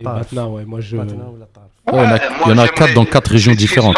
Maintenant, 0.00 0.48
ouais, 0.48 0.64
moi 0.64 0.80
je. 0.80 0.96
Ouais, 0.96 1.04
il 1.86 1.94
y 1.94 2.52
en 2.52 2.58
a- 2.58 2.64
a 2.64 2.68
quatre 2.68 2.94
dans 2.94 3.04
quatre 3.04 3.30
régions 3.30 3.52
différentes. 3.52 3.96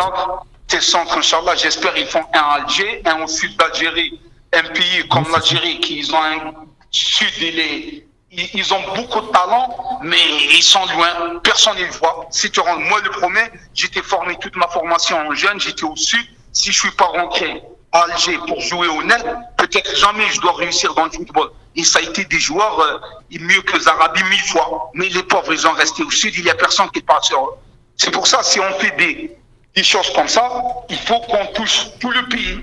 Ces 0.69 0.81
centres, 0.81 1.19
Inch'Allah, 1.19 1.55
j'espère 1.57 1.97
ils 1.99 2.07
font 2.07 2.23
un 2.33 2.39
à 2.39 2.62
Alger, 2.62 3.03
un 3.05 3.23
au 3.23 3.27
sud 3.27 3.57
d'Algérie, 3.59 4.19
un 4.55 4.62
pays 4.73 5.07
comme 5.11 5.27
l'Algérie 5.31 5.81
qui 5.81 5.99
ils 5.99 6.15
ont 6.15 6.23
un 6.23 6.53
sud, 6.91 7.29
il 7.41 7.59
est, 7.61 8.07
ils, 8.31 8.49
ils 8.55 8.73
ont 8.73 8.81
beaucoup 8.95 9.20
de 9.20 9.27
talent, 9.33 9.69
mais 10.03 10.16
ils 10.55 10.62
sont 10.62 10.85
loin, 10.97 11.39
personne 11.43 11.74
ne 11.77 11.81
les 11.81 11.91
voit. 11.91 12.27
Si 12.31 12.51
tu 12.51 12.61
rentres, 12.61 12.81
moi 12.89 13.01
le 13.05 13.11
premier, 13.11 13.43
j'étais 13.74 14.01
formé 14.03 14.37
toute 14.41 14.57
ma 14.57 14.69
formation 14.69 15.19
en 15.19 15.35
jeune, 15.35 15.61
j'étais 15.61 15.85
au 15.85 15.97
sud. 15.97 16.24
Si 16.55 16.73
je 16.73 16.79
suis 16.79 16.91
pas 16.93 17.07
rentré 17.07 17.62
à 17.93 18.05
Alger 18.05 18.39
pour 18.47 18.60
jouer 18.60 18.89
au 18.89 19.02
net, 19.02 19.24
peut-être 19.56 19.97
jamais 19.97 20.27
je 20.31 20.40
dois 20.40 20.55
réussir 20.55 20.94
dans 20.94 21.05
le 21.05 21.10
football. 21.10 21.51
Et 21.77 21.85
ça 21.85 21.98
a 22.01 22.02
été 22.02 22.24
des 22.24 22.39
joueurs 22.39 22.78
euh, 22.81 22.98
mieux 23.40 23.62
que 23.62 23.78
Zarabi 23.78 24.23
mille 24.24 24.43
fois. 24.43 24.90
Mais 24.94 25.09
les 25.09 25.23
pauvres, 25.23 25.52
ils 25.52 25.66
ont 25.66 25.73
resté 25.73 26.02
au 26.02 26.10
sud, 26.10 26.35
il 26.36 26.44
y 26.44 26.51
a 26.51 26.55
personne 26.55 26.90
qui 26.90 27.01
parle 27.02 27.23
sur. 27.23 27.56
C'est 27.97 28.10
pour 28.10 28.27
ça, 28.27 28.43
si 28.43 28.60
on 28.60 28.73
fait 28.78 28.90
des, 28.97 29.82
choses 29.82 30.10
comme 30.14 30.28
ça, 30.28 30.51
il 30.90 30.98
faut 30.98 31.20
qu'on 31.20 31.47
touche 31.55 31.86
tout 32.01 32.10
le 32.10 32.27
pays. 32.28 32.60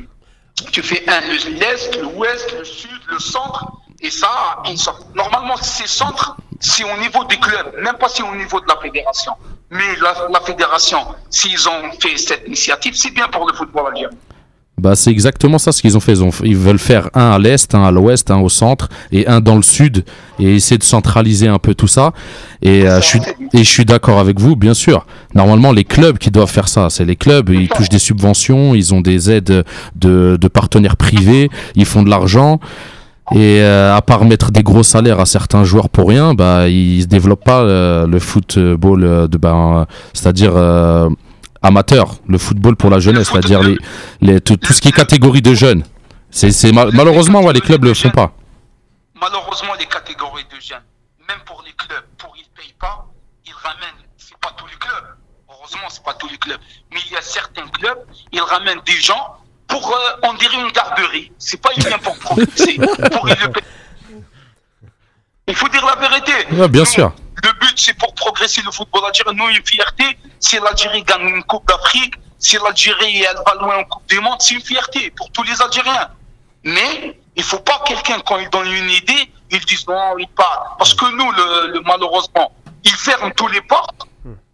Tu 0.72 0.84
fais 0.84 1.03
un, 1.10 1.22
le- 1.22 1.60
l'Est, 1.60 1.95
l'Ouest, 2.01 2.51
le 2.57 2.64
Sud, 2.65 2.99
le 3.07 3.19
Centre, 3.19 3.65
et 4.01 4.10
ça, 4.11 4.61
normalement, 5.15 5.56
ces 5.57 5.88
centres, 5.88 6.35
c'est 6.60 6.84
au 6.84 6.97
niveau 6.97 7.23
des 7.26 7.38
clubs, 7.39 7.73
même 7.80 7.97
pas 7.97 8.10
c'est 8.10 8.23
au 8.23 8.35
niveau 8.35 8.60
de 8.60 8.65
la 8.68 8.77
fédération. 8.81 9.34
Mais 9.69 9.95
la, 10.01 10.27
la 10.30 10.41
fédération, 10.41 11.06
s'ils 11.30 11.68
ont 11.69 11.91
fait 12.01 12.18
cette 12.18 12.45
initiative, 12.47 12.95
c'est 12.95 13.11
bien 13.11 13.27
pour 13.30 13.47
le 13.47 13.53
football 13.53 13.88
algérien. 13.88 14.18
Bah, 14.80 14.95
c'est 14.95 15.11
exactement 15.11 15.57
ça 15.57 15.72
ce 15.72 15.81
qu'ils 15.81 15.97
ont 15.97 15.99
fait. 15.99 16.14
Ils, 16.43 16.56
veulent 16.56 16.80
faire 16.80 17.10
un 17.14 17.31
à 17.31 17.39
l'est, 17.39 17.73
un 17.76 17.84
à 17.84 17.91
l'ouest, 17.91 18.31
un 18.31 18.39
au 18.39 18.49
centre 18.49 18.89
et 19.11 19.27
un 19.27 19.41
dans 19.41 19.56
le 19.56 19.61
sud 19.61 20.06
et 20.39 20.56
essayer 20.56 20.77
de 20.77 20.84
centraliser 20.84 21.47
un 21.47 21.60
peu 21.60 21.76
tout 21.76 21.88
ça. 21.88 22.14
Et 22.61 22.88
euh, 22.88 23.01
je 23.01 23.06
suis 23.06 23.19
et 23.53 23.60
je 23.60 23.69
suis 23.69 23.85
d'accord 23.85 24.19
avec 24.19 24.39
vous, 24.39 24.56
bien 24.56 24.73
sûr. 24.73 25.06
Normalement, 25.35 25.72
les 25.72 25.84
clubs 25.84 26.18
qui 26.18 26.31
doivent 26.31 26.49
faire 26.49 26.68
ça, 26.68 26.89
c'est 26.89 27.06
les 27.06 27.15
clubs. 27.15 27.49
Ils 27.49 27.69
touchent 27.69 27.89
des 27.89 27.99
subventions, 27.99 28.76
ils 28.76 28.93
ont 28.93 29.01
des 29.01 29.31
aides 29.31 29.64
de, 29.95 30.38
partenaires 30.51 30.97
privés, 30.97 31.49
ils 31.76 31.85
font 31.85 32.03
de 32.03 32.10
l'argent. 32.10 32.60
Et 33.31 33.61
euh, 33.61 33.95
à 33.95 34.01
part 34.01 34.26
mettre 34.26 34.51
des 34.51 34.64
gros 34.64 34.81
salaires 34.81 35.19
à 35.19 35.27
certains 35.27 35.64
joueurs 35.64 35.89
pour 35.89 36.10
rien, 36.10 36.34
bah 36.34 36.68
ils 36.68 37.07
développent 37.07 37.43
pas 37.43 37.61
euh, 37.61 38.07
le 38.07 38.18
football 38.18 39.27
ben, 39.39 39.85
c'est-à-dire 40.14 40.53
amateur, 41.61 42.15
le 42.27 42.38
football 42.38 42.76
pour 42.76 42.90
la 42.90 42.99
jeunesse, 42.99 43.30
c'est-à-dire 43.31 43.61
les, 43.61 43.77
les, 44.22 44.41
tout, 44.41 44.57
tout 44.57 44.73
ce 44.73 44.81
qui 44.81 44.90
est 44.90 44.94
catégorie 44.94 45.41
de 45.41 45.53
jeunes. 45.53 45.84
C'est, 46.31 46.52
c'est 46.52 46.72
mal- 46.72 46.91
malheureusement, 46.94 47.41
ouais, 47.41 47.53
les 47.53 47.61
clubs 47.61 47.84
le 47.84 47.94
font 47.94 48.10
pas. 48.11 48.34
Malheureusement, 49.19 49.73
les 49.80 49.86
catégories 49.86 50.45
de 50.45 50.61
jeunes, 50.61 50.84
même 51.27 51.40
pour 51.45 51.64
les 51.65 51.73
clubs, 51.73 52.03
pour 52.18 52.34
ils 52.38 52.41
ne 52.41 52.61
payent 52.61 52.76
pas, 52.80 53.07
ils 53.45 53.53
ramènent, 53.53 54.06
c'est 54.18 54.38
pas 54.40 54.52
tous 54.56 54.68
les 54.68 54.76
clubs. 54.77 55.06
Heureusement, 55.49 55.88
c'est 55.90 56.03
pas 56.03 56.14
tous 56.14 56.30
les 56.30 56.38
clubs. 56.38 56.60
Mais 56.94 56.99
il 57.07 57.11
y 57.14 57.18
a 57.18 57.22
certains 57.22 57.68
clubs, 57.68 57.99
ils 58.31 58.41
ramènent 58.41 58.81
des 58.86 58.94
gens 59.02 59.36
pour, 59.68 59.88
euh, 59.94 60.19
on 60.30 60.34
dirait 60.36 60.61
une 60.61 60.72
garderie. 60.72 61.31
C'est 61.38 61.61
pas 61.61 61.69
une 61.76 61.84
pour 63.11 63.27
payent. 63.27 63.57
Il 65.48 65.56
faut 65.56 65.68
dire 65.69 65.86
la 65.86 65.95
vérité. 66.07 66.31
Ouais, 66.53 66.68
bien 66.68 66.81
Nous, 66.81 66.86
sûr. 66.86 67.11
Le 67.44 67.52
but, 67.53 67.74
c'est 67.78 67.94
pour 67.94 68.14
progresser 68.16 68.61
le 68.61 68.72
football 68.72 69.06
algérien. 69.06 69.34
Nous, 69.34 69.49
une 69.49 69.66
fierté, 69.66 70.18
si 70.40 70.60
l'Algérie 70.60 71.03
gagne 71.03 71.28
une 71.28 71.44
Coupe 71.44 71.68
d'Afrique, 71.68 72.16
si 72.38 72.57
l'Algérie 72.57 73.22
elle 73.24 73.38
va 73.45 73.53
loin 73.56 73.78
en 73.78 73.84
Coupe 73.84 74.07
du 74.07 74.20
Monde, 74.20 74.38
c'est 74.40 74.56
une 74.56 74.61
fierté 74.61 75.11
pour 75.11 75.32
tous 75.32 75.44
les 75.44 75.61
Algériens. 75.61 76.10
Mais 76.64 77.20
il 77.36 77.44
faut 77.44 77.60
pas 77.60 77.82
quelqu'un, 77.86 78.20
quand 78.26 78.38
il 78.38 78.49
donne 78.49 78.68
une 78.68 78.90
idée, 78.90 79.32
il 79.52 79.60
dise 79.66 79.88
non, 79.88 80.18
il 80.18 80.28
parle. 80.30 80.68
Parce 80.78 80.94
que 80.94 81.06
nous, 81.06 81.32
le, 81.32 81.82
malheureusement, 81.86 82.52
ils 82.84 82.91
ferment 82.91 83.32
tous 83.32 83.48
les 83.48 83.61
portes. 83.61 84.07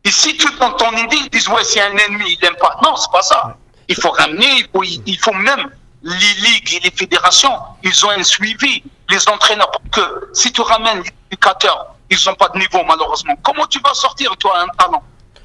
Et 0.04 0.12
si 0.12 0.38
tu 0.38 0.48
donnes 0.60 0.76
ton 0.78 0.92
idée, 0.92 1.18
ils 1.18 1.30
disent 1.30 1.48
ouais, 1.50 1.64
c'est 1.64 1.82
un 1.82 1.96
ennemi, 1.98 2.38
il 2.38 2.40
n'aime 2.44 2.56
pas. 2.58 2.78
Non, 2.84 2.96
c'est 2.96 3.12
pas 3.12 3.24
ça. 3.24 3.58
Il 3.88 3.96
faut 3.96 4.12
ramener, 4.12 4.46
il 4.58 4.68
faut, 4.72 4.84
il 4.84 5.20
faut 5.20 5.34
même 5.34 5.72
les 6.06 6.34
ligues 6.36 6.74
et 6.76 6.80
les 6.82 6.92
fédérations, 6.92 7.58
ils 7.82 8.06
ont 8.06 8.12
un 8.12 8.24
suivi, 8.24 8.84
les 9.10 9.30
entraîneurs, 9.30 9.72
pour 9.72 9.82
que 9.92 10.30
si 10.34 10.52
tu 10.54 10.62
ramènes 10.62 11.02
les 11.02 11.12
éducateurs, 11.32 11.95
ils 12.10 12.18
n'ont 12.28 12.36
pas 12.36 12.50
de 12.50 12.60
niveau 12.60 12.80
malheureusement. 12.88 13.34
Comment 13.44 13.66
tu 13.68 13.80
vas 13.84 13.94
sortir, 13.94 14.36
toi, 14.38 14.54
un 14.64 14.68
talent 14.78 15.04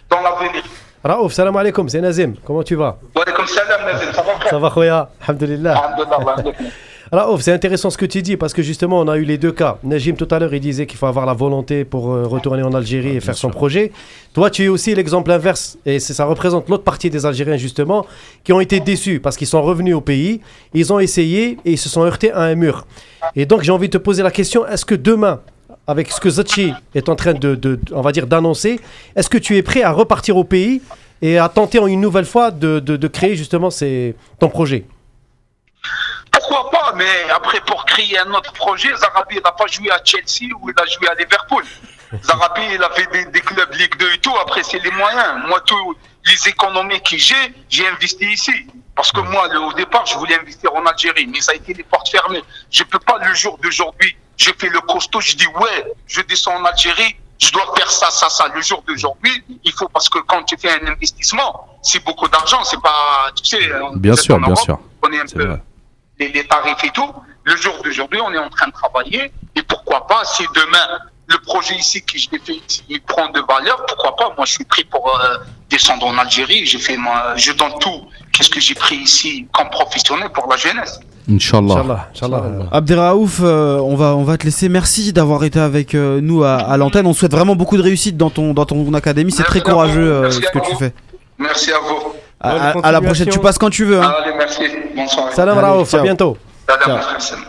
dans 0.09 0.21
l'avenir 0.21 0.63
Raouf, 1.03 1.33
salam 1.33 1.57
alaikum, 1.57 1.89
c'est 1.89 2.01
Nazim. 2.01 2.35
Comment 2.45 2.63
tu 2.63 2.75
vas 2.75 2.99
Wa 3.15 3.23
alaykoum 3.23 3.47
salam, 3.47 3.81
Nazim, 3.87 4.13
ça 4.13 4.23
va 4.23 4.51
Ça 4.51 4.59
va, 4.59 4.71
Khoya 4.71 5.09
Alhamdulillah. 5.23 5.75
Alhamdulillah. 5.75 6.53
Raouf, 7.13 7.41
c'est 7.41 7.53
intéressant 7.53 7.91
ce 7.91 7.99
que 7.99 8.07
tu 8.07 8.23
dis 8.23 8.37
parce 8.37 8.53
que 8.53 8.63
justement, 8.63 9.01
on 9.01 9.09
a 9.09 9.17
eu 9.17 9.25
les 9.25 9.37
deux 9.37 9.51
cas. 9.51 9.79
Najim, 9.83 10.15
tout 10.15 10.29
à 10.31 10.39
l'heure, 10.39 10.55
il 10.55 10.61
disait 10.61 10.87
qu'il 10.87 10.97
faut 10.97 11.07
avoir 11.07 11.27
la 11.27 11.33
volonté 11.33 11.85
pour 11.85 12.13
euh, 12.13 12.25
retourner 12.25 12.63
en 12.63 12.73
Algérie 12.73 13.17
et 13.17 13.21
faire 13.21 13.35
son 13.35 13.51
projet. 13.51 13.91
Toi, 14.33 14.49
tu 14.49 14.63
es 14.65 14.69
aussi 14.69 14.95
l'exemple 14.95 15.33
inverse 15.33 15.77
et 15.85 15.99
ça 15.99 16.25
représente 16.25 16.69
l'autre 16.69 16.85
partie 16.85 17.11
des 17.11 17.27
Algériens, 17.27 17.57
justement, 17.57 18.07
qui 18.45 18.53
ont 18.53 18.61
été 18.61 18.79
déçus 18.79 19.19
parce 19.19 19.37
qu'ils 19.37 19.49
sont 19.49 19.63
revenus 19.63 19.97
au 19.97 20.01
pays, 20.01 20.41
ils 20.73 20.93
ont 20.93 21.01
essayé 21.01 21.59
et 21.65 21.73
ils 21.73 21.79
se 21.79 21.89
sont 21.89 22.03
heurtés 22.03 22.31
à 22.31 22.43
un 22.43 22.55
mur. 22.55 22.87
Et 23.35 23.45
donc, 23.45 23.63
j'ai 23.63 23.73
envie 23.73 23.89
de 23.89 23.99
te 23.99 24.03
poser 24.03 24.23
la 24.23 24.31
question 24.31 24.65
est-ce 24.67 24.85
que 24.85 24.95
demain, 24.95 25.41
avec 25.91 26.11
ce 26.13 26.21
que 26.21 26.31
Zachi 26.31 26.73
est 26.95 27.09
en 27.09 27.17
train 27.17 27.35
de, 27.35 27.55
de- 27.55 27.81
on 27.93 28.01
va 28.01 28.13
dire, 28.13 28.27
d'annoncer, 28.27 28.81
est-ce 29.17 29.29
que 29.29 29.39
tu 29.39 29.57
es 29.57 29.63
prêt 29.63 29.83
à 29.83 29.91
repartir 29.91 30.37
au 30.37 30.45
pays 30.45 30.81
et 31.21 31.39
à 31.39 31.49
tenter 31.49 31.79
en 31.79 31.87
une 31.87 32.01
nouvelle 32.01 32.25
fois 32.25 32.51
de, 32.51 33.07
créer 33.09 33.35
justement 33.37 33.71
ces- 33.71 34.15
ton 34.39 34.49
projet? 34.49 34.85
Pourquoi 36.33 36.71
pas, 36.71 36.93
mais 36.97 37.05
après, 37.35 37.61
pour 37.67 37.85
créer 37.85 38.19
un 38.19 38.31
autre 38.33 38.53
projet, 38.53 38.89
Zarabi, 38.97 39.37
n'a 39.45 39.53
pas 39.53 39.67
joué 39.67 39.91
à 39.91 40.01
Chelsea 40.05 40.53
ou 40.61 40.71
il 40.71 40.75
a 40.81 40.87
joué 40.87 41.09
à 41.09 41.15
Liverpool. 41.15 41.65
Zarabi, 42.23 42.63
il 42.75 42.83
a 42.83 42.91
fait 42.91 43.09
des, 43.13 43.25
des 43.31 43.41
clubs 43.41 43.73
Ligue 43.75 43.97
2 43.99 44.13
et 44.15 44.19
tout. 44.19 44.35
Après, 44.41 44.63
c'est 44.63 44.79
les 44.79 44.91
moyens. 44.93 45.45
Moi, 45.49 45.61
tous 45.67 45.97
les 46.27 46.49
économies 46.49 47.01
que 47.03 47.17
j'ai, 47.17 47.35
j'ai 47.69 47.87
investi 47.89 48.27
ici. 48.33 48.53
Parce 48.95 49.11
que 49.13 49.21
moi, 49.21 49.49
le- 49.53 49.61
au 49.61 49.73
départ, 49.73 50.07
je 50.07 50.15
voulais 50.17 50.39
investir 50.39 50.73
en 50.75 50.85
Algérie, 50.87 51.27
mais 51.27 51.41
ça 51.41 51.53
a 51.53 51.55
été 51.57 51.73
les 51.75 51.83
portes 51.85 52.09
fermées. 52.09 52.43
Je 52.71 52.85
peux 52.85 52.99
pas, 53.01 53.19
le 53.27 53.35
jour 53.35 53.59
d'aujourd'hui, 53.63 54.17
je 54.41 54.51
fais 54.59 54.69
le 54.71 54.81
costaud, 54.81 55.21
je 55.21 55.37
dis, 55.37 55.47
ouais, 55.47 55.93
je 56.07 56.23
descends 56.23 56.57
en 56.57 56.65
Algérie, 56.65 57.15
je 57.39 57.51
dois 57.53 57.73
faire 57.77 57.91
ça, 57.91 58.11
ça, 58.11 58.31
ça. 58.31 58.49
Le 58.55 58.63
jour 58.63 58.83
d'aujourd'hui, 58.87 59.45
il 59.65 59.73
faut, 59.73 59.89
parce 59.89 60.09
que 60.09 60.19
quand 60.21 60.43
tu 60.45 60.57
fais 60.57 60.71
un 60.81 60.87
investissement, 60.87 61.69
c'est 61.83 62.03
beaucoup 62.05 62.27
d'argent, 62.29 62.65
c'est 62.65 62.81
pas, 62.81 63.31
tu 63.37 63.45
sais, 63.45 63.71
Bien 63.97 64.17
sûr, 64.17 64.37
en 64.37 64.41
bien 64.41 64.57
sûr. 64.57 64.79
on 65.03 65.13
est 65.13 65.21
un 65.21 65.27
peu 65.27 65.45
vrai. 65.47 65.63
les 66.19 66.47
tarifs 66.47 66.83
et 66.85 66.91
tout. 66.91 67.13
Le 67.45 67.57
jour 67.57 67.83
d'aujourd'hui, 67.83 68.21
on 68.23 68.33
est 68.33 68.39
en 68.39 68.49
train 68.51 68.69
de 68.69 68.73
travailler. 68.73 69.31
Et 69.57 69.63
pourquoi 69.63 70.07
pas, 70.07 70.25
si 70.25 70.45
demain, 70.55 70.99
le 71.31 71.39
projet 71.47 71.75
ici 71.77 72.03
que 72.03 72.19
j'ai 72.19 72.29
fait 72.45 72.55
ici, 72.67 72.83
il 72.89 73.01
prend 73.03 73.29
de 73.31 73.41
valeur, 73.49 73.85
pourquoi 73.87 74.17
pas? 74.17 74.33
Moi, 74.37 74.45
je 74.47 74.53
suis 74.53 74.65
pris 74.65 74.85
pour 74.85 75.07
euh, 75.09 75.37
descendre 75.71 76.07
en 76.07 76.19
Algérie. 76.19 76.67
J'ai 76.67 76.79
fait 76.79 76.97
moi, 76.97 77.35
je 77.37 77.53
donne 77.53 77.73
tout. 77.81 78.01
Qu'est-ce 78.33 78.51
que 78.51 78.61
j'ai 78.61 78.75
pris 78.75 78.97
ici 78.97 79.47
comme 79.53 79.69
professionnel 79.71 80.29
pour 80.35 80.51
la 80.51 80.57
jeunesse? 80.57 80.99
Inch'Allah. 81.31 81.75
Inch'Allah, 81.75 82.09
Inch'Allah. 82.15 82.43
Abderraouf, 82.73 83.41
euh, 83.43 83.79
on, 83.79 83.95
va, 83.95 84.17
on 84.17 84.25
va 84.25 84.37
te 84.39 84.45
laisser. 84.45 84.69
Merci 84.69 85.13
d'avoir 85.13 85.45
été 85.45 85.61
avec 85.61 85.95
euh, 85.95 86.21
nous 86.21 86.43
à, 86.43 86.55
à 86.57 86.77
l'antenne. 86.77 87.07
On 87.07 87.13
souhaite 87.15 87.31
vraiment 87.33 87.55
beaucoup 87.55 87.77
de 87.77 87.83
réussite 87.83 88.17
dans 88.17 88.31
ton, 88.31 88.53
dans 88.53 88.65
ton 88.67 88.93
académie. 88.95 89.31
C'est 89.31 89.43
Merci 89.45 89.61
très 89.61 89.71
courageux 89.71 90.01
euh, 90.13 90.31
ce 90.31 90.41
que 90.41 90.59
vous. 90.59 90.65
tu 90.71 90.77
fais. 90.77 90.93
Merci 91.39 91.71
à 91.73 91.79
vous. 91.79 92.13
À, 92.41 92.73
Bonne 92.73 92.85
à- 92.85 92.89
à 92.89 92.93
la 92.93 93.01
prochaine. 93.01 93.29
Tu 93.29 93.39
passes 93.39 93.59
quand 93.59 93.71
tu 93.71 93.85
veux. 93.85 94.01
hein. 94.03 94.13
Allez, 94.25 94.35
merci. 94.37 94.63
Bonsoir. 94.97 95.33
Salam 95.33 95.59
Raouf, 95.59 95.95
à 95.95 96.01
bientôt. 96.03 96.37
Salam, 96.69 97.01
salam. 97.21 97.45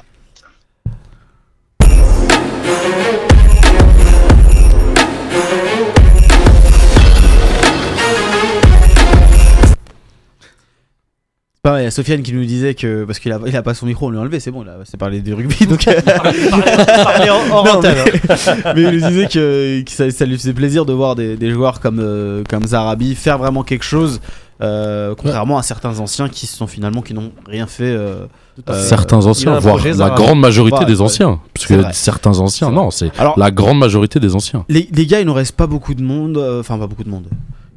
Pareil, 11.63 11.83
il 11.83 11.85
y 11.85 11.87
a 11.87 11.91
Sofiane 11.91 12.23
qui 12.23 12.33
nous 12.33 12.43
disait 12.43 12.73
que. 12.73 13.03
Parce 13.05 13.19
qu'il 13.19 13.31
a, 13.31 13.39
il 13.45 13.55
a 13.55 13.61
pas 13.61 13.75
son 13.75 13.85
micro, 13.85 14.07
on 14.07 14.09
lui 14.09 14.17
a 14.17 14.21
enlevé, 14.21 14.39
c'est 14.39 14.49
bon, 14.49 14.63
là, 14.63 14.77
c'est 14.83 14.97
parler 14.97 15.21
de 15.21 15.31
rugby. 15.31 15.65
Donc... 15.67 15.85
Parlez 15.85 17.29
en, 17.29 17.35
en 17.55 17.63
Non, 17.63 17.71
antenne, 17.77 17.97
hein. 17.99 18.31
mais, 18.65 18.73
mais 18.75 18.81
il 18.81 18.99
nous 18.99 19.07
disait 19.09 19.27
que, 19.27 19.81
que 19.81 19.91
ça, 19.91 20.09
ça 20.09 20.25
lui 20.25 20.37
faisait 20.37 20.53
plaisir 20.53 20.85
de 20.85 20.93
voir 20.93 21.13
des, 21.13 21.37
des 21.37 21.51
joueurs 21.51 21.79
comme, 21.79 21.99
euh, 21.99 22.41
comme 22.49 22.65
Zarabi 22.65 23.13
faire 23.13 23.37
vraiment 23.37 23.61
quelque 23.61 23.83
chose, 23.85 24.21
euh, 24.63 25.13
contrairement 25.15 25.59
à 25.59 25.61
certains 25.61 25.99
anciens 25.99 26.29
qui 26.29 26.47
sont 26.47 26.65
finalement 26.65 27.03
qui 27.03 27.13
n'ont 27.13 27.31
rien 27.45 27.67
fait. 27.67 27.83
euh, 27.83 28.25
certains 28.73 29.19
il 29.21 29.27
a 29.27 29.29
anciens, 29.29 29.59
voire 29.59 29.75
projet, 29.75 29.93
la 29.93 30.09
grande 30.09 30.39
majorité 30.39 30.79
Ouais, 30.79 30.85
des 30.85 30.95
ouais. 30.95 31.01
anciens. 31.01 31.39
Parce 31.53 31.67
C'est 31.67 31.75
que 31.75 31.81
vrai. 31.81 31.93
certains 31.93 32.39
anciens, 32.39 32.71
non, 32.71 32.89
c'est 32.89 33.11
la 33.37 33.51
grande 33.51 33.77
majorité 33.77 34.19
des 34.19 34.33
anciens. 34.33 34.65
les, 34.67 34.89
les 34.91 35.05
gars, 35.05 35.19
il 35.19 35.27
nous 35.27 35.33
reste 35.33 35.55
pas 35.55 35.67
beaucoup 35.67 35.93
de 35.93 36.01
monde, 36.01 36.37
euh, 36.39 36.61
enfin 36.61 36.79
pas 36.79 36.87
beaucoup 36.87 37.03
de 37.03 37.09
monde. 37.09 37.27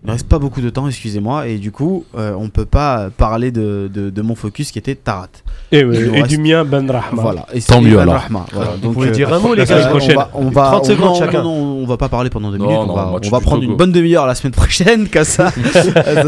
Il 0.05 0.09
ne 0.09 0.13
reste 0.13 0.29
pas 0.29 0.39
beaucoup 0.39 0.61
de 0.61 0.69
temps, 0.69 0.87
excusez-moi, 0.87 1.47
et 1.49 1.57
du 1.57 1.73
coup, 1.73 2.05
euh, 2.19 2.35
on 2.39 2.51
peut 2.51 2.67
pas 2.67 3.09
parler 3.17 3.51
de, 3.51 3.91
de, 3.91 4.11
de 4.11 4.23
mon 4.23 4.35
focus 4.35 4.71
qui 4.71 4.79
était 4.79 4.95
Tarat. 4.95 5.29
Et, 5.73 5.83
nous 5.83 5.95
et 5.95 6.21
reste- 6.21 6.27
du 6.29 6.37
mien, 6.37 6.63
Ben 6.63 6.91
Rahma. 6.91 7.23
Voilà. 7.23 7.47
Et 7.55 7.63
Tant 7.63 7.81
mieux, 7.81 7.93
Ivan 7.93 8.01
alors. 8.03 8.15
Rahma, 8.17 8.45
voilà. 8.53 8.71
Vous 8.73 8.77
Donc, 8.83 8.93
pouvez 8.93 9.09
euh, 9.09 9.13
dire 9.13 9.33
un 9.33 9.39
mot, 9.39 9.55
les 9.55 9.61
la 9.61 9.65
gars. 9.65 9.77
semaine 9.79 9.89
prochaine. 9.89 10.17
On 10.17 10.19
va, 10.19 10.31
on 10.35 10.51
va, 10.51 10.63
30 10.73 10.81
on- 10.83 10.85
secondes 10.85 11.07
non, 11.09 11.15
chacun. 11.15 11.43
non, 11.43 11.57
non, 11.57 11.83
on 11.83 11.87
va 11.87 11.97
pas 11.97 12.11
parler 12.11 12.29
pendant 12.29 12.51
deux 12.51 12.59
Non, 12.59 12.67
minutes. 12.67 12.81
on 12.83 12.87
non, 12.89 12.95
va, 12.95 13.13
on 13.33 13.41
prendre 13.41 13.63
une 13.63 13.77
bonne 13.77 13.93
demi-heure 13.93 14.27
la 14.27 14.35
semaine 14.35 14.53
prochaine, 14.53 15.09
comme 15.09 15.25
ça, 15.25 15.51
ça 15.73 15.83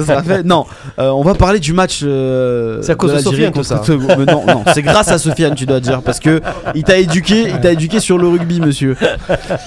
sera 0.06 0.22
fait. 0.22 0.42
Non, 0.42 0.64
euh, 0.98 1.10
on 1.10 1.22
va 1.22 1.34
parler 1.34 1.60
du 1.60 1.74
match. 1.74 2.00
euh, 2.02 2.80
C'est 2.80 2.92
à 2.92 2.94
cause 2.94 3.12
de 3.12 3.18
Sofiane, 3.18 3.52
tout 3.52 3.62
ça. 3.62 3.82
Non, 3.88 4.46
non, 4.46 4.64
c'est 4.72 4.80
grâce 4.82 5.08
à 5.08 5.18
Sofiane, 5.18 5.54
tu 5.54 5.66
dois 5.66 5.80
dire, 5.80 6.00
parce 6.00 6.18
que 6.18 6.40
il 6.74 6.82
t'a 6.82 6.96
éduqué, 6.96 7.42
il 7.50 7.60
t'a 7.60 7.72
éduqué 7.72 8.00
sur 8.00 8.16
le 8.16 8.26
rugby, 8.26 8.58
monsieur. 8.58 8.96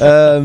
Euh, 0.02 0.42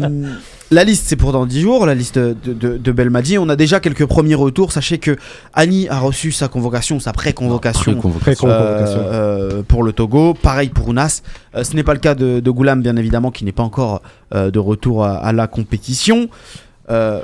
la 0.75 0.85
liste, 0.85 1.05
c'est 1.07 1.17
pour 1.17 1.33
dans 1.33 1.47
10 1.47 1.61
jours, 1.61 1.87
la 1.87 1.95
liste 1.95 2.19
de, 2.19 2.35
de, 2.53 2.77
de 2.77 2.93
Belmadi. 2.93 3.39
On 3.39 3.49
a 3.49 3.57
déjà 3.57 3.81
quelques 3.81 4.07
premiers 4.07 4.35
retours. 4.35 4.73
Sachez 4.73 4.99
que 4.99 5.17
Annie 5.55 5.89
a 5.89 5.99
reçu 5.99 6.33
sa 6.33 6.49
convocation, 6.49 7.01
sa 7.01 7.13
pré-convocation. 7.13 8.01
Euh, 8.45 8.85
euh, 8.85 9.63
pour 9.63 9.83
le 9.83 9.93
Togo. 9.93 10.35
Pareil 10.35 10.69
pour 10.69 10.89
Ounas. 10.89 11.23
Euh, 11.55 11.65
ce 11.65 11.75
n'est 11.75 11.85
pas 11.85 11.95
le 11.95 12.01
cas 12.01 12.15
de, 12.15 12.41
de 12.41 12.51
Goulam, 12.51 12.83
bien 12.83 12.97
évidemment, 12.97 13.31
qui 13.31 13.45
n'est 13.45 13.53
pas 13.53 13.63
encore 13.63 14.03
de 14.33 14.59
retour 14.59 15.05
à, 15.05 15.17
à 15.19 15.33
la 15.33 15.47
compétition. 15.47 16.29
Euh, 16.91 17.21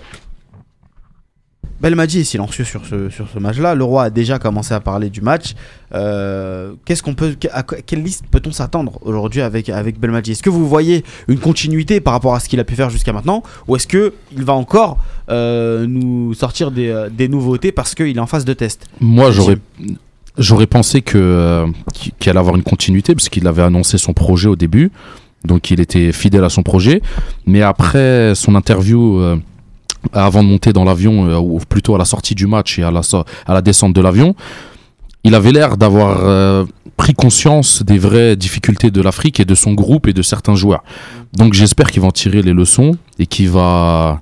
Belmadi 1.80 2.20
est 2.20 2.24
silencieux 2.24 2.64
sur 2.64 2.84
ce, 2.84 3.08
sur 3.08 3.26
ce 3.32 3.38
match-là. 3.38 3.74
Le 3.74 3.84
roi 3.84 4.04
a 4.04 4.10
déjà 4.10 4.38
commencé 4.38 4.74
à 4.74 4.80
parler 4.80 5.08
du 5.08 5.20
match. 5.22 5.54
Euh, 5.94 6.72
Qu'est-ce 6.84 7.02
qu'on 7.02 7.14
peut, 7.14 7.36
à 7.52 7.62
quelle 7.62 8.02
liste 8.02 8.24
peut-on 8.30 8.52
s'attendre 8.52 8.98
aujourd'hui 9.02 9.40
avec, 9.40 9.68
avec 9.70 9.98
Belmadi? 9.98 10.32
Est-ce 10.32 10.42
que 10.42 10.50
vous 10.50 10.68
voyez 10.68 11.04
une 11.28 11.38
continuité 11.38 12.00
par 12.00 12.12
rapport 12.12 12.34
à 12.34 12.40
ce 12.40 12.48
qu'il 12.48 12.60
a 12.60 12.64
pu 12.64 12.74
faire 12.74 12.90
jusqu'à 12.90 13.12
maintenant? 13.12 13.42
Ou 13.66 13.76
est-ce 13.76 13.86
qu'il 13.86 14.44
va 14.44 14.52
encore 14.52 14.98
euh, 15.30 15.86
nous 15.86 16.34
sortir 16.34 16.70
des, 16.70 16.88
euh, 16.88 17.08
des 17.08 17.28
nouveautés 17.28 17.72
parce 17.72 17.94
qu'il 17.94 18.16
est 18.16 18.20
en 18.20 18.26
phase 18.26 18.44
de 18.44 18.52
test? 18.52 18.86
Moi, 19.00 19.30
j'aurais 19.30 19.56
j'aurais 20.38 20.66
pensé 20.66 21.02
que 21.02 21.18
euh, 21.18 21.66
qu'il 21.94 22.30
allait 22.30 22.38
avoir 22.38 22.56
une 22.56 22.62
continuité 22.62 23.14
parce 23.14 23.28
qu'il 23.28 23.46
avait 23.46 23.62
annoncé 23.62 23.98
son 23.98 24.12
projet 24.12 24.48
au 24.48 24.56
début, 24.56 24.90
donc 25.44 25.70
il 25.70 25.80
était 25.80 26.12
fidèle 26.12 26.44
à 26.44 26.50
son 26.50 26.62
projet. 26.62 27.02
Mais 27.46 27.62
après 27.62 28.34
son 28.34 28.54
interview, 28.54 29.20
avant 30.12 30.42
de 30.42 30.48
monter 30.48 30.72
dans 30.72 30.84
l'avion, 30.84 31.26
euh, 31.26 31.38
ou 31.38 31.58
plutôt 31.58 31.94
à 31.94 31.98
la 31.98 32.04
sortie 32.04 32.34
du 32.34 32.46
match 32.46 32.78
et 32.78 32.82
à 32.82 32.90
la 32.90 33.00
à 33.46 33.54
la 33.54 33.62
descente 33.62 33.92
de 33.92 34.00
l'avion, 34.00 34.34
il 35.24 35.34
avait 35.34 35.52
l'air 35.52 35.76
d'avoir 35.76 36.18
euh, 36.20 36.64
pris 36.96 37.14
conscience 37.14 37.82
des 37.82 37.98
vraies 37.98 38.36
difficultés 38.36 38.90
de 38.90 39.02
l'Afrique 39.02 39.40
et 39.40 39.44
de 39.44 39.54
son 39.54 39.74
groupe 39.74 40.08
et 40.08 40.12
de 40.12 40.22
certains 40.22 40.54
joueurs. 40.54 40.82
Donc 41.34 41.52
j'espère 41.52 41.90
qu'il 41.90 42.02
va 42.02 42.08
en 42.08 42.12
tirer 42.12 42.42
les 42.42 42.52
leçons 42.52 42.96
et 43.18 43.26
qu'il 43.26 43.50
va 43.50 44.20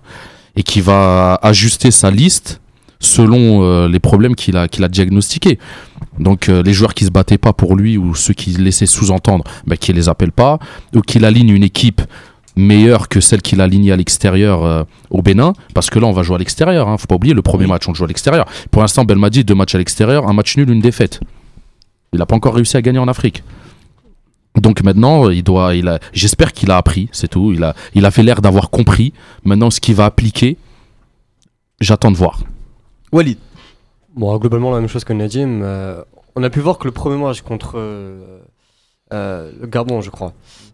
va 0.78 1.38
ajuster 1.42 1.92
sa 1.92 2.10
liste 2.10 2.60
selon 2.98 3.62
euh, 3.62 3.88
les 3.88 4.00
problèmes 4.00 4.34
qu'il 4.34 4.56
a, 4.56 4.62
a 4.62 4.88
diagnostiqués. 4.88 5.60
Donc 6.18 6.48
les 6.48 6.72
joueurs 6.72 6.94
qui 6.94 7.04
se 7.04 7.10
battaient 7.10 7.38
pas 7.38 7.52
pour 7.52 7.76
lui 7.76 7.96
ou 7.96 8.16
ceux 8.16 8.34
qui 8.34 8.50
laissaient 8.50 8.86
sous-entendre 8.86 9.44
bah, 9.68 9.76
qu'il 9.76 9.94
les 9.94 10.08
appelle 10.08 10.32
pas 10.32 10.58
ou 10.96 11.00
qu'il 11.00 11.24
aligne 11.24 11.50
une 11.50 11.62
équipe 11.62 12.02
meilleure 12.58 13.08
que 13.08 13.20
celle 13.20 13.42
qu'il 13.42 13.60
a 13.60 13.64
alignée 13.64 13.92
à 13.92 13.96
l'extérieur 13.96 14.64
euh, 14.64 14.84
au 15.10 15.22
Bénin 15.22 15.52
parce 15.74 15.90
que 15.90 15.98
là 15.98 16.06
on 16.06 16.12
va 16.12 16.22
jouer 16.22 16.36
à 16.36 16.38
l'extérieur 16.38 16.88
hein. 16.88 16.98
faut 16.98 17.06
pas 17.06 17.14
oublier 17.14 17.34
le 17.34 17.42
premier 17.42 17.66
match 17.66 17.88
on 17.88 17.94
joue 17.94 18.04
à 18.04 18.08
l'extérieur 18.08 18.46
pour 18.70 18.82
l'instant 18.82 19.04
Belmadi 19.04 19.44
deux 19.44 19.54
matchs 19.54 19.74
à 19.74 19.78
l'extérieur 19.78 20.28
un 20.28 20.32
match 20.32 20.56
nul 20.56 20.68
une 20.70 20.80
défaite 20.80 21.20
il 22.12 22.18
n'a 22.18 22.26
pas 22.26 22.36
encore 22.36 22.54
réussi 22.54 22.76
à 22.76 22.82
gagner 22.82 22.98
en 22.98 23.08
Afrique 23.08 23.42
donc 24.56 24.82
maintenant 24.82 25.30
il 25.30 25.42
doit 25.42 25.74
il 25.74 25.88
a 25.88 25.98
j'espère 26.12 26.52
qu'il 26.52 26.70
a 26.70 26.76
appris 26.76 27.08
c'est 27.12 27.28
tout 27.28 27.52
il 27.52 27.62
a 27.62 27.74
il 27.94 28.04
a 28.04 28.10
fait 28.10 28.22
l'air 28.22 28.42
d'avoir 28.42 28.70
compris 28.70 29.12
maintenant 29.44 29.70
ce 29.70 29.80
qu'il 29.80 29.94
va 29.94 30.04
appliquer 30.04 30.56
j'attends 31.80 32.10
de 32.10 32.16
voir 32.16 32.40
Walid. 33.12 33.38
Bon, 34.14 34.36
globalement, 34.38 34.72
la 34.72 34.80
même 34.80 34.88
chose 34.88 35.04
que 35.04 35.12
Nadim. 35.12 35.62
Euh, 35.62 36.02
on 36.36 36.42
a 36.42 36.50
pu 36.50 36.60
voir 36.60 36.78
que 36.78 36.86
le 36.86 36.92
premier 36.92 37.16
match 37.16 37.42
contre 37.42 37.78
euh, 37.78 38.20
euh, 38.20 38.38
le 39.10 39.66
Gabon, 39.66 40.00
je 40.00 40.10
crois. 40.10 40.32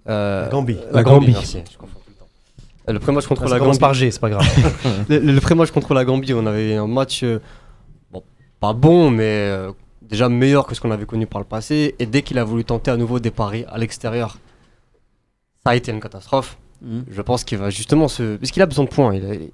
Euh, 0.09 0.44
La 0.44 0.48
Gambie. 0.51 0.78
La 0.86 0.93
La 0.93 1.02
Gambie, 1.02 1.27
Gambie. 1.27 1.32
merci. 1.32 1.59
je 1.73 1.78
confonds 1.78 1.98
tout 2.05 2.11
le 2.11 2.15
temps. 2.15 2.28
Euh, 2.89 2.93
Le 2.93 2.98
premier 2.98 3.16
match 3.16 3.27
contre 3.27 3.43
Ça 3.48 3.55
la 3.55 3.59
commence 3.59 3.77
Gambie. 3.77 3.81
par 3.81 3.94
G, 3.94 4.11
c'est 4.11 4.20
pas 4.20 4.31
grave. 4.31 4.47
le, 5.09 5.19
le 5.19 5.40
premier 5.40 5.61
match 5.61 5.70
contre 5.70 5.94
la 5.94 6.05
Gambie, 6.05 6.35
on 6.35 6.47
avait 6.47 6.74
un 6.77 6.86
match 6.86 7.23
euh, 7.23 7.40
bon, 8.12 8.23
pas 8.61 8.73
bon, 8.73 9.11
mais 9.11 9.23
euh, 9.51 9.73
déjà 10.02 10.28
meilleur 10.28 10.66
que 10.66 10.74
ce 10.74 10.81
qu'on 10.81 10.90
avait 10.90 11.06
connu 11.06 11.27
par 11.27 11.40
le 11.40 11.47
passé. 11.47 11.94
Et 11.98 12.06
dès 12.06 12.23
qu'il 12.23 12.39
a 12.39 12.44
voulu 12.44 12.65
tenter 12.65 12.90
à 12.90 12.97
nouveau 12.97 13.19
des 13.20 13.31
paris 13.31 13.65
à 13.69 13.78
l'extérieur, 13.78 14.39
ça 15.65 15.70
a 15.70 15.77
été 15.77 15.90
une 15.93 16.01
catastrophe. 16.01 16.59
Je 17.11 17.23
pense 17.23 17.44
qu'il 17.44 17.56
va 17.56 17.70
justement 17.70 18.09
se. 18.09 18.36
Parce 18.36 18.51
qu'il 18.51 18.61
a 18.61 18.66
besoin 18.66 18.85
de 18.85 18.90
points. 18.90 19.15
Il, 19.15 19.23
il 19.24 19.51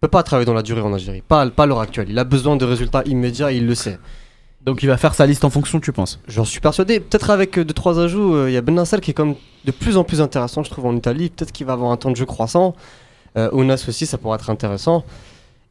peut 0.00 0.08
pas 0.08 0.22
travailler 0.22 0.46
dans 0.46 0.54
la 0.54 0.62
durée 0.62 0.80
en 0.80 0.94
Algérie. 0.94 1.20
Pas, 1.20 1.46
pas 1.50 1.64
à 1.64 1.66
l'heure 1.66 1.80
actuelle. 1.80 2.06
Il 2.08 2.18
a 2.18 2.24
besoin 2.24 2.56
de 2.56 2.64
résultats 2.64 3.02
immédiats 3.04 3.52
et 3.52 3.56
il 3.58 3.66
le 3.66 3.74
sait. 3.74 3.98
Donc 4.64 4.82
il 4.82 4.86
va 4.86 4.96
faire 4.96 5.14
sa 5.14 5.26
liste 5.26 5.44
en 5.44 5.50
fonction, 5.50 5.80
tu 5.80 5.92
penses 5.92 6.20
J'en 6.28 6.44
suis 6.44 6.60
persuadé. 6.60 7.00
Peut-être 7.00 7.30
avec 7.30 7.56
2-3 7.56 7.98
ajouts, 7.98 8.34
euh, 8.34 8.50
il 8.50 8.52
y 8.52 8.56
a 8.56 8.60
Ben 8.60 8.74
Nasser 8.74 9.00
qui 9.00 9.12
est 9.12 9.14
comme 9.14 9.36
de 9.64 9.70
plus 9.70 9.96
en 9.96 10.04
plus 10.04 10.20
intéressant, 10.20 10.62
je 10.62 10.70
trouve, 10.70 10.86
en 10.86 10.96
Italie. 10.96 11.30
Peut-être 11.30 11.52
qu'il 11.52 11.66
va 11.66 11.72
avoir 11.72 11.90
un 11.90 11.96
temps 11.96 12.10
de 12.10 12.16
jeu 12.16 12.26
croissant. 12.26 12.74
Euh, 13.36 13.50
Ounas 13.52 13.84
aussi, 13.88 14.06
ça 14.06 14.18
pourrait 14.18 14.36
être 14.36 14.50
intéressant. 14.50 15.04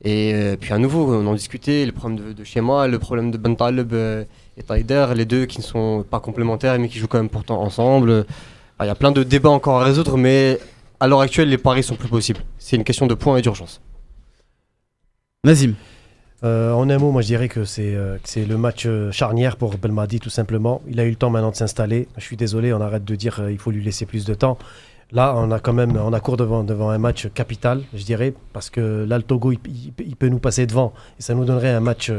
Et 0.04 0.34
euh, 0.34 0.56
puis 0.56 0.72
à 0.72 0.78
nouveau, 0.78 1.14
on 1.14 1.28
en 1.28 1.34
discutait, 1.34 1.86
le 1.86 1.92
problème 1.92 2.20
de, 2.20 2.34
de 2.34 2.44
schéma, 2.44 2.88
le 2.88 3.00
problème 3.00 3.32
de 3.32 3.38
Ben 3.38 3.56
Taleb 3.56 3.94
euh, 3.94 4.24
et 4.58 4.64
Taider, 4.64 5.08
les 5.14 5.26
deux 5.26 5.46
qui 5.46 5.60
ne 5.60 5.64
sont 5.64 6.06
pas 6.10 6.20
complémentaires 6.22 6.80
mais 6.80 6.88
qui 6.88 7.00
jouent 7.00 7.08
quand 7.08 7.18
même 7.18 7.30
pourtant 7.30 7.62
ensemble. 7.62 8.26
Il 8.82 8.86
y 8.86 8.90
a 8.90 8.96
plein 8.96 9.12
de 9.12 9.24
débats 9.24 9.50
encore 9.50 9.82
à 9.82 9.84
résoudre, 9.84 10.16
mais 10.18 10.58
à 11.02 11.08
l'heure 11.08 11.20
actuelle, 11.20 11.50
les 11.50 11.58
paris 11.58 11.84
sont 11.84 11.96
plus 11.96 12.08
possibles. 12.08 12.40
C'est 12.58 12.78
une 12.78 12.86
question 12.86 13.08
de 13.08 13.14
points 13.14 13.36
et 13.38 13.42
d'urgence. 13.42 13.82
Nazim. 15.44 15.74
Euh, 16.44 16.72
en 16.72 16.90
un 16.90 16.98
mot, 16.98 17.12
moi 17.12 17.22
je 17.22 17.28
dirais 17.28 17.50
que 17.50 17.66
c'est 17.66 17.96
euh, 17.96 18.18
le 18.38 18.56
match 18.56 18.86
euh, 18.86 19.12
charnière 19.12 19.58
pour 19.58 19.76
Belmadi 19.78 20.20
tout 20.22 20.30
simplement. 20.30 20.82
Il 20.88 21.00
a 21.00 21.04
eu 21.06 21.10
le 21.10 21.16
temps 21.18 21.30
maintenant 21.30 21.52
de 21.52 21.56
s'installer. 21.56 22.08
Je 22.18 22.24
suis 22.24 22.38
désolé, 22.38 22.72
on 22.74 22.80
arrête 22.82 23.04
de 23.04 23.16
dire 23.16 23.40
euh, 23.42 23.52
il 23.52 23.58
faut 23.58 23.72
lui 23.72 23.84
laisser 23.84 24.06
plus 24.06 24.24
de 24.26 24.34
temps. 24.34 24.58
Là, 25.12 25.34
on 25.36 25.52
a 25.52 25.60
quand 25.60 25.74
même 25.74 25.98
on 25.98 26.14
a 26.14 26.20
court 26.20 26.38
devant 26.38 26.64
devant 26.64 26.92
un 26.92 26.98
match 26.98 27.28
capital, 27.34 27.82
je 27.94 28.04
dirais, 28.04 28.34
parce 28.54 28.70
que 28.70 29.06
là 29.08 29.18
le 29.18 29.24
Togo 29.24 29.52
il, 29.52 29.60
il- 29.66 29.92
il 30.06 30.16
peut 30.16 30.30
nous 30.30 30.40
passer 30.40 30.66
devant 30.66 30.94
et 31.20 31.22
ça 31.22 31.34
nous 31.34 31.44
donnerait 31.46 31.72
un 31.74 31.80
match 31.82 32.12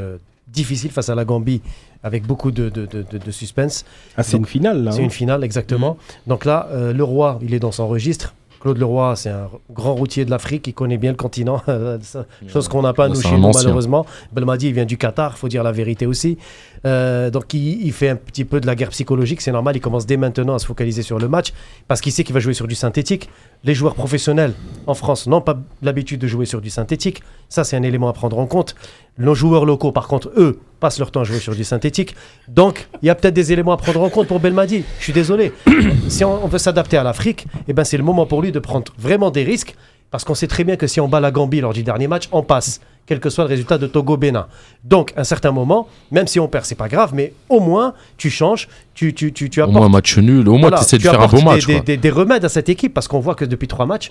difficile 0.49 0.91
face 0.91 1.09
à 1.09 1.15
la 1.15 1.25
Gambie 1.25 1.63
avec 2.03 2.27
beaucoup 2.27 2.51
de, 2.51 2.69
de, 2.69 2.87
de- 2.87 3.31
suspense. 3.31 3.85
Ah, 4.17 4.23
c'est 4.23 4.37
une 4.37 4.45
finale, 4.47 4.83
là. 4.85 4.91
C'est 4.93 5.01
hein. 5.01 5.05
une 5.05 5.11
finale, 5.11 5.45
exactement. 5.45 5.97
Donc 6.27 6.45
là, 6.45 6.67
le 6.73 7.05
roi, 7.05 7.39
il 7.43 7.55
est 7.55 7.59
dans 7.61 7.71
son 7.73 7.87
registre. 7.87 8.35
Claude 8.61 8.77
Leroy, 8.79 9.17
c'est 9.17 9.31
un 9.31 9.49
grand 9.71 9.95
routier 9.95 10.27
de 10.27 10.31
l'Afrique, 10.31 10.67
il 10.67 10.75
connaît 10.75 10.99
bien 10.99 11.13
le 11.13 11.17
continent, 11.17 11.63
chose 12.49 12.69
qu'on 12.69 12.83
n'a 12.83 12.93
pas 12.93 13.09
nous 13.09 13.21
chez 13.21 13.29
un 13.29 13.39
nous 13.39 13.47
ancien. 13.47 13.63
malheureusement. 13.63 14.05
Belmadi, 14.33 14.69
il 14.69 14.75
vient 14.75 14.85
du 14.85 14.99
Qatar, 14.99 15.39
faut 15.39 15.49
dire 15.49 15.63
la 15.63 15.73
vérité 15.73 16.05
aussi. 16.07 16.37
Euh, 16.85 17.31
donc 17.31 17.55
il, 17.55 17.87
il 17.87 17.93
fait 17.93 18.11
un 18.11 18.17
petit 18.17 18.45
peu 18.45 18.61
de 18.61 18.67
la 18.67 18.75
guerre 18.75 18.91
psychologique, 18.91 19.41
c'est 19.41 19.53
normal, 19.53 19.77
il 19.77 19.81
commence 19.81 20.05
dès 20.07 20.19
maintenant 20.19 20.55
à 20.55 20.59
se 20.59 20.67
focaliser 20.67 21.03
sur 21.03 21.19
le 21.19 21.29
match, 21.29 21.53
parce 21.89 22.01
qu'il 22.03 22.13
sait 22.13 22.23
qu'il 22.23 22.35
va 22.35 22.41
jouer 22.41 22.55
sur 22.55 22.69
du 22.69 22.75
synthétique. 22.75 23.31
Les 23.65 23.75
joueurs 23.75 23.95
professionnels 23.95 24.53
en 24.87 24.95
France 24.95 25.27
n'ont 25.27 25.43
pas 25.43 25.59
l'habitude 25.83 26.21
de 26.21 26.27
jouer 26.27 26.47
sur 26.47 26.61
du 26.61 26.71
synthétique, 26.71 27.23
ça 27.49 27.65
c'est 27.65 27.77
un 27.77 27.83
élément 27.83 28.09
à 28.09 28.13
prendre 28.13 28.39
en 28.39 28.47
compte. 28.47 28.75
Nos 29.21 29.35
joueurs 29.35 29.65
locaux, 29.67 29.93
par 29.93 30.09
contre, 30.09 30.31
eux, 30.37 30.59
passent 30.81 30.99
leur 30.99 31.11
temps 31.11 31.21
à 31.21 31.25
jouer 31.25 31.39
sur 31.39 31.55
du 31.55 31.63
synthétique. 31.63 32.17
Donc, 32.49 32.89
il 33.03 33.07
y 33.07 33.11
a 33.11 33.15
peut-être 33.15 33.35
des 33.35 33.53
éléments 33.53 33.73
à 33.73 33.77
prendre 33.77 34.03
en 34.03 34.09
compte 34.09 34.27
pour 34.27 34.41
Belmadi. 34.41 34.83
Je 34.99 35.05
suis 35.05 35.13
désolé. 35.13 35.53
si 36.09 36.25
on, 36.25 36.45
on 36.45 36.49
veut 36.49 36.59
s'adapter 36.59 36.97
à 36.97 37.03
l'Afrique, 37.03 37.47
eh 37.69 37.73
ben, 37.73 37.85
c'est 37.85 37.99
le 37.99 38.03
moment 38.03 38.27
pour 38.27 38.41
lui 38.43 38.51
de 38.51 38.59
prendre 38.59 38.91
vraiment 38.99 39.31
des 39.31 39.45
risques. 39.45 39.75
Parce 40.11 40.25
qu'on 40.25 40.35
sait 40.35 40.49
très 40.49 40.65
bien 40.65 40.75
que 40.75 40.89
si 40.89 41.01
on 41.01 41.07
bat 41.07 41.21
la 41.21 41.31
Gambie 41.31 41.61
lors 41.61 41.73
du 41.73 41.85
dernier 41.85 42.09
match, 42.09 42.29
on 42.33 42.43
passe, 42.43 42.81
quel 43.07 43.21
que 43.21 43.31
soit 43.31 43.45
le 43.45 43.49
résultat 43.51 43.79
de 43.79 43.87
Togo-Bénin. 43.87 44.49
Donc, 44.83 45.13
à 45.17 45.21
un 45.21 45.25
certain 45.25 45.53
moment, 45.53 45.87
même 46.11 46.27
si 46.27 46.41
on 46.41 46.49
perd, 46.49 46.65
c'est 46.65 46.75
pas 46.75 46.89
grave, 46.89 47.13
mais 47.15 47.33
au 47.49 47.61
moins, 47.61 47.95
tu 48.17 48.29
changes, 48.29 48.67
tu, 48.95 49.15
tu, 49.15 49.33
tu, 49.33 49.49
tu 49.51 49.61
Au 49.61 49.65
apportes 49.65 49.77
moins 49.79 49.87
un 49.87 49.91
match 49.91 50.19
nul, 50.19 50.49
au 50.49 50.53
moins 50.53 50.63
voilà, 50.63 50.79
tu 50.79 50.83
essaies 50.85 50.97
de 50.99 51.03
faire 51.03 51.13
un 51.13 51.25
apportes 51.27 51.45
beau 51.45 51.51
match. 51.51 51.65
Des, 51.67 51.75
quoi. 51.75 51.83
des- 51.83 51.97
des 51.97 52.11
remèdes 52.11 52.45
à 52.45 52.49
cette 52.49 52.69
équipe 52.69 52.93
parce 52.93 53.07
qu'on 53.07 53.21
voit 53.21 53.37
que 53.37 53.45
depuis 53.45 53.69
trois 53.69 53.87
matchs, 53.87 54.11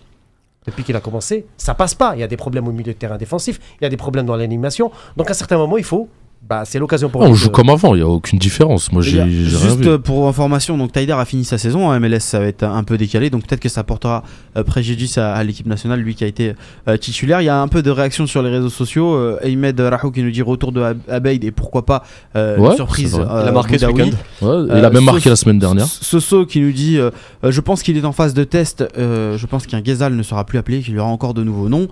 depuis 0.70 0.84
qu'il 0.84 0.96
a 0.96 1.02
commencé, 1.02 1.46
ça 1.58 1.74
passe 1.74 1.96
pas. 1.96 2.14
Il 2.16 2.20
y 2.20 2.24
a 2.24 2.28
des 2.28 2.38
problèmes 2.38 2.68
au 2.68 2.72
milieu 2.72 2.94
de 2.94 2.98
terrain 2.98 3.18
défensif, 3.18 3.60
il 3.80 3.84
y 3.84 3.88
a 3.88 3.90
des 3.90 3.98
problèmes 3.98 4.26
dans 4.26 4.36
l'animation. 4.36 4.92
Donc 5.18 5.28
à 5.30 5.32
un 5.32 5.36
certain 5.36 5.58
moment, 5.58 5.78
il 5.78 5.84
faut. 5.84 6.10
Bah, 6.48 6.64
c'est 6.66 6.80
l'occasion 6.80 7.10
pour 7.10 7.22
Ah, 7.22 7.28
on 7.28 7.34
joue 7.36 7.50
de- 7.50 7.52
comme 7.54 7.70
avant, 7.70 7.94
il 7.94 7.98
n'y 7.98 8.04
a 8.04 8.08
aucune 8.08 8.40
différence. 8.40 8.92
Moi, 8.92 9.04
j'ai 9.04 9.22
rien 9.22 9.28
Juste 9.30 9.78
vu. 9.82 9.88
euh, 9.88 9.98
pour 10.00 10.28
information, 10.28 10.78
donc 10.80 10.92
Taider 10.94 11.12
a 11.12 11.26
fini 11.26 11.44
sa 11.46 11.60
saison 11.60 11.88
en 11.88 12.00
MLS, 12.00 12.22
ça 12.22 12.40
va 12.40 12.46
être 12.46 12.64
un 12.64 12.84
peu 12.84 12.98
décalé, 12.98 13.30
donc 13.30 13.46
peut-être 13.46 13.60
que 13.60 13.70
ça 13.70 13.84
portera 13.84 14.24
euh, 14.58 14.64
préjudice 14.64 15.18
à, 15.20 15.34
à 15.34 15.44
l'équipe 15.44 15.68
nationale, 15.68 16.00
lui 16.00 16.16
qui 16.16 16.24
a 16.24 16.28
été 16.28 16.54
euh, 16.88 16.98
titulaire. 16.98 17.42
Il 17.42 17.46
y 17.46 17.50
a 17.50 17.62
un 17.62 17.68
peu 17.68 17.84
de 17.84 17.92
réaction 17.92 18.26
sur 18.26 18.42
les 18.42 18.50
réseaux 18.50 18.70
sociaux. 18.70 19.14
Euh, 19.14 19.38
Ahmed 19.44 19.80
Rahou 19.80 20.10
qui 20.12 20.24
nous 20.24 20.32
dit 20.32 20.42
retour 20.42 20.72
de 20.72 20.82
Ab- 20.82 20.98
Abeid 21.10 21.44
et 21.44 21.52
pourquoi 21.52 21.86
pas 21.86 22.04
euh, 22.36 22.58
Ouais, 22.58 22.76
surprise. 22.76 23.16
euh, 23.20 23.42
Il 23.44 23.48
a 23.48 23.52
marqué 23.52 23.78
ce 23.78 23.86
Boudaoui. 23.86 24.10
week-end. 24.10 24.48
Ouais, 24.48 24.66
il 24.80 24.86
a 24.86 24.90
même 24.90 25.04
marqué 25.04 25.30
la 25.30 25.36
semaine 25.36 25.60
dernière. 25.60 25.86
Soso 25.86 26.46
qui 26.48 26.62
nous 26.62 26.72
dit 26.72 26.98
Je 27.44 27.62
pense 27.62 27.84
qu'il 27.84 27.96
est 27.98 28.06
en 28.06 28.12
phase 28.14 28.34
de 28.34 28.44
test. 28.46 28.84
euh, 28.98 29.38
je 29.38 29.46
pense 29.46 29.68
qu'un 29.68 29.82
Ghezal 29.82 30.16
ne 30.16 30.24
sera 30.24 30.46
plus 30.46 30.58
appelé, 30.58 30.80
qu'il 30.82 30.96
y 30.96 31.00
aura 31.00 31.10
encore 31.10 31.34
de 31.36 31.44
nouveaux 31.44 31.70
noms. 31.70 31.90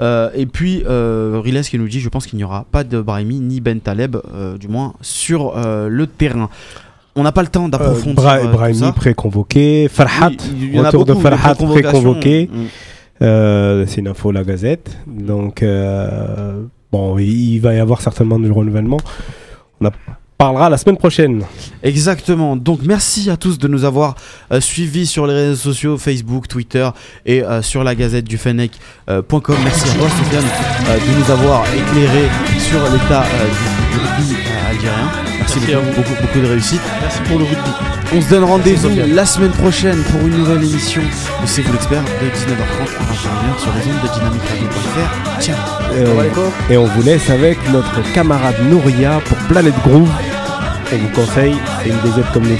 Euh, 0.00 0.28
et 0.34 0.46
puis 0.46 0.82
euh, 0.88 1.40
Riles 1.42 1.62
qui 1.62 1.78
nous 1.78 1.86
dit 1.88 2.00
Je 2.00 2.08
pense 2.08 2.26
qu'il 2.26 2.36
n'y 2.36 2.42
aura 2.44 2.66
pas 2.72 2.82
de 2.82 3.00
Brahimi 3.00 3.38
ni 3.38 3.60
Ben 3.60 3.78
Taleb, 3.84 4.16
euh, 4.34 4.58
du 4.58 4.66
moins 4.68 4.94
sur 5.00 5.56
euh, 5.56 5.88
le 5.88 6.06
terrain. 6.06 6.48
On 7.16 7.22
n'a 7.22 7.30
pas 7.30 7.42
le 7.42 7.48
temps 7.48 7.66
Euh, 7.66 7.68
d'approfondir. 7.68 8.14
Bra- 8.14 8.38
euh, 8.38 8.48
Brahimi 8.48 8.90
pré-convoqué, 8.92 9.88
Farhat, 9.88 10.30
Oui, 10.52 10.76
a 10.78 10.82
retour 10.86 11.04
de 11.04 11.14
Farhat 11.14 11.54
pré-convoqué. 11.54 12.50
Mm. 12.52 12.58
Euh, 13.22 13.84
c'est 13.86 14.00
une 14.00 14.08
info 14.08 14.32
la 14.32 14.42
Gazette. 14.42 14.98
Donc, 15.06 15.62
euh, 15.62 16.64
bon, 16.90 17.16
il 17.18 17.60
va 17.60 17.72
y 17.74 17.78
avoir 17.78 18.00
certainement 18.00 18.38
du 18.40 18.50
renouvellement. 18.50 18.96
On 19.80 19.86
en 19.86 19.90
parlera 20.38 20.68
la 20.68 20.76
semaine 20.76 20.96
prochaine. 20.96 21.44
Exactement. 21.82 22.56
Donc 22.56 22.80
merci 22.82 23.30
à 23.30 23.36
tous 23.36 23.58
de 23.58 23.68
nous 23.68 23.84
avoir 23.84 24.14
euh, 24.52 24.60
suivis 24.60 25.06
sur 25.06 25.26
les 25.26 25.34
réseaux 25.34 25.56
sociaux, 25.72 25.98
Facebook, 25.98 26.48
Twitter 26.48 26.88
et 27.26 27.42
euh, 27.42 27.62
sur 27.62 27.84
la 27.84 27.94
gazette 27.94 28.24
du 28.24 28.38
Fennec.com. 28.38 29.56
merci 29.64 29.90
à 29.90 29.94
toi 29.94 30.08
Sofiane 30.08 30.44
euh, 30.88 30.98
de 30.98 31.18
nous 31.18 31.30
avoir 31.30 31.64
éclairé 31.74 32.28
sur 32.58 32.82
l'état 32.90 33.22
euh, 33.22 33.46
du 33.46 33.83
rugby 33.98 34.34
euh, 34.34 34.70
algérien. 34.70 35.10
Merci, 35.38 35.58
Merci 35.60 35.74
beaucoup, 35.74 35.96
beaucoup, 36.08 36.22
beaucoup 36.22 36.40
de 36.40 36.46
réussite. 36.46 36.80
Merci 37.00 37.18
pour 37.28 37.38
le 37.38 37.44
rugby. 37.44 37.70
On 38.14 38.20
se 38.20 38.28
donne 38.28 38.44
rendez-vous 38.44 38.90
la 39.14 39.26
semaine 39.26 39.52
prochaine 39.52 40.02
pour 40.04 40.20
une 40.20 40.36
nouvelle 40.36 40.62
émission 40.64 41.02
de 41.02 41.46
C'est 41.46 41.62
vous 41.62 41.72
l'expert 41.72 42.02
de 42.02 42.26
19h30 42.28 42.88
à 42.98 43.12
21h 43.12 43.60
sur 43.60 43.72
les 43.74 43.92
ondes 43.92 44.02
de 44.02 44.08
dynamicradio.fr. 44.18 45.40
Ciao 45.40 45.56
Et 45.96 46.04
on, 46.06 46.72
et 46.72 46.76
on 46.76 46.84
vous 46.86 47.02
laisse 47.02 47.28
avec 47.30 47.58
notre 47.70 48.02
camarade 48.12 48.56
Nouria 48.70 49.20
pour 49.24 49.36
Planète 49.48 49.74
Groove. 49.84 50.10
On 50.92 50.96
vous 50.96 51.08
conseille, 51.08 51.56
une 51.84 52.10
des 52.10 52.18
aides 52.20 52.30
comme 52.32 52.44
les 52.44 52.58